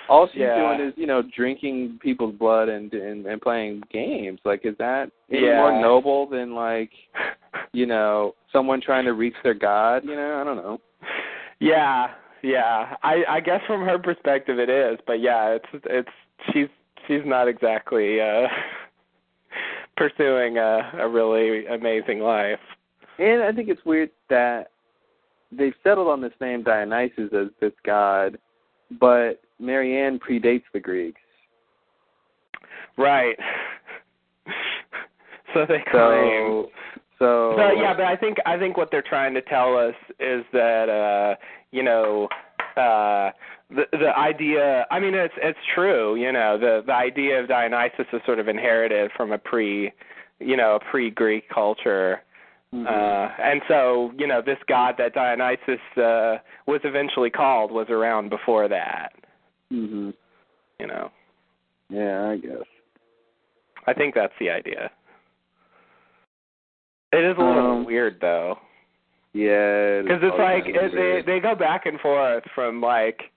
All 0.07 0.27
she's 0.27 0.41
Yeah. 0.41 0.55
doing 0.77 0.87
is, 0.89 0.93
you 0.97 1.07
know, 1.07 1.21
drinking 1.35 1.99
people's 2.01 2.35
blood 2.35 2.69
and 2.69 2.93
and, 2.93 3.25
and 3.25 3.41
playing 3.41 3.83
games. 3.91 4.39
Like, 4.45 4.65
is 4.65 4.77
that 4.77 5.09
any 5.31 5.47
Yeah. 5.47 5.57
more 5.57 5.71
noble 5.81 6.27
than 6.27 6.53
like, 6.53 6.91
you 7.73 7.85
know, 7.85 8.35
someone 8.51 8.81
trying 8.81 9.05
to 9.05 9.13
reach 9.13 9.35
their 9.43 9.53
god? 9.53 10.03
You 10.05 10.15
know, 10.15 10.39
I 10.41 10.43
don't 10.43 10.57
know. 10.57 10.79
Yeah, 11.59 12.11
yeah. 12.41 12.95
I 13.03 13.23
I 13.27 13.39
guess 13.39 13.61
from 13.65 13.81
her 13.85 13.97
perspective 13.97 14.59
it 14.59 14.69
is, 14.69 14.99
but 15.07 15.19
yeah, 15.21 15.49
it's 15.49 15.83
it's 15.85 16.09
she's 16.51 16.67
she's 17.07 17.21
not 17.25 17.47
exactly 17.47 18.21
uh 18.21 18.47
pursuing 19.97 20.57
a 20.57 20.91
a 20.99 21.07
really 21.07 21.65
amazing 21.67 22.19
life. 22.19 22.59
And 23.17 23.41
I 23.43 23.51
think 23.53 23.69
it's 23.69 23.83
weird 23.85 24.09
that 24.29 24.71
they've 25.51 25.73
settled 25.83 26.09
on 26.09 26.21
this 26.21 26.33
name 26.41 26.63
Dionysus 26.63 27.31
as 27.33 27.47
this 27.61 27.71
god, 27.85 28.37
but 28.99 29.41
Marianne 29.59 30.19
predates 30.19 30.63
the 30.73 30.79
Greeks. 30.79 31.21
Right. 32.97 33.37
so 35.53 35.65
they 35.67 35.83
claim. 35.89 36.65
So, 37.19 37.55
so 37.57 37.71
yeah, 37.71 37.93
but 37.93 38.05
I 38.05 38.15
think 38.15 38.37
I 38.45 38.57
think 38.57 38.77
what 38.77 38.89
they're 38.91 39.01
trying 39.01 39.33
to 39.35 39.41
tell 39.41 39.77
us 39.77 39.95
is 40.19 40.43
that 40.51 40.89
uh 40.89 41.35
you 41.71 41.83
know 41.83 42.27
uh 42.75 43.31
the 43.69 43.85
the 43.91 44.17
idea 44.17 44.85
I 44.91 44.99
mean 44.99 45.13
it's 45.13 45.33
it's 45.41 45.59
true, 45.73 46.15
you 46.15 46.31
know, 46.31 46.57
the 46.57 46.83
the 46.85 46.93
idea 46.93 47.41
of 47.41 47.47
Dionysus 47.47 48.05
is 48.11 48.21
sort 48.25 48.39
of 48.39 48.47
inherited 48.47 49.11
from 49.15 49.31
a 49.31 49.37
pre 49.37 49.91
you 50.39 50.57
know, 50.57 50.75
a 50.75 50.91
pre 50.91 51.09
Greek 51.09 51.47
culture. 51.49 52.21
Mhm. 52.73 52.85
Uh 52.85 53.31
and 53.41 53.61
so, 53.69 54.11
you 54.17 54.27
know, 54.27 54.41
this 54.45 54.59
god 54.67 54.95
that 54.97 55.13
Dionysus 55.13 55.79
uh 55.97 56.37
was 56.67 56.81
eventually 56.83 57.29
called 57.29 57.71
was 57.71 57.87
around 57.89 58.29
before 58.29 58.67
that, 58.67 59.13
Mhm. 59.71 60.13
you 60.79 60.87
know. 60.87 61.11
Yeah, 61.89 62.29
I 62.29 62.37
guess. 62.37 62.63
I 63.87 63.93
think 63.93 64.15
that's 64.15 64.33
the 64.39 64.49
idea. 64.49 64.91
It 67.11 67.23
is 67.23 67.37
a 67.37 67.41
little 67.41 67.71
Um, 67.71 67.85
weird 67.85 68.19
though. 68.19 68.59
Yeah. 69.33 70.01
because 70.01 70.23
it's 70.23 70.37
like 70.37 70.65
it, 70.65 70.91
they 70.93 71.21
they 71.21 71.39
go 71.39 71.55
back 71.55 71.85
and 71.85 71.99
forth 71.99 72.43
from 72.53 72.79
like 72.81 73.31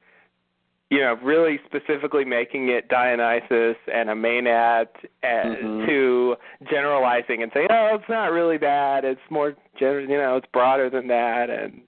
you 0.90 1.00
know 1.00 1.14
really 1.22 1.58
specifically 1.66 2.24
making 2.24 2.68
it 2.68 2.88
Dionysus 2.88 3.76
and 3.92 4.08
a 4.08 4.14
Maenad 4.14 4.86
and 5.22 5.56
Mhm. 5.56 5.86
to 5.86 6.36
generalizing 6.70 7.42
and 7.42 7.52
saying 7.52 7.66
oh 7.70 7.96
it's 7.96 8.08
not 8.08 8.30
really 8.32 8.58
that 8.58 9.04
it's 9.04 9.20
more 9.30 9.54
gen- 9.76 10.08
you 10.08 10.16
know 10.16 10.36
it's 10.36 10.46
broader 10.52 10.88
than 10.88 11.08
that 11.08 11.50
and 11.50 11.82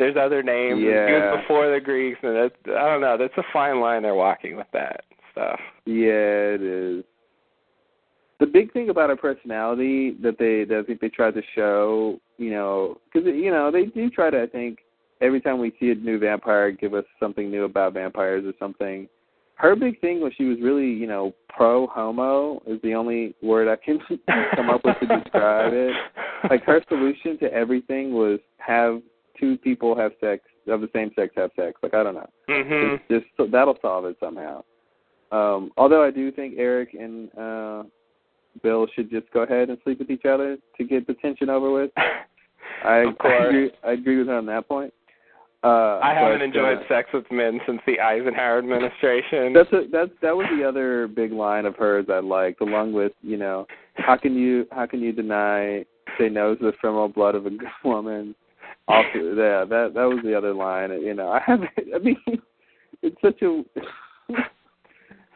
there's 0.00 0.16
other 0.16 0.42
names 0.42 0.80
Yeah. 0.82 1.08
used 1.08 1.42
before 1.42 1.70
the 1.70 1.78
Greeks 1.80 2.18
and 2.22 2.36
it, 2.36 2.56
I 2.66 2.88
don't 2.88 3.00
know 3.00 3.16
that's 3.16 3.36
a 3.36 3.44
fine 3.52 3.80
line 3.80 4.02
they're 4.02 4.14
walking 4.14 4.56
with 4.56 4.66
that 4.72 5.04
stuff 5.30 5.60
Yeah, 5.84 6.56
it 6.56 6.62
is. 6.62 7.04
The 8.40 8.46
big 8.46 8.72
thing 8.72 8.88
about 8.88 9.10
her 9.10 9.16
personality 9.16 10.16
that 10.22 10.38
they 10.38 10.64
that 10.64 10.78
I 10.78 10.82
think 10.82 11.00
they 11.00 11.10
tried 11.10 11.34
to 11.34 11.42
show, 11.54 12.18
you 12.38 12.50
know, 12.50 12.96
because 13.12 13.26
you 13.26 13.50
know 13.50 13.70
they 13.70 13.84
do 13.84 14.08
try 14.08 14.30
to. 14.30 14.42
I 14.42 14.46
think 14.46 14.78
every 15.20 15.42
time 15.42 15.58
we 15.58 15.72
see 15.78 15.90
a 15.90 15.94
new 15.94 16.18
vampire, 16.18 16.70
give 16.70 16.94
us 16.94 17.04
something 17.20 17.50
new 17.50 17.64
about 17.64 17.92
vampires 17.92 18.44
or 18.46 18.54
something. 18.58 19.08
Her 19.56 19.76
big 19.76 20.00
thing 20.00 20.22
was 20.22 20.32
she 20.38 20.44
was 20.44 20.56
really, 20.62 20.86
you 20.86 21.06
know, 21.06 21.34
pro 21.50 21.86
homo 21.86 22.62
is 22.66 22.80
the 22.82 22.94
only 22.94 23.34
word 23.42 23.68
I 23.68 23.76
can 23.76 23.98
come 24.56 24.70
up 24.70 24.86
with 24.86 24.96
to 25.00 25.06
describe 25.06 25.74
it. 25.74 25.94
Like 26.48 26.64
her 26.64 26.80
solution 26.88 27.38
to 27.40 27.52
everything 27.52 28.14
was 28.14 28.40
have 28.56 29.02
two 29.40 29.56
people 29.58 29.96
have 29.96 30.12
sex 30.20 30.44
of 30.68 30.80
the 30.80 30.88
same 30.94 31.10
sex 31.16 31.32
have 31.36 31.50
sex. 31.56 31.80
Like 31.82 31.94
I 31.94 32.02
don't 32.02 32.14
know. 32.14 32.30
mhm 32.48 32.98
It's 33.08 33.26
just 33.38 33.50
that'll 33.52 33.78
solve 33.82 34.04
it 34.04 34.16
somehow. 34.20 34.62
Um, 35.32 35.70
although 35.76 36.02
I 36.02 36.10
do 36.10 36.30
think 36.32 36.54
Eric 36.58 36.94
and 36.94 37.28
uh, 37.38 37.82
Bill 38.62 38.86
should 38.94 39.10
just 39.10 39.30
go 39.32 39.42
ahead 39.42 39.70
and 39.70 39.78
sleep 39.84 40.00
with 40.00 40.10
each 40.10 40.24
other 40.24 40.58
to 40.76 40.84
get 40.84 41.06
the 41.06 41.14
tension 41.14 41.48
over 41.48 41.70
with. 41.70 41.90
I, 42.84 42.98
Of. 42.98 43.16
I 43.20 43.46
agree. 43.46 43.70
I 43.84 43.92
agree 43.92 44.18
with 44.18 44.28
her 44.28 44.36
on 44.36 44.46
that 44.46 44.68
point. 44.68 44.92
Uh, 45.62 46.00
I 46.02 46.14
haven't 46.14 46.38
but, 46.38 46.44
enjoyed 46.44 46.78
uh, 46.78 46.88
sex 46.88 47.10
with 47.12 47.30
men 47.30 47.60
since 47.66 47.80
the 47.86 48.00
Eisenhower 48.00 48.58
administration. 48.58 49.52
That's 49.52 49.70
a, 49.72 49.82
that's 49.92 50.10
that 50.22 50.34
was 50.34 50.46
the 50.56 50.66
other 50.66 51.06
big 51.06 51.32
line 51.32 51.66
of 51.66 51.76
hers 51.76 52.06
I 52.10 52.20
liked, 52.20 52.62
along 52.62 52.94
with 52.94 53.12
you 53.22 53.36
know 53.36 53.66
how 53.94 54.16
can 54.16 54.34
you 54.34 54.66
how 54.72 54.86
can 54.86 55.00
you 55.00 55.12
deny 55.12 55.84
say 56.18 56.30
no 56.30 56.54
to 56.54 56.64
the 56.64 56.72
femoral 56.80 57.08
blood 57.08 57.34
of 57.34 57.44
a 57.44 57.50
good 57.50 57.68
woman? 57.84 58.34
Also, 58.90 59.18
yeah, 59.18 59.64
that 59.64 59.92
that 59.94 60.04
was 60.04 60.18
the 60.24 60.36
other 60.36 60.52
line. 60.54 60.90
You 61.02 61.14
know, 61.14 61.30
I 61.32 61.40
haven't. 61.44 61.70
I 61.94 61.98
mean, 61.98 62.16
it's 63.02 63.16
such 63.22 63.40
a 63.42 63.62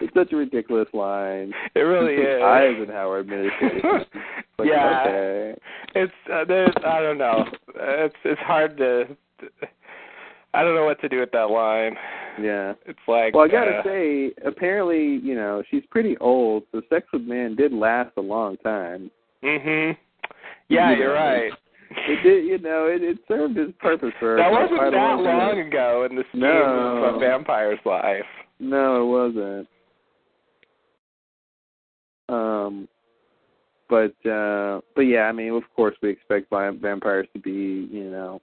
it's 0.00 0.14
such 0.14 0.32
a 0.32 0.36
ridiculous 0.36 0.88
line. 0.92 1.52
It 1.74 1.80
really 1.80 2.14
It's 2.14 2.40
is. 2.40 2.42
Eisenhower 2.42 3.20
administration. 3.20 3.80
Like, 4.56 4.68
yeah, 4.68 5.02
Okay. 5.04 5.54
it's 5.96 6.12
uh, 6.32 6.44
there's 6.44 6.70
I 6.86 7.00
don't 7.00 7.18
know. 7.18 7.44
It's 7.74 8.14
it's 8.24 8.40
hard 8.42 8.76
to. 8.76 9.04
I 10.54 10.62
don't 10.62 10.76
know 10.76 10.84
what 10.84 11.00
to 11.00 11.08
do 11.08 11.18
with 11.18 11.32
that 11.32 11.50
line. 11.50 11.96
Yeah. 12.40 12.74
It's 12.86 13.00
like 13.08 13.34
Well, 13.34 13.42
I 13.44 13.48
gotta 13.48 13.78
uh, 13.78 13.82
say, 13.82 14.30
apparently, 14.46 15.16
you 15.26 15.34
know, 15.34 15.64
she's 15.72 15.82
pretty 15.90 16.16
old, 16.18 16.62
so 16.70 16.82
sex 16.88 17.04
with 17.12 17.22
men 17.22 17.56
did 17.56 17.72
last 17.72 18.12
a 18.16 18.20
long 18.20 18.56
time. 18.58 19.10
Mhm. 19.42 19.96
Yeah, 20.68 20.92
You 20.92 20.98
you're 20.98 21.08
know, 21.14 21.20
right. 21.20 21.52
It 21.96 22.22
did, 22.22 22.44
you 22.44 22.58
know, 22.58 22.86
it, 22.86 23.02
it 23.02 23.18
served 23.28 23.56
its 23.56 23.72
purpose 23.78 24.12
for 24.18 24.36
That 24.36 24.50
wasn't 24.50 24.80
that 24.80 24.92
long 24.92 25.24
long 25.24 25.58
ago 25.58 26.06
in 26.08 26.16
the 26.16 26.24
scheme 26.30 26.40
No. 26.40 27.04
of 27.04 27.16
a 27.16 27.18
vampire's 27.18 27.78
life. 27.84 28.24
No, 28.60 29.02
it 29.02 29.06
wasn't. 29.06 29.68
Um, 32.28 32.88
but 33.88 34.14
uh, 34.28 34.80
but 34.94 35.02
yeah, 35.02 35.22
I 35.24 35.32
mean, 35.32 35.52
of 35.52 35.62
course, 35.76 35.94
we 36.02 36.10
expect 36.10 36.50
vampires 36.50 37.28
to 37.34 37.40
be, 37.40 37.88
you 37.90 38.10
know, 38.10 38.40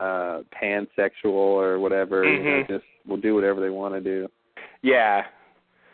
uh, 0.00 0.40
pansexual 0.60 1.26
or 1.32 1.78
whatever. 1.78 2.24
You 2.24 2.42
know, 2.42 2.50
Mhm. 2.64 2.68
just 2.68 2.84
will 3.06 3.16
do 3.16 3.34
whatever 3.34 3.60
they 3.60 3.70
want 3.70 3.94
to 3.94 4.00
do. 4.00 4.28
Yeah, 4.82 5.24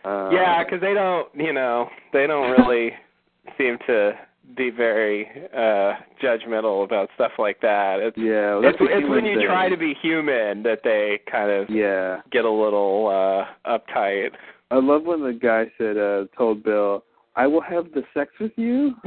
Uh, 0.04 0.30
yeah, 0.32 0.64
because 0.64 0.80
they 0.80 0.94
don't, 0.94 1.28
you 1.34 1.52
know, 1.52 1.88
they 2.12 2.26
don't 2.26 2.50
really 2.50 2.94
seem 3.58 3.78
to 3.86 4.18
be 4.56 4.70
very 4.70 5.26
uh 5.56 5.94
judgmental 6.22 6.84
about 6.84 7.08
stuff 7.14 7.32
like 7.38 7.60
that. 7.60 7.98
It's 8.00 8.16
yeah, 8.16 8.54
well, 8.56 8.64
it's, 8.64 8.78
that's 8.78 8.90
a 8.90 8.96
it's 8.98 9.08
when 9.08 9.24
you 9.24 9.38
thing. 9.38 9.46
try 9.46 9.68
to 9.68 9.76
be 9.76 9.94
human 10.00 10.62
that 10.64 10.80
they 10.84 11.20
kind 11.30 11.50
of 11.50 11.68
Yeah, 11.70 12.20
get 12.32 12.44
a 12.44 12.50
little 12.50 13.06
uh 13.08 13.46
uptight. 13.78 14.30
I 14.70 14.76
love 14.76 15.02
when 15.04 15.22
the 15.22 15.32
guy 15.32 15.64
said, 15.78 15.96
uh, 15.98 16.26
told 16.36 16.62
Bill, 16.62 17.02
"I 17.34 17.46
will 17.46 17.60
have 17.62 17.86
the 17.92 18.04
sex 18.14 18.30
with 18.38 18.52
you." 18.56 18.94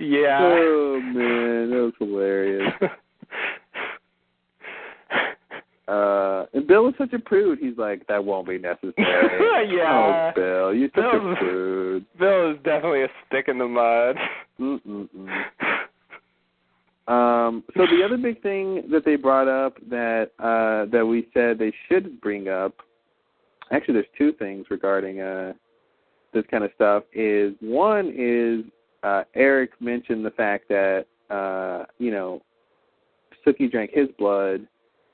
yeah. 0.00 0.38
Oh 0.40 1.00
man, 1.02 1.70
that 1.70 1.76
was 1.76 1.92
hilarious. 1.98 2.72
Uh, 5.88 6.44
and 6.52 6.66
Bill 6.66 6.86
is 6.88 6.94
such 6.98 7.14
a 7.14 7.18
prude. 7.18 7.58
He's 7.58 7.78
like, 7.78 8.06
that 8.08 8.22
won't 8.24 8.46
be 8.46 8.58
necessary. 8.58 8.94
Yeah. 9.68 10.30
Oh, 10.30 10.40
Bill, 10.40 10.74
you're 10.74 10.88
such 10.94 11.04
a 11.04 11.34
prude. 11.36 12.06
Bill 12.18 12.52
is 12.52 12.58
definitely 12.62 13.02
a 13.02 13.08
stick 13.26 13.48
in 13.48 13.58
the 13.58 13.66
mud. 13.66 14.16
Um, 17.08 17.64
so 17.74 17.86
the 17.86 18.02
other 18.04 18.18
big 18.18 18.42
thing 18.42 18.84
that 18.90 19.02
they 19.04 19.16
brought 19.16 19.48
up 19.48 19.78
that 19.88 20.30
uh, 20.38 20.90
that 20.92 21.06
we 21.06 21.26
said 21.32 21.58
they 21.58 21.72
should 21.88 22.20
bring 22.20 22.48
up, 22.48 22.74
actually, 23.72 23.94
there's 23.94 24.06
two 24.16 24.32
things 24.32 24.66
regarding 24.70 25.20
uh, 25.20 25.54
this 26.34 26.44
kind 26.50 26.64
of 26.64 26.70
stuff. 26.74 27.04
Is 27.14 27.54
one 27.60 28.12
is 28.14 28.70
uh, 29.02 29.24
Eric 29.34 29.70
mentioned 29.80 30.24
the 30.24 30.30
fact 30.32 30.68
that 30.68 31.06
uh, 31.30 31.86
you 31.98 32.10
know 32.10 32.42
Sookie 33.46 33.70
drank 33.70 33.90
his 33.92 34.08
blood, 34.18 34.66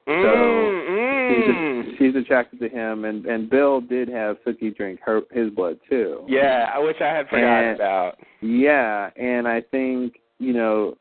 Mm, 0.07 0.89
mm. 0.89 1.85
she's, 1.85 1.99
she's 1.99 2.17
attracted 2.17 2.61
to 2.61 2.69
him, 2.69 3.05
and 3.05 3.25
and 3.27 3.49
Bill 3.49 3.81
did 3.81 4.09
have 4.09 4.37
Sookie 4.47 4.75
drink 4.77 5.01
her 5.05 5.23
his 5.31 5.51
blood 5.51 5.79
too. 5.89 6.25
Yeah, 6.29 6.71
I 6.75 6.79
wish 6.79 6.97
I 7.01 7.07
had 7.07 7.29
forgotten 7.29 7.71
And- 7.71 7.77
about. 7.77 8.19
Yeah, 8.41 9.11
and 9.17 9.49
I 9.49 9.63
think 9.63 10.17
you 10.39 10.53
know 10.53 10.97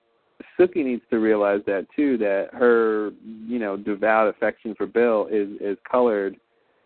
Sookie 0.58 0.86
needs 0.86 1.02
to 1.10 1.18
realize 1.20 1.62
that 1.66 1.88
too. 1.96 2.18
That 2.18 2.50
her 2.54 3.12
you 3.26 3.60
know 3.60 3.76
devout 3.76 4.30
affection 4.30 4.74
for 4.76 4.86
Bill 4.86 5.28
is 5.30 5.50
is 5.60 5.78
colored 5.90 6.38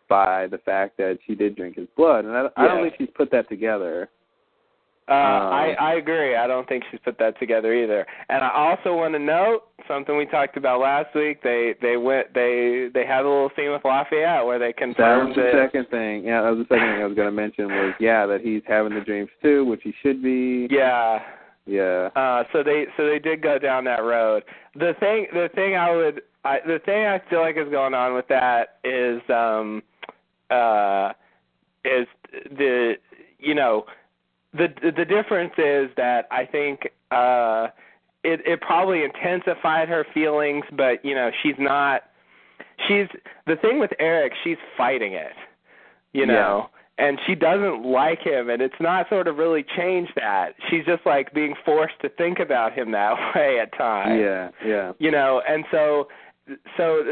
by 0.10 0.48
the 0.48 0.58
fact 0.60 0.98
that 0.98 1.20
she 1.28 1.36
did 1.36 1.56
drink 1.56 1.76
his 1.76 1.88
blood, 1.96 2.26
and 2.26 2.36
I, 2.36 2.48
I 2.56 2.68
don't 2.68 2.84
think 2.84 2.96
she's 2.98 3.10
put 3.16 3.30
that 3.32 3.50
together. 3.50 4.10
Uh, 5.10 5.14
Um, 5.14 5.54
I 5.54 5.76
I 5.80 5.94
agree. 5.96 6.36
I 6.36 6.48
don't 6.48 6.68
think 6.68 6.84
she's 6.92 7.00
put 7.04 7.18
that 7.20 7.40
together 7.40 7.74
either. 7.74 8.06
And 8.30 8.44
I 8.44 8.50
also 8.54 8.94
want 8.96 9.14
to 9.14 9.20
note 9.20 9.62
something 9.88 10.18
we 10.18 10.26
talked 10.26 10.58
about 10.58 10.82
last 10.82 11.16
week. 11.16 11.42
They 11.44 11.76
they 11.82 11.96
went 11.98 12.34
they 12.34 12.90
they 12.94 13.06
had 13.06 13.22
a 13.22 13.30
little 13.30 13.50
scene 13.56 13.72
with 13.72 13.86
Lafayette 13.86 14.46
where 14.46 14.60
they 14.60 14.74
confirmed 14.74 15.22
That 15.22 15.28
was 15.28 15.36
the 15.38 15.42
that. 15.58 15.66
second 15.72 15.88
thing. 15.90 16.24
Yeah, 16.26 16.42
that 16.42 16.50
was 16.50 16.60
the 16.68 16.76
second 16.76 16.88
thing 16.94 17.02
I 17.02 17.06
was 17.06 17.16
going 17.16 17.28
to 17.28 17.32
mention 17.32 17.68
was 17.68 17.94
yeah 18.00 18.26
that 18.26 18.42
he's 18.42 18.62
having 18.68 18.94
the 18.94 19.02
dreams 19.02 19.30
too, 19.42 19.64
which 19.66 19.82
he 19.84 19.94
should 20.02 20.22
be. 20.22 20.68
Yeah, 20.70 21.20
Yeah. 21.66 22.10
Uh, 22.16 22.44
so 22.52 22.62
they 22.64 22.88
so 22.98 23.06
they 23.08 23.20
did 23.20 23.42
go 23.42 23.58
down 23.58 23.86
that 23.86 24.04
road. 24.04 24.44
The 24.76 24.94
thing 25.00 25.28
the 25.34 25.50
thing 25.56 25.76
I 25.76 25.96
would 25.96 26.22
I, 26.44 26.60
the 26.66 26.80
thing 26.86 27.06
I 27.06 27.22
feel 27.30 27.40
like 27.42 27.56
is 27.58 27.70
going 27.70 27.94
on 27.94 28.14
with 28.14 28.28
that 28.28 28.80
is 28.84 29.22
um 29.30 29.82
uh 30.50 31.14
is 31.86 32.08
the 32.58 32.96
you 33.40 33.56
know 33.56 33.86
the 34.54 34.68
the 34.96 35.06
difference 35.06 35.54
is 35.58 35.90
that 35.98 36.28
I 36.32 36.46
think 36.46 36.90
uh 37.12 37.68
it 38.24 38.42
it 38.46 38.62
probably 38.62 39.04
intensified 39.04 39.90
her 39.90 40.06
feelings 40.14 40.66
but 40.76 41.04
you 41.04 41.16
know 41.16 41.32
she's 41.44 41.56
not 41.60 42.04
she's 42.88 43.08
the 43.46 43.56
thing 43.58 43.80
with 43.80 43.92
Eric 44.00 44.34
she's 44.44 44.58
fighting 44.76 45.14
it 45.14 45.34
you 46.14 46.26
know 46.26 46.70
and 46.98 47.20
she 47.28 47.36
doesn't 47.36 47.86
like 47.86 48.22
him 48.22 48.50
and 48.50 48.62
it's 48.62 48.80
not 48.80 49.08
sort 49.10 49.28
of 49.28 49.38
really 49.38 49.64
changed 49.76 50.14
that. 50.16 50.56
She's 50.70 50.84
just 50.86 51.06
like 51.06 51.32
being 51.34 51.54
forced 51.64 52.00
to 52.02 52.10
think 52.10 52.40
about 52.40 52.74
him 52.74 52.92
that 52.92 53.14
way 53.36 53.60
at 53.60 53.76
times. 53.78 54.20
Yeah, 54.20 54.50
yeah. 54.66 54.92
you 55.00 55.12
know 55.12 55.42
and 55.48 55.64
so 55.72 56.08
so 56.78 57.04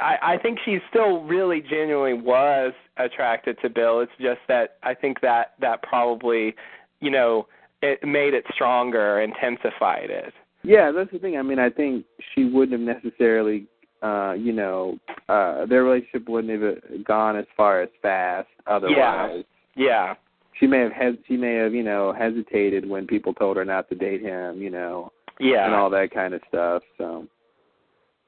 i 0.00 0.16
i 0.22 0.38
think 0.38 0.58
she 0.64 0.78
still 0.88 1.22
really 1.22 1.60
genuinely 1.60 2.14
was 2.14 2.72
attracted 2.96 3.58
to 3.62 3.68
bill. 3.68 4.00
It's 4.00 4.12
just 4.20 4.40
that 4.48 4.76
i 4.82 4.94
think 4.94 5.20
that 5.20 5.54
that 5.60 5.82
probably 5.82 6.54
you 7.00 7.10
know 7.10 7.46
it 7.82 8.02
made 8.06 8.34
it 8.34 8.44
stronger 8.54 9.20
intensified 9.20 10.10
it 10.10 10.34
Yeah, 10.64 10.90
that's 10.90 11.12
the 11.12 11.18
thing. 11.18 11.36
I 11.36 11.42
mean, 11.42 11.58
I 11.60 11.70
think 11.70 12.04
she 12.34 12.44
wouldn't 12.44 12.78
have 12.88 13.02
necessarily, 13.02 13.66
uh, 14.02 14.32
you 14.32 14.52
know, 14.52 14.98
uh 15.28 15.66
their 15.66 15.84
relationship 15.84 16.28
wouldn't 16.28 16.62
have 16.62 17.04
gone 17.04 17.36
as 17.36 17.46
far 17.56 17.80
as 17.82 17.88
fast 18.02 18.48
otherwise. 18.66 19.44
yeah 19.76 19.86
yeah. 19.86 20.14
She 20.58 20.66
may 20.66 20.80
have 20.80 20.92
hes- 20.92 21.24
she 21.28 21.36
may 21.36 21.54
have, 21.54 21.72
you 21.72 21.84
know, 21.84 22.12
hesitated 22.12 22.88
when 22.88 23.06
people 23.06 23.32
told 23.32 23.56
her 23.56 23.64
not 23.64 23.88
to 23.90 23.94
date 23.94 24.22
him, 24.22 24.60
you 24.60 24.70
know, 24.70 25.12
yeah 25.38 25.64
and 25.66 25.74
all 25.74 25.88
that 25.90 26.10
kind 26.12 26.34
of 26.34 26.40
stuff. 26.48 26.82
So, 26.98 27.26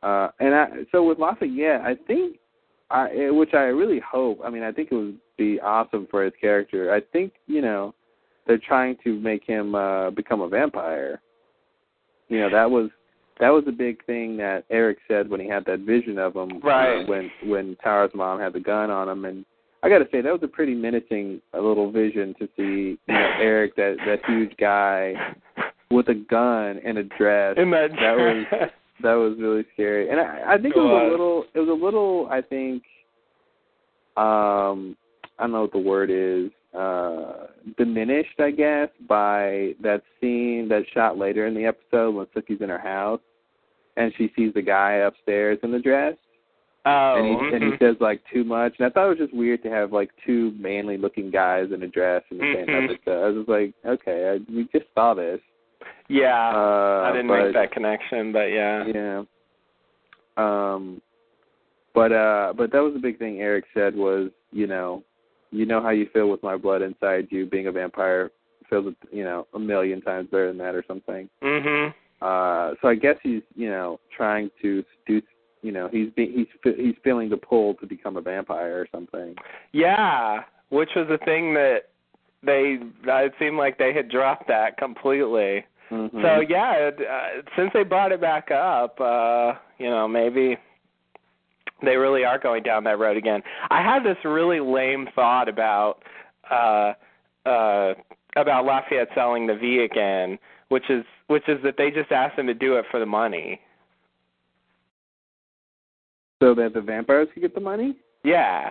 uh, 0.05 0.29
and 0.39 0.55
I 0.55 0.67
so 0.93 1.05
with 1.07 1.19
Lafayette, 1.19 1.57
yeah, 1.57 1.83
I 1.85 1.97
think, 2.07 2.37
I 2.91 3.11
eh, 3.11 3.31
which 3.31 3.53
I 3.53 3.65
really 3.65 4.01
hope. 4.01 4.41
I 4.45 4.51
mean, 4.51 4.63
I 4.63 4.71
think 4.71 4.93
it 4.93 4.95
would 4.95 5.19
be 5.37 5.59
awesome 5.61 6.07
for 6.11 6.23
his 6.23 6.33
character. 6.41 6.95
I 6.95 7.01
think 7.13 7.33
you 7.49 7.63
know 7.63 7.95
they're 8.47 8.59
trying 8.59 8.97
to 9.05 9.19
make 9.21 9.45
him 9.45 9.75
uh 9.75 10.11
become 10.11 10.41
a 10.41 10.49
vampire. 10.49 11.21
You 12.29 12.41
know 12.41 12.51
that 12.51 12.71
was 12.71 12.91
that 13.41 13.51
was 13.51 13.65
a 13.67 13.73
big 13.73 14.05
thing 14.05 14.37
that 14.37 14.65
Eric 14.71 14.99
said 15.09 15.29
when 15.31 15.41
he 15.41 15.49
had 15.49 15.65
that 15.65 15.81
vision 15.81 16.19
of 16.19 16.35
him. 16.37 16.61
Right. 16.63 17.03
Uh, 17.03 17.07
when 17.07 17.31
when 17.47 17.77
Tara's 17.83 18.13
mom 18.15 18.39
had 18.41 18.53
the 18.53 18.61
gun 18.61 18.91
on 18.91 19.09
him, 19.09 19.25
and 19.25 19.45
I 19.83 19.89
got 19.89 19.99
to 19.99 20.09
say 20.13 20.21
that 20.21 20.33
was 20.33 20.43
a 20.43 20.49
pretty 20.49 20.75
menacing 20.75 21.41
uh, 21.55 21.61
little 21.61 21.91
vision 21.91 22.35
to 22.39 22.49
see 22.57 22.99
you 23.07 23.15
know, 23.15 23.31
Eric 23.41 23.77
that 23.77 23.97
that 24.07 24.21
huge 24.27 24.55
guy 24.59 25.15
with 25.91 26.09
a 26.09 26.15
gun 26.15 26.81
and 26.85 26.99
a 26.99 27.03
dress. 27.05 27.55
in 27.57 27.71
that, 27.71 27.91
that 27.93 28.17
was 28.17 28.47
that 29.03 29.15
was 29.15 29.37
really 29.41 29.65
scary, 29.73 30.11
and 30.11 30.21
I, 30.21 30.55
I 30.55 30.59
think 30.59 30.77
it 30.77 30.79
It 30.79 30.83
was 30.83 30.91
was. 30.93 31.09
a 31.09 31.11
little. 31.11 31.45
It 31.55 31.59
was 31.61 31.69
a 31.69 31.85
little. 31.85 32.29
I 32.31 32.43
think. 32.43 32.83
Um, 34.17 34.97
I 35.39 35.45
don't 35.45 35.53
know 35.53 35.63
what 35.63 35.73
the 35.73 35.79
word 35.79 36.11
is. 36.11 36.51
Uh, 36.73 37.47
diminished, 37.79 38.39
I 38.39 38.53
guess, 38.53 38.89
by 39.09 39.75
that 39.83 40.03
scene 40.21 40.69
that 40.69 40.85
shot 40.95 41.19
later 41.19 41.47
in 41.49 41.55
the 41.55 41.65
episode 41.67 42.15
when 42.15 42.27
Sookie's 42.27 42.61
in 42.61 42.69
her 42.69 42.79
house, 42.79 43.21
and 43.97 44.13
she 44.17 44.31
sees 44.37 44.55
the 44.55 44.63
guy 44.63 44.93
upstairs 44.99 45.59
in 45.65 45.73
the 45.73 45.81
dress, 45.81 46.15
oh 46.87 47.17
and 47.17 47.27
he 47.27 47.55
and 47.57 47.65
he 47.65 47.71
mhm. 47.73 47.79
says 47.81 47.97
like 48.01 48.21
too 48.33 48.45
much, 48.45 48.75
and 48.79 48.87
I 48.87 48.91
thought 48.91 49.07
it 49.07 49.09
was 49.09 49.19
just 49.19 49.35
weird 49.35 49.65
to 49.65 49.69
have 49.71 49.93
like 49.93 50.11
two 50.25 50.53
manly 50.61 50.97
looking 50.97 51.29
guys 51.29 51.73
in 51.75 51.83
a 51.83 51.89
dress 51.89 52.23
in 52.31 52.39
the 52.39 52.55
same 52.55 52.67
Mhm. 52.67 52.85
episode. 52.95 53.25
I 53.25 53.31
was 53.37 53.49
like, 53.49 53.75
okay, 53.85 54.29
I, 54.39 54.53
we 54.53 54.69
just 54.73 54.87
saw 54.95 55.13
this. 55.15 55.41
yeah 56.09 56.51
Uh, 56.55 57.03
i 57.09 57.13
didn't 57.13 57.29
but, 57.29 57.45
make 57.45 57.55
that 57.55 57.73
connection 57.73 58.33
but 58.33 58.47
yeah 58.51 58.85
yeah. 58.87 59.23
Um 60.37 61.01
but 61.95 62.13
uh 62.13 62.53
but 62.57 62.71
that 62.73 62.81
was 62.83 62.93
the 62.95 63.01
big 63.01 63.19
thing 63.19 63.41
Eric 63.41 63.65
said 63.75 63.95
was, 63.97 64.31
you 64.53 64.67
know, 64.67 65.03
you 65.51 65.67
know 65.67 65.83
how 65.83 65.91
you 65.91 66.09
feel 66.13 66.29
with 66.29 66.43
my 66.43 66.57
blood 66.57 66.83
inside 66.83 67.29
you 67.31 67.47
being 67.47 67.67
a 67.67 67.73
vampire 67.73 68.31
feels 68.69 68.95
you 69.11 69.25
know, 69.25 69.47
a 69.55 69.59
million 69.59 70.01
times 70.01 70.29
better 70.31 70.47
than 70.47 70.59
that 70.59 70.75
or 70.75 70.85
something. 70.87 71.29
mhm 71.43 71.93
Uh 72.23 72.75
so 72.81 72.89
I 72.89 72.95
guess 72.95 73.17
he's, 73.23 73.43
you 73.55 73.69
know, 73.69 73.99
trying 74.17 74.51
to 74.63 74.85
do 75.07 75.21
you 75.63 75.73
know, 75.73 75.89
he's 75.93 76.11
be, 76.17 76.27
he's 76.35 76.47
fe- 76.63 76.83
he's 76.83 76.95
feeling 77.05 77.29
the 77.29 77.37
pull 77.37 77.75
to 77.75 77.87
become 77.87 78.17
a 78.17 78.21
vampire 78.23 78.81
or 78.81 78.87
something. 78.93 79.35
Yeah, 79.73 80.43
which 80.71 80.91
was 80.97 81.07
a 81.11 81.23
thing 81.25 81.53
that 81.55 81.91
they 82.43 82.79
it 83.07 83.33
seemed 83.39 83.59
like 83.59 83.77
they 83.77 83.93
had 83.93 84.09
dropped 84.09 84.49
that 84.49 84.79
completely. 84.79 85.67
Mhm. 85.91 86.23
So 86.23 86.41
yeah, 86.49 86.73
it, 86.75 87.01
uh, 87.01 87.43
since 87.57 87.71
they 87.75 87.83
brought 87.83 88.13
it 88.13 88.21
back 88.21 88.51
up, 88.51 88.99
uh, 89.01 89.55
you 89.79 89.91
know, 89.91 90.07
maybe 90.09 90.57
they 91.83 91.97
really 91.97 92.25
are 92.25 92.39
going 92.39 92.63
down 92.63 92.85
that 92.85 92.99
road 92.99 93.17
again. 93.17 93.43
I 93.71 93.83
had 93.83 94.03
this 94.03 94.17
really 94.25 94.61
lame 94.61 95.09
thought 95.15 95.49
about 95.49 95.99
uh 96.51 96.93
uh 97.47 97.95
about 98.37 98.65
Lafayette 98.65 99.09
selling 99.15 99.47
the 99.47 99.55
V 99.55 99.85
again, 99.91 100.39
which 100.69 100.89
is 100.91 101.05
which 101.27 101.49
is 101.49 101.59
that 101.65 101.75
they 101.77 101.91
just 101.91 102.13
asked 102.13 102.39
him 102.39 102.47
to 102.47 102.55
do 102.55 102.77
it 102.77 102.85
for 102.91 103.01
the 103.01 103.07
money. 103.07 103.61
so 106.43 106.55
that 106.55 106.73
the 106.75 106.81
vampires 106.81 107.29
could 107.33 107.43
get 107.43 107.55
the 107.55 107.61
money? 107.61 107.97
Yeah. 108.25 108.71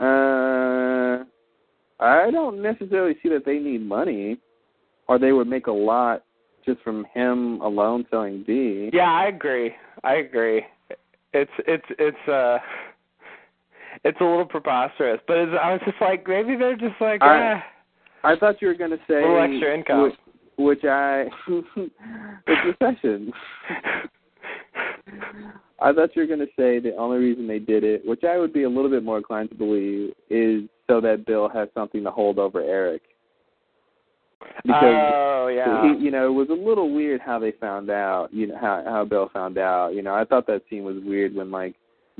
Uh, 0.00 1.24
I 2.00 2.30
don't 2.30 2.60
necessarily 2.62 3.16
see 3.22 3.28
that 3.28 3.44
they 3.44 3.58
need 3.58 3.82
money, 3.82 4.38
or 5.08 5.18
they 5.18 5.32
would 5.32 5.46
make 5.46 5.66
a 5.66 5.72
lot 5.72 6.24
just 6.64 6.80
from 6.82 7.06
him 7.12 7.60
alone 7.60 8.06
selling 8.10 8.44
V. 8.46 8.90
Yeah, 8.92 9.10
I 9.10 9.26
agree. 9.26 9.72
I 10.02 10.14
agree. 10.16 10.62
It's 11.32 11.50
it's 11.66 11.84
it's 11.98 12.28
uh 12.28 12.58
it's 14.04 14.20
a 14.20 14.24
little 14.24 14.44
preposterous, 14.46 15.20
but 15.26 15.36
it's, 15.36 15.52
I 15.60 15.72
was 15.72 15.80
just 15.84 16.00
like 16.00 16.26
maybe 16.26 16.56
they're 16.56 16.76
just 16.76 17.00
like 17.00 17.22
I- 17.22 17.52
eh. 17.52 17.60
I 18.24 18.36
thought 18.36 18.62
you 18.62 18.68
were 18.68 18.74
going 18.74 18.90
to 18.90 18.96
say 19.06 19.20
Little 19.20 19.42
extra 19.42 19.74
income. 19.74 20.02
Which, 20.04 20.14
which 20.56 20.84
I 20.84 21.26
it's 22.46 22.80
recession. 22.80 23.30
I 25.80 25.92
thought 25.92 26.16
you 26.16 26.22
were 26.22 26.26
going 26.26 26.38
to 26.38 26.46
say 26.58 26.78
the 26.78 26.96
only 26.96 27.18
reason 27.18 27.46
they 27.46 27.58
did 27.58 27.84
it, 27.84 28.00
which 28.06 28.24
I 28.24 28.38
would 28.38 28.54
be 28.54 28.62
a 28.62 28.68
little 28.68 28.88
bit 28.88 29.04
more 29.04 29.18
inclined 29.18 29.50
to 29.50 29.54
believe, 29.54 30.14
is 30.30 30.62
so 30.86 31.02
that 31.02 31.26
Bill 31.26 31.50
has 31.50 31.68
something 31.74 32.02
to 32.04 32.10
hold 32.10 32.38
over 32.38 32.62
Eric. 32.62 33.02
Because 34.64 35.12
oh 35.14 35.48
yeah. 35.48 35.94
he, 35.94 36.04
you 36.04 36.10
know, 36.10 36.26
it 36.26 36.32
was 36.32 36.48
a 36.50 36.52
little 36.52 36.94
weird 36.94 37.20
how 37.20 37.38
they 37.38 37.52
found 37.52 37.90
out. 37.90 38.28
You 38.32 38.48
know 38.48 38.58
how 38.60 38.82
how 38.84 39.04
Bill 39.04 39.30
found 39.32 39.58
out. 39.58 39.94
You 39.94 40.02
know, 40.02 40.14
I 40.14 40.24
thought 40.24 40.46
that 40.46 40.62
scene 40.70 40.84
was 40.84 40.96
weird 41.04 41.34
when 41.34 41.50
like 41.50 41.74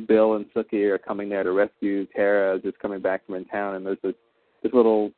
Bill 0.07 0.35
and 0.35 0.47
Sookie 0.55 0.91
are 0.91 0.99
coming 0.99 1.29
there 1.29 1.43
to 1.45 1.53
rescue 1.53 2.07
Tara, 2.07 2.59
just 2.61 2.79
coming 2.79 3.01
back 3.01 3.25
from 3.27 3.37
in 3.37 3.45
town, 3.47 3.77
and 3.77 3.87
there's 3.87 3.99
this 4.03 4.15
this 4.63 4.73
little 4.73 5.11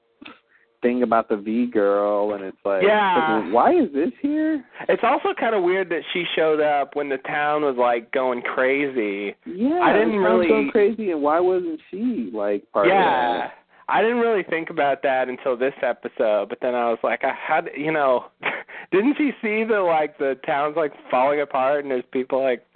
thing 0.83 1.03
about 1.03 1.29
the 1.29 1.37
V 1.37 1.67
girl, 1.67 2.35
and 2.35 2.45
it's 2.45 2.57
like, 2.65 2.83
Yeah. 2.83 3.51
why 3.51 3.73
is 3.75 3.93
this 3.93 4.11
here? 4.21 4.65
It's 4.89 5.03
also 5.03 5.33
kind 5.39 5.55
of 5.55 5.63
weird 5.63 5.89
that 5.89 6.03
she 6.13 6.25
showed 6.37 6.61
up 6.61 6.95
when 6.95 7.09
the 7.09 7.17
town 7.19 7.63
was 7.63 7.77
like 7.79 8.13
going 8.13 8.43
crazy. 8.43 9.35
Yeah, 9.47 9.81
I 9.81 9.93
didn't 9.93 10.15
it 10.15 10.19
really- 10.19 10.49
so 10.49 10.71
crazy, 10.71 11.11
and 11.11 11.23
why 11.23 11.41
wasn't 11.41 11.81
she 11.91 12.31
like 12.33 12.71
part 12.73 12.89
yeah. 12.89 13.47
of 13.47 13.51
I 13.89 14.03
didn't 14.03 14.19
really 14.19 14.43
think 14.43 14.71
about 14.71 15.03
that 15.03 15.29
until 15.29 15.57
this 15.57 15.75
episode, 15.81 16.49
but 16.49 16.59
then 16.61 16.75
I 16.75 16.89
was 16.91 16.99
like, 17.05 17.23
I 17.23 17.33
had, 17.33 17.71
you 17.77 17.93
know, 17.93 18.27
didn't 18.93 19.17
she 19.17 19.31
see 19.41 19.65
the 19.65 19.81
like 19.81 20.19
the 20.19 20.39
town's 20.45 20.77
like 20.77 20.93
falling 21.11 21.41
apart 21.41 21.85
and 21.85 21.91
there's 21.91 22.05
people 22.11 22.43
like 22.43 22.67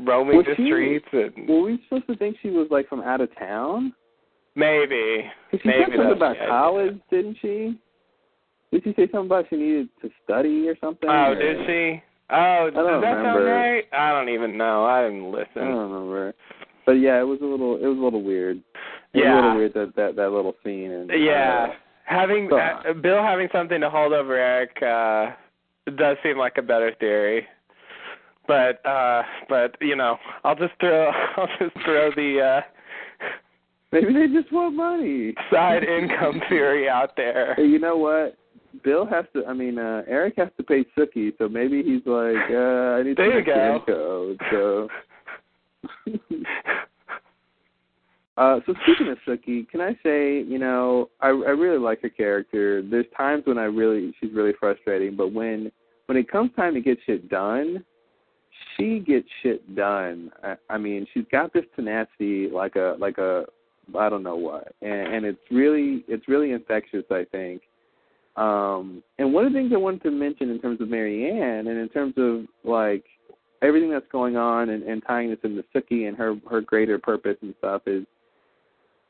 roaming 0.00 0.38
the 0.38 0.54
she- 0.56 0.66
streets 0.66 1.06
and? 1.12 1.48
Were 1.48 1.62
we 1.62 1.80
supposed 1.84 2.06
to 2.08 2.16
think 2.16 2.36
she 2.42 2.50
was 2.50 2.68
like 2.70 2.88
from 2.88 3.00
out 3.00 3.20
of 3.20 3.34
town? 3.38 3.94
maybe 4.56 5.24
she 5.50 5.58
maybe 5.64 5.84
said 5.90 5.96
something 5.96 6.16
about 6.16 6.34
the 6.36 6.42
idea. 6.42 6.48
college, 6.48 7.00
didn't 7.10 7.36
she? 7.42 7.80
Did 8.70 8.84
she 8.84 8.90
say 8.94 9.08
something 9.10 9.26
about 9.26 9.46
she 9.50 9.56
needed 9.56 9.88
to 10.02 10.10
study 10.22 10.68
or 10.68 10.76
something? 10.80 11.08
Oh, 11.08 11.32
or- 11.32 11.34
did 11.34 11.66
she? 11.66 12.02
Oh, 12.30 12.70
does 12.72 13.02
that 13.02 13.22
sound 13.22 13.44
right? 13.44 13.84
I 13.92 14.10
don't 14.12 14.28
even 14.30 14.56
know. 14.56 14.84
I 14.84 15.02
didn't 15.02 15.30
listen. 15.30 15.58
I 15.58 15.64
don't 15.64 15.90
remember. 15.90 16.34
But 16.86 16.92
yeah, 16.92 17.20
it 17.20 17.24
was 17.24 17.40
a 17.42 17.46
little 17.46 17.76
it 17.76 17.86
was 17.86 17.98
a 17.98 18.00
little 18.00 18.22
weird. 18.22 18.62
Yeah. 19.14 19.54
weird 19.54 19.74
that 19.74 19.94
that, 19.96 20.16
that 20.16 20.30
little 20.30 20.54
scene 20.64 20.90
and 20.90 21.10
Yeah, 21.10 21.68
uh, 21.70 21.74
having 22.04 22.48
So- 22.50 22.58
uh, 22.58 22.92
Bill 22.94 23.22
having 23.22 23.48
something 23.52 23.80
to 23.80 23.88
hold 23.90 24.12
over 24.12 24.34
Eric 24.36 24.80
uh 24.82 25.34
does 25.96 26.16
seem 26.22 26.38
like 26.38 26.56
a 26.58 26.62
better 26.62 26.92
theory. 27.00 27.46
But 28.46 28.84
uh 28.86 29.22
but 29.48 29.76
you 29.80 29.96
know, 29.96 30.16
I'll 30.44 30.56
just 30.56 30.74
throw 30.80 31.10
I'll 31.36 31.48
just 31.58 31.74
throw 31.84 32.10
the 32.14 32.40
uh 32.40 32.60
maybe 33.92 34.12
they 34.12 34.26
just 34.28 34.52
want 34.52 34.74
money. 34.76 35.34
side 35.50 35.84
income 35.98 36.40
theory 36.48 36.88
out 36.88 37.16
there. 37.16 37.54
Hey, 37.54 37.66
you 37.66 37.78
know 37.78 37.96
what? 37.96 38.36
Bill 38.82 39.06
has 39.06 39.24
to. 39.34 39.46
I 39.46 39.52
mean, 39.52 39.78
uh 39.78 40.02
Eric 40.08 40.34
has 40.38 40.48
to 40.56 40.62
pay 40.64 40.84
Sookie, 40.98 41.32
so 41.38 41.48
maybe 41.48 41.82
he's 41.82 42.02
like, 42.04 42.50
uh 42.50 42.98
I 42.98 43.02
need 43.04 43.16
There 43.16 43.30
to 43.30 43.38
you 43.38 43.44
go. 43.44 43.82
code. 43.86 44.40
So 44.50 44.88
Uh, 48.36 48.58
so 48.66 48.74
speaking 48.82 49.08
of 49.08 49.18
Sookie, 49.26 49.68
can 49.68 49.80
I 49.80 49.92
say, 50.02 50.42
you 50.42 50.58
know, 50.58 51.08
I 51.20 51.28
I 51.28 51.50
really 51.50 51.78
like 51.78 52.02
her 52.02 52.08
character. 52.08 52.82
There's 52.82 53.06
times 53.16 53.44
when 53.46 53.58
I 53.58 53.64
really 53.64 54.12
she's 54.20 54.32
really 54.32 54.54
frustrating, 54.58 55.14
but 55.16 55.32
when 55.32 55.70
when 56.06 56.18
it 56.18 56.30
comes 56.30 56.50
time 56.56 56.74
to 56.74 56.80
get 56.80 56.98
shit 57.06 57.28
done, 57.28 57.84
she 58.76 58.98
gets 58.98 59.28
shit 59.42 59.76
done. 59.76 60.32
I, 60.42 60.56
I 60.68 60.78
mean, 60.78 61.06
she's 61.14 61.24
got 61.30 61.52
this 61.52 61.64
tenacity 61.76 62.48
like 62.50 62.74
a 62.74 62.96
like 62.98 63.18
a 63.18 63.44
I 63.96 64.08
don't 64.08 64.24
know 64.24 64.36
what, 64.36 64.74
and, 64.82 65.14
and 65.14 65.26
it's 65.26 65.38
really 65.50 66.04
it's 66.08 66.26
really 66.26 66.52
infectious. 66.52 67.04
I 67.10 67.24
think. 67.30 67.62
Um, 68.36 69.04
and 69.18 69.32
one 69.32 69.46
of 69.46 69.52
the 69.52 69.58
things 69.60 69.70
I 69.72 69.78
wanted 69.78 70.02
to 70.02 70.10
mention 70.10 70.50
in 70.50 70.60
terms 70.60 70.80
of 70.80 70.88
Marianne 70.88 71.68
and 71.68 71.78
in 71.78 71.88
terms 71.88 72.14
of 72.16 72.46
like 72.68 73.04
everything 73.62 73.90
that's 73.90 74.10
going 74.10 74.36
on 74.36 74.70
and, 74.70 74.82
and 74.82 75.04
tying 75.06 75.30
this 75.30 75.38
into 75.44 75.62
Sookie 75.72 76.08
and 76.08 76.16
her 76.16 76.34
her 76.50 76.60
greater 76.60 76.98
purpose 76.98 77.36
and 77.42 77.54
stuff 77.58 77.82
is 77.86 78.04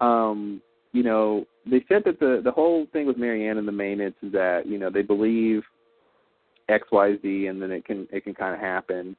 um, 0.05 0.60
you 0.93 1.02
know, 1.02 1.44
they 1.66 1.85
said 1.89 2.02
that 2.05 2.20
the 2.20 2.40
the 2.44 2.52
whole 2.52 2.86
thing 2.93 3.06
with 3.06 3.16
Marianne 3.16 3.59
and 3.59 3.66
the 3.66 3.72
maintenance 3.72 4.16
is 4.22 4.32
that 4.32 4.66
you 4.66 4.78
know 4.78 4.90
they 4.90 5.02
believe 5.02 5.62
X 6.68 6.86
Y 6.93 7.16
Z 7.22 7.47
and 7.47 7.60
then 7.60 7.70
it 7.70 7.85
can 7.85 8.06
it 8.12 8.24
can 8.24 8.35
kind 8.35 8.55
of 8.55 8.60
happen. 8.60 9.16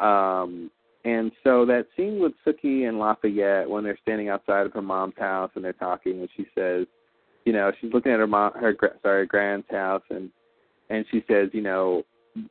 Um, 0.00 0.70
and 1.04 1.32
so 1.42 1.66
that 1.66 1.86
scene 1.96 2.20
with 2.20 2.32
Sookie 2.46 2.88
and 2.88 2.98
Lafayette 2.98 3.68
when 3.68 3.82
they're 3.82 3.98
standing 4.02 4.28
outside 4.28 4.66
of 4.66 4.72
her 4.72 4.82
mom's 4.82 5.14
house 5.18 5.50
and 5.54 5.64
they're 5.64 5.72
talking 5.72 6.20
and 6.20 6.28
she 6.36 6.46
says, 6.56 6.86
you 7.44 7.52
know, 7.52 7.72
she's 7.80 7.92
looking 7.92 8.12
at 8.12 8.20
her 8.20 8.26
mom, 8.26 8.52
her 8.54 8.74
sorry, 9.02 9.26
grand's 9.26 9.66
house 9.70 10.02
and 10.10 10.30
and 10.90 11.04
she 11.10 11.24
says, 11.28 11.48
you 11.52 11.62
know, 11.62 12.04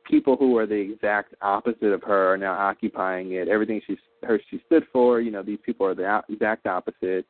people 0.04 0.36
who 0.36 0.56
are 0.58 0.66
the 0.66 0.74
exact 0.74 1.34
opposite 1.42 1.92
of 1.92 2.02
her 2.02 2.34
are 2.34 2.38
now 2.38 2.52
occupying 2.52 3.32
it. 3.32 3.48
Everything 3.48 3.80
she's 3.86 3.98
her 4.22 4.40
she 4.50 4.62
stood 4.66 4.84
for, 4.92 5.20
you 5.20 5.30
know, 5.30 5.42
these 5.42 5.58
people 5.64 5.86
are 5.86 5.94
the 5.94 6.22
exact 6.28 6.66
opposite 6.66 7.26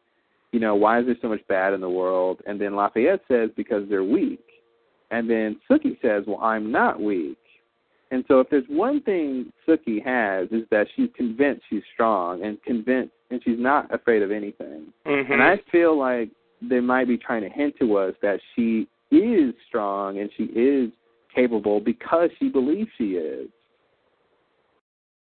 you 0.52 0.60
know, 0.60 0.74
why 0.74 1.00
is 1.00 1.06
there 1.06 1.16
so 1.20 1.28
much 1.28 1.46
bad 1.48 1.72
in 1.72 1.80
the 1.80 1.88
world? 1.88 2.40
And 2.46 2.60
then 2.60 2.76
Lafayette 2.76 3.22
says, 3.26 3.50
because 3.56 3.88
they're 3.88 4.04
weak. 4.04 4.44
And 5.10 5.28
then 5.28 5.58
Sookie 5.70 6.00
says, 6.00 6.24
well, 6.26 6.40
I'm 6.40 6.70
not 6.70 7.00
weak. 7.00 7.38
And 8.10 8.24
so 8.28 8.40
if 8.40 8.50
there's 8.50 8.64
one 8.68 9.00
thing 9.02 9.50
Sookie 9.66 10.04
has 10.04 10.48
is 10.50 10.68
that 10.70 10.86
she's 10.94 11.08
convinced 11.16 11.62
she's 11.70 11.82
strong 11.94 12.44
and 12.44 12.62
convinced 12.62 13.14
and 13.30 13.40
she's 13.42 13.58
not 13.58 13.92
afraid 13.92 14.22
of 14.22 14.30
anything. 14.30 14.92
Mm-hmm. 15.06 15.32
And 15.32 15.42
I 15.42 15.58
feel 15.70 15.98
like 15.98 16.28
they 16.60 16.80
might 16.80 17.08
be 17.08 17.16
trying 17.16 17.42
to 17.42 17.48
hint 17.48 17.74
to 17.80 17.96
us 17.96 18.14
that 18.20 18.38
she 18.54 18.86
is 19.10 19.54
strong 19.66 20.18
and 20.18 20.30
she 20.36 20.44
is 20.44 20.90
capable 21.34 21.80
because 21.80 22.28
she 22.38 22.50
believes 22.50 22.90
she 22.98 23.12
is 23.12 23.48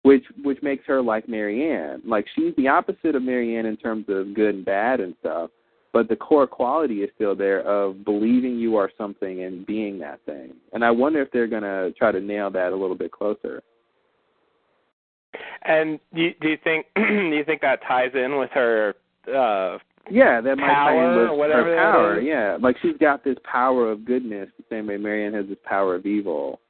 which 0.04 0.24
which 0.42 0.62
makes 0.62 0.84
her 0.86 1.00
like 1.02 1.28
Marianne. 1.28 2.02
Like 2.06 2.26
she's 2.36 2.54
the 2.56 2.68
opposite 2.68 3.16
of 3.16 3.22
Marianne 3.22 3.66
in 3.66 3.76
terms 3.76 4.04
of 4.08 4.34
good 4.34 4.54
and 4.54 4.64
bad 4.64 5.00
and 5.00 5.14
stuff, 5.20 5.50
but 5.94 6.10
the 6.10 6.16
core 6.16 6.46
quality 6.46 6.96
is 6.96 7.10
still 7.14 7.34
there 7.34 7.62
of 7.62 8.04
believing 8.04 8.58
you 8.58 8.76
are 8.76 8.90
something 8.98 9.44
and 9.44 9.66
being 9.66 9.98
that 10.00 10.20
thing. 10.26 10.52
And 10.74 10.84
I 10.84 10.90
wonder 10.90 11.22
if 11.22 11.32
they're 11.32 11.46
going 11.46 11.62
to 11.62 11.92
try 11.98 12.12
to 12.12 12.20
nail 12.20 12.50
that 12.50 12.72
a 12.72 12.76
little 12.76 12.96
bit 12.96 13.12
closer. 13.12 13.62
And 15.62 15.98
do 16.14 16.20
you, 16.20 16.34
do 16.38 16.48
you 16.50 16.58
think 16.62 16.86
do 16.96 17.34
you 17.34 17.44
think 17.44 17.62
that 17.62 17.80
ties 17.88 18.10
in 18.14 18.36
with 18.38 18.50
her 18.50 18.94
uh 19.34 19.78
yeah, 20.10 20.42
that 20.42 20.58
might 20.58 20.66
tie 20.66 20.96
in 20.96 21.38
with 21.38 21.50
her 21.50 21.76
power. 21.76 22.20
Yeah, 22.20 22.58
like 22.60 22.76
she's 22.82 22.96
got 23.00 23.24
this 23.24 23.38
power 23.50 23.90
of 23.90 24.04
goodness, 24.04 24.50
the 24.58 24.64
same 24.68 24.86
way 24.86 24.98
Marianne 24.98 25.32
has 25.32 25.46
this 25.46 25.56
power 25.64 25.94
of 25.94 26.04
evil 26.04 26.60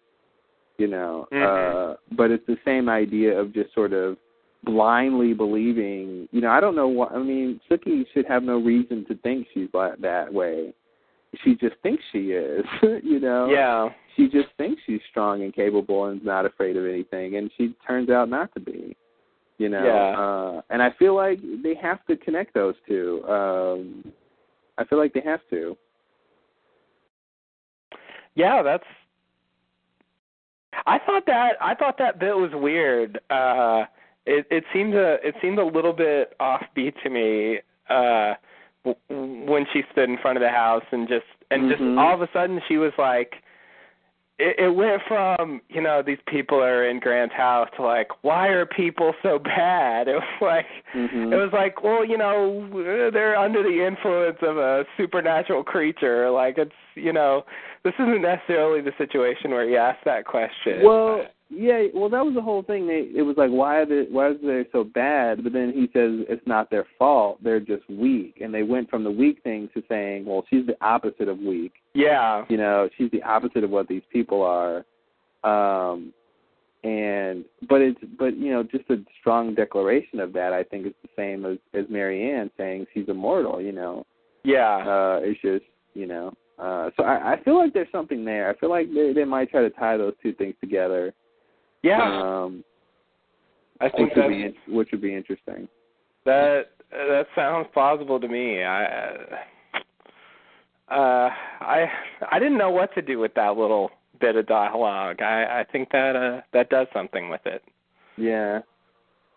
you 0.78 0.86
know. 0.86 1.26
Mm-hmm. 1.32 1.92
Uh, 1.92 2.16
but 2.16 2.30
it's 2.30 2.46
the 2.46 2.56
same 2.64 2.88
idea 2.88 3.38
of 3.38 3.52
just 3.52 3.72
sort 3.74 3.92
of 3.92 4.16
blindly 4.64 5.32
believing. 5.34 6.28
You 6.32 6.40
know, 6.40 6.50
I 6.50 6.60
don't 6.60 6.76
know 6.76 6.88
what. 6.88 7.12
I 7.12 7.18
mean, 7.18 7.60
Sookie 7.70 8.04
should 8.12 8.26
have 8.26 8.42
no 8.42 8.58
reason 8.58 9.04
to 9.08 9.16
think 9.18 9.46
she's 9.54 9.68
like 9.72 9.98
that 10.00 10.32
way. 10.32 10.74
She 11.42 11.54
just 11.56 11.74
thinks 11.82 12.02
she 12.12 12.32
is. 12.32 12.64
you 13.02 13.20
know. 13.20 13.48
Yeah. 13.50 13.88
She 14.16 14.28
just 14.28 14.48
thinks 14.56 14.80
she's 14.86 15.00
strong 15.10 15.42
and 15.42 15.52
capable 15.52 16.06
and 16.06 16.24
not 16.24 16.46
afraid 16.46 16.76
of 16.76 16.84
anything, 16.84 17.36
and 17.36 17.50
she 17.58 17.74
turns 17.86 18.10
out 18.10 18.28
not 18.28 18.52
to 18.54 18.60
be. 18.60 18.96
You 19.58 19.68
know. 19.68 19.84
Yeah. 19.84 20.58
Uh, 20.58 20.62
and 20.70 20.82
I 20.82 20.90
feel 20.98 21.14
like 21.14 21.40
they 21.62 21.74
have 21.80 22.04
to 22.06 22.16
connect 22.16 22.54
those 22.54 22.74
two. 22.88 23.24
Um, 23.28 24.12
I 24.78 24.84
feel 24.84 24.98
like 24.98 25.12
they 25.12 25.22
have 25.24 25.40
to. 25.50 25.76
Yeah, 28.36 28.62
that's 28.62 28.84
I 30.86 30.98
thought 30.98 31.24
that 31.26 31.52
I 31.60 31.74
thought 31.74 31.98
that 31.98 32.18
bit 32.18 32.36
was 32.36 32.50
weird. 32.54 33.20
Uh 33.30 33.84
it 34.26 34.46
it 34.50 34.64
seemed 34.72 34.94
a 34.94 35.18
it 35.26 35.34
seemed 35.42 35.58
a 35.58 35.64
little 35.64 35.92
bit 35.92 36.34
offbeat 36.40 36.94
to 37.02 37.10
me 37.10 37.58
uh 37.90 38.34
w- 38.84 39.50
when 39.50 39.66
she 39.72 39.82
stood 39.92 40.08
in 40.08 40.18
front 40.18 40.36
of 40.38 40.42
the 40.42 40.50
house 40.50 40.84
and 40.92 41.08
just 41.08 41.26
and 41.50 41.70
just 41.70 41.82
Mhm. 41.82 41.98
all 41.98 42.14
of 42.14 42.22
a 42.22 42.28
sudden 42.32 42.60
she 42.68 42.78
was 42.78 42.92
like 42.98 43.36
it, 44.38 44.58
it 44.58 44.74
went 44.74 45.02
from 45.06 45.60
you 45.68 45.80
know 45.80 46.02
these 46.04 46.18
people 46.26 46.58
are 46.62 46.88
in 46.88 46.98
Grant's 46.98 47.34
house 47.34 47.68
to 47.76 47.82
like 47.82 48.08
why 48.22 48.48
are 48.48 48.66
people 48.66 49.14
so 49.22 49.38
bad? 49.38 50.08
It 50.14 50.14
was 50.16 50.40
like 50.40 50.66
Mhm. 50.94 51.32
it 51.32 51.36
was 51.36 51.50
like 51.52 51.82
well 51.82 52.04
you 52.04 52.18
know 52.18 53.10
they're 53.12 53.36
under 53.36 53.62
the 53.62 53.84
influence 53.86 54.38
of 54.42 54.56
a 54.56 54.84
supernatural 54.96 55.62
creature. 55.64 56.30
Like 56.30 56.58
it's 56.58 56.72
you 56.94 57.12
know 57.12 57.44
this 57.84 57.94
isn't 57.98 58.22
necessarily 58.22 58.80
the 58.80 58.92
situation 58.98 59.50
where 59.50 59.64
you 59.68 59.76
ask 59.76 60.02
that 60.04 60.24
question. 60.24 60.82
Well, 60.82 61.26
yeah, 61.54 61.84
well, 61.94 62.08
that 62.08 62.24
was 62.24 62.34
the 62.34 62.42
whole 62.42 62.62
thing. 62.62 62.86
They, 62.86 63.10
it 63.16 63.22
was 63.22 63.36
like, 63.36 63.50
why 63.50 63.78
are 63.78 63.86
they, 63.86 64.10
why 64.10 64.30
is 64.30 64.36
they 64.42 64.64
so 64.72 64.84
bad? 64.84 65.42
But 65.42 65.52
then 65.52 65.72
he 65.72 65.82
says 65.92 66.26
it's 66.28 66.46
not 66.46 66.70
their 66.70 66.86
fault; 66.98 67.42
they're 67.42 67.60
just 67.60 67.88
weak. 67.88 68.38
And 68.40 68.52
they 68.52 68.62
went 68.62 68.90
from 68.90 69.04
the 69.04 69.10
weak 69.10 69.42
thing 69.42 69.68
to 69.74 69.82
saying, 69.88 70.26
well, 70.26 70.44
she's 70.50 70.66
the 70.66 70.76
opposite 70.84 71.28
of 71.28 71.38
weak. 71.38 71.72
yeah, 71.94 72.44
You 72.48 72.56
know, 72.56 72.88
she's 72.96 73.10
the 73.10 73.22
opposite 73.22 73.64
of 73.64 73.70
what 73.70 73.88
these 73.88 74.02
people 74.12 74.42
are. 74.42 74.84
Um, 75.44 76.12
and 76.84 77.44
but 77.68 77.80
it's 77.80 77.98
but 78.18 78.36
you 78.36 78.52
know 78.52 78.62
just 78.62 78.88
a 78.90 78.96
strong 79.18 79.54
declaration 79.54 80.20
of 80.20 80.32
that. 80.34 80.52
I 80.52 80.62
think 80.62 80.86
is 80.86 80.92
the 81.02 81.08
same 81.16 81.46
as 81.46 81.58
as 81.72 81.86
Marianne 81.88 82.50
saying 82.56 82.86
she's 82.92 83.08
immortal. 83.08 83.60
You 83.60 83.72
know, 83.72 84.06
yeah, 84.44 84.76
uh, 84.76 85.20
it's 85.22 85.40
just 85.40 85.64
you 85.94 86.06
know. 86.06 86.32
Uh, 86.58 86.90
so 86.96 87.02
I, 87.02 87.32
I 87.32 87.42
feel 87.42 87.58
like 87.58 87.72
there's 87.72 87.90
something 87.90 88.24
there. 88.24 88.48
I 88.50 88.56
feel 88.58 88.70
like 88.70 88.86
they 88.94 89.12
they 89.14 89.24
might 89.24 89.50
try 89.50 89.62
to 89.62 89.70
tie 89.70 89.96
those 89.96 90.14
two 90.22 90.34
things 90.34 90.54
together. 90.60 91.14
Yeah. 91.84 92.20
Um, 92.44 92.64
I 93.80 93.88
think 93.90 94.14
which 94.14 94.24
would 94.24 94.28
be 94.28 94.54
which 94.68 94.88
would 94.92 95.02
be 95.02 95.14
interesting. 95.14 95.68
that 96.24 96.70
that 96.90 97.26
sounds 97.34 97.66
plausible 97.74 98.18
to 98.20 98.28
me. 98.28 98.62
I 98.62 98.84
uh 100.90 101.28
I 101.60 101.86
I 102.30 102.38
didn't 102.38 102.58
know 102.58 102.70
what 102.70 102.94
to 102.94 103.02
do 103.02 103.18
with 103.18 103.34
that 103.34 103.56
little 103.56 103.90
bit 104.20 104.36
of 104.36 104.46
dialogue. 104.46 105.20
I 105.22 105.60
I 105.60 105.64
think 105.72 105.90
that 105.92 106.14
uh 106.16 106.40
that 106.52 106.70
does 106.70 106.86
something 106.92 107.28
with 107.30 107.40
it. 107.46 107.62
Yeah. 108.16 108.60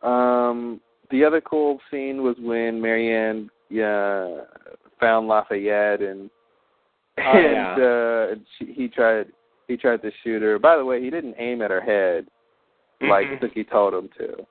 Um, 0.04 0.80
the 1.10 1.24
other 1.26 1.42
cool 1.42 1.80
scene 1.90 2.22
was 2.22 2.36
when 2.40 2.80
Marianne 2.82 3.50
yeah 3.70 4.42
found 5.00 5.28
Lafayette 5.28 6.02
and 6.02 6.30
Oh, 7.20 7.32
and 7.34 7.52
yeah. 7.52 7.86
uh 7.88 8.36
she, 8.58 8.74
he 8.74 8.88
tried 8.88 9.28
he 9.68 9.76
tried 9.76 10.02
to 10.04 10.12
shoot 10.24 10.42
her. 10.44 10.60
By 10.60 10.78
the 10.78 10.86
way, 10.86 11.02
he 11.02 11.10
didn't 11.10 11.36
aim 11.40 11.62
at 11.64 11.72
her 11.72 11.82
head 11.82 12.28
like 13.02 13.28
Mhm. 13.28 13.40
Sookie 13.42 13.70
told 13.70 13.94
him 13.94 14.10
to. 14.18 14.46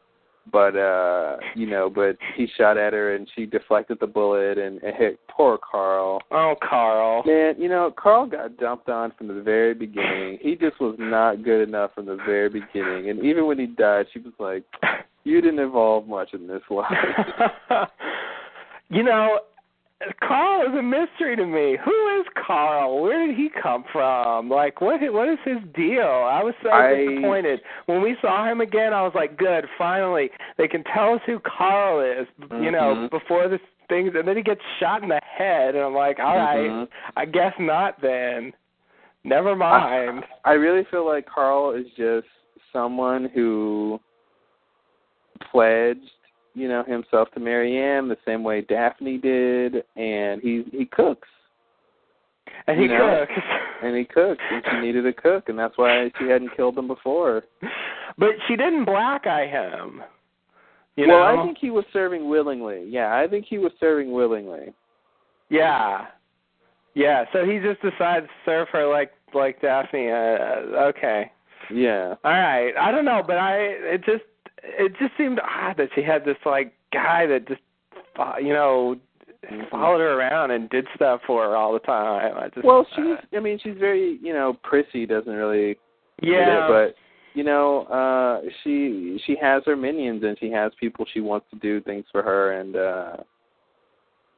But 0.53 0.77
uh, 0.77 1.39
you 1.57 1.67
know, 1.67 1.91
but 1.91 2.17
he 2.37 2.47
shot 2.57 2.79
at 2.79 2.93
her 2.93 3.15
and 3.17 3.29
she 3.35 3.47
deflected 3.47 3.99
the 4.01 4.07
bullet 4.07 4.59
and, 4.59 4.81
and 4.83 4.95
hit 4.95 5.19
poor 5.29 5.59
Carl. 5.59 6.23
Oh, 6.31 6.55
Carl. 6.63 7.25
Man, 7.27 7.55
you 7.59 7.69
know, 7.69 7.93
Carl 7.97 8.27
got 8.27 8.57
dumped 8.57 8.89
on 8.89 9.13
from 9.19 9.27
the 9.27 9.43
very 9.43 9.75
beginning. 9.75 10.39
He 10.41 10.55
just 10.55 10.81
was 10.81 10.95
not 11.01 11.43
good 11.43 11.67
enough 11.67 11.95
from 11.95 12.07
the 12.07 12.17
very 12.25 12.49
beginning. 12.49 13.11
And 13.11 13.25
even 13.25 13.47
when 13.47 13.59
he 13.59 13.67
died, 13.67 14.07
she 14.13 14.21
was 14.21 14.35
like, 14.39 14.63
"You 15.25 15.41
didn't 15.41 15.59
evolve 15.59 16.07
much 16.07 16.33
in 16.33 16.47
this 16.47 16.63
life." 16.71 16.93
you 18.89 19.03
know, 19.03 19.41
Carl 20.23 20.63
is 20.71 20.79
a 20.79 20.83
mystery 20.83 21.37
to 21.37 21.47
me. 21.47 21.79
Who 21.83 22.21
is 22.21 22.27
Carl? 22.47 23.01
Where 23.01 23.27
did 23.27 23.35
he 23.37 23.49
come 23.63 23.85
from? 23.93 24.51
Like, 24.51 24.81
what? 24.81 25.01
What 25.13 25.29
is 25.29 25.39
his 25.45 25.57
deal? 25.75 26.03
I 26.03 26.43
was 26.43 26.55
so 26.63 26.69
I- 26.71 26.95
disappointed 26.97 27.61
when 27.87 28.03
we 28.03 28.17
saw 28.21 28.51
him 28.51 28.61
again. 28.61 28.93
I 28.93 29.03
was 29.03 29.13
like, 29.15 29.39
good, 29.39 29.65
finally, 29.79 30.31
they 30.59 30.69
can 30.69 30.85
tell 30.85 31.15
us 31.15 31.21
who 31.25 31.39
Carl 31.41 32.01
is. 32.01 32.27
You 32.61 32.71
know, 32.71 32.95
Mhm. 32.95 33.11
before 33.11 33.49
the 33.49 33.59
things, 33.89 34.15
and 34.15 34.27
then 34.29 34.37
he 34.37 34.43
gets 34.43 34.61
shot 34.79 35.03
in 35.03 35.09
the 35.09 35.21
head, 35.23 35.75
and 35.75 35.85
I'm 35.85 35.95
like, 35.95 36.19
all 36.19 36.37
right, 36.37 36.69
Mhm. 36.71 36.89
I 37.17 37.25
guess 37.25 37.55
not 37.59 38.01
then. 38.01 38.53
Never 39.25 39.57
mind. 39.57 40.25
I, 40.45 40.51
I 40.51 40.55
really 40.55 40.85
feel 40.85 41.07
like 41.07 41.25
Carl 41.27 41.71
is 41.71 41.87
just 41.97 42.29
someone 42.73 43.27
who 43.27 43.99
pledged, 45.51 46.11
you 46.57 46.69
know, 46.69 46.83
himself 46.85 47.31
to 47.35 47.41
Marianne 47.41 48.09
the 48.09 48.17
same 48.25 48.43
way 48.43 48.63
Daphne 48.63 49.19
did, 49.19 49.85
and 49.97 50.41
he 50.43 50.65
he 50.73 50.87
cooks 50.87 51.29
and 52.67 52.79
he 52.79 52.85
you 52.85 52.93
know, 52.93 53.25
cooks. 53.29 53.47
and 53.83 53.97
he 53.97 54.05
cooks, 54.05 54.43
and 54.51 54.65
she 54.71 54.81
needed 54.81 55.07
a 55.07 55.13
cook, 55.13 55.49
and 55.49 55.59
that's 55.59 55.77
why 55.77 56.11
she 56.19 56.27
hadn't 56.27 56.57
killed 56.57 56.77
him 56.77 56.89
before. 56.89 57.45
But 58.19 58.31
she 58.49 58.57
didn't 58.57 58.85
black 58.85 59.27
eye 59.27 59.47
him. 59.47 60.03
You 60.97 61.07
well, 61.09 61.19
know? 61.19 61.43
I 61.43 61.45
think 61.45 61.59
he 61.61 61.71
was 61.71 61.85
serving 61.93 62.29
willingly. 62.29 62.87
Yeah, 62.89 63.15
I 63.15 63.29
think 63.29 63.47
he 63.49 63.59
was 63.59 63.73
serving 63.79 64.13
willingly. 64.13 64.73
Yeah. 65.51 66.07
Yeah, 66.95 67.25
so 67.33 67.45
he 67.45 67.59
just 67.59 67.83
decides 67.83 68.27
to 68.27 68.33
serve 68.47 68.69
her 68.73 68.89
like 68.91 69.13
like 69.35 69.61
Daphne. 69.61 70.11
Uh, 70.11 70.89
okay. 70.89 71.31
Yeah. 71.71 72.15
All 72.25 72.33
right. 72.33 72.73
I 72.81 72.91
don't 72.91 73.05
know, 73.05 73.23
but 73.27 73.37
I 73.37 73.57
it 73.59 74.05
just 74.07 74.25
it 74.63 74.93
just 74.99 75.13
seemed 75.17 75.41
odd 75.41 75.77
that 75.77 75.89
she 75.95 76.03
had 76.03 76.25
this 76.25 76.37
like 76.45 76.73
guy 76.93 77.27
that 77.27 77.47
just 77.49 77.61
you 78.41 78.53
know 78.53 78.97
followed 79.71 79.99
her 79.99 80.19
around 80.19 80.51
and 80.51 80.69
did 80.71 80.87
stuff 80.95 81.21
for 81.27 81.45
her 81.45 81.57
all 81.57 81.73
the 81.73 81.79
time. 81.81 82.37
I 82.37 82.49
just 82.49 82.65
Well, 82.65 82.87
uh, 82.93 82.97
she's. 82.97 83.29
I 83.37 83.41
mean, 83.41 83.59
she's 83.63 83.77
very. 83.79 84.19
You 84.23 84.33
know, 84.33 84.59
prissy. 84.63 85.07
Doesn't 85.07 85.33
really. 85.33 85.77
yeah, 86.23 86.67
it, 86.67 86.69
but 86.69 86.95
you 87.37 87.45
know, 87.45 87.83
uh 87.85 88.49
she 88.65 89.21
she 89.27 89.37
has 89.41 89.63
her 89.67 89.77
minions 89.77 90.25
and 90.25 90.39
she 90.41 90.51
has 90.51 90.73
people 90.81 91.05
she 91.13 91.21
wants 91.21 91.47
to 91.53 91.59
do 91.59 91.81
things 91.83 92.07
for 92.11 92.23
her 92.23 92.59
and 92.59 92.77
uh 92.77 93.17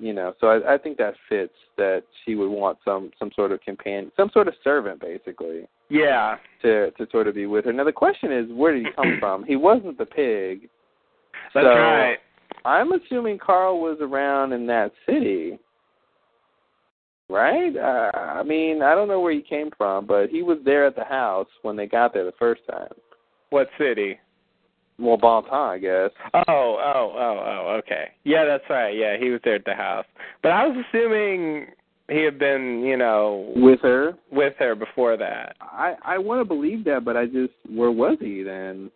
you 0.01 0.13
know, 0.13 0.35
so 0.41 0.49
I 0.49 0.75
I 0.75 0.79
think 0.79 0.99
that 0.99 1.15
fits 1.29 1.55
that 1.77 2.03
she 2.25 2.35
would 2.35 2.51
want 2.51 2.79
some 2.85 3.13
some 3.19 3.31
sort 3.37 3.53
of 3.53 3.61
companion, 3.61 4.11
some 4.17 4.31
sort 4.33 4.49
of 4.49 4.55
servant 4.65 5.01
basically 5.01 5.69
yeah, 5.89 6.37
to 6.63 6.91
to 6.93 7.07
sort 7.11 7.29
of 7.29 7.35
be 7.35 7.47
with 7.47 7.65
her. 7.65 7.73
Now 7.73 7.85
the 7.85 7.93
question 7.93 8.33
is 8.33 8.47
where 8.51 8.75
did 8.75 8.87
he 8.87 8.93
come 8.95 9.17
from? 9.21 9.45
He 9.45 9.57
wasn't 9.57 9.99
the 9.99 10.07
pig. 10.07 10.69
that's 11.55 11.65
so 11.65 11.69
right. 11.69 12.19
I'm 12.65 12.93
assuming 12.93 13.39
Carl 13.39 13.81
was 13.81 13.99
around 14.01 14.53
in 14.53 14.67
that 14.67 14.93
city. 15.07 15.59
Right? 17.31 17.77
Uh, 17.77 18.11
I 18.17 18.43
mean, 18.43 18.81
I 18.81 18.95
don't 18.95 19.07
know 19.07 19.21
where 19.21 19.35
he 19.35 19.43
came 19.43 19.69
from, 19.77 20.07
but 20.07 20.31
he 20.31 20.43
was 20.43 20.59
there 20.65 20.87
at 20.87 20.97
the 20.97 21.05
house 21.05 21.49
when 21.61 21.77
they 21.77 21.87
got 21.87 22.15
there 22.15 22.25
the 22.25 22.33
first 22.39 22.63
time. 22.71 22.89
What 23.51 23.69
city? 23.79 24.19
Well, 24.99 25.19
Bon 25.19 25.45
I 25.53 25.79
guess. 25.79 26.11
Oh, 26.35 26.43
oh, 26.49 27.13
oh, 27.15 27.45
oh. 27.47 27.81
Okay. 27.81 28.09
Yeah, 28.25 28.45
that's 28.45 28.65
right. 28.69 28.97
Yeah, 28.97 29.17
he 29.19 29.29
was 29.29 29.41
there 29.45 29.57
at 29.57 29.65
the 29.65 29.75
house. 29.75 30.07
But 30.43 30.53
I 30.53 30.67
was 30.67 30.85
assuming 30.89 31.67
he 32.11 32.23
had 32.25 32.39
been, 32.39 32.81
you 32.85 32.97
know, 32.97 33.53
With 33.57 33.81
her. 33.83 34.15
with 34.33 34.55
her 34.59 34.75
before 34.75 35.17
that. 35.17 35.57
I 35.61 35.95
I 36.03 36.19
want 36.19 36.41
to 36.41 36.45
believe 36.45 36.85
that, 36.85 37.05
but 37.05 37.17
I 37.17 37.27
just 37.27 37.53
where 37.69 37.91
was 37.91 38.17
he 38.21 38.43
then? 38.43 38.91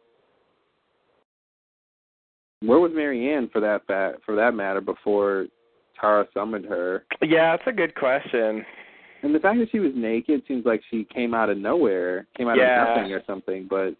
Where 2.61 2.79
was 2.79 2.93
Marianne 2.95 3.49
for 3.53 3.61
that 3.61 3.83
fa- 3.87 4.15
for 4.25 4.37
that 4.37 4.55
matter 4.55 4.81
before 4.81 5.47
Tara 6.01 6.27
summoned 6.33 6.65
her? 6.67 7.05
Yeah, 7.21 7.57
that's 7.57 7.67
a 7.69 7.73
good 7.73 7.95
question. 7.95 8.65
And 9.23 9.35
the 9.35 9.41
fact 9.41 9.59
that 9.59 9.69
she 9.71 9.79
was 9.81 9.93
naked 9.95 10.43
seems 10.49 10.65
like 10.65 10.81
she 10.91 11.05
came 11.05 11.35
out 11.35 11.51
of 11.51 11.59
nowhere, 11.59 12.27
came 12.37 12.49
out 12.49 12.57
Yeah. 12.57 12.83
of 12.83 12.97
nothing 12.97 13.13
or 13.13 13.23
something. 13.27 13.67
But 13.69 13.95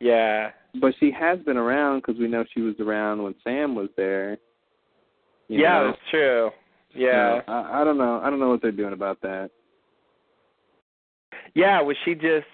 Yeah. 0.00 0.52
but 0.80 0.94
she 1.00 1.10
has 1.10 1.38
been 1.40 1.56
around 1.56 2.00
because 2.00 2.18
we 2.18 2.28
know 2.28 2.44
she 2.44 2.60
was 2.62 2.78
around 2.80 3.22
when 3.22 3.34
Sam 3.44 3.74
was 3.74 3.88
there. 3.96 4.38
Yeah, 5.48 5.78
know? 5.80 5.86
that's 5.90 6.08
true. 6.10 6.50
Yeah. 6.94 7.40
I, 7.46 7.82
I 7.82 7.84
don't 7.84 7.98
know. 7.98 8.20
I 8.22 8.30
don't 8.30 8.40
know 8.40 8.48
what 8.48 8.62
they're 8.62 8.72
doing 8.72 8.92
about 8.92 9.20
that. 9.22 9.50
Yeah, 11.54 11.80
was 11.80 11.96
she 12.04 12.14
just 12.14 12.46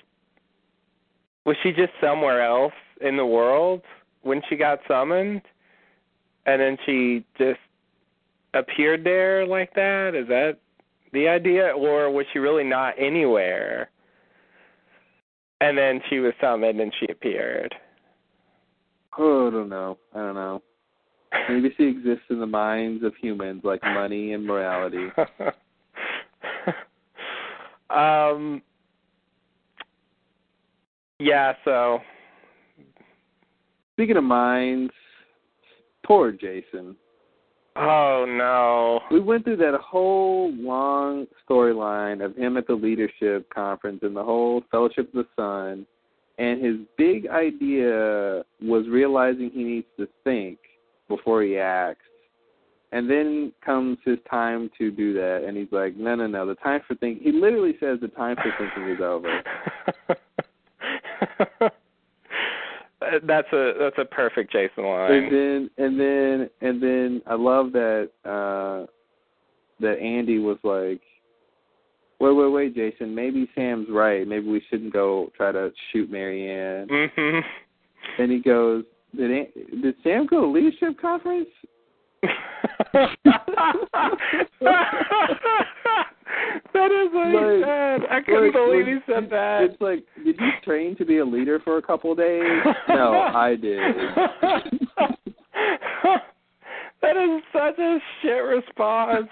was 1.45 1.57
she 1.63 1.73
just 1.73 1.93
somewhere 2.01 2.43
else 2.43 2.73
in 3.01 3.17
the 3.17 3.27
world 3.27 3.83
when 4.23 4.41
she 4.49 4.57
got 4.57 4.81
summoned? 4.89 5.43
And 6.47 6.61
then 6.61 6.77
she 6.85 7.25
just 7.39 7.61
appeared 8.55 9.05
there 9.05 9.47
like 9.47 9.73
that? 9.75 10.15
Is 10.15 10.29
that 10.29 10.59
the 11.13 11.29
idea? 11.29 11.73
Or 11.73 12.11
was 12.11 12.27
she 12.33 12.39
really 12.39 12.65
not 12.65 12.95
anywhere? 12.99 13.91
And 15.61 15.77
then 15.77 16.01
she 16.11 16.19
was 16.19 16.33
summoned 16.41 16.81
and 16.81 16.93
she 17.01 17.07
appeared. 17.11 17.75
Oh, 19.19 19.49
I 19.49 19.51
don't 19.51 19.69
know. 19.69 19.99
I 20.15 20.19
don't 20.19 20.35
know. 20.35 20.63
Maybe 21.49 21.73
she 21.77 21.85
exists 21.85 22.25
in 22.31 22.41
the 22.41 22.47
minds 22.47 23.05
of 23.05 23.15
humans, 23.21 23.63
like 23.65 23.83
money 23.83 24.33
and 24.33 24.47
morality. 24.47 25.09
um 27.91 28.63
yeah, 31.19 31.53
so 31.65 32.01
Speaking 33.95 34.17
of 34.17 34.25
minds, 34.25 34.93
poor 36.05 36.33
Jason. 36.33 36.97
oh 37.77 38.27
no. 38.29 39.01
We 39.11 39.21
went 39.21 39.45
through 39.45 39.59
that 39.59 39.79
whole 39.81 40.53
long 40.53 41.27
storyline 41.49 42.25
of 42.25 42.37
him 42.37 42.57
at 42.57 42.67
the 42.67 42.75
leadership 42.75 43.49
conference 43.55 44.01
and 44.03 44.17
the 44.17 44.25
whole 44.25 44.65
Fellowship 44.73 45.15
of 45.15 45.25
the 45.25 45.27
Sun, 45.37 45.87
and 46.39 46.65
his 46.65 46.77
big 46.99 47.29
idea 47.29 48.43
was 48.61 48.89
realizing 48.89 49.51
he 49.55 49.63
needs 49.63 49.87
to 49.99 50.09
think 50.25 50.59
before 51.09 51.43
he 51.43 51.59
acts. 51.59 52.05
And 52.93 53.11
then 53.11 53.53
comes 53.65 53.99
his 54.05 54.19
time 54.31 54.71
to 54.79 54.91
do 54.93 55.13
that, 55.15 55.45
and 55.47 55.57
he's 55.57 55.73
like, 55.73 55.97
"No, 55.97 56.15
no, 56.15 56.29
no. 56.29 56.47
The 56.47 56.55
time 56.57 56.81
for 56.87 56.95
thinking." 56.95 57.25
He 57.25 57.33
literally 57.33 57.77
says, 57.81 57.99
"The 58.01 58.09
time 58.09 58.37
for 58.37 58.55
thinking 58.57 58.89
is 58.89 59.01
over." 59.01 59.43
that's 63.27 63.53
a 63.53 63.73
that's 63.79 63.99
a 63.99 64.05
perfect 64.05 64.53
Jason 64.53 64.85
line. 64.85 65.13
and 65.13 65.33
then 65.33 65.71
and 65.79 66.01
then 66.01 66.51
and 66.61 66.83
then 66.83 67.23
I 67.27 67.35
love 67.35 67.73
that 67.73 68.11
uh 68.25 68.87
that 69.81 69.99
Andy 69.99 70.39
was 70.39 70.59
like 70.63 71.01
Wait, 72.21 72.33
wait, 72.33 72.49
wait, 72.53 72.75
Jason. 72.75 73.15
Maybe 73.15 73.51
Sam's 73.55 73.89
right. 73.91 74.27
Maybe 74.27 74.49
we 74.49 74.63
shouldn't 74.71 74.93
go 74.93 75.31
try 75.37 75.53
to 75.53 75.73
shoot 75.93 76.11
Marianne. 76.11 76.87
Mhm. 76.89 77.45
And 78.19 78.31
he 78.31 78.39
goes, 78.39 78.85
"Did 79.17 79.83
did 79.83 79.95
Sam 80.03 80.27
go 80.27 80.41
to 80.41 80.47
leadership 80.47 80.99
conference?" 81.01 81.49
that 86.73 86.91
is 86.91 87.13
what 87.13 87.29
he 87.29 87.63
said. 87.63 88.01
I 88.11 88.21
couldn't 88.25 88.45
Like, 88.45 88.53
believe 88.53 88.87
like, 88.87 88.95
he 88.95 89.13
said 89.13 89.31
that. 89.31 89.63
It's 89.63 89.81
like, 89.81 90.05
did 90.25 90.37
you 90.39 90.51
train 90.65 90.97
to 90.97 91.05
be 91.05 91.19
a 91.19 91.25
leader 91.25 91.61
for 91.63 91.79
a 91.79 91.83
couple 91.83 92.13
of 92.13 92.19
days? 92.19 92.43
No, 92.89 93.13
I 93.13 93.57
did. 93.57 93.81
that 97.03 97.17
is 97.17 97.43
such 97.53 97.79
a 97.79 97.99
shit 98.23 98.43
response. 98.45 99.29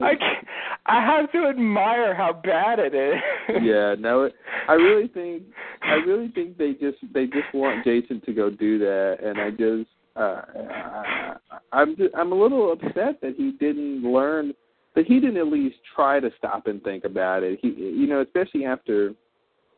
I 0.00 0.14
can't, 0.16 0.46
I 0.86 1.00
have 1.00 1.30
to 1.32 1.46
admire 1.46 2.14
how 2.14 2.32
bad 2.32 2.78
it 2.78 2.94
is. 2.94 3.20
yeah, 3.62 3.94
no, 3.98 4.24
it, 4.24 4.34
I 4.68 4.72
really 4.74 5.08
think 5.08 5.44
I 5.82 5.94
really 5.94 6.28
think 6.28 6.58
they 6.58 6.72
just 6.72 6.98
they 7.12 7.26
just 7.26 7.52
want 7.54 7.84
Jason 7.84 8.20
to 8.26 8.32
go 8.32 8.50
do 8.50 8.78
that, 8.78 9.18
and 9.22 9.40
I 9.40 9.50
just 9.50 9.88
uh, 10.16 11.34
I'm 11.72 11.96
just, 11.96 12.14
I'm 12.14 12.32
a 12.32 12.34
little 12.34 12.72
upset 12.72 13.20
that 13.22 13.34
he 13.36 13.52
didn't 13.52 14.02
learn 14.02 14.52
that 14.94 15.06
he 15.06 15.20
didn't 15.20 15.38
at 15.38 15.46
least 15.46 15.76
try 15.94 16.20
to 16.20 16.30
stop 16.36 16.66
and 16.66 16.82
think 16.82 17.04
about 17.04 17.42
it. 17.42 17.58
He, 17.62 17.68
you 17.68 18.06
know, 18.06 18.20
especially 18.20 18.64
after 18.64 19.14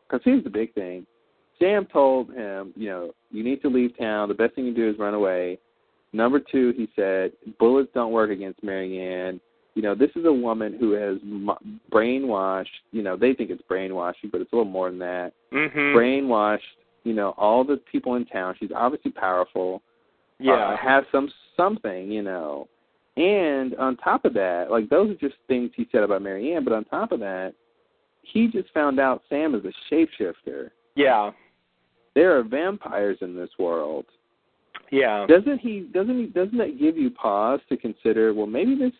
because 0.08 0.22
here's 0.24 0.44
the 0.44 0.50
big 0.50 0.74
thing. 0.74 1.06
Sam 1.58 1.86
told 1.86 2.32
him, 2.32 2.72
you 2.76 2.88
know, 2.88 3.12
you 3.30 3.44
need 3.44 3.62
to 3.62 3.68
leave 3.68 3.96
town. 3.96 4.28
The 4.28 4.34
best 4.34 4.54
thing 4.54 4.66
you 4.66 4.74
do 4.74 4.90
is 4.90 4.98
run 4.98 5.14
away. 5.14 5.58
Number 6.12 6.40
two, 6.40 6.72
he 6.76 6.88
said, 6.96 7.32
bullets 7.58 7.90
don't 7.94 8.12
work 8.12 8.30
against 8.30 8.62
Marianne. 8.62 9.40
You 9.74 9.82
know, 9.82 9.94
this 9.94 10.10
is 10.14 10.24
a 10.24 10.32
woman 10.32 10.76
who 10.78 10.92
has 10.92 11.18
brainwashed. 11.92 12.66
You 12.92 13.02
know, 13.02 13.16
they 13.16 13.34
think 13.34 13.50
it's 13.50 13.62
brainwashing, 13.62 14.30
but 14.30 14.40
it's 14.40 14.52
a 14.52 14.56
little 14.56 14.70
more 14.70 14.90
than 14.90 14.98
that. 15.00 15.32
mhm. 15.52 15.94
Brainwashed. 15.94 16.60
You 17.04 17.12
know, 17.12 17.34
all 17.36 17.64
the 17.64 17.76
people 17.90 18.14
in 18.14 18.24
town. 18.24 18.54
She's 18.58 18.70
obviously 18.74 19.10
powerful. 19.10 19.82
Yeah. 20.38 20.54
uh, 20.54 20.76
has 20.76 21.04
some 21.12 21.28
something. 21.56 22.10
You 22.10 22.22
know, 22.22 22.68
and 23.16 23.74
on 23.76 23.96
top 23.96 24.24
of 24.24 24.32
that, 24.34 24.70
like 24.70 24.88
those 24.88 25.10
are 25.10 25.14
just 25.14 25.34
things 25.48 25.70
he 25.76 25.86
said 25.92 26.02
about 26.02 26.22
Marianne. 26.22 26.64
But 26.64 26.72
on 26.72 26.84
top 26.84 27.12
of 27.12 27.20
that, 27.20 27.52
he 28.22 28.48
just 28.48 28.70
found 28.72 28.98
out 28.98 29.22
Sam 29.28 29.54
is 29.54 29.62
a 29.64 29.94
shapeshifter. 29.94 30.70
yeah. 30.96 31.30
There 32.14 32.38
are 32.38 32.44
vampires 32.44 33.18
in 33.22 33.34
this 33.34 33.50
world. 33.58 34.06
Yeah. 34.92 35.26
Doesn't 35.26 35.58
he? 35.58 35.80
Doesn't 35.92 36.16
he? 36.16 36.26
Doesn't 36.26 36.58
that 36.58 36.78
give 36.78 36.96
you 36.96 37.10
pause 37.10 37.58
to 37.68 37.76
consider? 37.76 38.32
Well, 38.32 38.46
maybe 38.46 38.76
this 38.76 38.92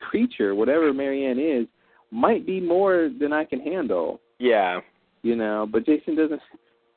creature, 0.00 0.54
whatever 0.54 0.92
Marianne 0.92 1.38
is, 1.38 1.66
might 2.10 2.46
be 2.46 2.60
more 2.60 3.10
than 3.20 3.32
I 3.32 3.44
can 3.44 3.60
handle. 3.60 4.20
Yeah. 4.38 4.80
You 5.22 5.36
know, 5.36 5.68
but 5.70 5.86
Jason 5.86 6.16
doesn't 6.16 6.40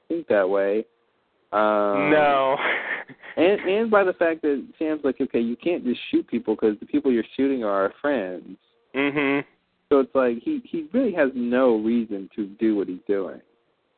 think 0.08 0.28
that 0.28 0.50
way. 0.50 0.86
Um, 1.52 2.10
no. 2.10 2.58
and 3.38 3.62
and 3.62 3.92
by 3.92 4.04
the 4.04 4.14
fact 4.14 4.42
that 4.42 4.66
Sam's 4.80 5.02
like, 5.04 5.20
okay, 5.22 5.40
you 5.40 5.56
can't 5.56 5.84
just 5.84 6.00
shoot 6.10 6.28
people 6.28 6.56
because 6.56 6.80
the 6.80 6.86
people 6.86 7.12
you're 7.12 7.24
shooting 7.36 7.64
are 7.64 7.70
our 7.70 7.94
friends. 8.02 8.58
mhm. 8.96 9.44
So 9.90 10.00
it's 10.00 10.16
like 10.16 10.38
he 10.42 10.62
he 10.66 10.88
really 10.94 11.14
has 11.14 11.30
no 11.36 11.76
reason 11.76 12.30
to 12.36 12.48
do 12.48 12.76
what 12.76 12.88
he's 12.88 13.04
doing. 13.08 13.40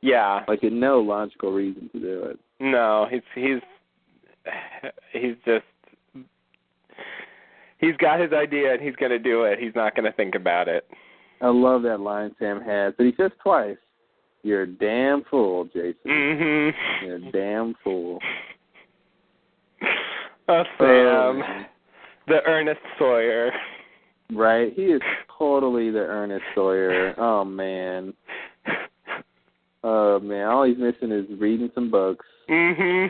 Yeah. 0.01 0.43
Like, 0.47 0.61
no 0.63 0.99
logical 0.99 1.51
reason 1.51 1.89
to 1.93 1.99
do 1.99 2.23
it. 2.25 2.39
No, 2.59 3.07
he's 3.09 3.21
he's 3.33 3.61
he's 5.13 5.35
just 5.45 5.65
he's 7.85 7.97
got 7.97 8.19
his 8.19 8.31
idea 8.33 8.73
and 8.73 8.81
he's 8.81 8.95
going 8.95 9.11
to 9.11 9.19
do 9.19 9.43
it. 9.43 9.59
He's 9.59 9.75
not 9.75 9.95
going 9.95 10.05
to 10.05 10.11
think 10.15 10.35
about 10.35 10.67
it. 10.67 10.87
I 11.41 11.47
love 11.49 11.81
that 11.83 11.99
line 11.99 12.33
Sam 12.39 12.61
has, 12.61 12.93
but 12.97 13.05
he 13.05 13.13
says 13.17 13.31
twice, 13.43 13.77
"You're 14.43 14.63
a 14.63 14.67
damn 14.67 15.23
fool, 15.29 15.65
Jason. 15.65 15.95
Mhm. 16.05 16.73
You're 17.03 17.15
a 17.17 17.31
damn 17.31 17.75
fool." 17.83 18.19
Oh, 20.47 20.59
Oh, 20.59 20.63
Sam, 20.77 21.39
man. 21.39 21.65
the 22.27 22.39
Ernest 22.45 22.79
Sawyer. 22.99 23.51
Right? 24.31 24.71
He 24.75 24.83
is 24.83 25.01
totally 25.39 25.89
the 25.89 25.99
Ernest 25.99 26.45
Sawyer. 26.53 27.15
Oh 27.17 27.43
man. 27.43 28.13
Oh 29.83 30.19
man. 30.19 30.47
All 30.47 30.63
he's 30.63 30.77
missing 30.77 31.11
is 31.11 31.25
reading 31.39 31.71
some 31.75 31.89
books. 31.91 32.25
Mhm. 32.49 33.07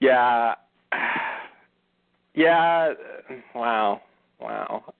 Yeah. 0.00 0.54
Yeah. 2.34 2.92
Wow. 3.54 4.02
Wow. 4.40 4.92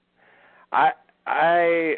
I 0.73 0.93
I 1.27 1.97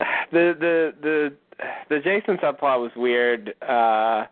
the 0.32 0.54
the 0.58 0.94
the 1.00 1.32
the 1.88 1.98
Jason 2.00 2.36
subplot 2.38 2.80
was 2.80 2.90
weird 2.96 3.54
uh 3.62 4.24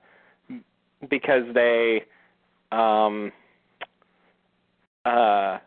because 1.09 1.45
they 1.55 2.05
um 2.73 3.33
uh 5.05 5.59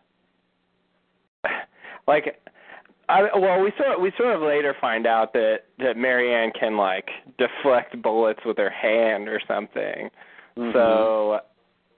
like 2.07 2.39
I 3.09 3.23
well 3.37 3.61
we 3.61 3.71
sort 3.77 4.01
we 4.01 4.11
sort 4.17 4.35
of 4.35 4.41
later 4.41 4.75
find 4.79 5.05
out 5.07 5.33
that 5.33 5.59
that 5.79 5.97
Marianne 5.97 6.51
can 6.57 6.77
like 6.77 7.09
deflect 7.37 8.01
bullets 8.01 8.39
with 8.45 8.57
her 8.57 8.69
hand 8.69 9.27
or 9.27 9.41
something. 9.47 10.09
Mhm. 10.57 10.73
So, 10.73 11.39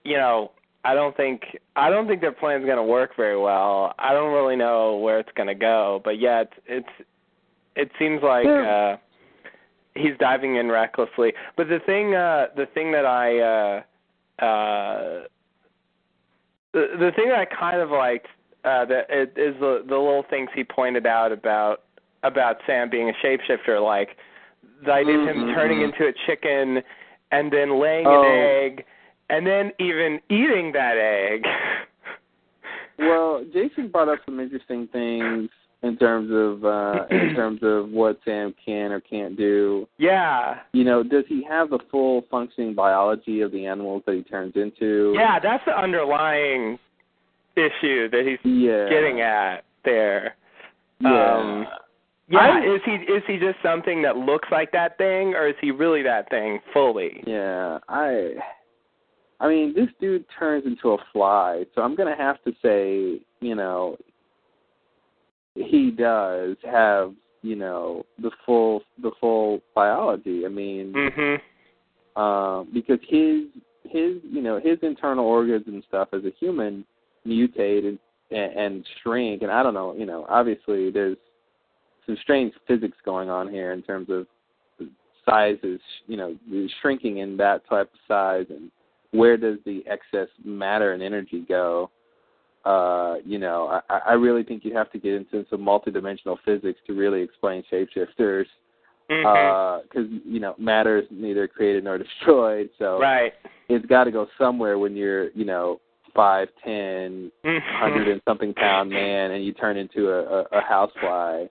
you 0.06 0.16
know, 0.16 0.52
I 0.84 0.94
don't 0.94 1.16
think 1.16 1.42
I 1.74 1.90
don't 1.90 2.06
think 2.06 2.20
their 2.20 2.32
plan's 2.32 2.64
going 2.64 2.76
to 2.76 2.82
work 2.82 3.16
very 3.16 3.38
well. 3.38 3.94
I 3.98 4.12
don't 4.12 4.32
really 4.32 4.56
know 4.56 4.96
where 4.98 5.18
it's 5.18 5.32
going 5.36 5.48
to 5.48 5.54
go, 5.54 6.00
but 6.04 6.20
yet 6.20 6.52
it's 6.66 6.88
it 7.74 7.90
seems 7.98 8.22
like 8.22 8.44
Yeah. 8.46 8.62
uh 8.94 8.96
he's 9.94 10.16
diving 10.18 10.56
in 10.56 10.68
recklessly. 10.70 11.32
But 11.56 11.68
the 11.68 11.80
thing 11.86 12.14
uh 12.14 12.46
the 12.56 12.66
thing 12.74 12.92
that 12.92 13.04
I 13.06 13.38
uh 13.40 13.82
uh 14.44 15.24
the 16.72 16.86
the 16.98 17.10
thing 17.16 17.28
that 17.28 17.38
I 17.38 17.46
kind 17.46 17.80
of 17.80 17.90
liked 17.90 18.28
uh 18.64 18.84
that 18.84 19.06
it 19.08 19.32
is 19.36 19.54
the 19.60 19.82
the 19.88 19.96
little 19.96 20.24
things 20.28 20.50
he 20.54 20.64
pointed 20.64 21.06
out 21.06 21.32
about 21.32 21.82
about 22.22 22.56
Sam 22.66 22.90
being 22.90 23.10
a 23.10 23.26
shapeshifter 23.26 23.82
like 23.82 24.10
the 24.84 24.92
idea 24.92 25.18
of 25.18 25.26
him 25.28 25.52
turning 25.54 25.80
into 25.82 26.06
a 26.06 26.12
chicken 26.26 26.82
and 27.32 27.52
then 27.52 27.80
laying 27.80 28.06
Oh. 28.06 28.22
an 28.22 28.26
egg 28.26 28.84
and 29.30 29.46
then 29.46 29.72
even 29.80 30.20
eating 30.30 30.72
that 30.72 30.96
egg. 30.96 31.44
Well, 32.98 33.44
Jason 33.52 33.88
brought 33.88 34.08
up 34.08 34.20
some 34.24 34.40
interesting 34.40 34.88
things 34.90 35.50
in 35.82 35.98
terms 35.98 36.30
of 36.32 36.64
uh 36.64 37.04
in 37.10 37.34
terms 37.36 37.60
of 37.62 37.90
what 37.90 38.18
Sam 38.24 38.54
can 38.64 38.90
or 38.90 39.00
can't 39.00 39.36
do. 39.36 39.86
yeah. 39.98 40.60
You 40.72 40.84
know, 40.84 41.02
does 41.02 41.24
he 41.28 41.44
have 41.48 41.68
the 41.68 41.78
full 41.90 42.24
functioning 42.30 42.74
biology 42.74 43.42
of 43.42 43.52
the 43.52 43.66
animals 43.66 44.02
that 44.06 44.14
he 44.14 44.22
turns 44.22 44.54
into? 44.56 45.12
Yeah, 45.14 45.38
that's 45.38 45.62
the 45.66 45.78
underlying 45.78 46.78
issue 47.54 48.08
that 48.10 48.22
he's 48.26 48.38
Yeah. 48.50 48.88
getting 48.88 49.20
at 49.20 49.64
there. 49.84 50.34
Yeah. 51.00 51.34
Um, 51.36 51.66
Yeah, 52.28 52.38
I- 52.38 52.60
is 52.64 52.80
he 52.86 52.92
is 52.92 53.22
he 53.26 53.36
just 53.36 53.58
something 53.62 54.00
that 54.02 54.16
looks 54.16 54.48
like 54.50 54.72
that 54.72 54.96
thing, 54.96 55.34
or 55.34 55.46
is 55.48 55.54
he 55.60 55.70
really 55.70 56.02
that 56.02 56.30
thing 56.30 56.60
fully? 56.72 57.22
Yeah, 57.26 57.78
I 57.90 58.36
I 59.40 59.48
mean, 59.48 59.74
this 59.74 59.88
dude 60.00 60.24
turns 60.38 60.64
into 60.64 60.90
a 60.90 60.98
fly, 61.12 61.64
so 61.74 61.82
I'm 61.82 61.94
going 61.94 62.08
to 62.14 62.22
have 62.22 62.42
to 62.44 62.52
say, 62.62 63.20
you 63.40 63.54
know, 63.54 63.96
he 65.54 65.90
does 65.90 66.56
have, 66.64 67.12
you 67.42 67.56
know, 67.56 68.04
the 68.20 68.30
full 68.44 68.82
the 69.02 69.10
full 69.20 69.60
biology. 69.74 70.44
I 70.44 70.48
mean, 70.48 70.92
Mhm. 70.92 71.40
um 72.16 72.68
because 72.72 72.98
his 73.02 73.44
his, 73.84 74.22
you 74.24 74.42
know, 74.42 74.58
his 74.58 74.78
internal 74.82 75.24
organs 75.24 75.66
and 75.66 75.82
stuff 75.84 76.08
as 76.12 76.24
a 76.24 76.32
human 76.38 76.84
mutate 77.26 77.86
and 77.86 77.98
and, 78.30 78.52
and 78.52 78.88
shrink 79.02 79.42
and 79.42 79.50
I 79.50 79.62
don't 79.62 79.74
know, 79.74 79.94
you 79.94 80.06
know, 80.06 80.26
obviously 80.28 80.90
there's 80.90 81.16
some 82.04 82.16
strange 82.22 82.52
physics 82.66 82.96
going 83.04 83.30
on 83.30 83.48
here 83.48 83.72
in 83.72 83.82
terms 83.82 84.08
of 84.10 84.26
sizes, 85.28 85.80
you 86.06 86.16
know, 86.16 86.36
shrinking 86.80 87.18
in 87.18 87.36
that 87.36 87.66
type 87.68 87.90
of 87.92 87.98
size 88.06 88.46
and 88.50 88.70
where 89.16 89.36
does 89.36 89.58
the 89.64 89.82
excess 89.86 90.28
matter 90.44 90.92
and 90.92 91.02
energy 91.02 91.44
go? 91.48 91.90
Uh, 92.64 93.16
you 93.24 93.38
know, 93.38 93.80
I, 93.88 93.98
I 94.08 94.12
really 94.14 94.42
think 94.42 94.64
you 94.64 94.74
have 94.74 94.90
to 94.92 94.98
get 94.98 95.14
into 95.14 95.46
some 95.50 95.60
multidimensional 95.60 96.36
physics 96.44 96.80
to 96.86 96.94
really 96.94 97.22
explain 97.22 97.62
shapeshifters, 97.72 98.46
because 99.08 100.06
you 100.24 100.40
know 100.40 100.54
matter 100.58 100.98
is 100.98 101.04
neither 101.10 101.46
created 101.46 101.84
nor 101.84 101.96
destroyed. 102.06 102.68
So 102.78 102.98
right. 103.00 103.32
it's 103.68 103.86
got 103.86 104.04
to 104.04 104.10
go 104.10 104.26
somewhere 104.36 104.78
when 104.78 104.96
you're, 104.96 105.30
you 105.30 105.44
know, 105.44 105.80
five, 106.14 106.48
ten, 106.64 107.30
Mhm. 107.44 107.60
hundred 107.78 108.08
and 108.08 108.20
something 108.26 108.52
pound 108.54 108.90
man, 108.90 109.30
and 109.32 109.44
you 109.44 109.52
turn 109.52 109.76
into 109.76 110.10
a, 110.10 110.22
a, 110.24 110.40
a 110.58 110.60
housefly. 110.60 111.46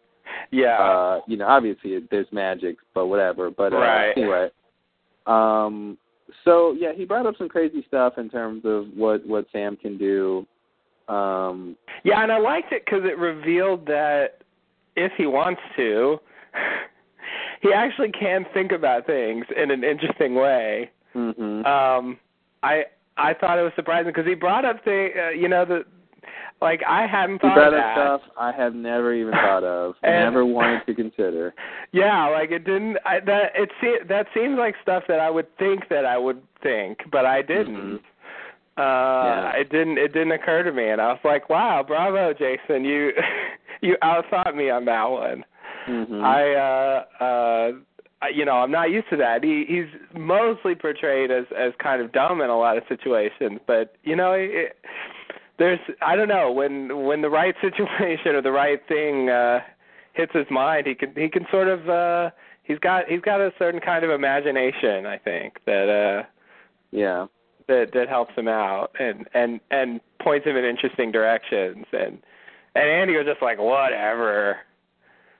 Yeah. 0.52 0.78
Uh, 0.80 1.22
you 1.28 1.38
know, 1.38 1.48
obviously 1.48 2.00
there's 2.12 2.28
magic, 2.32 2.76
but 2.94 3.06
whatever. 3.08 3.52
But 3.52 3.74
uh, 3.74 3.78
Right. 3.78 4.18
anyway, 4.18 4.50
um, 5.28 5.98
so 6.44 6.76
yeah, 6.78 6.94
he 6.94 7.06
brought 7.06 7.26
up 7.26 7.36
some 7.38 7.50
crazy 7.50 7.84
stuff 7.88 8.14
in 8.18 8.30
terms 8.30 8.64
of 8.66 8.86
what 8.96 9.26
what 9.26 9.46
Sam 9.52 9.76
can 9.76 9.98
do. 9.98 10.46
Um, 11.08 11.76
yeah, 12.04 12.24
and 12.24 12.32
I 12.32 12.40
liked 12.40 12.72
it 12.72 12.84
because 12.86 13.04
it 13.06 13.18
revealed 13.18 13.86
that 13.86 14.42
if 14.96 15.12
he 15.18 15.28
wants 15.28 15.62
to, 15.78 16.20
he 17.62 17.74
actually 17.74 18.12
can 18.12 18.46
think 18.54 18.72
about 18.72 19.06
things 19.06 19.46
in 19.56 19.72
an 19.72 19.84
interesting 19.84 20.36
way. 20.36 20.92
hmm 21.14 21.66
um 21.66 22.18
i 22.64 22.84
i 23.18 23.34
thought 23.34 23.58
it 23.58 23.62
was 23.62 23.72
surprising 23.76 24.08
because 24.12 24.26
he 24.26 24.36
brought 24.36 24.66
up 24.66 24.84
the 24.84 25.10
uh, 25.18 25.30
you 25.30 25.48
know 25.48 25.64
the 25.66 25.86
like 26.62 26.82
i 26.88 27.06
hadn't 27.06 27.40
thought 27.40 27.54
brought 27.56 27.68
of 27.74 27.74
that 27.74 27.96
stuff 27.96 28.22
I 28.38 28.52
have 28.52 28.74
never 28.76 29.14
even 29.14 29.32
thought 29.34 29.64
of, 29.64 29.96
And- 30.04 30.24
never 30.26 30.46
wanted 30.46 30.86
to 30.86 30.94
consider. 30.94 31.54
yeah 31.92 32.28
like 32.30 32.52
it 32.52 32.64
didn't 32.66 32.98
I, 33.06 33.20
that 33.22 33.52
it 33.56 33.70
se- 33.82 34.06
that 34.10 34.28
seems 34.34 34.58
like 34.58 34.76
stuff 34.82 35.04
that 35.08 35.20
i 35.20 35.30
would 35.30 35.48
think 35.58 35.88
that 35.90 36.06
i 36.06 36.18
would 36.18 36.42
think 36.64 37.00
but 37.12 37.26
i 37.26 37.42
didn't 37.42 37.76
Mhm. 37.78 38.00
uh 38.78 39.52
it 39.58 39.70
didn't 39.70 39.98
it 39.98 40.14
didn't 40.14 40.32
occur 40.32 40.64
to 40.64 40.72
me 40.72 40.90
and 40.90 41.00
i 41.02 41.08
was 41.08 41.20
like 41.24 41.50
wow 41.50 41.84
bravo 41.86 42.34
jason 42.34 42.84
you 42.84 43.12
you 43.82 43.96
outthought 44.04 44.56
me 44.56 44.70
on 44.70 44.86
that 44.86 45.06
one 45.06 45.44
Mm-hmm. 45.88 46.16
I 46.24 46.54
uh 46.56 47.24
uh 47.24 47.72
you 48.34 48.44
know, 48.44 48.54
I'm 48.54 48.72
not 48.72 48.90
used 48.90 49.08
to 49.12 49.18
that. 49.18 49.44
He 49.44 49.66
he's 49.68 49.86
mostly 50.20 50.74
portrayed 50.74 51.30
as 51.30 51.46
as 51.56 51.74
kind 51.78 52.02
of 52.02 52.12
dumb 52.12 52.42
in 52.42 52.50
a 52.50 52.58
lot 52.58 52.76
of 52.76 52.82
situations, 52.90 53.60
but 53.68 53.94
you 54.04 54.16
know, 54.16 54.32
it, 54.32 54.76
there's 55.58 55.80
I 56.02 56.16
don't 56.16 56.28
know, 56.28 56.52
when 56.52 57.06
when 57.06 57.22
the 57.22 57.30
right 57.30 57.56
situation 57.62 58.36
or 58.36 58.42
the 58.42 58.52
right 58.52 58.80
thing 58.88 59.30
uh 59.30 59.60
hits 60.14 60.34
his 60.34 60.48
mind, 60.50 60.88
he 60.88 60.96
can 60.96 61.14
he 61.16 61.30
can 61.30 61.46
sort 61.52 61.68
of 61.68 61.90
uh 61.90 62.30
he's 62.64 62.80
got 62.80 63.06
he's 63.08 63.22
got 63.22 63.42
a 63.42 63.52
certain 63.60 63.80
kind 63.80 64.04
of 64.04 64.12
imagination, 64.12 65.06
I 65.06 65.18
think, 65.18 65.60
that 65.66 65.90
uh 65.90 66.28
yeah. 66.92 67.26
that 67.68 67.92
that 67.94 68.10
helps 68.10 68.36
him 68.36 68.48
out 68.48 68.92
and 69.00 69.28
and 69.34 69.60
and 69.72 70.02
points 70.22 70.46
him 70.46 70.58
in 70.58 70.66
interesting 70.66 71.12
directions 71.12 71.86
and 71.92 72.20
and 72.76 72.90
Andy 72.90 73.16
was 73.16 73.26
just 73.26 73.42
like 73.42 73.58
whatever. 73.58 74.58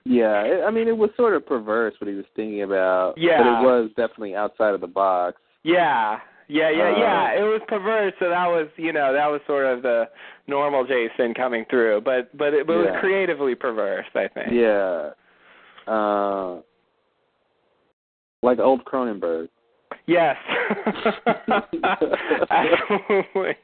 Yeah, 0.04 0.64
I 0.66 0.70
mean, 0.70 0.86
it 0.86 0.96
was 0.96 1.10
sort 1.16 1.34
of 1.34 1.44
perverse 1.44 1.94
what 1.98 2.08
he 2.08 2.14
was 2.14 2.24
thinking 2.36 2.62
about. 2.62 3.14
Yeah. 3.16 3.38
but 3.38 3.46
it 3.46 3.64
was 3.64 3.90
definitely 3.96 4.36
outside 4.36 4.72
of 4.72 4.80
the 4.80 4.86
box. 4.86 5.36
Yeah. 5.64 6.20
Yeah, 6.48 6.70
yeah, 6.70 6.92
Uh, 6.94 6.98
yeah. 6.98 7.40
It 7.40 7.42
was 7.42 7.60
perverse, 7.66 8.12
so 8.18 8.28
that 8.28 8.46
was, 8.46 8.68
you 8.76 8.92
know, 8.92 9.12
that 9.12 9.26
was 9.26 9.40
sort 9.46 9.66
of 9.66 9.82
the 9.82 10.08
normal 10.46 10.84
Jason 10.86 11.34
coming 11.34 11.64
through, 11.68 12.02
but 12.02 12.36
but 12.36 12.54
it, 12.54 12.66
but 12.66 12.74
it 12.74 12.90
was 12.92 12.96
creatively 13.00 13.54
perverse, 13.54 14.06
I 14.14 14.28
think. 14.28 14.52
Yeah, 14.52 15.10
uh, 15.86 16.60
like 18.42 18.58
old 18.58 18.84
Cronenberg. 18.84 19.48
Yes. 20.06 20.36
Absolutely. 22.50 23.56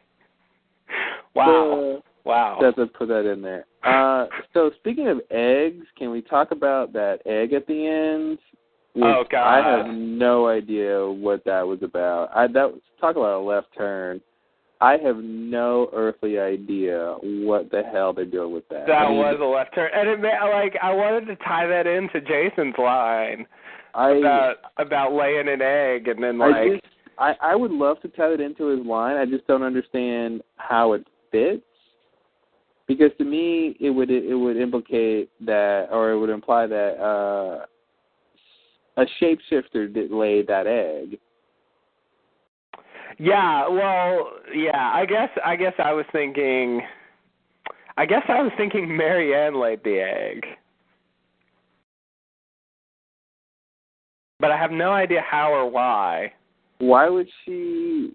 Wow. 1.35 2.03
Wow. 2.25 2.59
To 2.61 2.87
put 2.87 3.09
that 3.09 3.31
in 3.31 3.43
there. 3.43 3.65
Uh, 3.85 4.27
so 4.55 4.71
speaking 4.77 5.09
of 5.09 5.21
eggs, 5.31 5.85
can 5.99 6.11
we 6.11 6.23
talk 6.23 6.53
about 6.53 6.93
that 6.93 7.19
egg 7.27 7.53
at 7.53 7.67
the 7.67 7.87
end? 7.87 8.39
Which 8.95 9.05
Oh, 9.05 9.25
God. 9.31 9.43
I 9.43 9.77
have 9.79 9.95
no 9.95 10.49
idea 10.49 11.07
what 11.07 11.45
that 11.45 11.67
was 11.67 11.83
about. 11.83 12.31
I 12.35 12.47
that 12.49 12.73
was 12.73 12.81
talk 13.01 13.17
about 13.17 13.41
a 13.41 13.45
left 13.45 13.69
turn. 13.77 14.21
I 14.81 14.97
have 15.05 15.17
no 15.17 15.89
earthly 15.95 16.41
idea 16.41 17.15
what 17.23 17.71
the 17.71 17.83
hell 17.85 18.13
they're 18.13 18.25
doing 18.25 18.53
with 18.53 18.69
that. 18.69 18.87
That 18.89 19.03
I 19.03 19.09
mean, 19.11 19.19
was 19.19 19.39
a 19.41 19.45
left 19.45 19.75
turn, 19.75 19.91
and 19.95 20.09
it 20.09 20.21
like 20.21 20.77
I 20.83 20.93
wanted 20.93 21.27
to 21.27 21.37
tie 21.37 21.67
that 21.67 21.87
into 21.87 22.21
Jason's 22.21 22.75
line 22.77 23.47
I 23.95 24.11
about 24.11 24.57
about 24.79 25.13
laying 25.13 25.49
an 25.49 25.63
egg, 25.63 26.09
and 26.09 26.23
then 26.23 26.41
I 26.41 26.49
like 26.49 26.73
just 26.73 26.95
I 27.19 27.35
I 27.41 27.55
would 27.55 27.71
love 27.71 28.01
to 28.03 28.09
tie 28.09 28.33
it 28.33 28.41
into 28.41 28.77
his 28.77 28.85
line. 28.85 29.17
I 29.17 29.25
just 29.25 29.47
don't 29.47 29.63
understand 29.63 30.43
how 30.57 30.95
it 30.95 31.07
fits. 31.31 31.63
Because 32.89 33.11
to 33.19 33.25
me, 33.25 33.77
it 33.81 33.91
would 33.91 34.11
it 34.11 34.35
would 34.35 34.57
implicate 34.57 35.31
that, 35.47 35.89
or 35.91 36.11
it 36.11 36.19
would 36.19 36.31
imply 36.31 36.67
that 36.67 37.01
uh, 37.01 37.67
a 38.97 39.05
shapeshifter 39.21 39.93
did 39.93 40.11
lay 40.11 40.43
that 40.43 40.67
egg. 40.67 41.19
Yeah, 43.19 43.69
well, 43.69 44.33
yeah. 44.55 44.91
I 44.95 45.07
guess 45.07 45.29
I 45.45 45.57
guess 45.57 45.75
I 45.79 45.93
was 45.93 46.07
thinking. 46.13 46.83
I 47.97 48.07
guess 48.07 48.23
I 48.29 48.43
was 48.43 48.53
thinking 48.57 48.89
Maryann 48.89 49.61
laid 49.61 49.85
the 49.85 50.01
egg. 50.01 50.47
But 54.41 54.51
I 54.51 54.57
have 54.57 54.73
no 54.73 54.93
idea 54.93 55.23
how 55.29 55.53
or 55.53 55.71
why. 55.71 56.33
Why 56.79 57.09
would 57.09 57.29
she? 57.45 58.13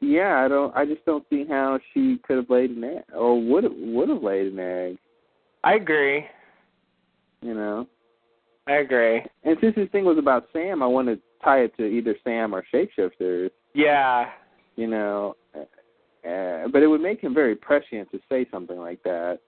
Yeah, 0.00 0.42
I 0.44 0.48
don't. 0.48 0.74
I 0.76 0.86
just 0.86 1.04
don't 1.04 1.24
see 1.28 1.44
how 1.48 1.78
she 1.92 2.18
could 2.26 2.36
have 2.36 2.50
laid 2.50 2.70
an 2.70 2.84
egg 2.84 3.02
or 3.14 3.40
would 3.40 3.64
would 3.68 4.08
have 4.08 4.22
laid 4.22 4.52
an 4.52 4.58
egg. 4.58 4.98
I 5.64 5.74
agree. 5.74 6.24
You 7.42 7.54
know. 7.54 7.86
I 8.66 8.76
agree. 8.76 9.22
And 9.44 9.56
since 9.60 9.76
this 9.76 9.88
thing 9.90 10.04
was 10.04 10.18
about 10.18 10.48
Sam, 10.52 10.82
I 10.82 10.86
want 10.86 11.08
to 11.08 11.18
tie 11.44 11.60
it 11.60 11.76
to 11.76 11.84
either 11.84 12.16
Sam 12.24 12.54
or 12.54 12.64
shapeshifters. 12.72 13.50
Yeah. 13.74 14.30
You 14.76 14.88
know, 14.88 15.36
uh, 15.54 16.68
but 16.72 16.82
it 16.82 16.88
would 16.88 17.00
make 17.00 17.20
him 17.20 17.32
very 17.32 17.54
prescient 17.54 18.10
to 18.10 18.18
say 18.28 18.46
something 18.50 18.78
like 18.78 19.02
that. 19.04 19.38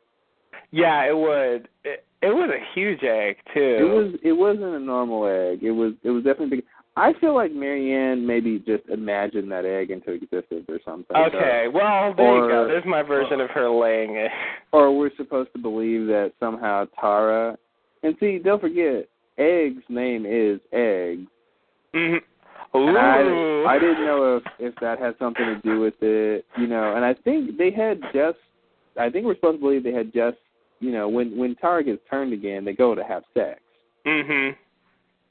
Yeah, 0.71 1.09
it 1.09 1.17
would. 1.17 1.69
It, 1.85 2.05
it 2.23 2.29
was 2.29 2.51
a 2.51 2.75
huge 2.75 3.03
egg 3.03 3.37
too. 3.55 3.77
It 3.81 3.85
was. 3.85 4.15
It 4.23 4.33
wasn't 4.33 4.75
a 4.75 4.79
normal 4.79 5.27
egg. 5.27 5.63
It 5.63 5.71
was. 5.71 5.93
It 6.03 6.11
was 6.11 6.25
definitely 6.25 6.59
big. 6.59 6.65
I 6.97 7.13
feel 7.21 7.35
like 7.35 7.53
Maryann 7.53 8.27
maybe 8.27 8.59
just 8.59 8.89
imagined 8.89 9.53
that 9.53 9.65
egg 9.65 9.91
into 9.91 10.13
existence 10.13 10.65
or 10.69 10.81
something. 10.85 11.17
Okay, 11.17 11.67
so, 11.67 11.71
well 11.71 12.15
there 12.17 12.27
or, 12.27 12.45
you 12.45 12.51
go. 12.51 12.67
There's 12.67 12.85
my 12.85 13.03
version 13.03 13.41
of 13.41 13.51
her 13.51 13.71
laying 13.71 14.17
it. 14.17 14.31
Or 14.73 14.97
we're 14.97 15.15
supposed 15.17 15.53
to 15.53 15.59
believe 15.59 16.07
that 16.07 16.33
somehow 16.41 16.87
Tara. 17.01 17.57
And 18.03 18.15
see, 18.21 18.39
don't 18.39 18.61
forget, 18.61 19.09
Egg's 19.39 19.83
name 19.89 20.25
is 20.27 20.61
Egg. 20.73 21.27
Mm-hmm. 21.95 22.17
I, 22.75 23.65
I 23.67 23.79
didn't 23.79 24.05
know 24.05 24.37
if 24.37 24.43
if 24.59 24.75
that 24.81 24.99
had 24.99 25.15
something 25.19 25.45
to 25.45 25.61
do 25.63 25.81
with 25.81 25.95
it, 26.01 26.45
you 26.59 26.67
know. 26.67 26.95
And 26.95 27.05
I 27.05 27.15
think 27.15 27.57
they 27.57 27.71
had 27.71 28.01
just, 28.13 28.39
I 28.99 29.09
think 29.09 29.25
we're 29.25 29.35
supposed 29.37 29.57
to 29.57 29.61
believe 29.61 29.85
they 29.85 29.93
had 29.93 30.13
just, 30.13 30.37
you 30.81 30.93
know, 30.93 31.09
when 31.09 31.37
when 31.37 31.55
Tara 31.57 31.83
gets 31.83 32.03
turned 32.11 32.33
again, 32.33 32.65
they 32.65 32.75
go 32.75 32.95
to 32.95 33.03
have 33.03 33.23
sex. 33.33 33.61
Mhm. 34.07 34.55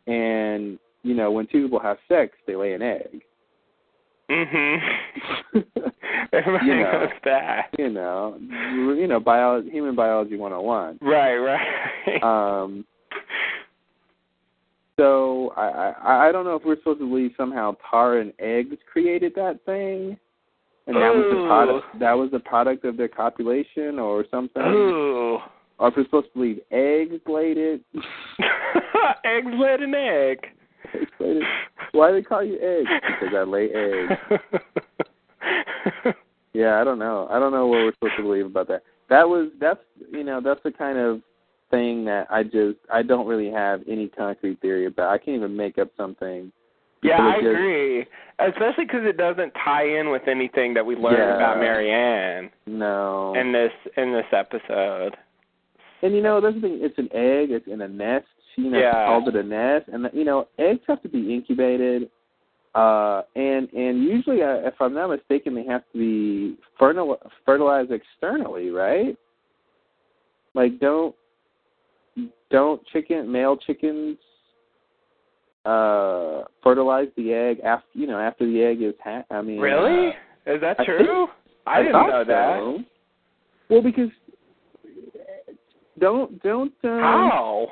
And 0.07 0.79
you 1.03 1.13
know, 1.13 1.31
when 1.31 1.47
two 1.47 1.63
people 1.63 1.79
have 1.79 1.97
sex, 2.07 2.33
they 2.47 2.55
lay 2.55 2.73
an 2.73 2.81
egg. 2.81 3.21
Mhm. 4.29 4.79
Everybody 6.45 6.65
You 6.67 6.75
know. 6.75 6.91
knows 6.91 7.09
that. 7.25 7.67
you 7.77 7.89
know, 7.89 8.37
you 8.41 9.07
know, 9.07 9.19
biology, 9.19 9.69
human 9.69 9.95
biology 9.95 10.37
101. 10.37 10.99
Right, 11.01 11.35
right. 11.37 12.21
Um, 12.23 12.85
so 14.99 15.53
I, 15.55 15.93
I 16.03 16.29
I 16.29 16.31
don't 16.31 16.43
know 16.45 16.55
if 16.55 16.63
we're 16.65 16.77
supposed 16.77 16.99
to 16.99 17.07
believe 17.07 17.31
somehow 17.37 17.75
tar 17.89 18.17
and 18.17 18.33
eggs 18.39 18.75
created 18.91 19.33
that 19.35 19.59
thing, 19.65 20.17
and 20.87 20.95
that 20.95 21.13
was 21.13 21.25
the 21.31 21.45
product 21.47 21.99
that 21.99 22.13
was 22.13 22.31
the 22.31 22.39
product 22.39 22.83
of 22.85 22.97
their 22.97 23.07
copulation 23.09 23.99
or 23.99 24.25
something, 24.31 24.63
Ooh. 24.63 25.37
or 25.77 25.89
if 25.89 25.95
we're 25.97 26.03
supposed 26.05 26.27
to 26.27 26.33
believe 26.33 26.59
eggs 26.71 27.21
laid 27.27 27.57
it. 27.57 27.81
Eggs 29.25 29.47
laid 29.53 29.81
an 29.81 29.93
egg. 29.93 30.47
Eggs 30.95 31.11
laid 31.19 31.37
it. 31.37 31.43
Why 31.91 32.09
do 32.09 32.15
they 32.15 32.21
call 32.23 32.43
you 32.43 32.57
eggs? 32.59 32.89
Because 33.21 33.35
I 33.35 33.43
lay 33.43 33.69
eggs. 33.73 34.17
Yeah, 36.57 36.81
I 36.81 36.83
don't 36.83 36.97
know. 36.97 37.27
I 37.29 37.37
don't 37.39 37.51
know 37.51 37.67
what 37.67 37.77
we're 37.83 37.91
supposed 37.93 38.17
to 38.17 38.23
believe 38.23 38.47
about 38.47 38.67
that. 38.69 38.81
That 39.09 39.29
was 39.29 39.49
that's 39.61 39.79
you 40.11 40.23
know 40.23 40.41
that's 40.43 40.59
the 40.63 40.71
kind 40.71 40.97
of 40.97 41.21
thing 41.69 42.03
that 42.05 42.25
I 42.31 42.41
just 42.41 42.79
I 42.91 43.03
don't 43.03 43.27
really 43.27 43.51
have 43.51 43.81
any 43.87 44.07
concrete 44.07 44.59
theory 44.59 44.87
about. 44.87 45.11
I 45.11 45.19
can't 45.19 45.37
even 45.37 45.55
make 45.55 45.77
up 45.77 45.89
something. 45.95 46.51
yeah, 47.03 47.21
I 47.21 47.33
just- 47.35 47.45
agree. 47.45 48.05
Especially 48.39 48.85
because 48.85 49.05
it 49.05 49.17
doesn't 49.17 49.51
tie 49.63 49.85
in 49.99 50.09
with 50.09 50.27
anything 50.27 50.73
that 50.73 50.85
we 50.85 50.95
learned 50.95 51.17
Yeah. 51.19 51.35
about 51.35 51.57
Maryann 51.57 52.49
No. 52.65 53.35
in 53.35 53.51
this 53.51 53.71
in 53.95 54.11
this 54.13 54.25
episode. 54.31 55.15
And 56.01 56.15
you 56.15 56.21
know, 56.23 56.41
that's 56.41 56.55
the 56.55 56.61
thing. 56.61 56.79
It's 56.81 56.97
an 56.97 57.09
egg. 57.13 57.51
It's 57.51 57.67
in 57.67 57.81
a 57.81 57.87
nest. 57.87 58.25
She 58.55 58.63
you 58.63 58.71
know, 58.71 58.79
Yeah. 58.79 59.05
called 59.05 59.27
it 59.27 59.35
a 59.35 59.43
nest. 59.43 59.89
And 59.89 60.09
you 60.11 60.23
know, 60.23 60.47
eggs 60.57 60.81
have 60.87 61.01
to 61.03 61.09
be 61.09 61.33
incubated. 61.35 62.09
Uh, 62.77 63.23
and 63.35 63.67
and 63.73 64.03
usually, 64.03 64.43
uh, 64.43 64.67
if 64.67 64.75
I'm 64.79 64.93
not 64.93 65.09
mistaken, 65.09 65.55
they 65.55 65.65
have 65.65 65.81
to 65.93 65.97
be 65.97 66.57
fertil- 66.79 67.17
fertilized 67.43 67.91
externally, 67.91 68.69
right? 68.69 69.17
Like, 70.53 70.79
don't 70.79 71.15
don't 72.51 72.85
chicken 72.87 73.31
male 73.31 73.57
chickens 73.57 74.17
uh 75.65 76.43
fertilize 76.63 77.07
the 77.17 77.33
egg 77.33 77.59
after 77.65 77.87
you 77.93 78.07
know 78.07 78.19
after 78.19 78.45
the 78.45 78.63
egg 78.63 78.81
is 78.81 78.93
ha- 79.03 79.25
I 79.29 79.41
mean 79.41 79.59
Really? 79.59 80.09
uh, 80.47 80.53
Is 80.53 80.61
that 80.61 80.79
I 80.79 80.85
true? 80.85 81.27
I, 81.65 81.79
didn't 81.79 81.91
thought 81.93 82.09
know 82.09 82.23
that. 82.23 82.85
Well, 83.69 83.81
because 83.81 84.09
don't 85.99 86.41
don't 86.43 86.71
um, 86.83 86.99
How? 86.99 87.67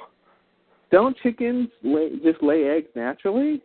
don't 0.92 1.16
chickens 1.24 1.70
lay, 1.84 2.10
just 2.24 2.42
lay 2.44 2.66
eggs 2.68 2.90
naturally? 2.96 3.62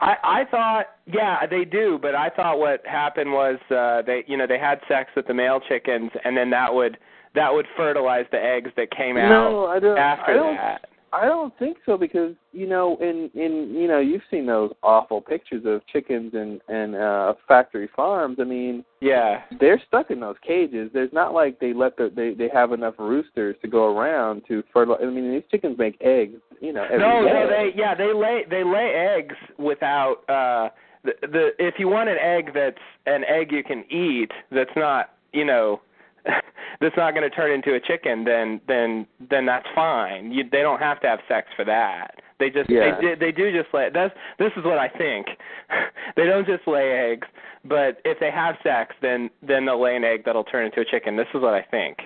I 0.00 0.14
I 0.22 0.44
thought 0.50 0.86
yeah 1.06 1.46
they 1.46 1.64
do, 1.64 1.98
but 2.00 2.14
I 2.14 2.30
thought 2.30 2.58
what 2.58 2.86
happened 2.86 3.32
was 3.32 3.58
uh 3.70 4.02
they 4.06 4.24
you 4.26 4.36
know 4.36 4.46
they 4.46 4.58
had 4.58 4.80
sex 4.88 5.10
with 5.16 5.26
the 5.26 5.34
male 5.34 5.60
chickens 5.68 6.10
and 6.24 6.36
then 6.36 6.50
that 6.50 6.72
would 6.72 6.98
that 7.34 7.52
would 7.52 7.66
fertilize 7.76 8.26
the 8.30 8.38
eggs 8.40 8.70
that 8.76 8.90
came 8.90 9.16
out 9.16 9.28
no, 9.28 9.66
I 9.66 9.80
don't. 9.80 9.98
after 9.98 10.32
I 10.32 10.34
don't, 10.34 10.56
that. 10.56 10.88
I 11.14 11.26
don't 11.26 11.56
think 11.58 11.76
so 11.86 11.96
because 11.96 12.34
you 12.52 12.66
know 12.66 12.96
in 13.00 13.30
in 13.34 13.72
you 13.74 13.86
know 13.86 14.00
you've 14.00 14.22
seen 14.30 14.46
those 14.46 14.72
awful 14.82 15.20
pictures 15.20 15.62
of 15.64 15.86
chickens 15.86 16.32
and 16.34 16.60
and 16.68 16.96
uh 16.96 17.34
factory 17.46 17.88
farms. 17.94 18.38
I 18.40 18.44
mean, 18.44 18.84
Yeah. 19.00 19.42
they're 19.60 19.80
stuck 19.86 20.10
in 20.10 20.20
those 20.20 20.36
cages. 20.46 20.90
There's 20.92 21.12
not 21.12 21.32
like 21.32 21.60
they 21.60 21.72
let 21.72 21.96
the 21.96 22.10
they 22.14 22.34
they 22.34 22.48
have 22.52 22.72
enough 22.72 22.94
roosters 22.98 23.56
to 23.62 23.68
go 23.68 23.96
around 23.96 24.42
to 24.48 24.62
fertilize. 24.72 25.00
I 25.02 25.06
mean, 25.06 25.30
these 25.32 25.44
chickens 25.50 25.78
make 25.78 25.96
eggs. 26.00 26.40
You 26.60 26.72
know, 26.72 26.84
every 26.84 26.98
No, 26.98 27.24
day. 27.24 27.32
no, 27.32 27.48
they 27.48 27.70
yeah 27.76 27.94
they 27.94 28.12
lay 28.12 28.44
they 28.50 28.64
lay 28.64 28.92
eggs 29.16 29.36
without 29.58 30.16
uh 30.28 30.70
the 31.04 31.12
the 31.22 31.50
if 31.58 31.74
you 31.78 31.88
want 31.88 32.08
an 32.08 32.18
egg 32.18 32.50
that's 32.54 32.78
an 33.06 33.24
egg 33.24 33.52
you 33.52 33.62
can 33.62 33.84
eat 33.90 34.30
that's 34.50 34.74
not 34.76 35.10
you 35.32 35.44
know 35.44 35.80
that's 36.80 36.96
not 36.96 37.14
going 37.14 37.28
to 37.28 37.34
turn 37.34 37.50
into 37.52 37.74
a 37.74 37.80
chicken 37.80 38.24
then 38.24 38.60
then 38.66 39.06
then 39.30 39.46
that's 39.46 39.66
fine 39.74 40.32
you 40.32 40.44
they 40.50 40.62
don't 40.62 40.80
have 40.80 41.00
to 41.00 41.06
have 41.06 41.20
sex 41.28 41.48
for 41.56 41.64
that 41.64 42.20
they 42.40 42.50
just 42.50 42.68
Yeah. 42.68 42.94
they 42.96 43.00
do 43.00 43.16
they 43.16 43.32
do 43.32 43.52
just 43.52 43.72
lay 43.74 43.88
that's 43.92 44.14
this 44.38 44.52
is 44.56 44.64
what 44.64 44.78
i 44.78 44.88
think 44.88 45.26
they 46.16 46.26
don't 46.26 46.46
just 46.46 46.66
lay 46.66 47.12
eggs 47.12 47.28
but 47.64 48.00
if 48.04 48.18
they 48.20 48.30
have 48.30 48.56
sex 48.62 48.94
then 49.02 49.30
then 49.46 49.64
they'll 49.66 49.80
lay 49.82 49.96
an 49.96 50.04
egg 50.04 50.22
that'll 50.24 50.44
turn 50.44 50.66
into 50.66 50.80
a 50.80 50.84
chicken 50.84 51.16
this 51.16 51.28
is 51.34 51.40
what 51.40 51.54
i 51.54 51.62
think 51.62 51.98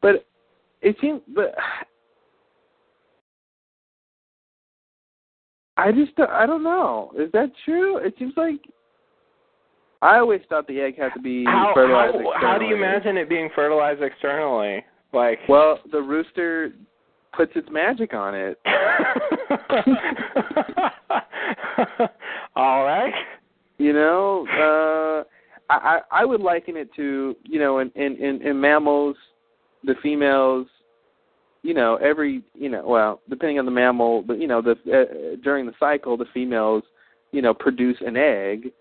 But 0.00 0.24
it 0.80 0.96
seems, 1.00 1.20
but 1.34 1.54
I 5.76 5.92
just, 5.92 6.12
I 6.18 6.44
don't 6.46 6.64
know. 6.64 7.12
Is 7.16 7.30
that 7.32 7.50
true? 7.64 7.98
It 7.98 8.14
seems 8.18 8.34
like 8.36 8.60
I 10.00 10.18
always 10.18 10.40
thought 10.48 10.66
the 10.68 10.80
egg 10.80 10.96
had 10.98 11.12
to 11.14 11.20
be 11.20 11.44
how 11.44 11.72
fertilized. 11.74 12.14
how, 12.14 12.52
how 12.52 12.58
do 12.58 12.66
you 12.66 12.76
imagine 12.76 13.16
it 13.16 13.28
being 13.28 13.50
fertilized 13.54 14.02
externally 14.02 14.84
like 15.12 15.38
Well, 15.48 15.80
the 15.90 16.00
rooster 16.00 16.72
puts 17.36 17.52
its 17.54 17.68
magic 17.70 18.14
on 18.14 18.34
it. 18.34 18.58
All 22.56 22.84
right. 22.84 23.12
You 23.78 23.92
know, 23.92 24.46
uh, 24.50 25.72
I, 25.72 25.76
I 25.76 26.00
I 26.10 26.24
would 26.24 26.40
liken 26.40 26.76
it 26.76 26.92
to 26.96 27.36
you 27.44 27.58
know 27.58 27.78
in 27.78 27.90
in 27.94 28.16
in, 28.16 28.42
in 28.42 28.60
mammals, 28.60 29.16
the 29.84 29.94
females. 30.02 30.66
You 31.62 31.74
know, 31.74 31.96
every 31.96 32.42
you 32.54 32.68
know, 32.68 32.86
well, 32.86 33.20
depending 33.28 33.58
on 33.58 33.64
the 33.64 33.70
mammal, 33.70 34.22
but 34.22 34.40
you 34.40 34.46
know, 34.46 34.62
the 34.62 34.72
uh, 34.72 35.36
during 35.42 35.66
the 35.66 35.74
cycle, 35.78 36.16
the 36.16 36.26
females, 36.34 36.82
you 37.32 37.42
know, 37.42 37.54
produce 37.54 37.96
an 38.00 38.16
egg, 38.16 38.72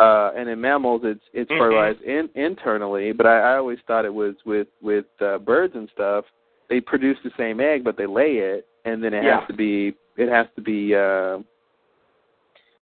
uh, 0.00 0.32
and 0.36 0.48
in 0.48 0.60
mammals, 0.60 1.02
it's 1.04 1.24
it's 1.32 1.50
Mhm. 1.50 1.58
fertilized 1.58 2.00
in, 2.02 2.28
internally. 2.34 3.12
But 3.12 3.26
I, 3.26 3.52
I 3.52 3.56
always 3.56 3.78
thought 3.86 4.04
it 4.04 4.14
was 4.14 4.34
with 4.44 4.68
with 4.80 5.06
uh, 5.20 5.38
birds 5.38 5.74
and 5.76 5.88
stuff. 5.92 6.24
They 6.68 6.80
produce 6.80 7.18
the 7.24 7.30
same 7.36 7.60
egg, 7.60 7.84
but 7.84 7.96
they 7.96 8.06
lay 8.06 8.38
it, 8.38 8.66
and 8.84 9.02
then 9.02 9.12
it 9.14 9.24
Yeah. 9.24 9.40
has 9.40 9.48
to 9.48 9.54
be 9.54 9.94
it 10.16 10.28
has 10.28 10.46
to 10.56 10.62
be 10.62 10.94
uh, 10.94 11.38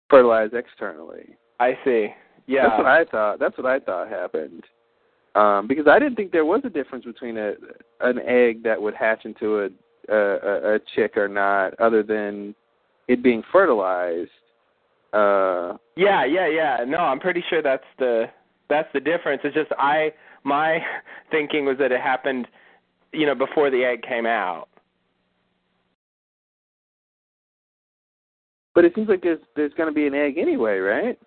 fertilized 0.10 0.53
externally. 0.53 1.35
I 1.60 1.77
see. 1.84 2.14
Yeah. 2.48 2.68
That's 2.68 2.77
what 2.77 2.88
I 2.88 3.06
thought. 3.06 3.40
That's 3.40 3.57
what 3.57 3.65
I 3.65 3.80
thought 3.80 4.10
happened. 4.10 4.64
Um, 5.35 5.68
because 5.68 5.88
I 5.88 5.98
didn't 5.98 6.15
think 6.15 6.31
there 6.31 6.45
was 6.45 6.61
a 6.64 6.69
difference 6.69 7.06
between 7.06 7.38
a 7.38 7.53
an 8.02 8.19
egg 8.19 8.64
that 8.64 8.80
would 8.81 8.94
hatch 8.94 9.26
into 9.26 9.61
a, 9.61 9.69
a, 10.10 10.76
a 10.76 10.80
chick 10.95 11.18
or 11.18 11.27
not, 11.27 11.73
other 11.80 12.03
than 12.03 12.53
it 13.07 13.23
being 13.23 13.44
fertilized. 13.52 14.30
Uh, 15.14 15.77
yeah, 15.95 16.26
yeah, 16.26 16.48
yeah. 16.48 16.77
No, 16.88 16.98
I'm 16.98 17.19
pretty 17.19 17.44
sure 17.49 17.61
that's 17.61 17.84
the 17.99 18.26
that's 18.69 18.90
the 18.94 18.99
difference. 18.99 19.41
It's 19.44 19.56
just 19.56 19.72
I 19.77 20.11
my 20.44 20.80
thinking 21.31 21.65
was 21.65 21.77
that 21.80 21.91
it 21.91 22.02
happened, 22.02 22.48
you 23.11 23.26
know, 23.26 23.35
before 23.35 23.69
the 23.69 23.84
egg 23.84 24.02
came 24.02 24.26
out. 24.26 24.68
but 28.76 28.85
it 28.85 28.94
seems 28.95 29.07
like 29.07 29.22
there's 29.22 29.40
there's 29.56 29.73
going 29.73 29.90
to 29.90 29.94
be 29.94 30.07
an 30.07 30.15
egg 30.15 30.38
anyway, 30.38 30.77
right? 30.77 31.18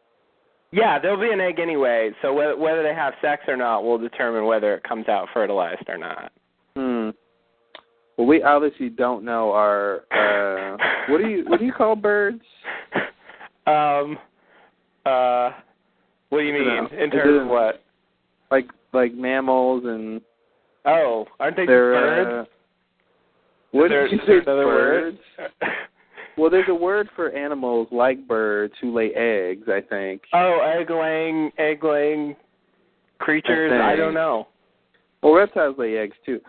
Yeah, 0.73 0.99
there'll 0.99 1.21
be 1.21 1.33
an 1.33 1.41
egg 1.41 1.59
anyway. 1.61 2.11
So 2.23 2.33
whether 2.33 2.57
whether 2.57 2.83
they 2.83 2.95
have 2.95 3.15
sex 3.23 3.43
or 3.49 3.57
not 3.57 3.85
will 3.85 3.99
determine 3.99 4.47
whether 4.47 4.75
it 4.75 4.83
comes 4.83 5.09
out 5.09 5.29
fertilized 5.33 5.89
or 5.89 5.99
not. 5.99 6.33
Hmm. 6.75 7.11
Well, 8.19 8.27
we 8.27 8.43
obviously 8.43 8.89
don't 8.89 9.25
know 9.25 9.53
our. 9.53 10.03
uh 10.11 10.77
What 11.11 11.19
do 11.19 11.29
you 11.29 11.45
what 11.47 11.61
do 11.61 11.67
you 11.67 11.73
call 11.73 11.97
birds? 11.97 12.43
Um. 13.67 14.19
Uh. 15.05 15.51
What 16.31 16.41
do 16.41 16.45
you 16.45 16.53
mean? 16.53 16.89
In 17.01 17.11
terms 17.11 17.43
of 17.43 17.49
what? 17.49 17.83
Like 18.51 18.67
like 18.93 19.15
mammals 19.15 19.85
and 19.87 20.21
Oh, 20.85 21.27
aren't 21.41 21.57
they 21.57 21.67
they're. 21.67 21.93
birds? 21.93 22.49
Uh, 22.49 22.53
what 23.73 23.89
There- 23.89 24.07
is 24.07 24.21
there 24.27 24.39
another 24.41 24.65
birds? 24.65 25.19
word? 25.39 25.51
Well, 26.39 26.51
there's 26.51 26.69
a 26.69 26.75
word 26.75 27.09
for 27.17 27.31
animals 27.31 27.89
like 27.91 28.29
birds 28.29 28.75
who 28.83 28.93
lay 28.95 29.11
eggs. 29.15 29.69
I 29.69 29.81
think. 29.81 30.21
oh, 30.35 30.61
egg 30.61 30.91
laying, 30.91 31.51
egg 31.57 31.83
laying 31.83 32.37
creatures. 33.19 33.73
I 33.73 33.93
I, 33.93 33.97
don't 33.97 34.13
know. 34.13 34.47
Well, 35.23 35.33
reptiles 35.33 35.77
lay 35.79 35.97
eggs 35.97 36.15
too, 36.27 36.41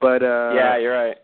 but 0.00 0.22
uh 0.22 0.52
yeah, 0.54 0.78
you're 0.78 0.94
right. 0.94 1.16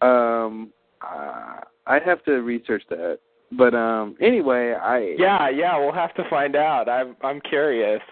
um, 0.00 0.72
uh, 1.02 1.56
I'd 1.88 2.04
have 2.04 2.22
to 2.24 2.34
research 2.42 2.84
that. 2.90 3.18
But 3.52 3.74
um, 3.74 4.16
anyway, 4.20 4.74
I 4.74 5.14
Yeah, 5.18 5.48
yeah. 5.48 5.78
We'll 5.78 5.92
have 5.92 6.14
to 6.14 6.28
find 6.28 6.56
out. 6.56 6.88
I'm 6.88 7.16
I'm 7.22 7.40
curious. 7.40 8.02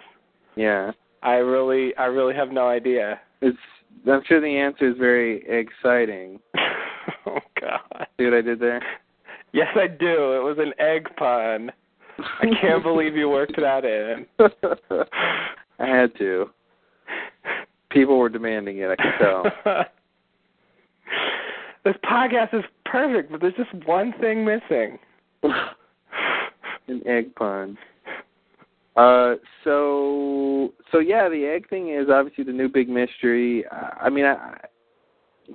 yeah. 0.55 0.93
I 1.23 1.35
really 1.37 1.95
I 1.97 2.05
really 2.05 2.35
have 2.35 2.51
no 2.53 2.69
idea. 2.69 3.21
It's 3.43 3.59
I'm 4.09 4.23
sure 4.27 4.41
the 4.41 4.57
answer 4.57 4.89
is 4.91 4.97
very 4.99 5.43
exciting. 5.49 6.39
oh 7.27 7.39
God. 7.61 8.07
See 8.19 8.25
what 8.25 8.35
I 8.35 8.41
did 8.43 8.61
there? 8.61 8.83
Yes, 9.53 9.69
I 9.75 9.87
do. 9.87 10.35
It 10.35 10.43
was 10.45 10.57
an 10.59 10.73
egg 10.79 11.09
pun. 11.17 11.73
I 12.19 12.47
can't 12.61 12.83
believe 12.85 13.17
you 13.17 13.29
worked 13.29 13.57
that 13.57 13.85
in. 13.85 14.27
I 15.79 15.87
had 15.87 16.17
to. 16.19 16.51
People 17.91 18.19
were 18.19 18.29
demanding 18.29 18.79
it. 18.79 18.91
I 18.91 18.97
could 18.97 19.19
tell. 19.19 19.45
this 21.85 21.95
podcast 22.05 22.55
is 22.55 22.65
perfect, 22.85 23.31
but 23.31 23.41
there's 23.41 23.55
just 23.55 23.73
one 23.87 24.13
thing 24.21 24.45
missing. 24.45 24.99
An 26.89 27.03
egg 27.07 27.35
pun. 27.35 27.77
Uh, 28.97 29.35
so 29.65 30.73
so 30.91 31.01
yeah, 31.01 31.29
the 31.29 31.45
egg 31.45 31.69
thing 31.69 31.91
is 31.93 32.09
obviously 32.11 32.45
the 32.45 32.53
new 32.53 32.69
big 32.69 32.89
mystery. 32.89 33.65
Uh, 33.71 33.91
I 34.01 34.09
mean, 34.09 34.25
I, 34.25 34.57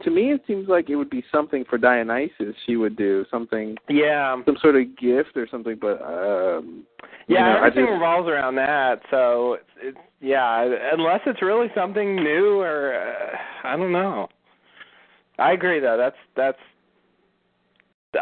to 0.04 0.12
me, 0.12 0.32
it 0.32 0.42
seems 0.46 0.68
like 0.70 0.90
it 0.90 0.96
would 0.96 1.10
be 1.10 1.24
something 1.32 1.66
for 1.70 1.78
Dionysus. 1.78 2.56
She 2.66 2.76
would 2.76 2.96
do 2.96 3.26
something, 3.32 3.76
Yeah. 3.90 4.36
some 4.46 4.58
sort 4.62 4.76
of 4.76 4.96
gift 4.98 5.36
or 5.36 5.48
something. 5.50 5.78
But 5.82 6.02
um, 6.04 6.84
you 7.28 7.36
Yeah, 7.36 7.46
know, 7.46 7.52
I 7.54 7.58
everything 7.68 7.86
just- 7.86 7.94
revolves 7.94 8.30
around 8.30 8.56
that. 8.56 9.02
So 9.10 9.54
it's, 9.54 9.70
it's 9.82 9.98
yeah, 10.20 10.70
unless 10.94 11.22
it's 11.26 11.42
really 11.42 11.68
something 11.74 12.16
new 12.18 12.60
or 12.60 12.94
uh, 12.94 13.38
I 13.68 13.76
don't 13.76 13.92
know. 13.92 14.28
I 15.40 15.54
agree 15.54 15.80
though. 15.80 15.98
That's 15.98 16.16
that's 16.36 16.60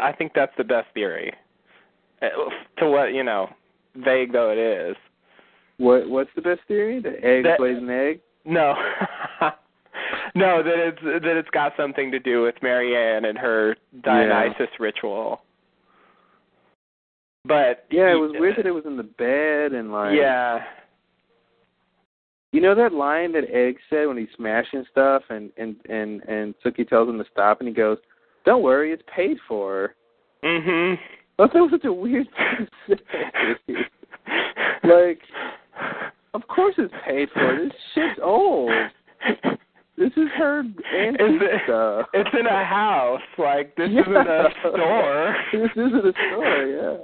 I 0.00 0.12
think 0.12 0.32
that's 0.34 0.52
the 0.56 0.64
best 0.64 0.86
theory. 0.94 1.32
Uh, 2.22 2.26
To 2.78 2.88
what 2.88 3.12
you 3.14 3.24
know, 3.24 3.48
vague 3.96 4.32
though 4.32 4.50
it 4.50 4.58
is. 4.58 4.96
What 5.78 6.08
what's 6.08 6.30
the 6.36 6.42
best 6.42 6.60
theory? 6.68 7.00
The 7.00 7.22
egg 7.24 7.44
That- 7.44 7.60
lays 7.60 7.78
an 7.78 7.88
egg. 7.90 8.20
No. 8.44 8.74
no, 10.34 10.62
that 10.62 10.78
it's 10.78 11.02
that 11.02 11.36
it's 11.36 11.50
got 11.50 11.72
something 11.76 12.10
to 12.10 12.18
do 12.18 12.42
with 12.42 12.54
Maryann 12.62 13.28
and 13.28 13.36
her 13.38 13.76
Dionysus 14.02 14.68
ritual. 14.78 15.42
But 17.44 17.86
Yeah, 17.90 18.12
it 18.12 18.16
was 18.20 18.32
weird 18.38 18.56
that 18.56 18.66
it 18.66 18.70
was 18.72 18.84
in 18.86 18.96
the 18.96 19.02
bed 19.02 19.72
and 19.72 19.92
like. 19.92 20.14
Yeah. 20.16 20.60
You 22.52 22.60
know 22.60 22.74
that 22.74 22.92
line 22.92 23.32
that 23.32 23.44
Egg 23.50 23.76
said 23.88 24.06
when 24.08 24.16
he's 24.16 24.28
smashing 24.36 24.84
stuff 24.90 25.22
and 25.30 25.50
and 25.56 25.76
and 25.88 26.22
and 26.28 26.54
Sookie 26.64 26.88
tells 26.88 27.08
him 27.08 27.18
to 27.18 27.24
stop 27.30 27.60
and 27.60 27.68
he 27.68 27.74
goes, 27.74 27.98
"Don't 28.44 28.62
worry, 28.62 28.92
it's 28.92 29.02
paid 29.14 29.38
for." 29.46 29.94
Mhm. 30.42 30.98
I 31.40 31.46
thought 31.46 31.52
that 31.54 31.60
was 31.62 31.70
such 31.72 31.84
a 31.84 31.92
weird 31.92 32.26
thing 32.36 32.68
to 32.88 32.96
say. 33.66 33.74
like, 34.84 35.20
of 36.34 36.46
course 36.48 36.74
it's 36.78 36.92
paid 37.06 37.28
for. 37.32 37.56
This 37.64 37.72
shit's 37.94 38.20
old. 38.22 38.70
This 39.96 40.12
is 40.16 40.28
her 40.38 40.60
antique 40.60 41.20
Is 41.20 41.40
it- 41.42 41.60
stuff. 41.64 42.06
It's 42.14 42.30
in 42.38 42.46
a 42.46 42.64
house. 42.64 43.20
Like 43.38 43.74
this 43.76 43.88
Yeah. 43.90 44.00
isn't 44.02 44.16
a 44.16 44.48
store. 44.60 45.36
this 45.52 45.70
isn't 45.76 46.06
a 46.06 46.12
store. 46.12 46.66
Yeah. 46.66 46.96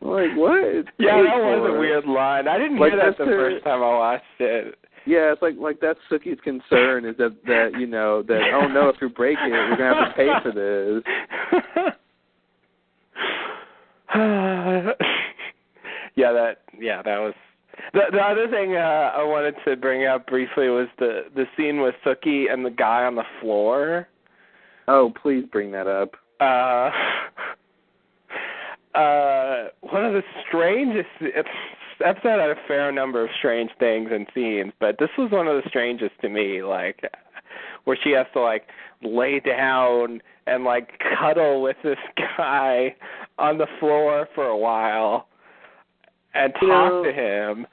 Like 0.00 0.36
what? 0.36 0.62
It's 0.62 0.88
Yeah, 0.98 1.22
that 1.22 1.36
was 1.38 1.70
a 1.74 1.78
weird 1.78 2.04
line. 2.06 2.46
I 2.48 2.58
didn't 2.58 2.78
Like, 2.78 2.92
hear 2.92 3.02
that 3.04 3.18
the 3.18 3.24
her- 3.24 3.50
first 3.50 3.64
time 3.64 3.82
I 3.82 3.88
watched 3.88 4.24
it. 4.40 4.78
Yeah, 5.06 5.32
it's 5.32 5.42
like 5.42 5.54
like 5.58 5.78
that's 5.80 5.98
Sookie's 6.10 6.40
concern 6.42 7.04
is 7.04 7.16
that 7.18 7.36
that 7.46 7.72
you 7.78 7.86
know 7.86 8.22
that 8.24 8.40
oh 8.54 8.66
no 8.68 8.88
if 8.88 8.96
you 9.00 9.08
break 9.08 9.38
it 9.40 9.50
we're 9.50 9.76
gonna 9.76 9.94
have 9.94 10.08
to 10.08 10.14
pay 10.14 10.28
for 10.42 10.52
this. 10.52 11.92
yeah, 16.16 16.32
that 16.32 16.62
yeah, 16.78 17.02
that 17.02 17.18
was 17.18 17.34
the 17.92 18.00
the 18.12 18.18
other 18.18 18.48
thing 18.48 18.74
uh, 18.74 19.12
I 19.14 19.22
wanted 19.22 19.56
to 19.66 19.76
bring 19.76 20.06
up 20.06 20.26
briefly 20.26 20.70
was 20.70 20.88
the 20.98 21.24
the 21.34 21.44
scene 21.56 21.82
with 21.82 21.94
Sookie 22.04 22.50
and 22.50 22.64
the 22.64 22.70
guy 22.70 23.04
on 23.04 23.14
the 23.14 23.24
floor. 23.40 24.08
Oh, 24.88 25.12
please 25.20 25.44
bring 25.52 25.70
that 25.72 25.86
up. 25.86 26.14
Uh 26.40 26.90
uh 28.98 29.68
one 29.80 30.06
of 30.06 30.14
the 30.14 30.22
strangest 30.48 31.10
it's 31.20 31.48
episode 32.02 32.40
had 32.40 32.50
a 32.50 32.56
fair 32.66 32.90
number 32.92 33.22
of 33.22 33.28
strange 33.38 33.70
things 33.78 34.08
and 34.12 34.26
scenes, 34.34 34.72
but 34.80 34.96
this 34.98 35.10
was 35.18 35.30
one 35.30 35.46
of 35.46 35.62
the 35.62 35.68
strangest 35.68 36.18
to 36.22 36.30
me, 36.30 36.62
like 36.62 37.02
where 37.84 37.98
she 38.02 38.12
has 38.12 38.26
to 38.32 38.40
like 38.40 38.66
lay 39.02 39.40
down 39.40 40.22
and 40.46 40.64
like 40.64 40.90
cuddle 41.18 41.62
with 41.62 41.76
this 41.82 41.98
guy 42.38 42.94
on 43.38 43.58
the 43.58 43.66
floor 43.80 44.28
for 44.34 44.46
a 44.46 44.56
while 44.56 45.28
and 46.34 46.52
talk 46.54 46.62
You 46.62 46.68
know- 46.68 47.04
to 47.04 47.12
him. 47.12 47.66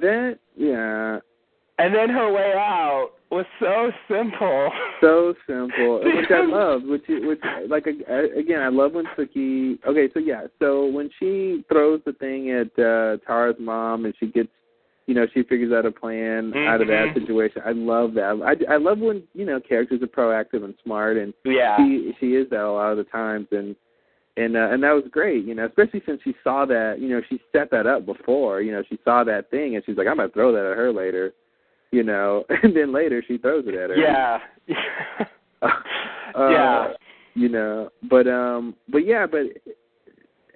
That 0.00 0.38
yeah, 0.56 1.18
And 1.78 1.94
then 1.94 2.08
her 2.08 2.32
way 2.32 2.54
out 2.56 3.10
was 3.30 3.44
so 3.60 3.90
simple. 4.08 4.70
so 5.02 5.34
simple, 5.46 6.00
which 6.04 6.30
I 6.30 6.42
loved. 6.46 6.86
Which 6.86 7.02
which 7.08 7.40
like 7.68 7.84
again, 7.86 8.62
I 8.62 8.68
love 8.68 8.92
when 8.94 9.04
Sookie. 9.18 9.78
Okay, 9.86 10.08
so 10.14 10.20
yeah, 10.20 10.46
so 10.58 10.86
when 10.86 11.10
she 11.18 11.64
throws 11.70 12.00
the 12.06 12.14
thing 12.14 12.50
at 12.50 12.68
uh 12.82 13.18
Tara's 13.26 13.56
mom 13.58 14.06
and 14.06 14.14
she 14.18 14.28
gets, 14.28 14.48
you 15.06 15.14
know, 15.14 15.26
she 15.34 15.42
figures 15.42 15.72
out 15.72 15.84
a 15.84 15.90
plan 15.90 16.52
out 16.56 16.80
of 16.80 16.88
that 16.88 17.08
Mhm. 17.08 17.14
situation. 17.20 17.60
I 17.64 17.72
love 17.72 18.14
that. 18.14 18.40
I 18.68 18.72
I 18.74 18.76
love 18.78 18.98
when 19.00 19.22
you 19.34 19.44
know 19.44 19.60
characters 19.60 20.02
are 20.02 20.06
proactive 20.06 20.64
and 20.64 20.74
smart 20.82 21.16
and 21.18 21.34
Yeah. 21.44 21.76
she 21.76 22.16
she 22.20 22.36
is 22.36 22.48
that 22.50 22.64
a 22.64 22.70
lot 22.70 22.90
of 22.92 22.96
the 22.98 23.04
times 23.04 23.48
and 23.52 23.76
and 24.36 24.56
uh, 24.56 24.68
and 24.72 24.82
that 24.82 24.92
was 24.92 25.04
great 25.12 25.44
you 25.44 25.54
know 25.54 25.66
especially 25.66 26.02
since 26.06 26.20
she 26.22 26.34
saw 26.42 26.64
that 26.64 26.98
you 27.00 27.08
know 27.08 27.20
she 27.28 27.40
set 27.52 27.70
that 27.70 27.86
up 27.86 28.04
before 28.04 28.62
you 28.62 28.72
know 28.72 28.82
she 28.88 28.98
saw 29.04 29.22
that 29.22 29.48
thing 29.50 29.76
and 29.76 29.84
she's 29.84 29.96
like 29.96 30.08
i'm 30.08 30.16
gonna 30.16 30.28
throw 30.30 30.50
that 30.52 30.64
at 30.68 30.76
her 30.76 30.90
later 30.92 31.32
you 31.92 32.02
know 32.02 32.44
and 32.64 32.74
then 32.74 32.90
later 32.92 33.22
she 33.28 33.38
throws 33.38 33.64
it 33.68 33.74
at 33.76 33.90
her 33.90 33.96
Yeah. 33.96 34.40
uh, 35.62 35.70
yeah. 36.50 36.92
you 37.34 37.48
know 37.48 37.90
but 38.10 38.26
um 38.26 38.74
but 38.88 39.06
yeah 39.06 39.24
but 39.26 39.42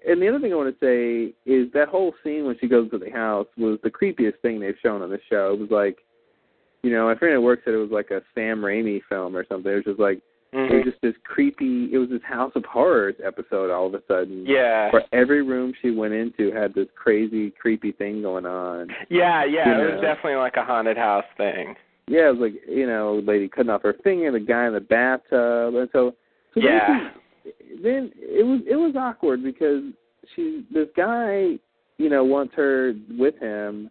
and 0.09 0.21
the 0.21 0.29
other 0.29 0.41
thing 0.41 0.53
i 0.53 0.57
want 0.57 0.69
to 0.79 0.85
say 0.85 1.35
is 1.51 1.71
that 1.73 1.89
whole 1.89 2.15
scene 2.25 2.45
when 2.47 2.57
she 2.61 2.67
goes 2.67 2.91
to 2.91 2.99
the 2.99 3.11
house 3.11 3.47
was 3.57 3.79
the 3.83 3.91
creepiest 3.91 4.39
thing 4.41 4.59
they've 4.61 4.75
shown 4.83 5.03
on 5.03 5.11
the 5.11 5.21
show 5.31 5.53
it 5.55 5.61
was 5.61 5.71
like 5.71 5.99
you 6.83 6.91
know 6.91 7.07
my 7.07 7.15
friend 7.17 7.35
at 7.35 7.43
work 7.43 7.61
said 7.65 7.75
it 7.75 7.79
was 7.79 7.91
like 7.91 8.11
a 8.11 8.21
sam 8.35 8.61
raimi 8.61 9.01
film 9.09 9.37
or 9.37 9.45
something 9.49 9.71
it 9.73 9.77
was 9.77 9.85
just 9.85 10.01
like 10.01 10.19
it 10.19 10.57
Mhm. 10.57 10.77
was 10.77 10.85
just 10.87 11.03
this 11.03 11.15
creepy 11.25 11.93
it 11.93 11.99
was 11.99 12.09
this 12.09 12.23
house 12.23 12.53
of 12.55 12.65
horrors 12.65 13.15
episode 13.23 13.71
all 13.71 13.87
of 13.87 13.93
a 13.95 14.03
sudden 14.09 14.47
Yeah. 14.47 14.91
where 14.91 15.05
every 15.13 15.43
room 15.43 15.75
she 15.83 15.91
went 15.91 16.15
into 16.15 16.51
had 16.53 16.73
this 16.73 16.89
crazy 16.95 17.51
creepy 17.51 17.93
thing 17.93 18.23
going 18.23 18.47
on 18.47 18.89
Yeah, 19.11 19.45
yeah, 19.45 19.67
You 19.67 19.75
it 19.75 19.77
know. 19.89 19.93
was 19.97 20.01
definitely 20.01 20.37
like 20.37 20.57
a 20.57 20.65
haunted 20.65 20.97
house 20.97 21.27
thing. 21.37 21.77
yeah 22.07 22.29
it 22.29 22.39
was 22.39 22.51
like 22.51 22.67
you 22.67 22.87
know 22.87 23.21
the 23.21 23.27
lady 23.31 23.47
cutting 23.49 23.69
off 23.71 23.83
her 23.83 23.93
finger 24.03 24.33
the 24.33 24.41
guy 24.41 24.67
in 24.67 24.73
the 24.73 24.81
bathtub 24.81 25.75
and 25.75 25.91
so 25.93 26.15
so 26.55 26.61
Yeah. 26.61 27.11
Then 27.83 28.13
it 28.17 28.45
was 28.45 28.61
it 28.69 28.77
was 28.77 28.95
awkward 28.97 29.43
because 29.43 29.83
she 30.35 30.65
this 30.73 30.89
guy 30.97 31.59
you 31.99 32.09
know 32.09 32.25
wants 32.25 32.55
her 32.55 32.95
with 33.19 33.39
him 33.39 33.91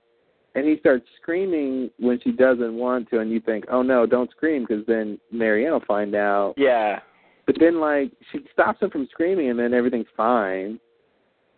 and 0.55 0.65
he 0.65 0.77
starts 0.79 1.05
screaming 1.21 1.89
when 1.99 2.19
she 2.21 2.31
doesn't 2.31 2.73
want 2.73 3.09
to 3.09 3.19
and 3.19 3.31
you 3.31 3.39
think 3.39 3.65
oh 3.71 3.81
no 3.81 4.05
don't 4.05 4.31
scream 4.31 4.65
because 4.67 4.85
then 4.87 5.19
marianne 5.31 5.71
will 5.71 5.81
find 5.87 6.15
out 6.15 6.53
Yeah. 6.57 6.99
But 7.47 7.55
then, 7.61 7.79
like, 7.79 8.11
she 8.31 8.39
stops 8.51 8.81
him 8.81 8.89
from 8.91 9.07
screaming, 9.09 9.49
and 9.49 9.57
then 9.57 9.73
everything's 9.73 10.05
fine. 10.17 10.79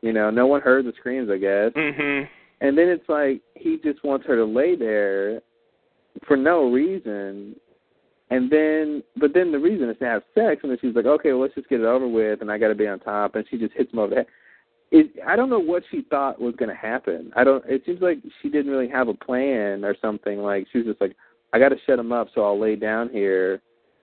You 0.01 0.13
know, 0.13 0.29
no 0.29 0.45
one 0.45 0.61
heard 0.61 0.85
the 0.85 0.93
screams, 0.93 1.31
I 1.31 1.37
guess. 1.37 1.73
Mhm. 1.73 2.29
And 2.61 2.77
then 2.77 2.89
it's 2.89 3.09
like 3.09 3.41
he 3.55 3.77
just 3.77 4.03
wants 4.03 4.25
her 4.27 4.35
to 4.35 4.45
lay 4.45 4.75
there 4.75 5.41
for 6.25 6.37
no 6.37 6.69
reason. 6.71 7.59
And 8.31 8.51
then, 8.51 9.03
but 9.17 9.33
then 9.33 9.51
the 9.51 9.59
reason 9.59 9.89
is 9.89 9.97
to 9.99 10.05
have 10.05 10.21
sex, 10.35 10.61
and 10.61 10.71
then 10.71 10.77
she's 10.79 10.95
like, 10.95 11.05
okay, 11.05 11.31
well, 11.31 11.41
let's 11.41 11.55
just 11.55 11.67
get 11.67 11.79
it 11.79 11.85
over 11.85 12.07
with, 12.07 12.41
and 12.41 12.51
I 12.51 12.59
got 12.59 12.67
to 12.67 12.75
be 12.75 12.87
on 12.87 12.99
top, 12.99 13.35
and 13.35 13.45
she 13.49 13.57
just 13.57 13.73
hits 13.73 13.91
him 13.91 13.99
over 13.99 14.09
the 14.11 14.15
head. 14.17 14.25
it 14.91 15.11
I 15.25 15.35
don't 15.35 15.49
know 15.49 15.59
what 15.59 15.83
she 15.89 16.03
thought 16.09 16.39
was 16.39 16.55
going 16.55 16.69
to 16.69 16.75
happen. 16.75 17.31
I 17.35 17.43
don't. 17.43 17.63
It 17.67 17.81
seems 17.85 18.01
like 18.01 18.19
she 18.41 18.49
didn't 18.49 18.71
really 18.71 18.89
have 18.89 19.07
a 19.07 19.15
plan 19.15 19.83
or 19.83 19.95
something. 19.99 20.39
Like 20.39 20.67
she 20.71 20.79
was 20.79 20.87
just 20.87 21.01
like, 21.01 21.15
I 21.53 21.59
got 21.59 21.69
to 21.69 21.77
shut 21.87 21.97
him 21.97 22.11
up, 22.11 22.27
so 22.35 22.43
I'll 22.43 22.59
lay 22.59 22.75
down 22.75 23.09
here. 23.09 23.61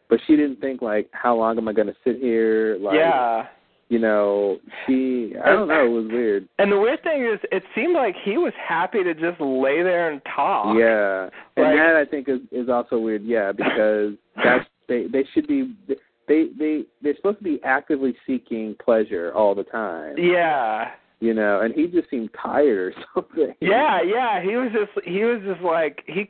But 0.09 0.21
she 0.27 0.37
didn't 0.37 0.61
think 0.61 0.83
like, 0.83 1.09
how 1.13 1.37
long 1.37 1.59
am 1.59 1.69
I 1.69 1.73
going 1.73 1.89
to 1.89 1.97
sit 2.05 2.19
here? 2.19 2.79
Like, 2.81 2.95
yeah. 2.97 3.47
You 3.89 4.01
know, 4.01 4.59
she. 4.85 5.35
I 5.45 5.51
don't 5.51 5.69
know. 5.69 5.87
It 5.87 5.89
was 5.89 6.07
weird. 6.11 6.49
And 6.59 6.73
the 6.73 6.79
weird 6.79 7.03
thing 7.05 7.25
is, 7.25 7.39
it 7.53 7.63
seemed 7.75 7.95
like 7.95 8.17
he 8.25 8.37
was 8.37 8.53
happy 8.69 9.05
to 9.05 9.15
just 9.15 9.41
lay 9.41 9.83
there 9.83 10.11
and 10.11 10.21
talk. 10.35 10.77
Yeah, 10.77 11.29
and 11.57 11.79
that 11.79 11.95
I 11.95 12.05
think 12.05 12.29
is 12.29 12.41
is 12.51 12.69
also 12.69 12.99
weird. 12.99 13.23
Yeah, 13.25 13.53
because 13.57 14.15
that's 14.37 14.69
they 14.89 15.07
they 15.07 15.25
should 15.33 15.47
be 15.47 15.75
they 16.27 16.49
they 16.59 16.85
they're 17.01 17.17
supposed 17.17 17.39
to 17.39 17.45
be 17.45 17.61
actively 17.65 18.17
seeking 18.27 18.75
pleasure 18.85 19.33
all 19.35 19.55
the 19.55 19.65
time. 19.65 20.17
Yeah. 20.19 20.91
You 21.19 21.33
know, 21.33 21.63
and 21.63 21.73
he 21.75 21.87
just 21.87 22.11
seemed 22.11 22.29
tired 22.41 22.93
or 22.93 22.93
something. 23.15 23.55
Yeah, 23.61 24.03
yeah. 24.03 24.43
He 24.43 24.55
was 24.57 24.71
just 24.73 25.07
he 25.07 25.25
was 25.25 25.41
just 25.47 25.63
like 25.63 26.03
he 26.07 26.29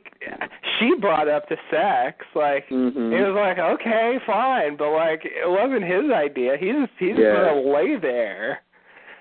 she 0.79 0.93
brought 1.01 1.27
up 1.27 1.49
the 1.49 1.57
sex, 1.69 2.25
like 2.35 2.65
hmm 2.69 2.87
he 3.11 3.19
was 3.19 3.35
like, 3.35 3.57
Okay, 3.59 4.17
fine, 4.25 4.77
but 4.77 4.91
like 4.93 5.23
it 5.25 5.45
wasn't 5.45 5.83
his 5.83 6.09
idea. 6.11 6.55
He 6.57 6.71
just 6.71 6.91
he 6.99 7.09
just 7.09 7.19
Yeah. 7.19 7.33
gonna 7.33 7.69
lay 7.69 7.97
there. 7.99 8.59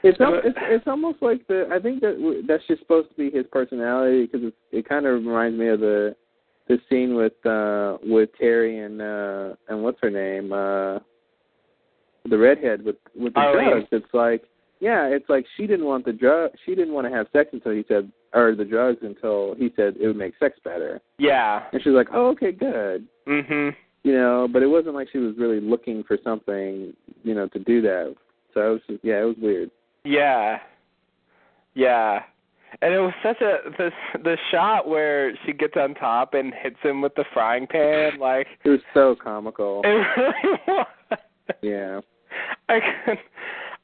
It's, 0.04 0.20
al- 0.20 0.34
it's 0.44 0.56
it's 0.62 0.86
almost 0.86 1.20
like 1.20 1.44
the 1.48 1.66
I 1.72 1.80
think 1.80 2.00
that 2.02 2.14
w- 2.20 2.46
that's 2.46 2.62
just 2.68 2.82
supposed 2.82 3.08
to 3.10 3.16
be 3.16 3.36
his 3.36 3.46
personality 3.50 4.26
because 4.26 4.46
it 4.46 4.54
it 4.70 4.88
kind 4.88 5.04
of 5.04 5.14
reminds 5.14 5.58
me 5.58 5.66
of 5.66 5.80
the 5.80 6.14
the 6.68 6.78
scene 6.88 7.16
with 7.16 7.32
uh 7.44 7.98
with 8.04 8.30
Terry 8.38 8.78
and 8.78 9.02
uh 9.02 9.56
and 9.68 9.82
what's 9.82 9.98
her 10.00 10.10
name 10.10 10.52
uh 10.52 11.00
the 12.30 12.38
redhead 12.38 12.84
with 12.84 12.96
with 13.16 13.34
the 13.34 13.40
Eileen. 13.40 13.70
drugs. 13.70 13.86
It's 13.90 14.14
like 14.14 14.44
yeah, 14.80 15.06
it's 15.06 15.28
like 15.28 15.46
she 15.56 15.66
didn't 15.66 15.86
want 15.86 16.04
the 16.04 16.12
drug 16.12 16.50
she 16.64 16.74
didn't 16.74 16.94
want 16.94 17.06
to 17.06 17.12
have 17.12 17.26
sex 17.32 17.50
until 17.52 17.72
he 17.72 17.84
said 17.88 18.10
or 18.34 18.54
the 18.54 18.64
drugs 18.64 18.98
until 19.02 19.54
he 19.56 19.70
said 19.76 19.94
it 20.00 20.06
would 20.06 20.16
make 20.16 20.34
sex 20.38 20.58
better. 20.64 21.00
Yeah. 21.18 21.62
And 21.72 21.82
she's 21.82 21.92
like, 21.92 22.08
oh 22.12 22.28
okay, 22.28 22.52
good. 22.52 23.06
Mhm. 23.26 23.74
You 24.02 24.12
know, 24.12 24.48
but 24.52 24.62
it 24.62 24.68
wasn't 24.68 24.94
like 24.94 25.08
she 25.10 25.18
was 25.18 25.34
really 25.38 25.60
looking 25.60 26.04
for 26.04 26.16
something, 26.22 26.92
you 27.24 27.34
know, 27.34 27.48
to 27.48 27.58
do 27.58 27.80
that. 27.82 28.14
So 28.54 28.60
it 28.60 28.70
was 28.70 28.80
just, 28.88 29.04
yeah, 29.04 29.22
it 29.22 29.24
was 29.24 29.36
weird. 29.40 29.70
Yeah. 30.04 30.58
Yeah. 31.74 32.20
And 32.82 32.92
it 32.92 32.98
was 32.98 33.14
such 33.22 33.40
a 33.40 33.70
the 33.78 33.90
the 34.22 34.36
shot 34.50 34.86
where 34.88 35.32
she 35.44 35.52
gets 35.52 35.74
on 35.76 35.94
top 35.94 36.34
and 36.34 36.52
hits 36.54 36.76
him 36.82 37.00
with 37.00 37.14
the 37.14 37.24
frying 37.32 37.66
pan, 37.66 38.18
like 38.18 38.46
It 38.64 38.68
was 38.68 38.80
so 38.92 39.16
comical. 39.22 39.80
it 39.84 39.88
really 39.88 40.58
was. 40.66 40.86
Yeah. 41.62 42.00
I 42.68 42.80
could, 43.04 43.18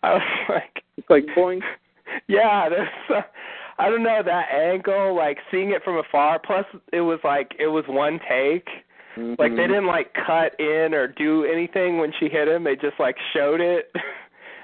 I 0.03 0.15
was 0.15 0.23
like, 0.49 0.82
It's 0.97 1.09
like 1.11 1.25
boing. 1.37 1.61
yeah, 2.29 2.69
there's, 2.69 2.89
uh, 3.11 3.23
I 3.79 3.89
don't 3.89 4.03
know 4.03 4.23
that 4.25 4.53
angle, 4.53 5.17
like 5.17 5.39
seeing 5.51 5.71
it 5.71 5.83
from 5.85 5.97
afar. 5.99 6.39
Plus, 6.39 6.67
it 6.93 7.01
was 7.01 7.19
like 7.25 7.53
it 7.59 7.69
was 7.69 7.85
one 7.89 8.21
take. 8.29 8.69
Like 9.17 9.37
they 9.57 9.65
Mhm. 9.65 9.69
didn't 9.69 9.87
like 9.87 10.15
cut 10.15 10.59
in 10.59 10.95
or 10.95 11.07
do 11.07 11.45
anything 11.45 11.99
when 11.99 12.13
she 12.19 12.29
hit 12.31 12.49
him. 12.49 12.65
They 12.65 12.77
just 12.77 12.99
like 12.99 13.17
showed 13.35 13.61
it. 13.61 13.91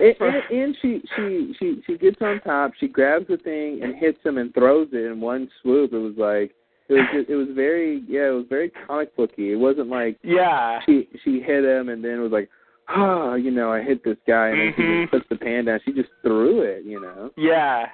And, 0.01 0.15
and, 0.21 0.43
and 0.53 0.77
she 0.81 1.03
she 1.17 1.55
she 1.59 1.83
she 1.85 1.99
gets 1.99 2.19
on 2.23 2.39
top. 2.43 2.71
She 2.79 2.87
grabs 2.87 3.27
the 3.27 3.37
thing 3.37 3.81
and 3.83 3.97
hits 3.97 4.19
him 4.25 4.39
and 4.39 4.55
throws 4.55 4.87
it 4.93 5.05
in 5.11 5.21
one 5.21 5.49
swoop. 5.61 5.93
It 5.93 5.97
was 5.99 6.15
like 6.17 6.55
it 6.89 6.95
was 6.95 7.05
just, 7.13 7.29
it 7.29 7.35
was 7.35 7.49
very 7.53 8.05
yeah 8.07 8.29
it 8.29 8.33
was 8.33 8.47
very 8.49 8.71
comic 8.87 9.17
booky. 9.17 9.51
It 9.51 9.57
wasn't 9.57 9.89
like 9.89 10.17
yeah. 10.23 10.79
she 10.87 11.09
she 11.25 11.41
hit 11.41 11.65
him 11.65 11.89
and 11.89 12.05
then 12.05 12.21
was 12.21 12.31
like 12.31 12.49
oh 12.94 13.35
you 13.40 13.51
know 13.51 13.73
I 13.73 13.82
hit 13.82 14.05
this 14.05 14.16
guy 14.27 14.48
and 14.48 14.60
then 14.60 14.74
she 14.77 15.01
just 15.01 15.10
puts 15.12 15.27
the 15.31 15.36
pan 15.36 15.66
down. 15.66 15.81
She 15.85 15.93
just 15.93 16.10
threw 16.23 16.62
it 16.62 16.85
you 16.85 17.01
know. 17.01 17.31
Yeah. 17.36 17.86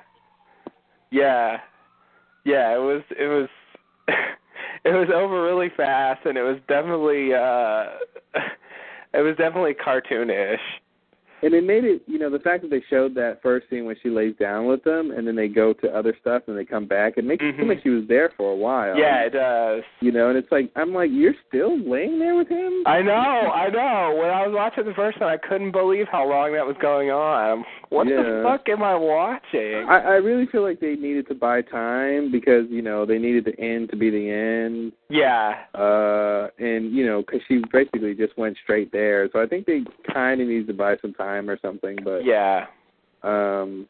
Yeah. 1.10 1.58
Yeah, 2.44 2.74
it 2.74 2.80
was 2.80 3.02
it 3.10 3.26
was 3.26 3.48
it 4.84 4.90
was 4.90 5.08
over 5.14 5.42
really 5.42 5.70
fast 5.76 6.26
and 6.26 6.36
it 6.36 6.42
was 6.42 6.58
definitely 6.68 7.32
uh 7.32 8.40
it 9.14 9.22
was 9.22 9.36
definitely 9.36 9.74
cartoonish. 9.74 10.58
And 11.44 11.52
it 11.52 11.62
made 11.62 11.84
it, 11.84 12.02
you 12.06 12.18
know, 12.18 12.30
the 12.30 12.38
fact 12.38 12.62
that 12.62 12.70
they 12.70 12.82
showed 12.88 13.14
that 13.16 13.42
first 13.42 13.68
scene 13.68 13.84
when 13.84 13.96
she 14.02 14.08
lays 14.08 14.34
down 14.40 14.64
with 14.66 14.82
them, 14.82 15.10
and 15.10 15.26
then 15.26 15.36
they 15.36 15.48
go 15.48 15.74
to 15.74 15.94
other 15.94 16.16
stuff 16.18 16.44
and 16.46 16.56
they 16.56 16.64
come 16.64 16.86
back. 16.86 17.14
It 17.18 17.24
makes 17.24 17.44
it 17.44 17.54
seem 17.56 17.66
Mhm. 17.66 17.68
like 17.68 17.82
she 17.82 17.90
was 17.90 18.06
there 18.06 18.30
for 18.30 18.50
a 18.50 18.56
while. 18.56 18.96
Yeah, 18.96 19.24
it 19.24 19.30
does. 19.34 19.82
You 20.00 20.10
know, 20.10 20.30
and 20.30 20.38
it's 20.38 20.50
like 20.50 20.70
I'm 20.74 20.94
like, 20.94 21.10
you're 21.12 21.34
still 21.46 21.76
laying 21.78 22.18
there 22.18 22.34
with 22.34 22.48
him. 22.48 22.82
I 22.86 23.02
know, 23.02 23.12
I 23.12 23.68
know. 23.68 24.16
When 24.18 24.30
I 24.30 24.46
was 24.46 24.54
watching 24.54 24.84
the 24.86 24.94
first 24.94 25.20
one 25.20 25.28
I 25.28 25.36
couldn't 25.36 25.72
believe 25.72 26.08
how 26.08 26.26
long 26.26 26.52
that 26.54 26.66
was 26.66 26.76
going 26.80 27.10
on. 27.10 27.64
What 27.94 28.06
the 28.08 28.42
fuck 28.44 28.68
am 28.68 28.82
I 28.82 28.96
watching? 28.96 29.86
I, 29.88 29.98
I 29.98 30.14
really 30.14 30.46
feel 30.46 30.62
like 30.62 30.80
they 30.80 30.96
needed 30.96 31.28
to 31.28 31.34
buy 31.34 31.62
time 31.62 32.32
because 32.32 32.66
you 32.68 32.82
know 32.82 33.06
they 33.06 33.18
needed 33.18 33.44
the 33.44 33.58
end 33.60 33.90
to 33.90 33.96
be 33.96 34.10
the 34.10 34.30
end, 34.30 34.92
yeah, 35.08 35.64
uh, 35.74 36.48
and 36.58 36.92
you 36.92 37.06
know 37.06 37.22
because 37.22 37.40
she 37.46 37.62
basically 37.72 38.14
just 38.14 38.36
went 38.36 38.56
straight 38.62 38.90
there. 38.90 39.28
So 39.32 39.40
I 39.40 39.46
think 39.46 39.66
they 39.66 39.82
kind 40.12 40.40
of 40.40 40.48
needed 40.48 40.66
to 40.66 40.74
buy 40.74 40.96
some 41.00 41.14
time 41.14 41.48
or 41.48 41.58
something. 41.62 41.96
But 42.02 42.24
yeah, 42.24 42.66
um, 43.22 43.88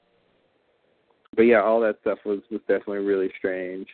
but 1.35 1.43
yeah, 1.43 1.63
all 1.63 1.81
that 1.81 1.97
stuff 2.03 2.19
was 2.27 2.41
was 2.51 2.61
definitely 2.69 2.99
really 2.99 3.31
strange. 3.39 3.89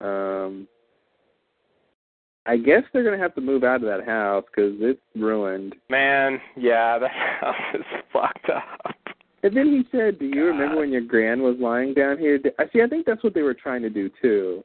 Um, 0.00 0.66
I 2.46 2.56
guess 2.56 2.82
they're 2.92 3.04
gonna 3.04 3.18
have 3.18 3.34
to 3.34 3.40
move 3.40 3.64
out 3.64 3.76
of 3.76 3.88
that 3.88 4.06
house 4.06 4.44
because 4.50 4.74
it's 4.80 5.00
ruined. 5.14 5.74
man. 5.88 6.40
Yeah, 6.56 6.98
that 6.98 7.10
house 7.40 7.54
is 7.74 7.84
fucked 8.12 8.48
up. 8.50 8.94
And 9.42 9.56
then 9.56 9.66
he 9.66 9.84
said, 9.96 10.18
"Do 10.18 10.26
you 10.26 10.44
remember 10.46 10.76
when 10.78 10.90
your 10.90 11.00
gran 11.02 11.42
was 11.42 11.56
lying 11.58 11.94
down 11.94 12.18
here?" 12.18 12.38
I 12.58 12.64
see. 12.72 12.82
I 12.82 12.86
think 12.86 13.06
that's 13.06 13.22
what 13.24 13.34
they 13.34 13.42
were 13.42 13.54
trying 13.54 13.82
to 13.82 13.90
do 13.90 14.10
too, 14.20 14.62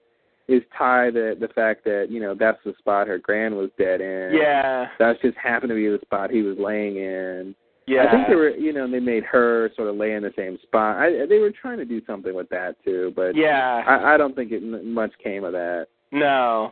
is 0.48 0.62
tie 0.78 1.10
the 1.12 1.36
the 1.40 1.48
fact 1.50 1.84
that 1.86 2.08
you 2.10 2.20
know 2.22 2.34
that's 2.38 2.60
the 2.66 2.74
spot 2.80 3.08
her 3.08 3.18
gran 3.18 3.56
was 3.56 3.70
dead 3.78 4.02
in. 4.02 4.32
Yeah, 4.34 4.88
That 5.00 5.22
just 5.22 5.38
happened 5.38 5.70
to 5.70 5.76
be 5.76 5.88
the 5.88 6.00
spot 6.02 6.30
he 6.32 6.42
was 6.42 6.58
laying 6.60 6.98
in. 6.98 7.56
yeah. 7.88 8.06
I 8.08 8.12
think 8.12 8.28
they 8.28 8.36
were, 8.36 8.50
you 8.50 8.74
know, 8.74 8.90
they 8.90 9.00
made 9.00 9.24
her 9.26 9.70
sort 9.76 9.88
of 9.90 9.96
lay 9.96 10.12
in 10.14 10.24
the 10.24 10.34
same 10.36 10.58
spot. 10.64 10.98
I, 10.98 11.26
they 11.30 11.40
were 11.40 11.52
trying 11.52 11.78
to 11.78 11.86
do 11.86 12.02
something 12.06 12.34
with 12.34 12.50
that 12.50 12.76
too, 12.84 13.14
but 13.16 13.36
Yeah. 13.36 13.84
I, 13.88 14.16
I 14.16 14.18
don't 14.18 14.36
think 14.36 14.52
it 14.52 14.62
much 14.84 15.12
came 15.24 15.44
of 15.46 15.52
that. 15.54 15.88
no. 16.12 16.72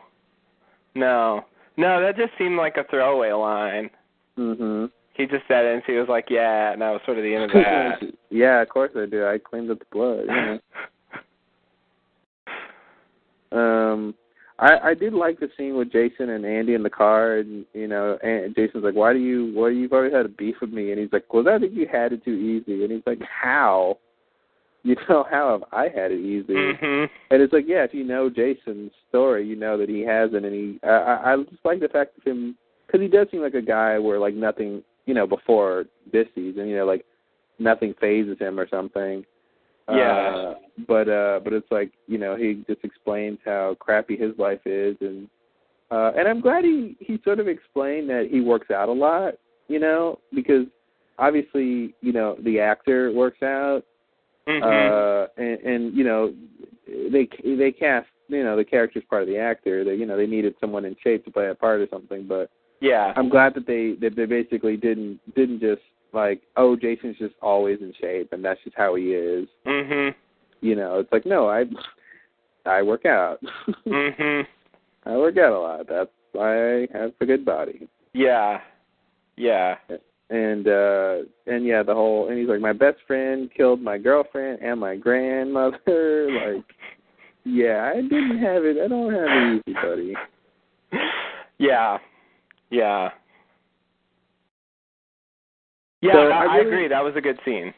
No. 0.94 1.44
No, 1.76 2.00
that 2.00 2.16
just 2.16 2.32
seemed 2.38 2.56
like 2.56 2.76
a 2.76 2.84
throwaway 2.84 3.32
line. 3.32 3.90
Mhm. 4.38 4.90
He 5.14 5.26
just 5.26 5.46
said 5.46 5.64
it 5.64 5.74
and 5.74 5.82
she 5.86 5.92
was 5.92 6.08
like, 6.08 6.26
Yeah, 6.28 6.72
and 6.72 6.82
that 6.82 6.90
was 6.90 7.00
sort 7.04 7.18
of 7.18 7.24
the 7.24 7.34
end 7.34 7.44
of 7.44 7.50
that. 7.52 8.02
yeah, 8.30 8.60
of 8.62 8.68
course 8.68 8.90
I 8.96 9.06
do. 9.06 9.26
I 9.26 9.38
cleaned 9.38 9.70
up 9.70 9.78
the 9.78 9.84
blood. 9.92 10.24
Yeah. 10.28 10.56
Um, 13.52 14.14
I 14.58 14.78
I 14.82 14.94
did 14.94 15.12
like 15.12 15.38
the 15.38 15.48
scene 15.56 15.76
with 15.76 15.92
Jason 15.92 16.30
and 16.30 16.44
Andy 16.44 16.74
in 16.74 16.82
the 16.82 16.90
car, 16.90 17.36
and 17.36 17.64
you 17.72 17.86
know, 17.86 18.18
and 18.22 18.52
Jason's 18.54 18.82
like, 18.82 18.94
"Why 18.94 19.12
do 19.12 19.18
you? 19.20 19.52
Well, 19.54 19.70
you've 19.70 19.92
always 19.92 20.12
had 20.12 20.26
a 20.26 20.28
beef 20.30 20.56
with 20.60 20.72
me," 20.72 20.90
and 20.90 21.00
he's 21.00 21.12
like, 21.12 21.32
"Well, 21.32 21.48
I 21.48 21.58
think 21.60 21.72
you 21.72 21.86
had 21.86 22.12
it 22.12 22.24
too 22.24 22.32
easy," 22.32 22.82
and 22.82 22.92
he's 22.92 23.02
like, 23.06 23.20
"How? 23.22 23.98
You 24.90 24.96
know, 25.08 25.24
how 25.30 25.52
have 25.52 25.64
I 25.72 25.84
had 25.84 26.12
it 26.12 26.20
easy?" 26.20 26.52
mhm. 26.52 27.08
And 27.30 27.42
it's 27.42 27.54
like, 27.54 27.64
yeah, 27.66 27.84
if 27.84 27.94
you 27.94 28.04
know 28.04 28.28
Jason's 28.28 28.92
story, 29.08 29.46
you 29.46 29.56
know 29.56 29.78
that 29.78 29.88
he 29.88 30.02
hasn't, 30.02 30.44
and 30.44 30.54
he. 30.54 30.78
I, 30.82 30.88
I 30.88 31.32
I 31.32 31.36
just 31.38 31.64
like 31.64 31.80
the 31.80 31.88
fact 31.88 32.18
of 32.18 32.24
him 32.24 32.54
because 32.86 33.00
he 33.00 33.08
does 33.08 33.26
seem 33.30 33.40
like 33.40 33.54
a 33.54 33.62
guy 33.62 33.98
where 33.98 34.18
like 34.18 34.34
nothing, 34.34 34.82
you 35.06 35.14
know, 35.14 35.26
before 35.26 35.86
this 36.12 36.26
season, 36.34 36.68
you 36.68 36.76
know, 36.76 36.84
like 36.84 37.04
nothing 37.58 37.94
phases 38.00 38.38
him 38.38 38.60
or 38.60 38.68
something. 38.68 39.24
Yeah. 39.88 40.12
Uh, 40.12 40.54
but 40.88 41.08
uh, 41.08 41.40
but 41.42 41.52
it's 41.52 41.70
like 41.70 41.92
you 42.06 42.18
know 42.18 42.36
he 42.36 42.64
just 42.66 42.84
explains 42.84 43.38
how 43.44 43.76
crappy 43.80 44.16
his 44.16 44.32
life 44.38 44.60
is, 44.64 44.96
and 45.00 45.28
uh, 45.90 46.12
and 46.16 46.26
I'm 46.26 46.40
glad 46.40 46.64
he 46.64 46.96
he 47.00 47.20
sort 47.24 47.40
of 47.40 47.48
explained 47.48 48.08
that 48.10 48.28
he 48.30 48.40
works 48.40 48.70
out 48.70 48.88
a 48.88 48.92
lot, 48.92 49.34
you 49.68 49.78
know, 49.78 50.18
because 50.34 50.66
obviously 51.18 51.94
you 52.00 52.12
know 52.12 52.36
the 52.44 52.60
actor 52.60 53.12
works 53.12 53.42
out, 53.42 53.82
Mhm. 54.48 54.62
uh 54.62 55.26
and, 55.36 55.60
and 55.60 55.94
you 55.94 56.04
know 56.04 56.32
they 56.86 57.28
they 57.44 57.72
cast 57.72 58.08
you 58.28 58.42
know 58.44 58.56
the 58.56 58.64
character's 58.64 59.04
part 59.08 59.22
of 59.22 59.28
the 59.28 59.38
actor 59.38 59.84
they 59.84 59.94
you 59.94 60.06
know 60.06 60.16
they 60.16 60.26
needed 60.26 60.54
someone 60.60 60.84
in 60.84 60.94
shape 61.02 61.24
to 61.24 61.30
play 61.30 61.48
a 61.48 61.54
part 61.54 61.80
or 61.80 61.88
something 61.90 62.26
but 62.26 62.50
yeah. 62.80 63.12
i'm 63.16 63.28
glad 63.28 63.54
that 63.54 63.66
they 63.66 63.94
that 64.00 64.14
they 64.16 64.26
basically 64.26 64.76
didn't 64.76 65.18
didn't 65.34 65.60
just 65.60 65.82
like 66.12 66.42
oh 66.56 66.76
jason's 66.76 67.16
just 67.18 67.34
always 67.40 67.80
in 67.80 67.92
shape 68.00 68.32
and 68.32 68.44
that's 68.44 68.60
just 68.64 68.76
how 68.76 68.94
he 68.94 69.12
is 69.14 69.48
Mhm. 69.66 70.14
you 70.60 70.74
know 70.76 70.98
it's 70.98 71.12
like 71.12 71.24
no 71.26 71.48
i 71.48 71.64
i 72.66 72.82
work 72.82 73.06
out 73.06 73.40
Mhm. 73.86 74.46
i 75.06 75.16
work 75.16 75.38
out 75.38 75.52
a 75.52 75.58
lot 75.58 75.86
that's 75.88 76.10
why 76.32 76.82
i 76.82 76.88
have 76.92 77.12
a 77.20 77.26
good 77.26 77.44
body 77.44 77.88
Yeah. 78.12 78.60
Yeah. 79.36 79.76
And 80.34 80.66
uh 80.68 81.16
and 81.46 81.64
yeah 81.64 81.82
the 81.82 81.94
whole 81.94 82.28
and 82.28 82.38
he's 82.38 82.48
like 82.48 82.60
my 82.60 82.72
best 82.72 82.98
friend 83.06 83.50
killed 83.56 83.80
my 83.80 83.96
girlfriend 83.98 84.60
and 84.62 84.80
my 84.80 84.96
grandmother 84.96 86.28
like 86.56 86.64
yeah 87.44 87.92
i 87.94 88.00
didn't 88.00 88.38
have 88.38 88.64
it 88.64 88.76
i 88.82 88.88
don't 88.88 89.12
have 89.12 89.28
it 89.28 89.62
easy 89.66 89.74
buddy 89.82 90.14
Yeah. 91.58 91.98
Yeah. 92.70 93.10
Yeah, 96.00 96.12
So 96.12 96.18
I, 96.18 96.44
I 96.44 96.56
I 96.56 96.58
agree. 96.58 96.88
That 96.88 97.02
was 97.04 97.14
a 97.16 97.20
good 97.20 97.38
scene. 97.44 97.72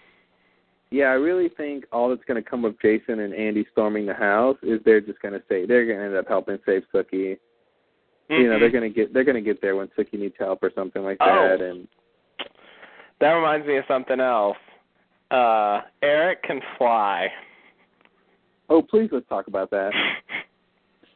yeah, 0.91 1.07
I 1.07 1.13
really 1.15 1.49
think 1.49 1.85
all 1.93 2.09
that's 2.09 2.25
going 2.27 2.43
to 2.43 2.49
come 2.49 2.65
of 2.65 2.81
Jason 2.81 3.21
and 3.21 3.35
Andy 3.35 3.67
storming 3.73 4.07
the 4.07 4.15
house 4.15 4.57
is 4.63 4.81
they're 4.85 5.01
just 5.01 5.21
going 5.21 5.35
to 5.35 5.43
say 5.49 5.67
they're 5.67 5.87
going 5.87 5.99
to 5.99 6.05
end 6.07 6.17
up 6.17 6.27
helping 6.29 6.59
save 6.67 6.83
Sookie. 6.93 7.37
You 8.29 8.49
know, 8.51 8.59
they're 8.59 8.71
going 8.71 8.83
to 8.83 8.95
get 8.95 9.13
they're 9.15 9.23
going 9.25 9.37
to 9.37 9.41
get 9.53 9.61
there 9.63 9.77
when 9.77 9.89
Sookie 9.97 10.19
needs 10.19 10.35
help 10.39 10.61
or 10.63 10.73
something 10.75 11.03
like 11.05 11.19
Oh. 11.21 11.49
that. 11.57 11.61
And 11.65 11.87
That 13.21 13.33
reminds 13.33 13.67
me 13.67 13.77
of 13.79 13.85
something 13.89 14.21
else. 14.21 14.57
Uh 15.31 15.81
Eric 16.03 16.43
can 16.43 16.61
fly. 16.79 17.29
oh, 18.69 18.83
please 18.83 19.09
let's 19.13 19.29
talk 19.29 19.47
about 19.49 19.71
that. 19.71 19.93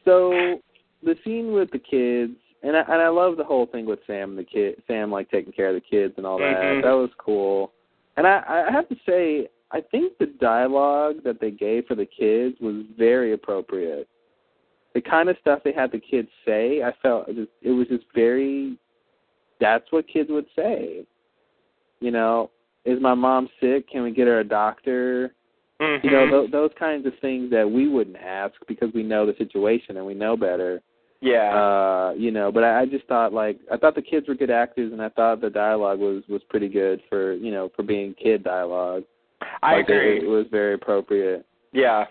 So 0.03 0.59
the 1.03 1.15
scene 1.23 1.53
with 1.53 1.69
the 1.69 1.77
kids, 1.77 2.33
and 2.63 2.75
I, 2.75 2.79
and 2.81 2.93
I 3.01 3.09
love 3.09 3.37
the 3.37 3.43
whole 3.43 3.67
thing 3.67 3.85
with 3.85 3.99
Sam 4.07 4.31
and 4.31 4.39
the 4.39 4.43
kid, 4.43 4.81
Sam 4.87 5.11
like 5.11 5.29
taking 5.29 5.53
care 5.53 5.67
of 5.69 5.75
the 5.75 5.79
kids 5.81 6.15
and 6.17 6.25
all 6.25 6.39
that. 6.39 6.55
Mhm. 6.55 6.81
That 6.81 6.93
was 6.93 7.11
cool. 7.19 7.71
And 8.17 8.25
I, 8.25 8.65
I 8.67 8.71
have 8.71 8.89
to 8.89 8.95
say, 9.07 9.47
I 9.71 9.79
think 9.81 10.17
the 10.17 10.25
dialogue 10.25 11.17
that 11.23 11.39
they 11.39 11.51
gave 11.51 11.85
for 11.85 11.93
the 11.93 12.07
kids 12.07 12.57
was 12.59 12.83
very 12.97 13.33
appropriate. 13.33 14.07
The 14.95 15.01
kind 15.01 15.29
of 15.29 15.37
stuff 15.39 15.59
they 15.63 15.71
had 15.71 15.91
the 15.91 15.99
kids 15.99 16.29
say, 16.47 16.81
I 16.81 16.93
felt 17.03 17.27
it 17.29 17.69
was 17.69 17.87
just 17.87 18.05
very. 18.15 18.77
That's 19.59 19.85
what 19.91 20.07
kids 20.07 20.31
would 20.31 20.47
say. 20.55 21.05
You 22.01 22.11
know, 22.11 22.51
is 22.83 22.99
my 23.01 23.13
mom 23.13 23.47
sick? 23.61 23.89
Can 23.89 24.03
we 24.03 24.11
get 24.11 24.27
her 24.27 24.39
a 24.39 24.43
doctor? 24.43 25.33
Mhm. 25.81 26.03
you 26.03 26.11
know 26.11 26.29
th- 26.29 26.51
those 26.51 26.69
kinds 26.77 27.07
of 27.07 27.13
things 27.21 27.49
that 27.49 27.67
we 27.69 27.87
wouldn't 27.87 28.17
ask 28.17 28.53
because 28.67 28.93
we 28.93 29.01
know 29.01 29.25
the 29.25 29.33
situation 29.39 29.97
and 29.97 30.05
we 30.05 30.13
know 30.13 30.37
better 30.37 30.79
yeah. 31.21 31.55
uh 31.55 32.13
you 32.15 32.29
know 32.29 32.51
but 32.51 32.63
I, 32.63 32.81
I 32.81 32.85
just 32.85 33.05
thought 33.07 33.33
like 33.33 33.57
i 33.71 33.77
thought 33.77 33.95
the 33.95 34.01
kids 34.03 34.27
were 34.27 34.35
good 34.35 34.51
actors 34.51 34.91
and 34.93 35.01
i 35.01 35.09
thought 35.09 35.41
the 35.41 35.49
dialogue 35.49 35.97
was 35.97 36.21
was 36.29 36.43
pretty 36.51 36.67
good 36.69 37.01
for 37.09 37.33
you 37.33 37.49
know 37.51 37.71
for 37.75 37.81
being 37.81 38.13
kid 38.13 38.43
dialogue 38.43 39.05
I 39.63 39.77
Like, 39.77 39.89
it- 39.89 39.93
agree. 39.95 40.17
it, 40.19 40.27
was 40.29 40.45
very 40.51 40.75
appropriate 40.75 41.47
yeah. 41.73 42.05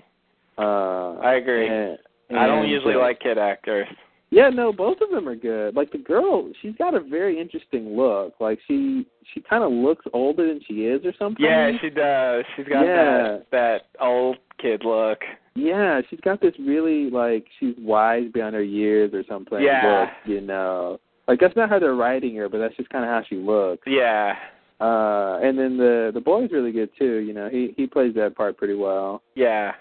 uh 0.59 1.13
I 1.23 1.35
agree. 1.35 1.69
and, 1.69 1.97
I 2.37 2.49
don't 2.49 2.67
usually 2.69 2.97
like 2.97 3.21
kid 3.21 3.39
actors. 3.39 3.87
Yeah 4.31 4.49
no 4.49 4.73
both 4.73 4.99
of 5.01 5.11
them 5.11 5.29
are 5.29 5.35
good 5.37 5.75
like 5.75 5.91
the 5.91 5.99
girl 5.99 6.51
she's 6.63 6.75
got 6.77 6.95
a 6.95 7.01
very 7.01 7.41
interesting 7.41 7.97
look 7.97 8.35
like 8.41 8.59
she 8.67 9.07
she 9.35 9.41
kind 9.41 9.63
of 9.63 9.71
looks 9.73 10.05
older 10.13 10.47
than 10.47 10.61
she 10.67 10.85
is 10.87 11.05
or 11.05 11.13
something 11.19 11.45
Yeah, 11.45 11.71
she 11.81 11.91
does. 11.91 12.45
She's 12.57 12.67
got 12.67 12.83
Yeah. 12.85 13.39
that 13.39 13.47
that 13.53 13.79
old 14.01 14.39
kid 14.61 14.83
look. 14.85 15.19
Yeah, 15.55 16.01
she's 16.09 16.21
got 16.21 16.41
this 16.41 16.55
really 16.59 17.11
like 17.11 17.47
she's 17.59 17.75
wise 17.79 18.25
beyond 18.33 18.55
her 18.55 18.63
years 18.63 19.13
or 19.15 19.23
something. 19.29 19.61
Yeah. 19.61 20.01
Look, 20.01 20.11
you 20.33 20.41
know, 20.41 20.99
like 21.29 21.39
that's 21.41 21.55
not 21.57 21.69
how 21.69 21.79
they're 21.79 21.95
writing 21.95 22.35
her, 22.37 22.49
but 22.49 22.59
that's 22.59 22.77
just 22.77 22.91
kind 22.91 23.05
of 23.05 23.11
how 23.11 23.23
she 23.29 23.37
looks. 23.37 23.83
Yeah. 23.87 24.35
Uh, 24.81 25.39
and 25.43 25.59
then 25.59 25.77
the 25.77 26.11
the 26.15 26.21
boy's 26.21 26.51
really 26.51 26.73
good 26.73 26.91
too. 26.99 27.17
You 27.19 27.35
know, 27.35 27.49
he 27.51 27.75
he 27.77 27.87
plays 27.87 28.15
that 28.15 28.35
part 28.37 28.57
pretty 28.57 28.75
well. 28.75 29.23
Yeah. 29.35 29.73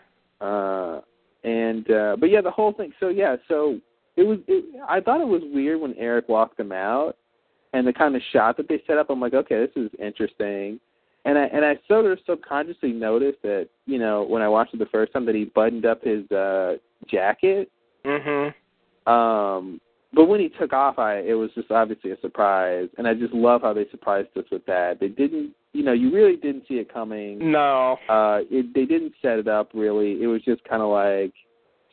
Uh, 0.41 1.01
and 1.43 1.89
uh, 1.89 2.17
but 2.19 2.29
yeah, 2.29 2.41
the 2.41 2.51
whole 2.51 2.73
thing. 2.73 2.91
So 2.99 3.07
yeah, 3.09 3.37
so 3.47 3.79
it 4.19 4.27
was. 4.27 4.39
It, 4.47 4.65
I 4.87 4.99
thought 4.99 5.21
it 5.21 5.27
was 5.27 5.41
weird 5.53 5.79
when 5.79 5.95
Eric 5.97 6.27
walked 6.27 6.57
them 6.57 6.73
out, 6.73 7.15
and 7.73 7.87
the 7.87 7.93
kind 7.93 8.15
of 8.15 8.21
shot 8.33 8.57
that 8.57 8.67
they 8.67 8.83
set 8.85 8.97
up. 8.97 9.09
I'm 9.09 9.21
like, 9.21 9.33
okay, 9.33 9.65
this 9.65 9.83
is 9.83 9.89
interesting. 9.97 10.79
And 11.25 11.37
I 11.37 11.43
and 11.45 11.63
I 11.63 11.79
sort 11.87 12.05
of 12.05 12.19
subconsciously 12.25 12.91
noticed 12.91 13.41
that 13.43 13.69
you 13.85 13.97
know 13.97 14.23
when 14.23 14.41
I 14.41 14.49
watched 14.49 14.73
it 14.73 14.77
the 14.77 14.87
first 14.87 15.13
time 15.13 15.25
that 15.25 15.35
he 15.35 15.45
buttoned 15.45 15.85
up 15.85 16.03
his 16.03 16.29
uh 16.31 16.75
jacket. 17.07 17.71
Mhm. 18.05 18.53
Um, 19.07 19.79
but 20.13 20.25
when 20.25 20.39
he 20.39 20.49
took 20.49 20.73
off, 20.73 20.99
I 20.99 21.19
it 21.19 21.33
was 21.33 21.49
just 21.55 21.71
obviously 21.71 22.11
a 22.11 22.19
surprise, 22.19 22.89
and 22.97 23.07
I 23.07 23.13
just 23.13 23.33
love 23.33 23.61
how 23.61 23.73
they 23.73 23.85
surprised 23.89 24.29
us 24.37 24.45
with 24.51 24.65
that. 24.65 24.99
They 24.99 25.07
didn't, 25.07 25.53
you 25.73 25.83
know, 25.83 25.93
you 25.93 26.13
really 26.13 26.35
didn't 26.35 26.63
see 26.67 26.75
it 26.75 26.91
coming. 26.91 27.51
No. 27.51 27.97
Uh, 28.09 28.39
it 28.49 28.73
they 28.73 28.85
didn't 28.85 29.13
set 29.21 29.39
it 29.39 29.47
up 29.47 29.69
really. 29.73 30.21
It 30.21 30.27
was 30.27 30.41
just 30.43 30.63
kind 30.65 30.81
of 30.81 30.89
like, 30.89 31.33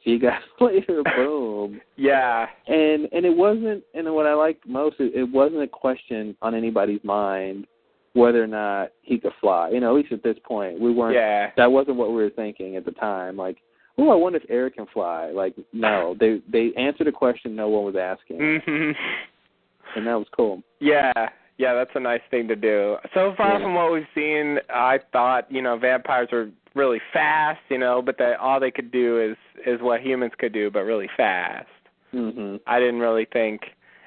see 0.06 0.12
you 0.12 0.18
guys 0.18 0.40
later, 0.60 1.02
boom. 1.16 1.80
Yeah. 1.96 2.46
And 2.66 3.08
and 3.12 3.26
it 3.26 3.36
wasn't. 3.36 3.82
And 3.94 4.14
what 4.14 4.26
I 4.26 4.34
liked 4.34 4.66
most, 4.66 4.96
it, 4.98 5.14
it 5.14 5.24
wasn't 5.24 5.62
a 5.62 5.68
question 5.68 6.36
on 6.40 6.54
anybody's 6.54 7.04
mind 7.04 7.66
whether 8.14 8.42
or 8.42 8.46
not 8.46 8.92
he 9.02 9.18
could 9.18 9.32
fly. 9.42 9.68
You 9.70 9.80
know, 9.80 9.90
at 9.90 10.02
least 10.02 10.12
at 10.12 10.22
this 10.22 10.38
point, 10.44 10.80
we 10.80 10.92
weren't. 10.92 11.14
Yeah. 11.14 11.50
That 11.56 11.70
wasn't 11.70 11.96
what 11.96 12.08
we 12.08 12.16
were 12.16 12.30
thinking 12.30 12.76
at 12.76 12.86
the 12.86 12.92
time. 12.92 13.36
Like, 13.36 13.58
oh, 13.98 14.10
I 14.10 14.14
wonder 14.14 14.38
if 14.38 14.44
Eric 14.48 14.76
can 14.76 14.86
fly. 14.92 15.30
Like, 15.32 15.54
no, 15.72 16.16
they 16.18 16.40
they 16.50 16.72
answered 16.78 17.08
a 17.08 17.12
question 17.12 17.54
no 17.54 17.68
one 17.68 17.84
was 17.84 17.96
asking, 17.96 18.38
mm-hmm. 18.38 18.90
and 19.96 20.06
that 20.06 20.14
was 20.14 20.28
cool. 20.34 20.62
Yeah. 20.80 21.12
Yeah, 21.58 21.72
that's 21.72 21.90
a 21.94 22.00
nice 22.00 22.20
thing 22.30 22.48
to 22.48 22.56
do. 22.56 22.96
So 23.14 23.32
far 23.34 23.54
Yeah. 23.54 23.60
from 23.64 23.74
what 23.74 23.90
we've 23.90 24.06
seen, 24.14 24.58
I 24.68 24.98
thought, 25.10 25.50
you 25.50 25.62
know, 25.62 25.78
vampires 25.78 26.28
were 26.30 26.50
really 26.76 27.00
fast, 27.12 27.60
you 27.68 27.78
know, 27.78 28.02
but 28.02 28.18
that 28.18 28.38
all 28.38 28.60
they 28.60 28.70
could 28.70 28.92
do 28.92 29.20
is 29.20 29.36
is 29.66 29.80
what 29.80 30.02
humans 30.02 30.32
could 30.38 30.52
do, 30.52 30.70
but 30.70 30.80
really 30.80 31.08
fast. 31.16 31.66
hmm 32.12 32.56
I 32.66 32.78
didn't 32.78 33.00
really 33.00 33.26
think. 33.32 33.62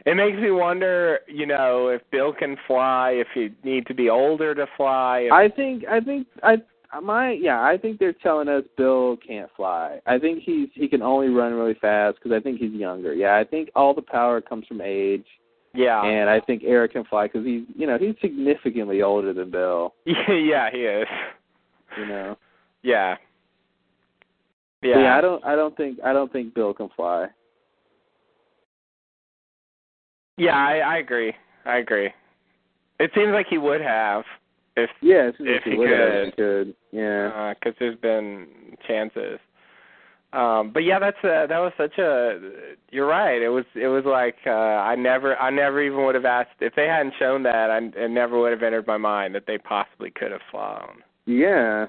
It 0.06 0.16
makes 0.16 0.38
me 0.38 0.52
wonder, 0.52 1.20
you 1.28 1.46
know, 1.46 1.90
if 1.90 2.02
Bill 2.10 2.32
can 2.32 2.56
fly, 2.66 3.12
if 3.12 3.28
you 3.36 3.52
need 3.64 3.86
to 3.88 3.94
be 3.94 4.10
older 4.10 4.56
to 4.56 4.66
fly. 4.78 5.26
If, 5.26 5.34
I 5.34 5.50
think 5.50 5.84
I 5.90 6.00
think 6.00 6.28
I 6.42 6.58
my 7.02 7.32
yeah 7.32 7.62
I 7.62 7.78
think 7.78 8.00
they're 8.00 8.14
telling 8.14 8.48
us 8.48 8.64
Bill 8.78 9.18
can't 9.18 9.50
fly. 9.58 10.00
I 10.06 10.18
think 10.18 10.44
he's 10.44 10.70
he 10.74 10.88
can 10.88 11.02
only 11.02 11.30
run 11.30 11.54
really 11.54 11.76
fast 11.76 12.18
because 12.18 12.36
I 12.36 12.42
think 12.42 12.60
he's 12.60 12.72
younger. 12.72 13.14
Yeah, 13.14 13.36
I 13.36 13.44
think 13.44 13.70
all 13.76 13.94
the 13.94 14.02
power 14.02 14.42
comes 14.42 14.66
from 14.68 14.82
age, 14.82 15.26
yeah. 15.74 16.04
and 16.04 16.30
I 16.30 16.40
think 16.40 16.64
Eric 16.66 16.94
can 16.94 17.04
fly 17.06 17.28
because 17.28 17.46
he's 17.46 17.64
you 17.76 17.86
know 17.86 17.98
he's 17.98 18.16
significantly 18.22 19.02
older 19.02 19.34
than 19.34 19.52
Bill. 19.52 19.94
yeah, 20.06 20.70
he 20.72 20.80
is. 20.80 21.08
You 21.98 22.06
know. 22.06 22.38
Yeah. 22.84 23.18
Yeah. 24.82 25.00
yeah, 25.00 25.18
I 25.18 25.22
don't 25.22 25.44
I 25.44 25.56
don't 25.56 25.76
think 25.76 26.00
I 26.06 26.14
don't 26.14 26.32
think 26.32 26.54
Bill 26.54 26.74
can 26.74 26.90
fly. 26.96 27.28
Yeah, 30.38 30.56
I, 30.56 30.78
I 30.78 30.98
agree. 31.00 31.34
I 31.66 31.78
agree. 31.78 32.10
It 33.00 33.12
seems 33.14 33.32
like 33.34 33.48
he 33.50 33.58
would 33.58 33.82
have 33.82 34.24
if 34.78 34.90
Yeah, 35.02 35.28
as 35.28 35.34
soon 35.38 35.48
as 35.50 35.56
If 35.58 35.64
he 35.64 35.72
he 35.72 35.78
would 35.78 35.90
have, 35.90 36.10
could. 36.10 36.26
he 36.26 36.32
could. 36.32 36.76
Yeah. 36.92 37.54
because 37.54 37.76
there's 37.80 37.98
been 37.98 38.48
chances. 38.88 39.40
Um, 40.32 40.72
but 40.72 40.84
yeah, 40.84 41.00
that's 41.00 41.18
uh 41.24 41.48
that 41.48 41.58
was 41.58 41.74
such 41.76 41.98
a. 41.98 42.40
You're 42.92 43.08
right. 43.08 43.42
It 43.42 43.50
was 43.50 43.66
it 43.74 43.88
was 43.88 44.06
like 44.06 44.36
uh, 44.46 44.52
I 44.52 44.96
never 44.96 45.36
I 45.38 45.50
never 45.50 45.82
even 45.82 46.06
would 46.06 46.14
have 46.16 46.26
asked 46.26 46.52
if 46.62 46.76
they 46.76 46.86
hadn't 46.86 47.16
shown 47.18 47.42
that. 47.44 47.72
I 47.72 47.80
it 48.00 48.12
never 48.12 48.40
would 48.40 48.52
have 48.52 48.62
entered 48.62 48.86
my 48.86 48.98
mind 48.98 49.34
that 49.36 49.46
they 49.48 49.58
possibly 49.58 50.12
could 50.12 50.32
have 50.32 50.42
flown. 50.52 51.02
Yeah. 51.26 51.88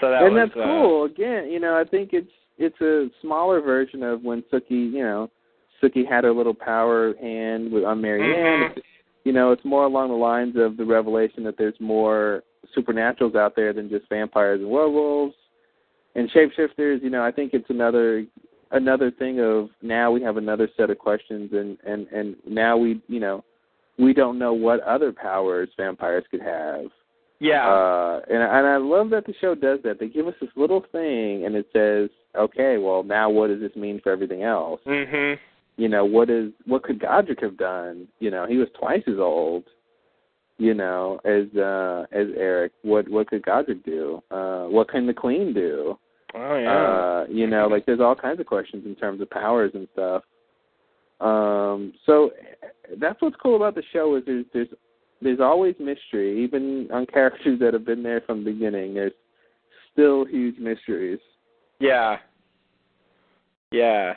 So 0.00 0.10
that 0.10 0.22
and 0.22 0.34
was 0.34 0.48
that's 0.48 0.60
uh, 0.60 0.64
cool. 0.64 1.04
Again, 1.04 1.50
you 1.50 1.60
know, 1.60 1.76
I 1.76 1.84
think 1.84 2.10
it's 2.12 2.30
it's 2.58 2.80
a 2.80 3.08
smaller 3.22 3.60
version 3.60 4.02
of 4.02 4.22
when 4.22 4.42
Sookie, 4.52 4.92
you 4.92 5.02
know, 5.02 5.30
Sookie 5.82 6.08
had 6.08 6.24
her 6.24 6.32
little 6.32 6.54
power 6.54 7.14
hand 7.20 7.72
with 7.72 7.84
on 7.84 8.00
Maryann. 8.00 8.74
Mhm. 8.74 8.82
You 9.24 9.32
know, 9.32 9.52
it's 9.52 9.64
more 9.64 9.84
along 9.84 10.08
the 10.08 10.14
lines 10.16 10.56
of 10.56 10.76
the 10.76 10.84
revelation 10.84 11.44
that 11.44 11.56
there's 11.58 11.78
more 11.80 12.42
supernaturals 12.76 13.36
out 13.36 13.54
there 13.56 13.72
than 13.72 13.88
just 13.88 14.08
vampires 14.08 14.60
and 14.60 14.70
werewolves 14.70 15.34
and 16.14 16.30
shapeshifters. 16.30 17.02
You 17.02 17.10
know, 17.10 17.22
I 17.22 17.30
think 17.30 17.54
it's 17.54 17.68
another 17.70 18.24
another 18.70 19.10
thing 19.10 19.40
of 19.40 19.70
now 19.82 20.10
we 20.10 20.22
have 20.22 20.36
another 20.36 20.68
set 20.76 20.90
of 20.90 20.98
questions 20.98 21.50
and 21.52 21.78
and 21.86 22.06
and 22.08 22.36
now 22.46 22.76
we 22.76 23.00
you 23.08 23.20
know 23.20 23.44
we 23.98 24.12
don't 24.12 24.38
know 24.38 24.52
what 24.52 24.80
other 24.80 25.12
powers 25.12 25.68
vampires 25.76 26.24
could 26.30 26.42
have. 26.42 26.86
Yeah. 27.40 27.68
Uh, 27.68 28.20
and 28.28 28.42
and 28.42 28.66
I 28.66 28.76
love 28.76 29.10
that 29.10 29.26
the 29.26 29.34
show 29.40 29.54
does 29.54 29.78
that. 29.84 30.00
They 30.00 30.08
give 30.08 30.26
us 30.26 30.34
this 30.40 30.50
little 30.56 30.84
thing, 30.92 31.44
and 31.46 31.54
it 31.54 31.68
says, 31.72 32.10
"Okay, 32.36 32.78
well, 32.78 33.02
now 33.02 33.30
what 33.30 33.48
does 33.48 33.60
this 33.60 33.74
mean 33.76 34.00
for 34.02 34.10
everything 34.10 34.42
else? 34.42 34.80
mhm. 34.86 35.38
You 35.76 35.88
know, 35.88 36.04
what 36.04 36.28
is 36.30 36.50
what 36.66 36.82
could 36.82 36.98
Godric 36.98 37.40
have 37.40 37.56
done? 37.56 38.08
You 38.18 38.30
know, 38.32 38.46
he 38.46 38.56
was 38.56 38.68
twice 38.78 39.04
as 39.06 39.18
old. 39.18 39.64
You 40.58 40.74
know, 40.74 41.20
as 41.24 41.56
uh 41.56 42.06
as 42.10 42.26
Eric. 42.36 42.72
What 42.82 43.08
what 43.08 43.28
could 43.28 43.44
Godric 43.44 43.84
do? 43.84 44.20
Uh, 44.30 44.64
what 44.64 44.88
can 44.88 45.06
the 45.06 45.14
Queen 45.14 45.54
do? 45.54 45.96
Oh 46.34 46.58
yeah. 46.58 46.72
Uh, 46.72 47.26
you 47.30 47.46
know, 47.46 47.68
like 47.68 47.86
there's 47.86 48.00
all 48.00 48.16
kinds 48.16 48.40
of 48.40 48.46
questions 48.46 48.84
in 48.84 48.96
terms 48.96 49.20
of 49.20 49.30
powers 49.30 49.70
and 49.74 49.86
stuff. 49.92 50.24
Um, 51.20 51.92
so 52.06 52.30
that's 53.00 53.20
what's 53.22 53.36
cool 53.42 53.56
about 53.56 53.74
the 53.76 53.82
show 53.92 54.16
is 54.16 54.24
there's 54.26 54.44
there's 54.52 54.68
there's 55.20 55.40
always 55.40 55.74
mystery, 55.78 56.42
even 56.42 56.88
on 56.92 57.06
characters 57.06 57.58
that 57.60 57.74
have 57.74 57.84
been 57.84 58.02
there 58.02 58.20
from 58.20 58.44
the 58.44 58.52
beginning. 58.52 58.94
There's 58.94 59.12
still 59.92 60.24
huge 60.24 60.58
mysteries. 60.58 61.20
Yeah. 61.80 62.18
Yeah. 63.70 64.14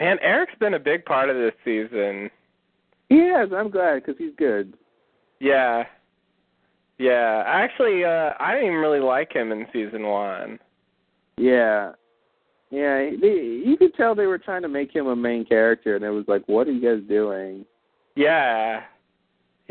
Man, 0.00 0.18
Eric's 0.20 0.54
been 0.58 0.74
a 0.74 0.80
big 0.80 1.04
part 1.04 1.30
of 1.30 1.36
this 1.36 1.54
season. 1.64 2.30
He 3.08 3.16
is. 3.16 3.52
I'm 3.54 3.70
glad 3.70 4.02
because 4.02 4.16
he's 4.18 4.34
good. 4.36 4.74
Yeah. 5.38 5.84
Yeah. 6.98 7.44
Actually, 7.46 8.04
uh 8.04 8.30
I 8.40 8.52
didn't 8.52 8.66
even 8.66 8.78
really 8.78 9.00
like 9.00 9.32
him 9.32 9.52
in 9.52 9.66
season 9.72 10.06
one. 10.06 10.58
Yeah, 11.36 11.92
yeah. 12.70 13.10
They, 13.20 13.62
you 13.64 13.76
could 13.78 13.94
tell 13.94 14.14
they 14.14 14.26
were 14.26 14.38
trying 14.38 14.62
to 14.62 14.68
make 14.68 14.94
him 14.94 15.06
a 15.06 15.16
main 15.16 15.44
character, 15.44 15.96
and 15.96 16.04
it 16.04 16.10
was 16.10 16.26
like, 16.28 16.42
what 16.46 16.68
are 16.68 16.72
you 16.72 16.80
guys 16.80 17.08
doing? 17.08 17.64
Yeah. 18.14 18.82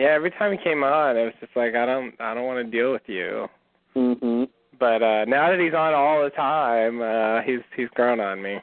Yeah, 0.02 0.14
every 0.16 0.32
time 0.32 0.52
he 0.52 0.58
came 0.58 0.84
on, 0.84 1.16
it 1.16 1.26
was 1.26 1.34
just 1.40 1.56
like 1.56 1.76
I 1.76 1.86
don't 1.86 2.16
I 2.20 2.34
don't 2.34 2.48
want 2.48 2.66
to 2.66 2.72
deal 2.72 2.92
with 2.92 3.04
you. 3.06 3.48
Mhm. 3.96 4.48
But 4.80 5.04
uh 5.04 5.26
now 5.26 5.52
that 5.52 5.60
he's 5.60 5.76
on 5.76 5.94
all 5.94 6.24
the 6.24 6.32
time, 6.32 7.04
uh 7.04 7.42
he's 7.44 7.60
he's 7.78 7.88
grown 7.90 8.20
on 8.20 8.42
me. 8.42 8.58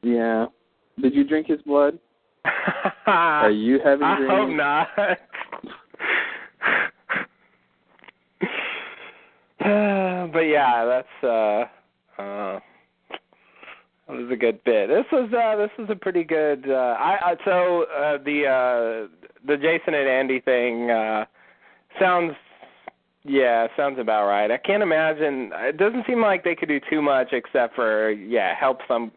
Yeah. 0.00 0.46
Did 0.98 1.14
you 1.14 1.24
drink 1.24 1.48
his 1.48 1.60
blood? 1.62 1.98
Are 3.06 3.50
you 3.50 3.78
having 3.84 4.06
I 4.06 4.16
dreams? 4.16 4.32
hope 4.32 4.48
not. 4.56 4.88
but 10.32 10.40
yeah, 10.40 10.84
that's 10.86 11.22
uh 11.22 11.64
uh 12.22 12.58
that 14.08 14.16
was 14.16 14.30
a 14.32 14.36
good 14.36 14.64
bit. 14.64 14.88
This 14.88 15.04
was 15.12 15.30
uh 15.34 15.56
this 15.56 15.70
was 15.78 15.90
a 15.90 15.94
pretty 15.94 16.24
good 16.24 16.64
uh 16.70 16.96
I, 16.98 17.32
I 17.32 17.36
so 17.44 17.82
uh 17.84 18.16
the 18.24 18.46
uh 18.46 19.26
the 19.46 19.56
Jason 19.56 19.94
and 19.94 20.08
Andy 20.08 20.40
thing 20.40 20.90
uh 20.90 21.24
sounds 21.98 22.34
yeah, 23.22 23.66
sounds 23.76 23.98
about 23.98 24.26
right. 24.26 24.50
I 24.50 24.56
can't 24.56 24.82
imagine 24.82 25.50
it 25.54 25.76
doesn't 25.76 26.06
seem 26.06 26.22
like 26.22 26.42
they 26.42 26.54
could 26.54 26.68
do 26.68 26.80
too 26.88 27.02
much 27.02 27.28
except 27.32 27.74
for 27.74 28.10
yeah, 28.10 28.54
help 28.58 28.78
some 28.88 29.12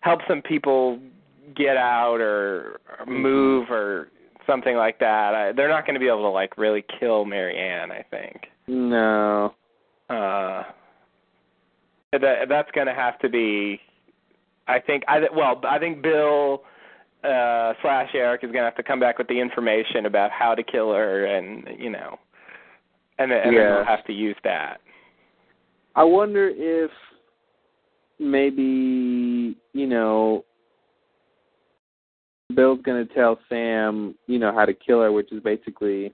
help 0.00 0.20
some 0.26 0.40
people 0.40 0.98
get 1.54 1.76
out 1.76 2.20
or, 2.20 2.80
or 2.98 3.06
move 3.06 3.70
or 3.70 4.08
something 4.46 4.76
like 4.76 4.98
that. 4.98 5.34
I, 5.34 5.52
they're 5.52 5.68
not 5.68 5.86
going 5.86 5.94
to 5.94 6.00
be 6.00 6.08
able 6.08 6.22
to 6.22 6.28
like 6.28 6.56
really 6.56 6.84
kill 6.98 7.24
Maryann, 7.24 7.90
I 7.90 8.04
think. 8.10 8.46
No. 8.66 9.54
Uh 10.08 10.64
that 12.12 12.46
that's 12.48 12.70
going 12.72 12.86
to 12.86 12.94
have 12.94 13.18
to 13.18 13.28
be 13.28 13.80
I 14.66 14.78
think 14.80 15.02
I 15.06 15.20
well, 15.34 15.60
I 15.68 15.78
think 15.78 16.02
Bill 16.02 16.62
uh 17.24 17.72
slash 17.82 18.10
Eric 18.14 18.44
is 18.44 18.48
going 18.48 18.62
to 18.62 18.64
have 18.64 18.76
to 18.76 18.82
come 18.82 19.00
back 19.00 19.18
with 19.18 19.28
the 19.28 19.40
information 19.40 20.06
about 20.06 20.30
how 20.30 20.54
to 20.54 20.62
kill 20.62 20.92
her 20.92 21.24
and 21.24 21.66
you 21.78 21.90
know 21.90 22.18
and 23.18 23.30
then, 23.30 23.38
and 23.38 23.56
then 23.56 23.62
Yeah. 23.62 23.76
we'll 23.76 23.84
have 23.84 24.04
to 24.06 24.12
use 24.12 24.36
that. 24.44 24.80
I 25.96 26.04
wonder 26.04 26.50
if 26.54 26.90
maybe, 28.18 29.56
you 29.72 29.86
know, 29.86 30.44
Bill's 32.54 32.80
going 32.82 33.06
to 33.06 33.14
tell 33.14 33.38
Sam, 33.48 34.14
you 34.26 34.38
know, 34.38 34.52
how 34.52 34.64
to 34.64 34.74
kill 34.74 35.00
her, 35.02 35.12
which 35.12 35.32
is 35.32 35.42
basically 35.42 36.12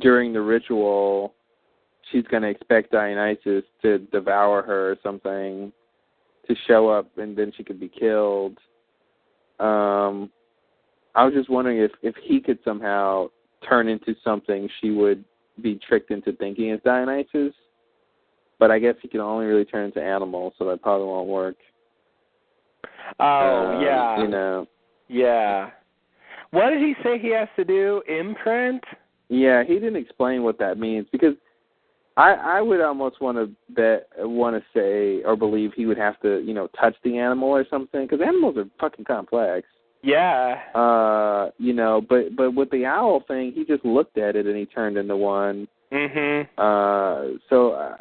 during 0.00 0.32
the 0.32 0.40
ritual, 0.40 1.34
she's 2.10 2.24
going 2.24 2.42
to 2.42 2.48
expect 2.48 2.92
Dionysus 2.92 3.64
to 3.82 3.98
devour 3.98 4.62
her 4.62 4.92
or 4.92 4.96
something 5.02 5.72
to 6.46 6.54
show 6.66 6.88
up 6.88 7.18
and 7.18 7.36
then 7.36 7.52
she 7.56 7.64
could 7.64 7.78
be 7.80 7.88
killed. 7.88 8.58
Um 9.60 10.30
I 11.14 11.24
was 11.24 11.34
just 11.34 11.50
wondering 11.50 11.78
if 11.78 11.92
if 12.02 12.14
he 12.22 12.40
could 12.40 12.58
somehow 12.64 13.28
turn 13.68 13.88
into 13.88 14.14
something 14.24 14.68
she 14.80 14.90
would 14.90 15.24
be 15.60 15.78
tricked 15.86 16.10
into 16.10 16.32
thinking 16.32 16.70
is 16.70 16.80
Dionysus. 16.84 17.54
But 18.58 18.70
I 18.70 18.78
guess 18.78 18.94
he 19.00 19.08
can 19.08 19.20
only 19.20 19.46
really 19.46 19.64
turn 19.64 19.86
into 19.86 20.02
animals, 20.02 20.52
so 20.58 20.66
that 20.66 20.82
probably 20.82 21.06
won't 21.06 21.28
work. 21.28 21.56
Oh, 23.18 23.74
Um, 23.74 23.82
yeah. 23.82 24.20
You 24.20 24.28
know. 24.28 24.66
Yeah. 25.08 25.70
What 26.50 26.70
did 26.70 26.80
he 26.80 26.94
say 27.02 27.18
he 27.18 27.32
has 27.32 27.48
to 27.56 27.64
do? 27.64 28.02
Imprint? 28.08 28.82
Yeah, 29.28 29.62
he 29.64 29.74
didn't 29.74 29.96
explain 29.96 30.42
what 30.42 30.58
that 30.58 30.78
means 30.78 31.06
because 31.12 31.34
I 32.20 32.58
I 32.58 32.60
would 32.60 32.80
almost 32.80 33.20
want 33.20 33.38
to 33.38 33.50
bet 33.74 34.08
want 34.18 34.54
to 34.56 34.62
say 34.74 35.22
or 35.24 35.36
believe 35.36 35.72
he 35.74 35.86
would 35.86 35.96
have 35.98 36.20
to 36.20 36.40
you 36.40 36.52
know 36.52 36.68
touch 36.78 36.94
the 37.02 37.18
animal 37.18 37.48
or 37.48 37.64
something 37.70 38.02
because 38.02 38.20
animals 38.20 38.56
are 38.58 38.66
fucking 38.78 39.06
complex. 39.06 39.66
Yeah. 40.02 40.60
Uh, 40.74 41.50
you 41.58 41.72
know, 41.72 42.02
but 42.06 42.36
but 42.36 42.54
with 42.54 42.70
the 42.70 42.84
owl 42.84 43.24
thing, 43.26 43.52
he 43.54 43.64
just 43.64 43.84
looked 43.84 44.18
at 44.18 44.36
it 44.36 44.46
and 44.46 44.56
he 44.56 44.66
turned 44.66 44.96
into 44.96 45.16
one. 45.16 45.66
Mhm. 45.92 46.46
Uh, 46.58 47.38
so 47.48 47.72
uh, 47.72 47.96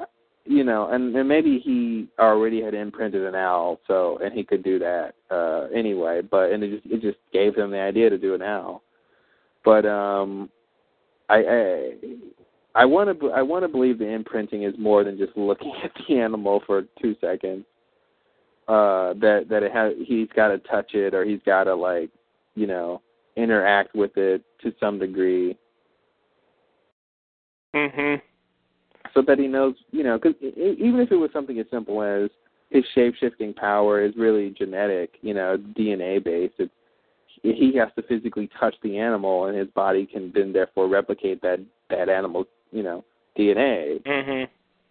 you 0.46 0.64
know, 0.64 0.90
and, 0.90 1.16
and 1.16 1.28
maybe 1.28 1.60
he 1.60 2.08
already 2.20 2.62
had 2.62 2.74
imprinted 2.74 3.24
an 3.24 3.36
owl, 3.36 3.80
so 3.88 4.18
and 4.22 4.34
he 4.34 4.44
could 4.44 4.64
do 4.64 4.80
that 4.80 5.14
uh 5.32 5.68
anyway. 5.74 6.22
But 6.22 6.52
and 6.52 6.64
it 6.64 6.82
just 6.82 6.94
it 6.94 7.02
just 7.02 7.20
gave 7.32 7.56
him 7.56 7.72
the 7.72 7.80
idea 7.80 8.10
to 8.10 8.18
do 8.18 8.34
an 8.34 8.42
owl. 8.42 8.82
But 9.64 9.86
um, 9.86 10.50
I 11.30 11.38
I 11.38 11.94
I 12.76 12.86
want 12.86 13.20
to 13.20 13.32
I 13.32 13.42
want 13.42 13.64
to 13.64 13.68
believe 13.68 13.98
the 14.00 14.08
imprinting 14.08 14.64
is 14.64 14.74
more 14.78 15.04
than 15.04 15.18
just 15.18 15.36
looking 15.36 15.74
at 15.84 15.92
the 16.08 16.20
animal 16.20 16.62
for 16.66 16.84
two 17.02 17.16
seconds. 17.22 17.66
Uh, 18.68 19.14
that 19.14 19.48
that 19.50 19.64
it 19.64 19.72
has 19.72 19.94
he's 20.06 20.28
got 20.36 20.50
to 20.50 20.60
touch 20.60 20.94
it 20.94 21.16
or 21.16 21.26
he's 21.26 21.42
got 21.46 21.64
to 21.64 21.74
like 21.74 22.12
you 22.56 22.68
know 22.68 23.02
interact 23.36 23.96
with 23.96 24.16
it 24.18 24.44
to 24.62 24.74
some 24.80 25.00
degree 25.00 25.58
Mhm. 27.76 28.22
so 29.14 29.22
that 29.22 29.38
he 29.38 29.48
knows, 29.48 29.76
you 29.92 30.04
know, 30.04 30.18
because 30.18 30.36
even 30.42 31.00
if 31.00 31.12
it 31.12 31.16
was 31.16 31.32
something 31.32 31.60
as 31.60 31.68
simple 31.70 32.02
as 32.02 32.30
his 32.70 32.84
shape 32.96 33.16
shifting 33.16 33.54
power 33.54 34.02
is 34.02 34.16
really 34.16 34.50
genetic, 34.52 35.18
you 35.22 35.34
know, 35.34 35.58
DNA 35.58 36.24
based. 36.24 36.56
It's 36.58 36.74
he 37.42 37.74
has 37.78 37.90
to 37.96 38.02
physically 38.04 38.50
touch 38.60 38.76
the 38.82 38.98
animal, 38.98 39.46
and 39.46 39.58
his 39.58 39.70
body 39.70 40.06
can 40.06 40.32
then 40.34 40.52
therefore 40.52 40.88
replicate 40.88 41.42
that 41.42 41.60
that 41.90 42.10
animal's, 42.10 42.48
you 42.72 42.84
know, 42.84 43.04
DNA, 43.38 44.02
Mhm. 44.04 44.48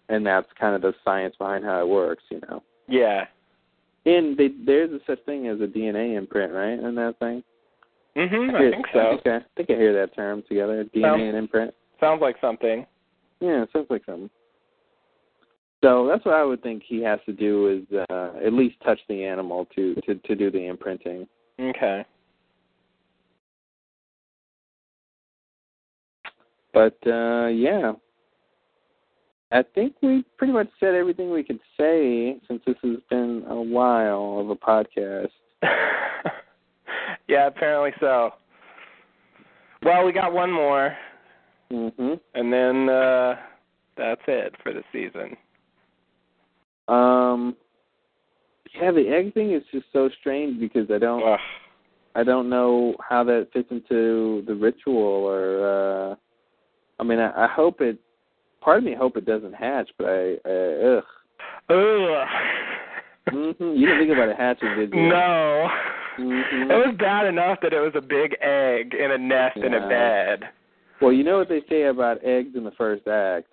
and 0.09 0.27
that's 0.27 0.51
kind 0.59 0.75
of 0.75 0.83
the 0.83 0.95
science 1.05 1.37
behind 1.37 1.65
how 1.65 1.81
it 1.81 1.89
works, 1.89 2.25
you 2.31 2.41
know. 2.49 2.63
Yeah. 2.89 3.27
And 4.07 4.37
they, 4.37 4.49
there's 4.49 4.91
a 4.91 5.01
such 5.07 5.21
thing 5.25 5.49
as 5.49 5.61
a 5.61 5.67
DNA 5.67 6.17
imprint, 6.17 6.53
right? 6.53 6.79
In 6.79 6.95
that 6.95 7.19
thing. 7.19 7.43
Mhm. 8.17 8.55
I 8.55 8.59
hear- 8.59 8.71
think 8.71 8.87
so. 8.93 8.99
I 9.01 9.11
think 9.11 9.27
I, 9.27 9.37
I 9.37 9.45
think 9.57 9.71
I 9.71 9.75
hear 9.75 9.93
that 9.93 10.15
term 10.15 10.43
together, 10.49 10.85
DNA 10.85 11.03
Sounds- 11.03 11.23
and 11.23 11.37
imprint. 11.37 11.75
Sounds 12.01 12.21
like 12.23 12.37
something. 12.41 12.87
Yeah, 13.41 13.63
it 13.63 13.71
sounds 13.73 13.91
like 13.91 14.05
something. 14.05 14.31
So 15.85 16.07
that's 16.09 16.25
what 16.25 16.35
I 16.35 16.43
would 16.45 16.63
think 16.63 16.83
he 16.83 17.01
has 17.03 17.21
to 17.27 17.33
do 17.33 17.69
is 17.69 17.99
uh, 18.11 18.33
at 18.45 18.53
least 18.53 18.81
touch 18.81 18.99
the 19.09 19.25
animal 19.25 19.67
to 19.77 19.95
to 20.07 20.15
to 20.17 20.35
do 20.35 20.51
the 20.51 20.67
imprinting. 20.67 21.29
Okay. 21.61 22.05
But 26.79 27.11
uh 27.11 27.49
yeah. 27.49 27.93
I 29.51 29.65
think 29.75 29.97
we 30.01 30.25
pretty 30.37 30.53
much 30.53 30.69
said 30.79 30.95
everything 30.95 31.33
we 31.33 31.43
could 31.43 31.59
say 31.77 32.39
since 32.47 32.63
this 32.65 32.77
has 32.85 32.99
been 33.11 33.45
a 33.49 33.61
while 33.61 34.39
of 34.39 34.51
a 34.51 34.55
podcast. 34.55 35.31
yeah, 37.29 37.49
apparently 37.49 37.91
so. 37.99 38.31
Well, 39.83 40.05
we 40.07 40.13
got 40.13 40.33
one 40.33 40.53
more, 40.53 40.97
Mhm. 41.73 42.21
and 42.37 42.53
then 42.53 42.89
uh 42.89 43.35
that's 43.97 44.23
it 44.29 44.55
for 44.63 44.73
the 44.73 44.85
season. 44.93 45.37
Um 46.87 47.57
yeah, 48.81 48.93
the 48.93 49.09
egg 49.09 49.35
thing 49.35 49.51
is 49.53 49.65
just 49.73 49.87
so 49.93 50.09
strange 50.21 50.61
because 50.61 50.89
I 50.93 50.99
don't 50.99 51.25
Ugh. 51.27 51.41
I 52.15 52.23
don't 52.23 52.49
know 52.49 52.95
how 53.01 53.25
that 53.25 53.49
fits 53.53 53.69
into 53.73 54.45
the 54.47 54.55
ritual 54.55 55.25
or 55.27 56.13
uh 56.13 56.15
I 56.99 57.03
mean 57.05 57.19
I, 57.19 57.45
I 57.45 57.49
hope 57.49 57.81
it 57.81 57.99
part 58.61 58.79
of 58.79 58.85
me 58.85 58.95
hope 58.95 59.17
it 59.17 59.25
doesn't 59.27 59.55
hatch, 59.55 59.91
but 59.99 60.07
I 60.07 60.35
uh, 60.45 60.99
ugh. 60.99 61.05
Ugh. 61.71 62.29
Mhm. 63.31 63.79
You 63.79 63.87
didn't 63.87 63.99
think 64.01 64.13
about 64.13 64.29
it 64.31 64.37
hatching, 64.37 64.75
did 64.77 64.93
you? 64.93 65.09
No. 65.09 65.69
Mhm. 66.19 66.71
It 66.71 66.87
was 66.87 66.97
bad 66.99 67.27
enough 67.27 67.59
that 67.63 67.73
it 67.73 67.81
was 67.81 67.93
a 67.95 68.01
big 68.01 68.37
egg 68.41 68.95
in 68.95 69.11
a 69.13 69.19
nest 69.19 69.57
in 69.59 69.75
a 69.75 69.89
bed. 69.89 70.49
Well, 71.01 71.13
you 71.13 71.23
know 71.23 71.39
what 71.39 71.49
they 71.49 71.63
say 71.69 71.85
about 71.85 72.25
eggs 72.25 72.57
in 72.57 72.65
the 72.65 72.73
first 72.73 73.07
act. 73.07 73.47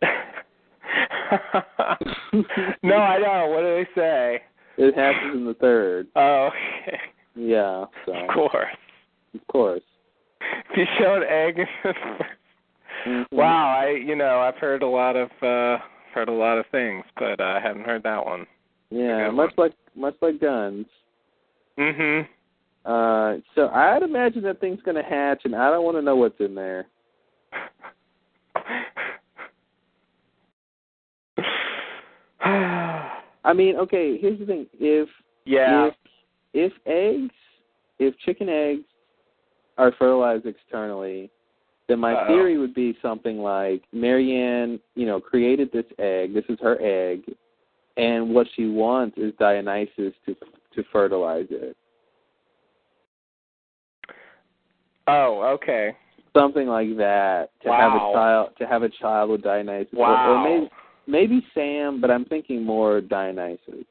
no, 2.82 2.96
I 2.96 3.18
don't. 3.18 3.50
What 3.50 3.60
do 3.60 3.74
they 3.74 3.86
say? 3.94 4.42
It 4.78 4.94
happens 4.94 5.34
in 5.34 5.44
the 5.46 5.54
third. 5.54 6.06
Oh, 6.16 6.48
okay. 6.82 6.98
Yeah, 7.34 7.84
so 8.06 8.14
Of 8.14 8.28
course. 8.28 8.76
of 9.34 9.46
course. 9.48 9.82
If 10.70 10.76
you 10.76 10.84
show 10.98 11.16
an 11.16 11.22
egg 11.28 11.58
in 11.58 11.66
the 11.84 11.92
first 12.18 12.30
Mhm. 13.06 13.26
Wow, 13.30 13.68
I 13.68 13.90
you 13.90 14.16
know, 14.16 14.40
I've 14.40 14.56
heard 14.56 14.82
a 14.82 14.86
lot 14.86 15.14
of 15.16 15.30
uh 15.42 15.78
heard 16.12 16.28
a 16.28 16.32
lot 16.32 16.58
of 16.58 16.66
things, 16.72 17.04
but 17.16 17.40
uh, 17.40 17.44
I 17.44 17.60
haven't 17.60 17.84
heard 17.84 18.02
that 18.02 18.24
one. 18.24 18.46
Yeah, 18.90 19.30
much 19.30 19.52
like 19.56 19.74
much 19.94 20.16
like 20.20 20.40
guns. 20.40 20.86
Mhm. 21.78 22.26
Uh, 22.84 23.36
so 23.54 23.68
I'd 23.68 24.02
imagine 24.02 24.42
that 24.42 24.60
thing's 24.60 24.82
gonna 24.82 25.04
hatch, 25.04 25.42
and 25.44 25.54
I 25.54 25.70
don't 25.70 25.84
want 25.84 25.96
to 25.96 26.02
know 26.02 26.16
what's 26.16 26.40
in 26.40 26.54
there. 26.54 26.86
I 32.40 33.52
mean, 33.54 33.76
okay, 33.76 34.18
here's 34.18 34.38
the 34.40 34.46
thing: 34.46 34.66
if 34.80 35.08
yeah. 35.44 35.86
if 35.88 35.94
if 36.54 36.72
eggs, 36.86 37.34
if 37.98 38.18
chicken 38.18 38.48
eggs 38.48 38.84
are 39.78 39.92
fertilized 39.98 40.46
externally, 40.46 41.30
then 41.88 42.00
my 42.00 42.14
Uh-oh. 42.14 42.26
theory 42.26 42.58
would 42.58 42.74
be 42.74 42.96
something 43.00 43.38
like 43.38 43.82
Maryann, 43.94 44.80
you 44.94 45.06
know, 45.06 45.20
created 45.20 45.70
this 45.72 45.84
egg. 45.98 46.34
This 46.34 46.44
is 46.48 46.58
her 46.60 46.76
egg, 46.80 47.22
and 47.96 48.34
what 48.34 48.46
she 48.56 48.66
wants 48.66 49.16
is 49.18 49.32
Dionysus 49.38 50.12
to 50.26 50.34
to 50.74 50.82
fertilize 50.92 51.46
it. 51.50 51.76
Oh, 55.06 55.42
okay. 55.54 55.96
something 56.36 56.66
like 56.68 56.94
that 56.98 57.48
to 57.62 57.70
have 57.72 57.92
a 57.94 57.98
child 58.12 58.50
to 58.58 58.66
have 58.66 58.82
a 58.82 58.88
child 58.90 59.30
with 59.30 59.42
Dionysus. 59.42 59.92
Or- 59.96 60.00
Wow. 60.08 60.32
Or, 60.32 60.44
maybe 60.44 60.70
maybe 61.06 61.46
Sam, 61.54 62.00
but 62.00 62.10
I'm 62.10 62.24
thinking 62.26 62.62
more 62.62 63.00
Dionysus. 63.00 63.86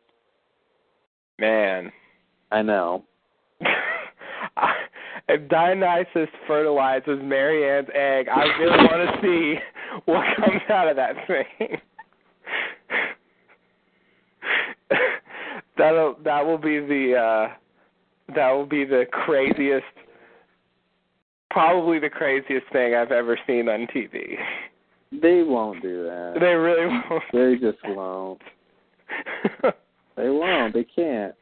Man. 1.39 1.91
I 2.51 2.61
know. 2.61 3.03
If 5.27 5.49
Dionysus 5.49 6.29
fertilizes 6.47 7.19
Maryann's 7.21 7.89
egg, 7.95 8.27
I 8.29 8.43
really 8.59 8.77
want 8.77 9.09
to 9.09 9.21
see 9.21 9.55
what 10.05 10.23
comes 10.37 10.61
out 10.69 10.87
of 10.87 10.95
that 10.97 11.15
thing. 11.27 11.77
That'll 15.77 16.15
that 16.23 16.45
will 16.45 16.57
be 16.57 16.79
the 16.79 17.15
uh 17.15 17.53
that 18.35 18.51
will 18.51 18.65
be 18.65 18.85
the 18.85 19.05
craziest 19.11 19.83
probably 21.49 21.99
the 21.99 22.09
craziest 22.09 22.67
thing 22.71 22.95
I've 22.95 23.11
ever 23.11 23.37
seen 23.47 23.67
on 23.67 23.87
TV. 23.87 24.35
They 25.21 25.43
won't 25.43 25.81
do 25.81 26.03
that. 26.03 26.35
They 26.39 26.53
really 26.53 26.85
won't. 26.85 27.23
They 27.33 27.55
just 27.55 27.79
won't. 27.95 28.41
They 30.15 30.29
won't. 30.29 30.73
They 30.73 30.85
can't. 30.85 31.35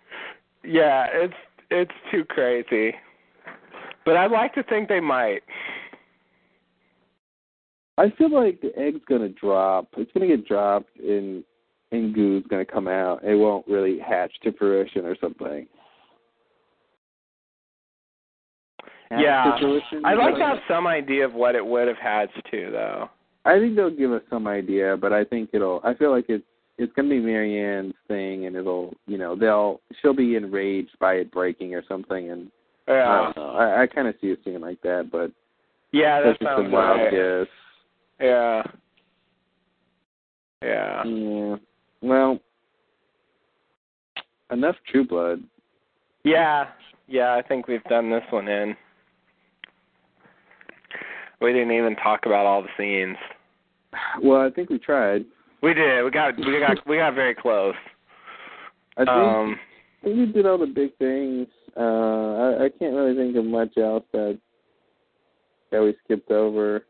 yeah, 0.63 1.05
it's 1.11 1.33
it's 1.69 1.91
too 2.11 2.25
crazy. 2.25 2.95
But 4.05 4.17
I'd 4.17 4.31
like 4.31 4.53
to 4.55 4.63
think 4.63 4.89
they 4.89 4.99
might. 4.99 5.41
I 7.97 8.09
feel 8.17 8.33
like 8.33 8.59
the 8.61 8.77
egg's 8.77 9.03
gonna 9.07 9.29
drop. 9.29 9.87
It's 9.97 10.11
gonna 10.13 10.27
get 10.27 10.47
dropped 10.47 10.97
and 10.97 11.43
and 11.91 12.13
goo's 12.13 12.43
gonna 12.49 12.65
come 12.65 12.87
out. 12.87 13.23
It 13.23 13.35
won't 13.35 13.67
really 13.67 13.99
hatch 13.99 14.31
to 14.43 14.51
fruition 14.53 15.05
or 15.05 15.15
something. 15.21 15.67
Yeah. 19.11 19.55
I'd 20.03 20.17
like 20.17 20.35
to 20.35 20.43
have 20.43 20.57
some 20.67 20.87
idea 20.87 21.25
of 21.25 21.33
what 21.33 21.53
it 21.53 21.63
would 21.63 21.87
have 21.87 21.97
hatched 21.97 22.41
to, 22.49 22.71
though. 22.71 23.09
I 23.45 23.59
think 23.59 23.75
they'll 23.75 23.95
give 23.95 24.11
us 24.11 24.23
some 24.29 24.47
idea, 24.47 24.97
but 24.97 25.13
I 25.13 25.23
think 25.23 25.49
it'll. 25.53 25.81
I 25.83 25.93
feel 25.93 26.11
like 26.11 26.25
it's 26.29 26.45
it's 26.77 26.91
gonna 26.93 27.09
be 27.09 27.19
Maryann's 27.19 27.93
thing, 28.07 28.45
and 28.45 28.55
it'll 28.55 28.95
you 29.05 29.17
know 29.17 29.35
they'll 29.35 29.81
she'll 30.01 30.15
be 30.15 30.35
enraged 30.35 30.97
by 30.99 31.15
it 31.15 31.31
breaking 31.31 31.75
or 31.75 31.83
something, 31.87 32.31
and 32.31 32.49
I 32.87 33.23
don't 33.23 33.37
know. 33.37 33.51
I, 33.51 33.83
I 33.83 33.87
kind 33.87 34.07
of 34.07 34.15
see 34.19 34.27
it 34.27 34.43
being 34.43 34.59
like 34.61 34.81
that, 34.81 35.09
but 35.11 35.31
yeah, 35.91 36.19
that 36.21 36.27
that's 36.27 36.39
just 36.39 36.49
sounds 36.49 36.67
a 36.67 36.69
wild 36.69 36.99
right. 36.99 37.11
guess. 37.11 37.47
Yeah, 38.19 38.63
yeah, 40.61 41.03
Yeah. 41.05 41.55
Well, 42.01 42.39
enough 44.51 44.75
True 44.91 45.05
Blood. 45.07 45.41
yeah, 46.23 46.65
yeah. 47.07 47.33
I 47.35 47.41
think 47.41 47.67
we've 47.67 47.83
done 47.85 48.09
this 48.09 48.23
one 48.29 48.47
in. 48.47 48.75
We 51.41 51.51
didn't 51.53 51.71
even 51.71 51.95
talk 51.97 52.25
about 52.25 52.45
all 52.45 52.61
the 52.61 52.69
scenes. 52.77 53.17
Well, 54.21 54.41
I 54.41 54.49
think 54.49 54.69
we 54.69 54.79
tried. 54.79 55.25
We 55.61 55.73
did. 55.73 56.03
We 56.03 56.11
got. 56.11 56.37
We 56.37 56.59
got. 56.59 56.87
We 56.87 56.97
got 56.97 57.13
very 57.15 57.35
close. 57.35 57.75
I 58.97 59.01
think, 59.05 59.09
Um. 59.09 59.59
I 60.01 60.05
think 60.05 60.17
we 60.17 60.25
did 60.33 60.45
all 60.45 60.57
the 60.57 60.65
big 60.65 60.95
things. 60.97 61.47
Uh, 61.75 61.79
I, 62.59 62.65
I 62.65 62.69
can't 62.77 62.93
really 62.95 63.15
think 63.15 63.35
of 63.35 63.45
much 63.45 63.77
else 63.77 64.03
that 64.13 64.39
that 65.71 65.81
we 65.81 65.95
skipped 66.05 66.29
over. 66.31 66.85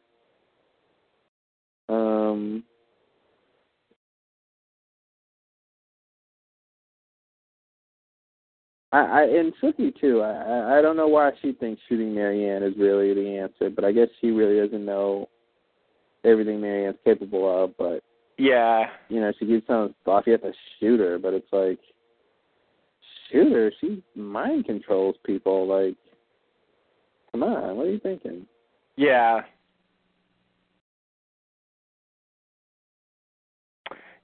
Um. 1.90 2.64
I, 8.92 9.00
I 9.00 9.24
and 9.24 9.54
Sookie 9.62 10.00
too. 10.00 10.22
I 10.22 10.78
I- 10.78 10.82
don't 10.82 10.98
know 10.98 11.08
why 11.08 11.32
she 11.42 11.54
thinks 11.54 11.82
shooting 11.90 12.14
Maryann 12.14 12.62
is 12.64 12.78
really 12.78 13.14
the 13.14 13.38
answer, 13.40 13.70
but 13.70 13.84
I 13.84 13.92
guess 13.92 14.08
she 14.22 14.32
really 14.32 14.60
doesn't 14.66 14.86
know 14.86 15.30
everything 16.24 16.60
Maryann's 16.62 17.00
capable 17.04 17.64
of. 17.64 17.76
But 17.78 18.04
Yeah. 18.38 18.90
you 19.10 19.20
know, 19.20 19.32
she 19.40 19.46
keeps 19.48 19.66
telling 19.68 19.96
Buffy 20.06 20.32
you 20.32 20.34
have 20.34 20.42
to 20.42 20.54
shoot 20.80 21.00
her, 21.00 21.18
but 21.18 21.34
it's 21.34 21.52
like, 21.52 21.80
shoot 23.34 23.52
her? 23.52 23.72
She 23.82 24.02
mind 24.16 24.66
controls 24.66 25.16
people. 25.26 25.68
Like, 25.68 25.96
come 27.32 27.44
on, 27.44 27.76
what 27.76 27.88
are 27.88 27.92
you 27.92 28.00
thinking? 28.00 28.46
Yeah. 28.96 29.42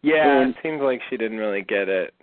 Yeah, 0.02 0.42
And- 0.42 0.52
it 0.52 0.56
seems 0.64 0.82
like 0.82 1.02
she 1.10 1.18
didn't 1.18 1.40
really 1.40 1.62
get 1.64 1.90
it. 1.90 2.14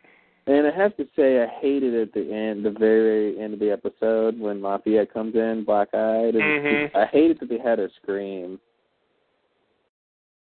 And 0.47 0.65
I 0.67 0.71
have 0.71 0.97
to 0.97 1.07
say, 1.17 1.43
I 1.43 1.47
hated 1.61 1.93
at 1.95 2.13
the 2.15 2.33
end, 2.33 2.65
the 2.65 2.71
very 2.71 3.39
end 3.39 3.53
of 3.55 3.59
the 3.61 3.71
episode 3.73 4.39
when 4.39 4.63
Lafayette 4.63 5.13
comes 5.13 5.35
in, 5.35 5.65
black 5.65 5.89
eyed. 5.93 6.35
Mhm. 6.35 6.95
I 6.95 7.05
hated 7.07 7.41
that 7.41 7.49
they 7.49 7.59
had 7.59 7.81
her 7.81 7.91
scream. 8.01 8.61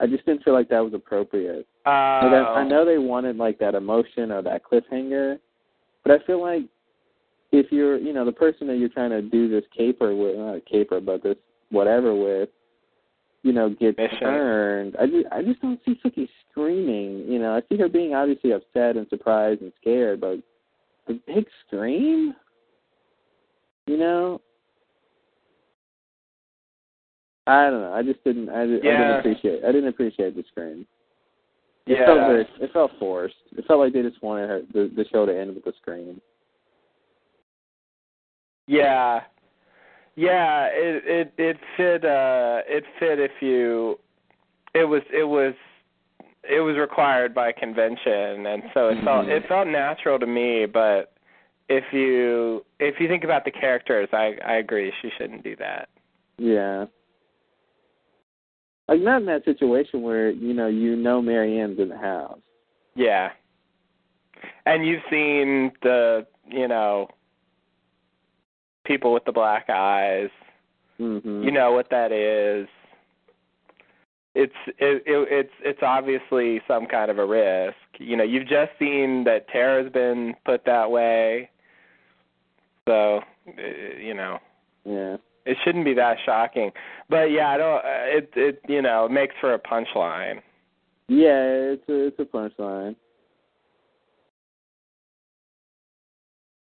I 0.00 0.06
just 0.06 0.24
didn't 0.24 0.42
feel 0.42 0.54
like 0.54 0.68
that 0.70 0.80
was 0.82 0.94
appropriate. 0.94 1.66
Uh, 1.84 2.20
Like, 2.24 2.32
I, 2.32 2.54
I 2.60 2.64
know 2.66 2.86
they 2.86 2.96
wanted 2.96 3.36
like 3.36 3.58
that 3.58 3.74
emotion 3.74 4.32
or 4.32 4.40
that 4.40 4.62
cliffhanger, 4.64 5.38
but 6.04 6.12
I 6.12 6.24
feel 6.26 6.40
like 6.40 6.62
if 7.52 7.70
you're, 7.72 7.98
you 7.98 8.12
know, 8.12 8.24
the 8.24 8.32
person 8.32 8.66
that 8.68 8.76
you're 8.76 8.88
trying 8.88 9.10
to 9.10 9.22
do 9.22 9.48
this 9.48 9.64
caper 9.76 10.14
with, 10.14 10.36
not 10.36 10.54
a 10.56 10.60
caper, 10.60 11.00
but 11.00 11.22
this 11.22 11.36
whatever 11.70 12.14
with, 12.14 12.48
you 13.42 13.52
know, 13.52 13.70
gets 13.70 13.96
Mission. 13.98 14.18
turned. 14.20 14.96
I 15.00 15.06
just, 15.06 15.26
I 15.32 15.42
just 15.42 15.60
don't 15.62 15.80
see 15.84 15.98
Sookie 16.04 16.28
screaming. 16.50 17.24
You 17.26 17.38
know, 17.38 17.54
I 17.56 17.62
see 17.68 17.78
her 17.78 17.88
being 17.88 18.14
obviously 18.14 18.52
upset 18.52 18.96
and 18.96 19.06
surprised 19.08 19.62
and 19.62 19.72
scared, 19.80 20.20
but 20.20 20.38
a 21.08 21.14
big 21.26 21.46
scream, 21.66 22.34
you 23.86 23.96
know. 23.96 24.40
I 27.46 27.64
don't 27.70 27.80
know. 27.80 27.92
I 27.92 28.02
just 28.02 28.22
didn't. 28.22 28.48
I, 28.48 28.66
didn't- 28.66 28.84
I 28.86 28.98
didn't 28.98 29.18
appreciate. 29.20 29.64
I 29.64 29.72
didn't 29.72 29.88
appreciate 29.88 30.36
the 30.36 30.44
scream. 30.50 30.86
It 31.90 31.98
yeah. 31.98 32.06
felt 32.06 32.18
very, 32.18 32.48
it 32.60 32.72
felt 32.72 32.92
forced. 33.00 33.34
It 33.58 33.66
felt 33.66 33.80
like 33.80 33.92
they 33.92 34.02
just 34.02 34.22
wanted 34.22 34.48
her, 34.48 34.62
the 34.72 34.92
the 34.94 35.04
show 35.10 35.26
to 35.26 35.36
end 35.36 35.56
with 35.56 35.66
a 35.66 35.72
scream. 35.82 36.20
Yeah. 38.68 39.22
Yeah, 40.14 40.68
it 40.70 41.02
it 41.04 41.32
it 41.36 41.56
fit 41.76 42.04
uh 42.04 42.60
it 42.68 42.84
fit 43.00 43.18
if 43.18 43.32
you 43.40 43.98
it 44.72 44.84
was 44.84 45.02
it 45.12 45.24
was 45.24 45.54
it 46.48 46.60
was 46.60 46.76
required 46.76 47.34
by 47.34 47.50
convention 47.50 48.46
and 48.46 48.62
so 48.72 48.88
it 48.88 49.02
felt 49.04 49.26
Mhm. 49.26 49.30
it 49.30 49.48
felt 49.48 49.66
natural 49.66 50.18
to 50.20 50.26
me 50.26 50.66
but 50.66 51.12
if 51.68 51.84
you 51.92 52.64
if 52.78 53.00
you 53.00 53.08
think 53.08 53.24
about 53.24 53.44
the 53.44 53.50
characters 53.50 54.08
I 54.12 54.36
I 54.44 54.54
agree 54.58 54.92
she 55.02 55.10
shouldn't 55.18 55.42
do 55.42 55.56
that. 55.56 55.88
Yeah. 56.38 56.86
Like 58.90 59.00
not 59.00 59.20
in 59.20 59.26
that 59.26 59.44
situation 59.44 60.02
where 60.02 60.30
you 60.30 60.52
know 60.52 60.66
you 60.66 60.96
know 60.96 61.22
Maryann's 61.22 61.78
in 61.78 61.88
the 61.88 61.96
house. 61.96 62.40
Yeah. 62.96 63.30
And 64.66 64.84
you've 64.84 65.02
seen 65.08 65.70
the, 65.82 66.26
you 66.48 66.66
know, 66.66 67.08
people 68.84 69.12
with 69.12 69.24
the 69.24 69.32
black 69.32 69.70
eyes. 69.70 70.28
hmm 70.98 71.42
You 71.42 71.52
know 71.52 71.72
what 71.72 71.88
that 71.90 72.10
is. 72.10 72.66
It's 74.34 74.52
it, 74.78 75.02
it 75.06 75.28
it's 75.30 75.52
it's 75.62 75.82
obviously 75.82 76.60
some 76.66 76.86
kind 76.86 77.10
of 77.12 77.18
a 77.18 77.24
risk. 77.26 77.76
You 77.98 78.16
know, 78.16 78.24
you've 78.24 78.48
just 78.48 78.72
seen 78.78 79.24
that 79.24 79.48
Tara's 79.48 79.92
been 79.92 80.34
put 80.44 80.64
that 80.66 80.90
way. 80.90 81.50
So, 82.88 83.20
uh, 83.46 83.62
you 84.00 84.14
know, 84.14 84.38
Yeah. 84.84 85.16
It 85.46 85.56
shouldn't 85.64 85.84
be 85.84 85.94
that 85.94 86.18
shocking. 86.24 86.70
But 87.08 87.30
yeah, 87.30 87.48
I 87.48 87.56
don't 87.56 87.76
uh, 87.76 88.16
it 88.16 88.30
it 88.36 88.62
you 88.68 88.82
know, 88.82 89.06
it 89.06 89.12
makes 89.12 89.34
for 89.40 89.54
a 89.54 89.58
punchline. 89.58 90.40
Yeah, 91.08 91.74
it's 91.74 91.88
a 91.88 92.06
it's 92.08 92.18
a 92.18 92.24
punchline. 92.24 92.96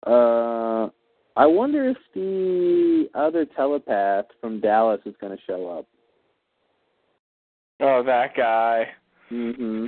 Uh, 0.06 0.90
I 1.36 1.46
wonder 1.46 1.90
if 1.90 1.98
the 2.14 3.10
other 3.16 3.46
telepath 3.46 4.26
from 4.42 4.60
Dallas 4.60 5.00
is 5.06 5.16
going 5.22 5.36
to 5.36 5.44
show 5.48 5.70
up. 5.70 5.88
Oh, 7.80 8.04
that 8.04 8.36
guy. 8.36 8.88
hmm 9.30 9.88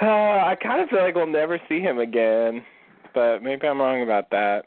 Uh, 0.00 0.06
I 0.06 0.56
kind 0.62 0.80
of 0.80 0.88
feel 0.88 1.00
like 1.02 1.14
we'll 1.14 1.26
never 1.26 1.60
see 1.68 1.80
him 1.80 1.98
again, 1.98 2.62
but 3.14 3.42
maybe 3.42 3.66
I'm 3.66 3.80
wrong 3.80 4.02
about 4.02 4.30
that. 4.30 4.62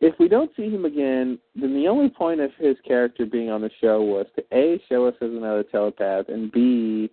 If 0.00 0.14
we 0.20 0.28
don't 0.28 0.50
see 0.56 0.70
him 0.70 0.84
again, 0.84 1.38
then 1.56 1.74
the 1.74 1.88
only 1.88 2.08
point 2.08 2.40
of 2.40 2.50
his 2.58 2.76
character 2.86 3.26
being 3.26 3.50
on 3.50 3.60
the 3.62 3.70
show 3.80 4.00
was 4.02 4.26
to 4.36 4.44
a 4.52 4.80
show 4.88 5.06
us 5.06 5.14
as 5.20 5.30
another 5.30 5.64
telepath, 5.64 6.26
and 6.28 6.52
b 6.52 7.10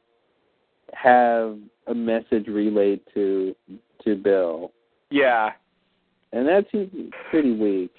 have 0.93 1.57
a 1.87 1.93
message 1.95 2.47
relayed 2.47 3.01
to 3.13 3.55
to 4.03 4.15
Bill, 4.15 4.71
Yeah, 5.09 5.49
and 6.31 6.47
that 6.47 6.65
seems 6.71 6.91
pretty 7.31 7.53
weak. 7.53 7.91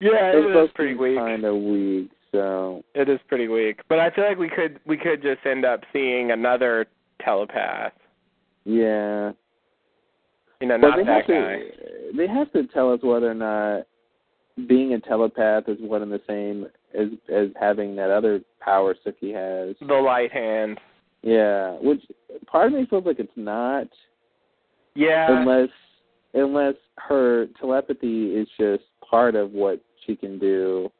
yeah, 0.00 0.32
it 0.34 0.64
is 0.64 0.70
pretty 0.74 0.94
weak. 0.94 1.18
Kind 1.18 1.44
of 1.44 1.54
weak. 1.56 2.10
So 2.32 2.82
It 2.94 3.08
is 3.08 3.20
pretty 3.28 3.46
weak, 3.46 3.80
but 3.88 3.98
I 4.00 4.10
feel 4.10 4.24
like 4.24 4.38
we 4.38 4.48
could 4.48 4.80
we 4.86 4.96
could 4.96 5.22
just 5.22 5.44
end 5.46 5.64
up 5.64 5.80
seeing 5.92 6.30
another 6.32 6.86
telepath. 7.24 7.92
yeah. 8.64 9.32
You 10.62 10.68
know, 10.68 10.76
not 10.76 10.96
they 10.96 11.02
that 11.02 11.16
have 11.16 11.26
guy. 11.26 11.58
to 11.58 12.16
they 12.16 12.26
have 12.28 12.52
to 12.52 12.66
tell 12.68 12.92
us 12.92 13.00
whether 13.02 13.28
or 13.30 13.34
not 13.34 13.86
being 14.68 14.94
a 14.94 15.00
telepath 15.00 15.64
is 15.68 15.76
one 15.80 16.02
and 16.02 16.12
the 16.12 16.20
same 16.26 16.66
as 16.98 17.08
as 17.34 17.48
having 17.60 17.96
that 17.96 18.10
other 18.10 18.40
power 18.60 18.94
Sookie 19.04 19.34
has. 19.34 19.74
The 19.86 19.94
light 19.94 20.30
hand. 20.32 20.78
Yeah, 21.22 21.72
which 21.80 22.02
part 22.46 22.68
of 22.68 22.72
me 22.74 22.86
feels 22.88 23.04
like 23.04 23.18
it's 23.18 23.30
not, 23.36 23.88
Yeah. 24.94 25.40
unless 25.40 25.68
unless 26.34 26.74
her 26.98 27.46
telepathy 27.60 28.34
is 28.34 28.48
just 28.58 28.84
part 29.08 29.34
of 29.34 29.52
what 29.52 29.80
she 30.06 30.14
can 30.16 30.38
do. 30.38 30.90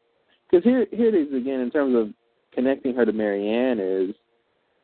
Because 0.50 0.64
here 0.64 0.86
here 0.90 1.08
it 1.08 1.14
is 1.14 1.32
again 1.32 1.60
in 1.60 1.70
terms 1.70 1.94
of 1.94 2.12
connecting 2.52 2.94
her 2.96 3.04
to 3.06 3.12
Maryann 3.12 3.78
is, 3.80 4.14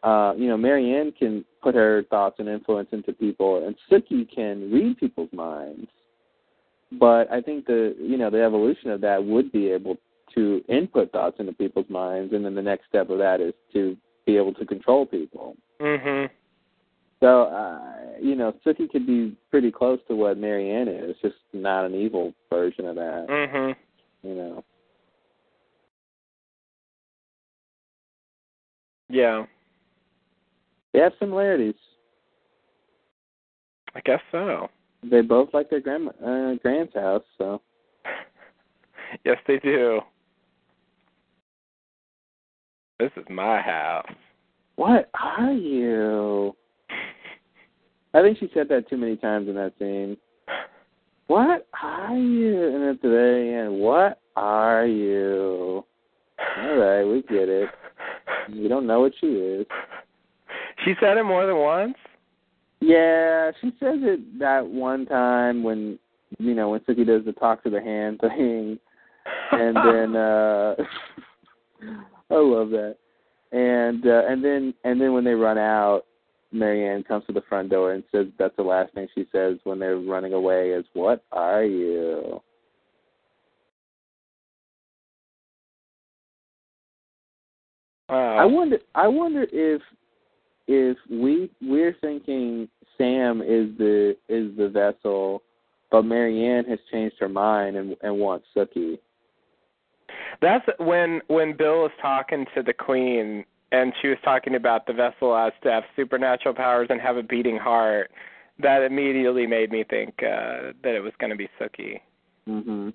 uh, 0.03 0.33
you 0.37 0.49
know, 0.49 0.57
Maryann 0.57 1.17
can 1.17 1.45
put 1.63 1.75
her 1.75 2.05
thoughts 2.11 2.37
and 2.39 2.49
influence 2.49 2.89
into 2.93 3.13
people, 3.13 3.67
and 3.67 3.75
Sookie 3.91 4.29
can 4.33 4.71
read 4.71 4.97
people's 4.99 5.33
minds. 5.33 5.89
But 6.93 7.31
I 7.31 7.41
think 7.41 7.67
the 7.67 7.95
you 8.01 8.17
know 8.17 8.31
the 8.31 8.43
evolution 8.43 8.91
of 8.91 9.01
that 9.03 9.23
would 9.23 9.53
be 9.53 9.69
able 9.71 9.99
to 10.35 10.63
input 10.69 11.13
thoughts 11.13 11.37
into 11.39 11.53
people's 11.53 11.89
minds, 11.89 12.33
and 12.33 12.45
then 12.45 12.55
the 12.55 12.63
next 12.63 12.87
step 12.89 13.11
of 13.11 13.19
that 13.19 13.41
is 13.41 13.53
to 13.73 13.97
be 14.25 14.37
able 14.37 14.55
to 14.55 14.65
control 14.65 15.05
people. 15.05 15.57
Mhm. 15.81 16.31
So, 17.21 17.43
uh, 17.45 17.81
you 18.21 18.37
know, 18.37 18.53
Sookie 18.65 18.91
could 18.91 19.07
be 19.07 19.37
pretty 19.51 19.73
close 19.73 19.99
to 20.07 20.15
what 20.15 20.39
Maryann 20.39 20.89
is, 20.89 21.17
just 21.21 21.37
not 21.53 21.85
an 21.85 21.95
evil 21.95 22.33
version 22.49 22.87
of 22.87 22.95
that. 22.97 23.27
Mhm. 23.27 23.77
You 24.23 24.35
know. 24.35 24.65
Yeah. 29.09 29.47
They 30.93 31.01
have 31.01 31.13
similarities. 31.19 31.75
I 33.95 34.01
guess 34.01 34.21
so. 34.31 34.69
They 35.03 35.21
both 35.21 35.51
like 35.53 35.71
their 35.71 35.81
grandma 35.81 36.11
uh 36.25 36.55
grand's 36.63 36.95
house, 36.95 37.23
so 37.37 37.61
yes, 39.25 39.37
they 39.47 39.59
do. 39.59 40.01
This 42.99 43.11
is 43.17 43.25
my 43.31 43.61
house. 43.61 44.11
what 44.77 45.09
are 45.21 45.53
you? 45.53 46.55
I 48.15 48.23
think 48.23 48.39
she 48.39 48.51
said 48.53 48.69
that 48.71 48.89
too 48.89 48.97
many 48.97 49.17
times 49.17 49.49
in 49.49 49.55
that 49.55 49.75
scene. 49.79 50.17
What 51.29 51.69
are 51.83 52.17
you? 52.17 52.75
And 52.75 52.85
at 52.85 53.03
the 53.03 53.09
very 53.11 53.55
end, 53.55 53.79
what 53.81 54.19
are 54.35 54.87
you? 54.87 55.85
All 56.57 56.77
right, 56.77 57.05
we 57.05 57.21
get 57.21 57.51
it. 57.51 57.69
We 58.51 58.67
don't 58.67 58.87
know 58.87 59.01
what 59.01 59.13
she 59.21 59.27
is. 59.27 59.67
She 60.89 60.95
said 61.01 61.19
it 61.19 61.25
more 61.25 61.45
than 61.45 61.59
once? 61.59 61.97
Yeah, 62.81 63.51
she 63.61 63.69
says 63.79 63.99
it 64.01 64.39
that 64.39 64.67
one 64.67 65.05
time 65.05 65.63
when 65.63 65.99
you 66.39 66.55
know 66.55 66.71
when 66.71 66.81
Sookie 66.81 67.07
does 67.07 67.27
the 67.27 67.33
talk 67.33 67.63
to 67.65 67.71
the 67.71 67.81
hand 67.81 68.21
thing, 68.23 68.79
and 69.53 69.77
then 69.77 70.17
uh 70.17 70.75
I 72.31 72.35
love 72.35 72.71
that. 72.71 72.97
And 73.53 74.07
uh, 74.07 74.23
and 74.29 74.43
then 74.43 74.73
and 74.85 74.99
then 74.99 75.13
when 75.13 75.25
they 75.25 75.35
run 75.35 75.59
out, 75.59 76.05
Maryann 76.55 77.07
comes 77.07 77.27
to 77.27 77.35
the 77.35 77.43
front 77.51 77.69
door 77.69 77.93
and 77.93 78.03
says 78.11 78.29
that's 78.39 78.57
the 78.57 78.63
last 78.63 78.95
thing 78.95 79.09
she 79.15 79.27
says 79.31 79.59
when 79.65 79.79
they're 79.79 79.99
running 79.99 80.33
away 80.33 80.71
is 80.71 80.87
"What 80.95 81.23
are 81.33 81.65
you?" 81.65 82.41
Wow. 88.09 88.39
I 88.39 88.47
wonder. 88.47 88.79
I 88.95 89.07
wonder 89.07 89.45
if 89.53 89.83
if 90.69 90.99
we 91.11 91.51
we're 91.63 91.97
thinking 92.01 92.69
Sam 92.97 93.41
is 93.41 93.77
the 93.79 94.17
is 94.29 94.57
the 94.57 94.69
vessel, 94.69 95.43
but 95.91 96.05
Maryann 96.05 96.69
has 96.69 96.79
changed 96.93 97.17
her 97.19 97.29
mind 97.29 97.77
and 97.77 97.97
and 98.03 98.19
wants 98.19 98.47
Sookie. 98.55 98.99
That's 100.41 100.67
when 100.79 101.23
when 101.29 101.57
Bill 101.57 101.83
was 101.83 101.91
talking 102.01 102.47
to 102.55 102.63
the 102.63 102.75
Queen 102.75 103.45
and 103.73 103.93
she 104.01 104.09
was 104.09 104.19
talking 104.25 104.55
about 104.55 104.87
the 104.87 104.93
vessel 104.93 105.35
as 105.37 105.53
to 105.63 105.71
have 105.71 105.85
supernatural 105.97 106.55
powers 106.55 106.89
and 106.91 107.01
have 107.01 107.17
a 107.17 107.23
beating 107.23 107.57
heart. 107.57 108.11
That 108.61 108.83
immediately 108.83 109.47
made 109.47 109.71
me 109.71 109.85
think 109.89 110.15
uh 110.23 110.73
that 110.85 110.95
it 110.95 111.01
was 111.03 111.13
going 111.19 111.31
to 111.31 111.37
be 111.37 111.49
Sookie. 111.59 112.01
Mhm. 112.47 112.93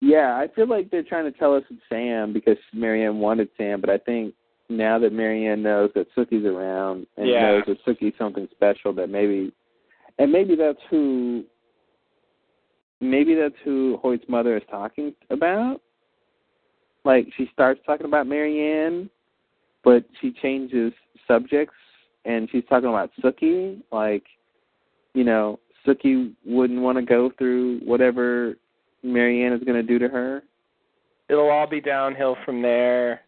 Yeah, 0.00 0.36
I 0.36 0.48
feel 0.54 0.68
like 0.68 0.90
they're 0.90 1.02
trying 1.02 1.30
to 1.30 1.38
tell 1.38 1.54
us 1.54 1.62
it's 1.70 1.80
Sam 1.88 2.32
because 2.32 2.58
Maryann 2.74 3.14
wanted 3.14 3.48
Sam, 3.56 3.80
but 3.80 3.90
I 3.90 3.98
think 3.98 4.34
now 4.68 4.98
that 4.98 5.12
Maryann 5.12 5.60
knows 5.60 5.90
that 5.94 6.12
Sookie's 6.14 6.44
around 6.44 7.06
and 7.16 7.28
Yeah. 7.28 7.40
knows 7.42 7.64
that 7.66 7.84
Sookie's 7.84 8.16
something 8.16 8.48
special, 8.50 8.92
that 8.94 9.08
maybe, 9.08 9.52
and 10.18 10.32
maybe 10.32 10.54
that's 10.54 10.82
who, 10.90 11.44
maybe 13.00 13.34
that's 13.34 13.56
who 13.64 13.98
Hoyt's 14.02 14.28
mother 14.28 14.56
is 14.56 14.64
talking 14.70 15.14
about. 15.30 15.80
Like 17.04 17.28
she 17.36 17.46
starts 17.52 17.80
talking 17.86 18.06
about 18.06 18.26
Maryann, 18.26 19.08
but 19.84 20.04
she 20.20 20.32
changes 20.32 20.92
subjects 21.28 21.74
and 22.24 22.48
she's 22.50 22.64
talking 22.68 22.88
about 22.88 23.12
Sookie. 23.22 23.80
Like, 23.92 24.24
you 25.14 25.22
know, 25.22 25.60
Sookie 25.86 26.32
wouldn't 26.44 26.80
want 26.80 26.98
to 26.98 27.02
go 27.02 27.30
through 27.38 27.78
whatever 27.84 28.56
Maryann 29.04 29.56
is 29.56 29.62
going 29.62 29.76
to 29.80 29.82
do 29.84 30.00
to 30.00 30.08
her. 30.08 30.42
It'll 31.28 31.50
all 31.50 31.66
be 31.68 31.80
downhill 31.80 32.36
from 32.44 32.62
there. 32.62 33.20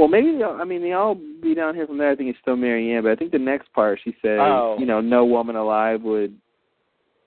Well, 0.00 0.08
maybe 0.08 0.32
they 0.36 0.42
all, 0.42 0.58
I 0.58 0.64
mean 0.64 0.80
they 0.80 0.92
all 0.92 1.14
be 1.14 1.54
down 1.54 1.74
here 1.74 1.86
from 1.86 1.98
there. 1.98 2.10
I 2.10 2.16
think 2.16 2.30
it's 2.30 2.38
still 2.40 2.56
Maryann, 2.56 3.02
but 3.02 3.12
I 3.12 3.16
think 3.16 3.32
the 3.32 3.38
next 3.38 3.70
part 3.74 4.00
she 4.02 4.12
says, 4.22 4.38
Oh. 4.40 4.76
you 4.78 4.86
know, 4.86 5.00
no 5.02 5.26
woman 5.26 5.56
alive 5.56 6.00
would 6.02 6.34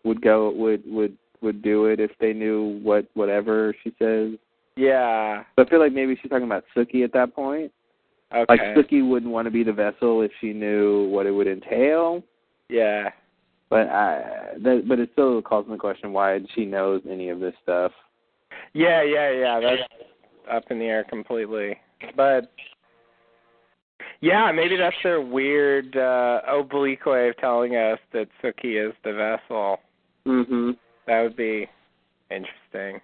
would 0.04 0.22
go 0.22 0.50
would 0.52 0.82
would 0.88 1.16
would 1.41 1.62
do 1.62 1.86
it 1.86 2.00
if 2.00 2.10
they 2.20 2.34
knew 2.34 2.80
what 2.82 3.06
whatever 3.14 3.76
she 3.84 3.94
says. 4.00 4.32
Yeah. 4.76 5.44
So 5.56 5.64
I 5.64 5.70
feel 5.70 5.80
like 5.80 5.94
maybe 5.94 6.18
she's 6.20 6.32
talking 6.32 6.45
about 6.48 6.64
Sookie 6.76 7.04
at 7.04 7.14
that 7.14 7.36
point. 7.36 7.72
Okay. 8.36 8.45
Like 8.50 8.62
Sookie 8.76 9.08
wouldn't 9.08 9.32
want 9.32 9.45
to 9.45 9.52
be 9.52 9.64
the 9.64 9.72
vessel 9.72 10.24
if 10.24 10.32
she 10.41 10.52
knew 10.52 11.08
what 11.10 11.28
it 11.28 11.32
would 11.32 11.48
entail. 11.48 12.24
yeah. 12.70 13.10
But 13.70 13.88
I 13.90 14.54
that 14.64 14.86
but 14.88 14.98
it 15.00 15.10
still 15.14 15.41
calls 15.44 15.66
into 15.68 15.78
question 15.78 16.12
why 16.12 16.40
she 16.56 16.66
knows 16.66 17.02
any 17.10 17.30
of 17.30 17.40
this 17.40 17.54
stuff. 17.62 17.91
Yeah, 18.74 19.04
yeah, 19.04 19.30
yeah. 19.32 19.60
That's 19.60 19.82
up 20.52 20.64
in 20.72 20.80
the 20.80 20.86
air 20.86 21.04
completely. 21.04 21.78
But 22.16 22.52
yeah, 24.22 24.52
maybe 24.54 24.78
that's 24.78 24.96
their 25.04 25.22
weird 25.22 25.98
uh 25.98 26.42
oblique 26.48 27.06
way 27.06 27.30
of 27.30 27.38
telling 27.38 27.76
us 27.76 28.00
that 28.14 28.28
Sookie 28.42 28.88
is 28.88 28.94
the 29.04 29.14
vessel. 29.14 29.80
Mhm. 30.26 30.78
That 31.08 31.22
would 31.22 31.36
be 31.36 31.68
interesting. 32.32 33.02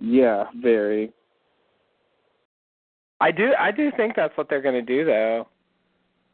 Yeah, 0.00 0.44
very. 0.60 1.12
I 3.20 3.30
do 3.30 3.54
I 3.58 3.70
do 3.70 3.90
think 3.96 4.16
that's 4.16 4.36
what 4.36 4.48
they're 4.48 4.60
gonna 4.60 4.82
do 4.82 5.04
though. 5.04 5.46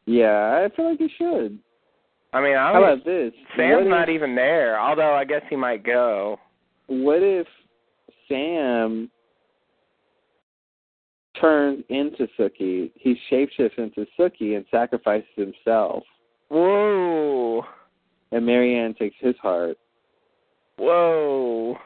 Yeah, 0.05 0.65
I 0.65 0.75
feel 0.75 0.89
like 0.89 0.99
you 0.99 1.09
should. 1.17 1.59
I 2.33 2.41
mean 2.41 2.55
I 2.55 2.73
How 2.73 2.73
don't 2.73 2.83
about 2.83 3.05
this? 3.05 3.31
Sam's 3.55 3.85
what 3.85 3.89
not 3.89 4.09
even 4.09 4.35
there, 4.35 4.79
although 4.79 5.13
I 5.13 5.23
guess 5.23 5.43
he 5.49 5.55
might 5.55 5.83
go. 5.83 6.39
What 6.89 7.21
if 7.21 7.45
Sam 8.27 9.11
turns 11.39 11.83
into 11.89 12.27
Sookie? 12.37 12.91
He 12.95 13.15
shapeshifts 13.31 13.77
into 13.77 14.07
Sookie 14.19 14.55
and 14.55 14.65
sacrifices 14.71 15.29
himself, 15.35 16.03
Whoa. 16.49 17.63
and 18.31 18.43
Maryann 18.43 18.97
takes 18.97 19.15
his 19.19 19.35
heart. 19.39 19.77
Whoa. 20.77 21.77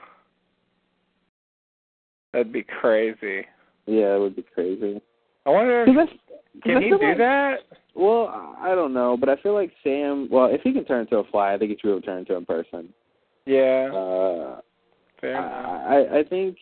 That'd 2.31 2.53
be 2.53 2.63
crazy. 2.63 3.45
Yeah, 3.85 4.15
it 4.15 4.19
would 4.21 4.37
be 4.37 4.45
crazy. 4.55 5.01
I 5.45 5.49
wonder 5.49 5.85
that's- 5.85 6.17
can 6.63 6.81
he 6.81 6.89
do 6.89 6.97
like- 6.97 7.17
that? 7.17 7.63
Well, 7.93 8.55
I 8.57 8.73
don't 8.73 8.93
know, 8.93 9.17
but 9.17 9.27
I 9.27 9.35
feel 9.35 9.53
like 9.53 9.71
Sam. 9.83 10.29
Well, 10.31 10.45
if 10.45 10.61
he 10.61 10.71
can 10.71 10.85
turn 10.85 11.01
into 11.01 11.17
a 11.17 11.23
fly, 11.25 11.53
I 11.53 11.57
think 11.57 11.71
he 11.71 11.75
should 11.77 11.83
be 11.83 11.89
able 11.89 11.99
to 11.99 12.05
turn 12.05 12.19
into 12.19 12.35
a 12.35 12.41
person. 12.41 12.91
Yeah. 13.45 13.91
Uh, 13.93 14.61
fair 15.23 15.37
enough. 15.37 15.51
I, 15.87 15.95
I 15.95 16.19
I 16.19 16.23
think 16.23 16.57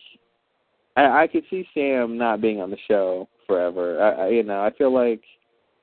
I, 0.96 1.22
I 1.22 1.26
could 1.26 1.44
see 1.50 1.66
Sam 1.74 2.16
not 2.16 2.40
being 2.40 2.60
on 2.60 2.70
the 2.70 2.78
show 2.88 3.28
forever. 3.46 4.00
I, 4.00 4.26
I 4.26 4.28
you 4.28 4.42
know 4.42 4.62
I 4.62 4.70
feel 4.76 4.92
like 4.94 5.22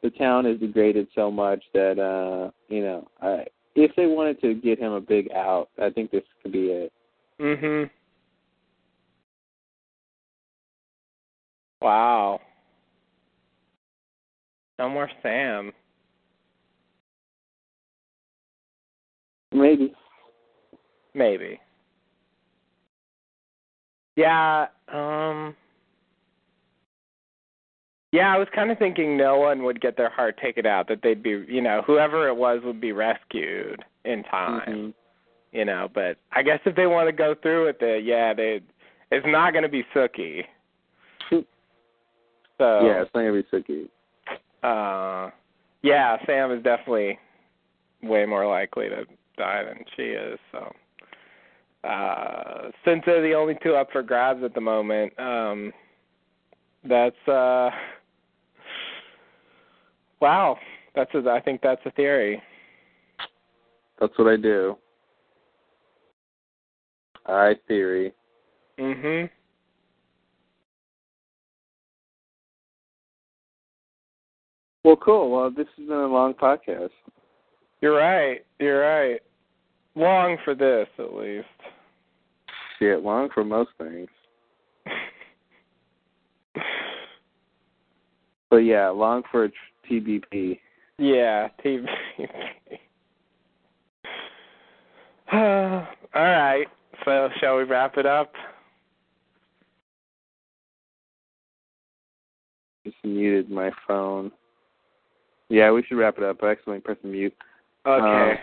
the 0.02 0.10
town 0.12 0.46
is 0.46 0.60
degraded 0.60 1.08
so 1.14 1.30
much 1.30 1.62
that 1.74 2.00
uh 2.00 2.52
you 2.74 2.82
know 2.82 3.08
I 3.22 3.46
if 3.76 3.92
they 3.96 4.08
wanted 4.08 4.42
to 4.42 4.56
get 4.56 4.80
him 4.80 4.94
a 4.94 5.02
big 5.02 5.32
out, 5.32 5.70
I 5.82 5.90
think 5.90 6.12
this 6.12 6.24
could 6.42 6.52
be 6.52 6.68
it. 6.68 6.94
Mhm. 7.40 7.90
Wow. 11.82 12.42
No 14.78 14.90
more 14.90 15.10
Sam. 15.22 15.72
Maybe. 19.52 19.94
Maybe. 21.14 21.60
Yeah, 24.20 24.68
um 24.92 25.56
Yeah, 28.12 28.34
I 28.34 28.38
was 28.38 28.48
kind 28.54 28.70
of 28.70 28.78
thinking 28.78 29.16
no 29.16 29.38
one 29.38 29.64
would 29.64 29.80
get 29.80 29.96
their 29.96 30.10
heart 30.10 30.38
taken 30.42 30.66
out. 30.66 30.90
That 30.90 31.00
they'd 31.02 31.24
be, 31.24 31.46
you 31.48 31.62
know, 31.62 31.84
whoever 31.88 32.28
it 32.28 32.36
was 32.36 32.60
would 32.66 32.82
be 32.82 32.92
rescued 32.92 33.86
in 34.04 34.24
time. 34.24 34.62
Mhm. 34.68 34.94
You 35.54 35.66
know, 35.66 35.90
but 35.94 36.18
I 36.32 36.44
guess 36.44 36.60
if 36.66 36.76
they 36.76 36.86
want 36.86 37.08
to 37.08 37.14
go 37.14 37.34
through 37.34 37.66
with 37.68 37.82
it, 37.82 38.04
yeah, 38.04 38.34
they. 38.34 38.62
It's 39.12 39.26
not 39.26 39.54
going 39.54 39.64
to 39.64 39.70
be 39.70 39.84
Sookie. 39.96 40.46
So 42.60 42.86
Yeah, 42.86 43.02
it's 43.02 43.12
not 43.16 43.22
gonna 43.22 43.42
be 43.42 43.48
so 43.50 44.68
uh 44.68 45.32
yeah, 45.82 46.18
Sam 46.26 46.52
is 46.52 46.62
definitely 46.62 47.18
way 48.04 48.26
more 48.26 48.46
likely 48.46 48.90
to 48.90 49.06
die 49.38 49.64
than 49.64 49.86
she 49.96 50.04
is, 50.04 50.38
so 50.52 50.76
uh 51.84 52.72
since 52.84 53.04
they're 53.06 53.22
the 53.22 53.34
only 53.34 53.58
two 53.64 53.76
up 53.76 53.92
for 53.92 54.02
grabs 54.02 54.44
at 54.44 54.54
the 54.54 54.62
moment, 54.62 55.18
um 55.20 55.72
that's 56.84 57.28
uh 57.28 57.70
wow. 60.20 60.58
That's 60.96 61.14
a, 61.14 61.30
I 61.30 61.40
think 61.40 61.62
that's 61.62 61.82
a 61.86 61.92
theory. 61.92 62.42
That's 64.00 64.18
what 64.18 64.28
I 64.28 64.38
do. 64.38 64.78
I 67.26 67.56
theory. 67.68 68.14
Mhm. 68.80 69.30
Well, 74.84 74.96
cool. 74.96 75.30
Well, 75.30 75.52
this 75.52 75.68
has 75.78 75.88
been 75.88 75.98
a 75.98 76.08
long 76.08 76.34
podcast. 76.34 76.90
You're 77.82 77.98
right. 77.98 78.46
You're 78.60 78.82
right. 78.82 79.22
Long 80.00 80.38
for 80.46 80.56
this 80.56 80.88
at 80.98 81.14
least. 81.14 81.46
Shit, 82.80 83.04
long 83.04 83.28
for 83.34 83.44
most 83.44 83.72
things. 83.78 84.08
But 88.52 88.64
yeah, 88.66 88.90
long 88.90 89.22
for 89.30 89.48
TBP. 89.88 90.58
Yeah, 90.98 91.50
TBP. 91.64 91.88
All 95.32 95.86
right. 96.16 96.66
So, 97.06 97.30
shall 97.40 97.58
we 97.58 97.64
wrap 97.64 97.96
it 97.98 98.08
up? 98.08 98.32
Just 102.84 102.98
muted 103.04 103.52
my 103.52 103.70
phone. 103.88 104.32
Yeah, 105.50 105.70
we 105.70 105.84
should 105.84 106.00
wrap 106.00 106.18
it 106.18 106.24
up. 106.24 106.42
I 106.42 106.54
accidentally 106.54 106.80
pressed 106.80 107.04
mute. 107.04 107.36
Okay. 107.86 108.32
Um, 108.32 108.38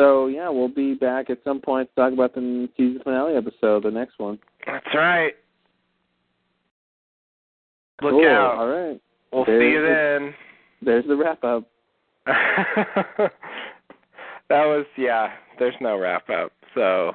So 0.00 0.28
yeah, 0.28 0.48
we'll 0.48 0.68
be 0.68 0.94
back 0.94 1.28
at 1.28 1.38
some 1.44 1.60
point 1.60 1.90
to 1.90 1.94
talk 1.94 2.12
about 2.14 2.34
the 2.34 2.68
season 2.74 3.02
finale 3.04 3.36
episode, 3.36 3.82
the 3.82 3.90
next 3.90 4.18
one. 4.18 4.38
That's 4.66 4.86
right. 4.94 5.32
Look 8.00 8.12
cool. 8.12 8.26
out. 8.26 8.54
All 8.56 8.68
right. 8.68 8.98
We'll 9.30 9.44
There's 9.44 9.60
see 9.60 9.72
you 9.74 9.82
the- 9.82 10.20
then. 10.22 10.34
There's 10.82 11.04
the 11.06 11.16
wrap 11.16 11.44
up. 11.44 11.64
that 12.26 13.30
was 14.48 14.86
yeah, 14.96 15.32
there's 15.58 15.74
no 15.82 15.98
wrap 15.98 16.30
up. 16.30 16.52
So 16.74 17.14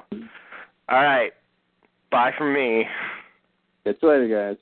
all 0.88 1.02
right. 1.02 1.32
Bye 2.12 2.30
from 2.38 2.54
me. 2.54 2.84
Catch 3.84 3.96
you 4.00 4.08
later, 4.08 4.28
guys. 4.28 4.58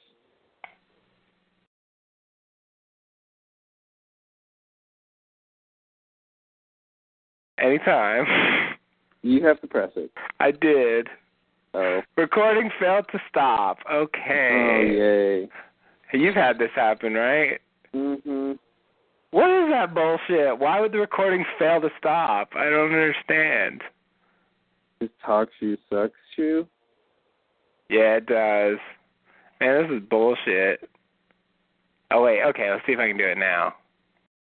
Anytime. 7.65 8.27
You 9.23 9.43
have 9.47 9.59
to 9.63 9.67
press 9.67 9.91
it. 9.97 10.11
I 10.39 10.51
did. 10.51 11.09
Oh. 11.73 12.03
Recording 12.17 12.71
failed 12.79 13.07
to 13.13 13.19
stop. 13.29 13.79
Okay. 13.91 14.51
Oh 14.53 14.81
yay. 14.83 15.49
You've 16.13 16.35
had 16.35 16.59
this 16.59 16.71
happen, 16.75 17.15
right? 17.15 17.59
Mhm. 17.95 18.59
What 19.31 19.51
is 19.51 19.71
that 19.71 19.95
bullshit? 19.95 20.59
Why 20.59 20.79
would 20.79 20.93
the 20.93 20.99
recording 20.99 21.45
fail 21.59 21.81
to 21.81 21.89
stop? 21.99 22.51
I 22.55 22.65
don't 22.69 22.93
understand. 22.93 23.83
This 25.01 25.09
talk 25.25 25.49
shoe 25.59 25.79
sucks 25.89 26.13
shoe. 26.37 26.69
Yeah, 27.89 28.17
it 28.17 28.27
does. 28.27 28.79
Man, 29.61 29.83
this 29.83 30.03
is 30.03 30.09
bullshit. 30.09 30.89
Oh 32.11 32.25
wait, 32.25 32.43
okay, 32.45 32.71
let's 32.71 32.85
see 32.85 32.93
if 32.93 32.99
I 32.99 33.09
can 33.09 33.17
do 33.17 33.27
it 33.27 33.39
now. 33.39 33.75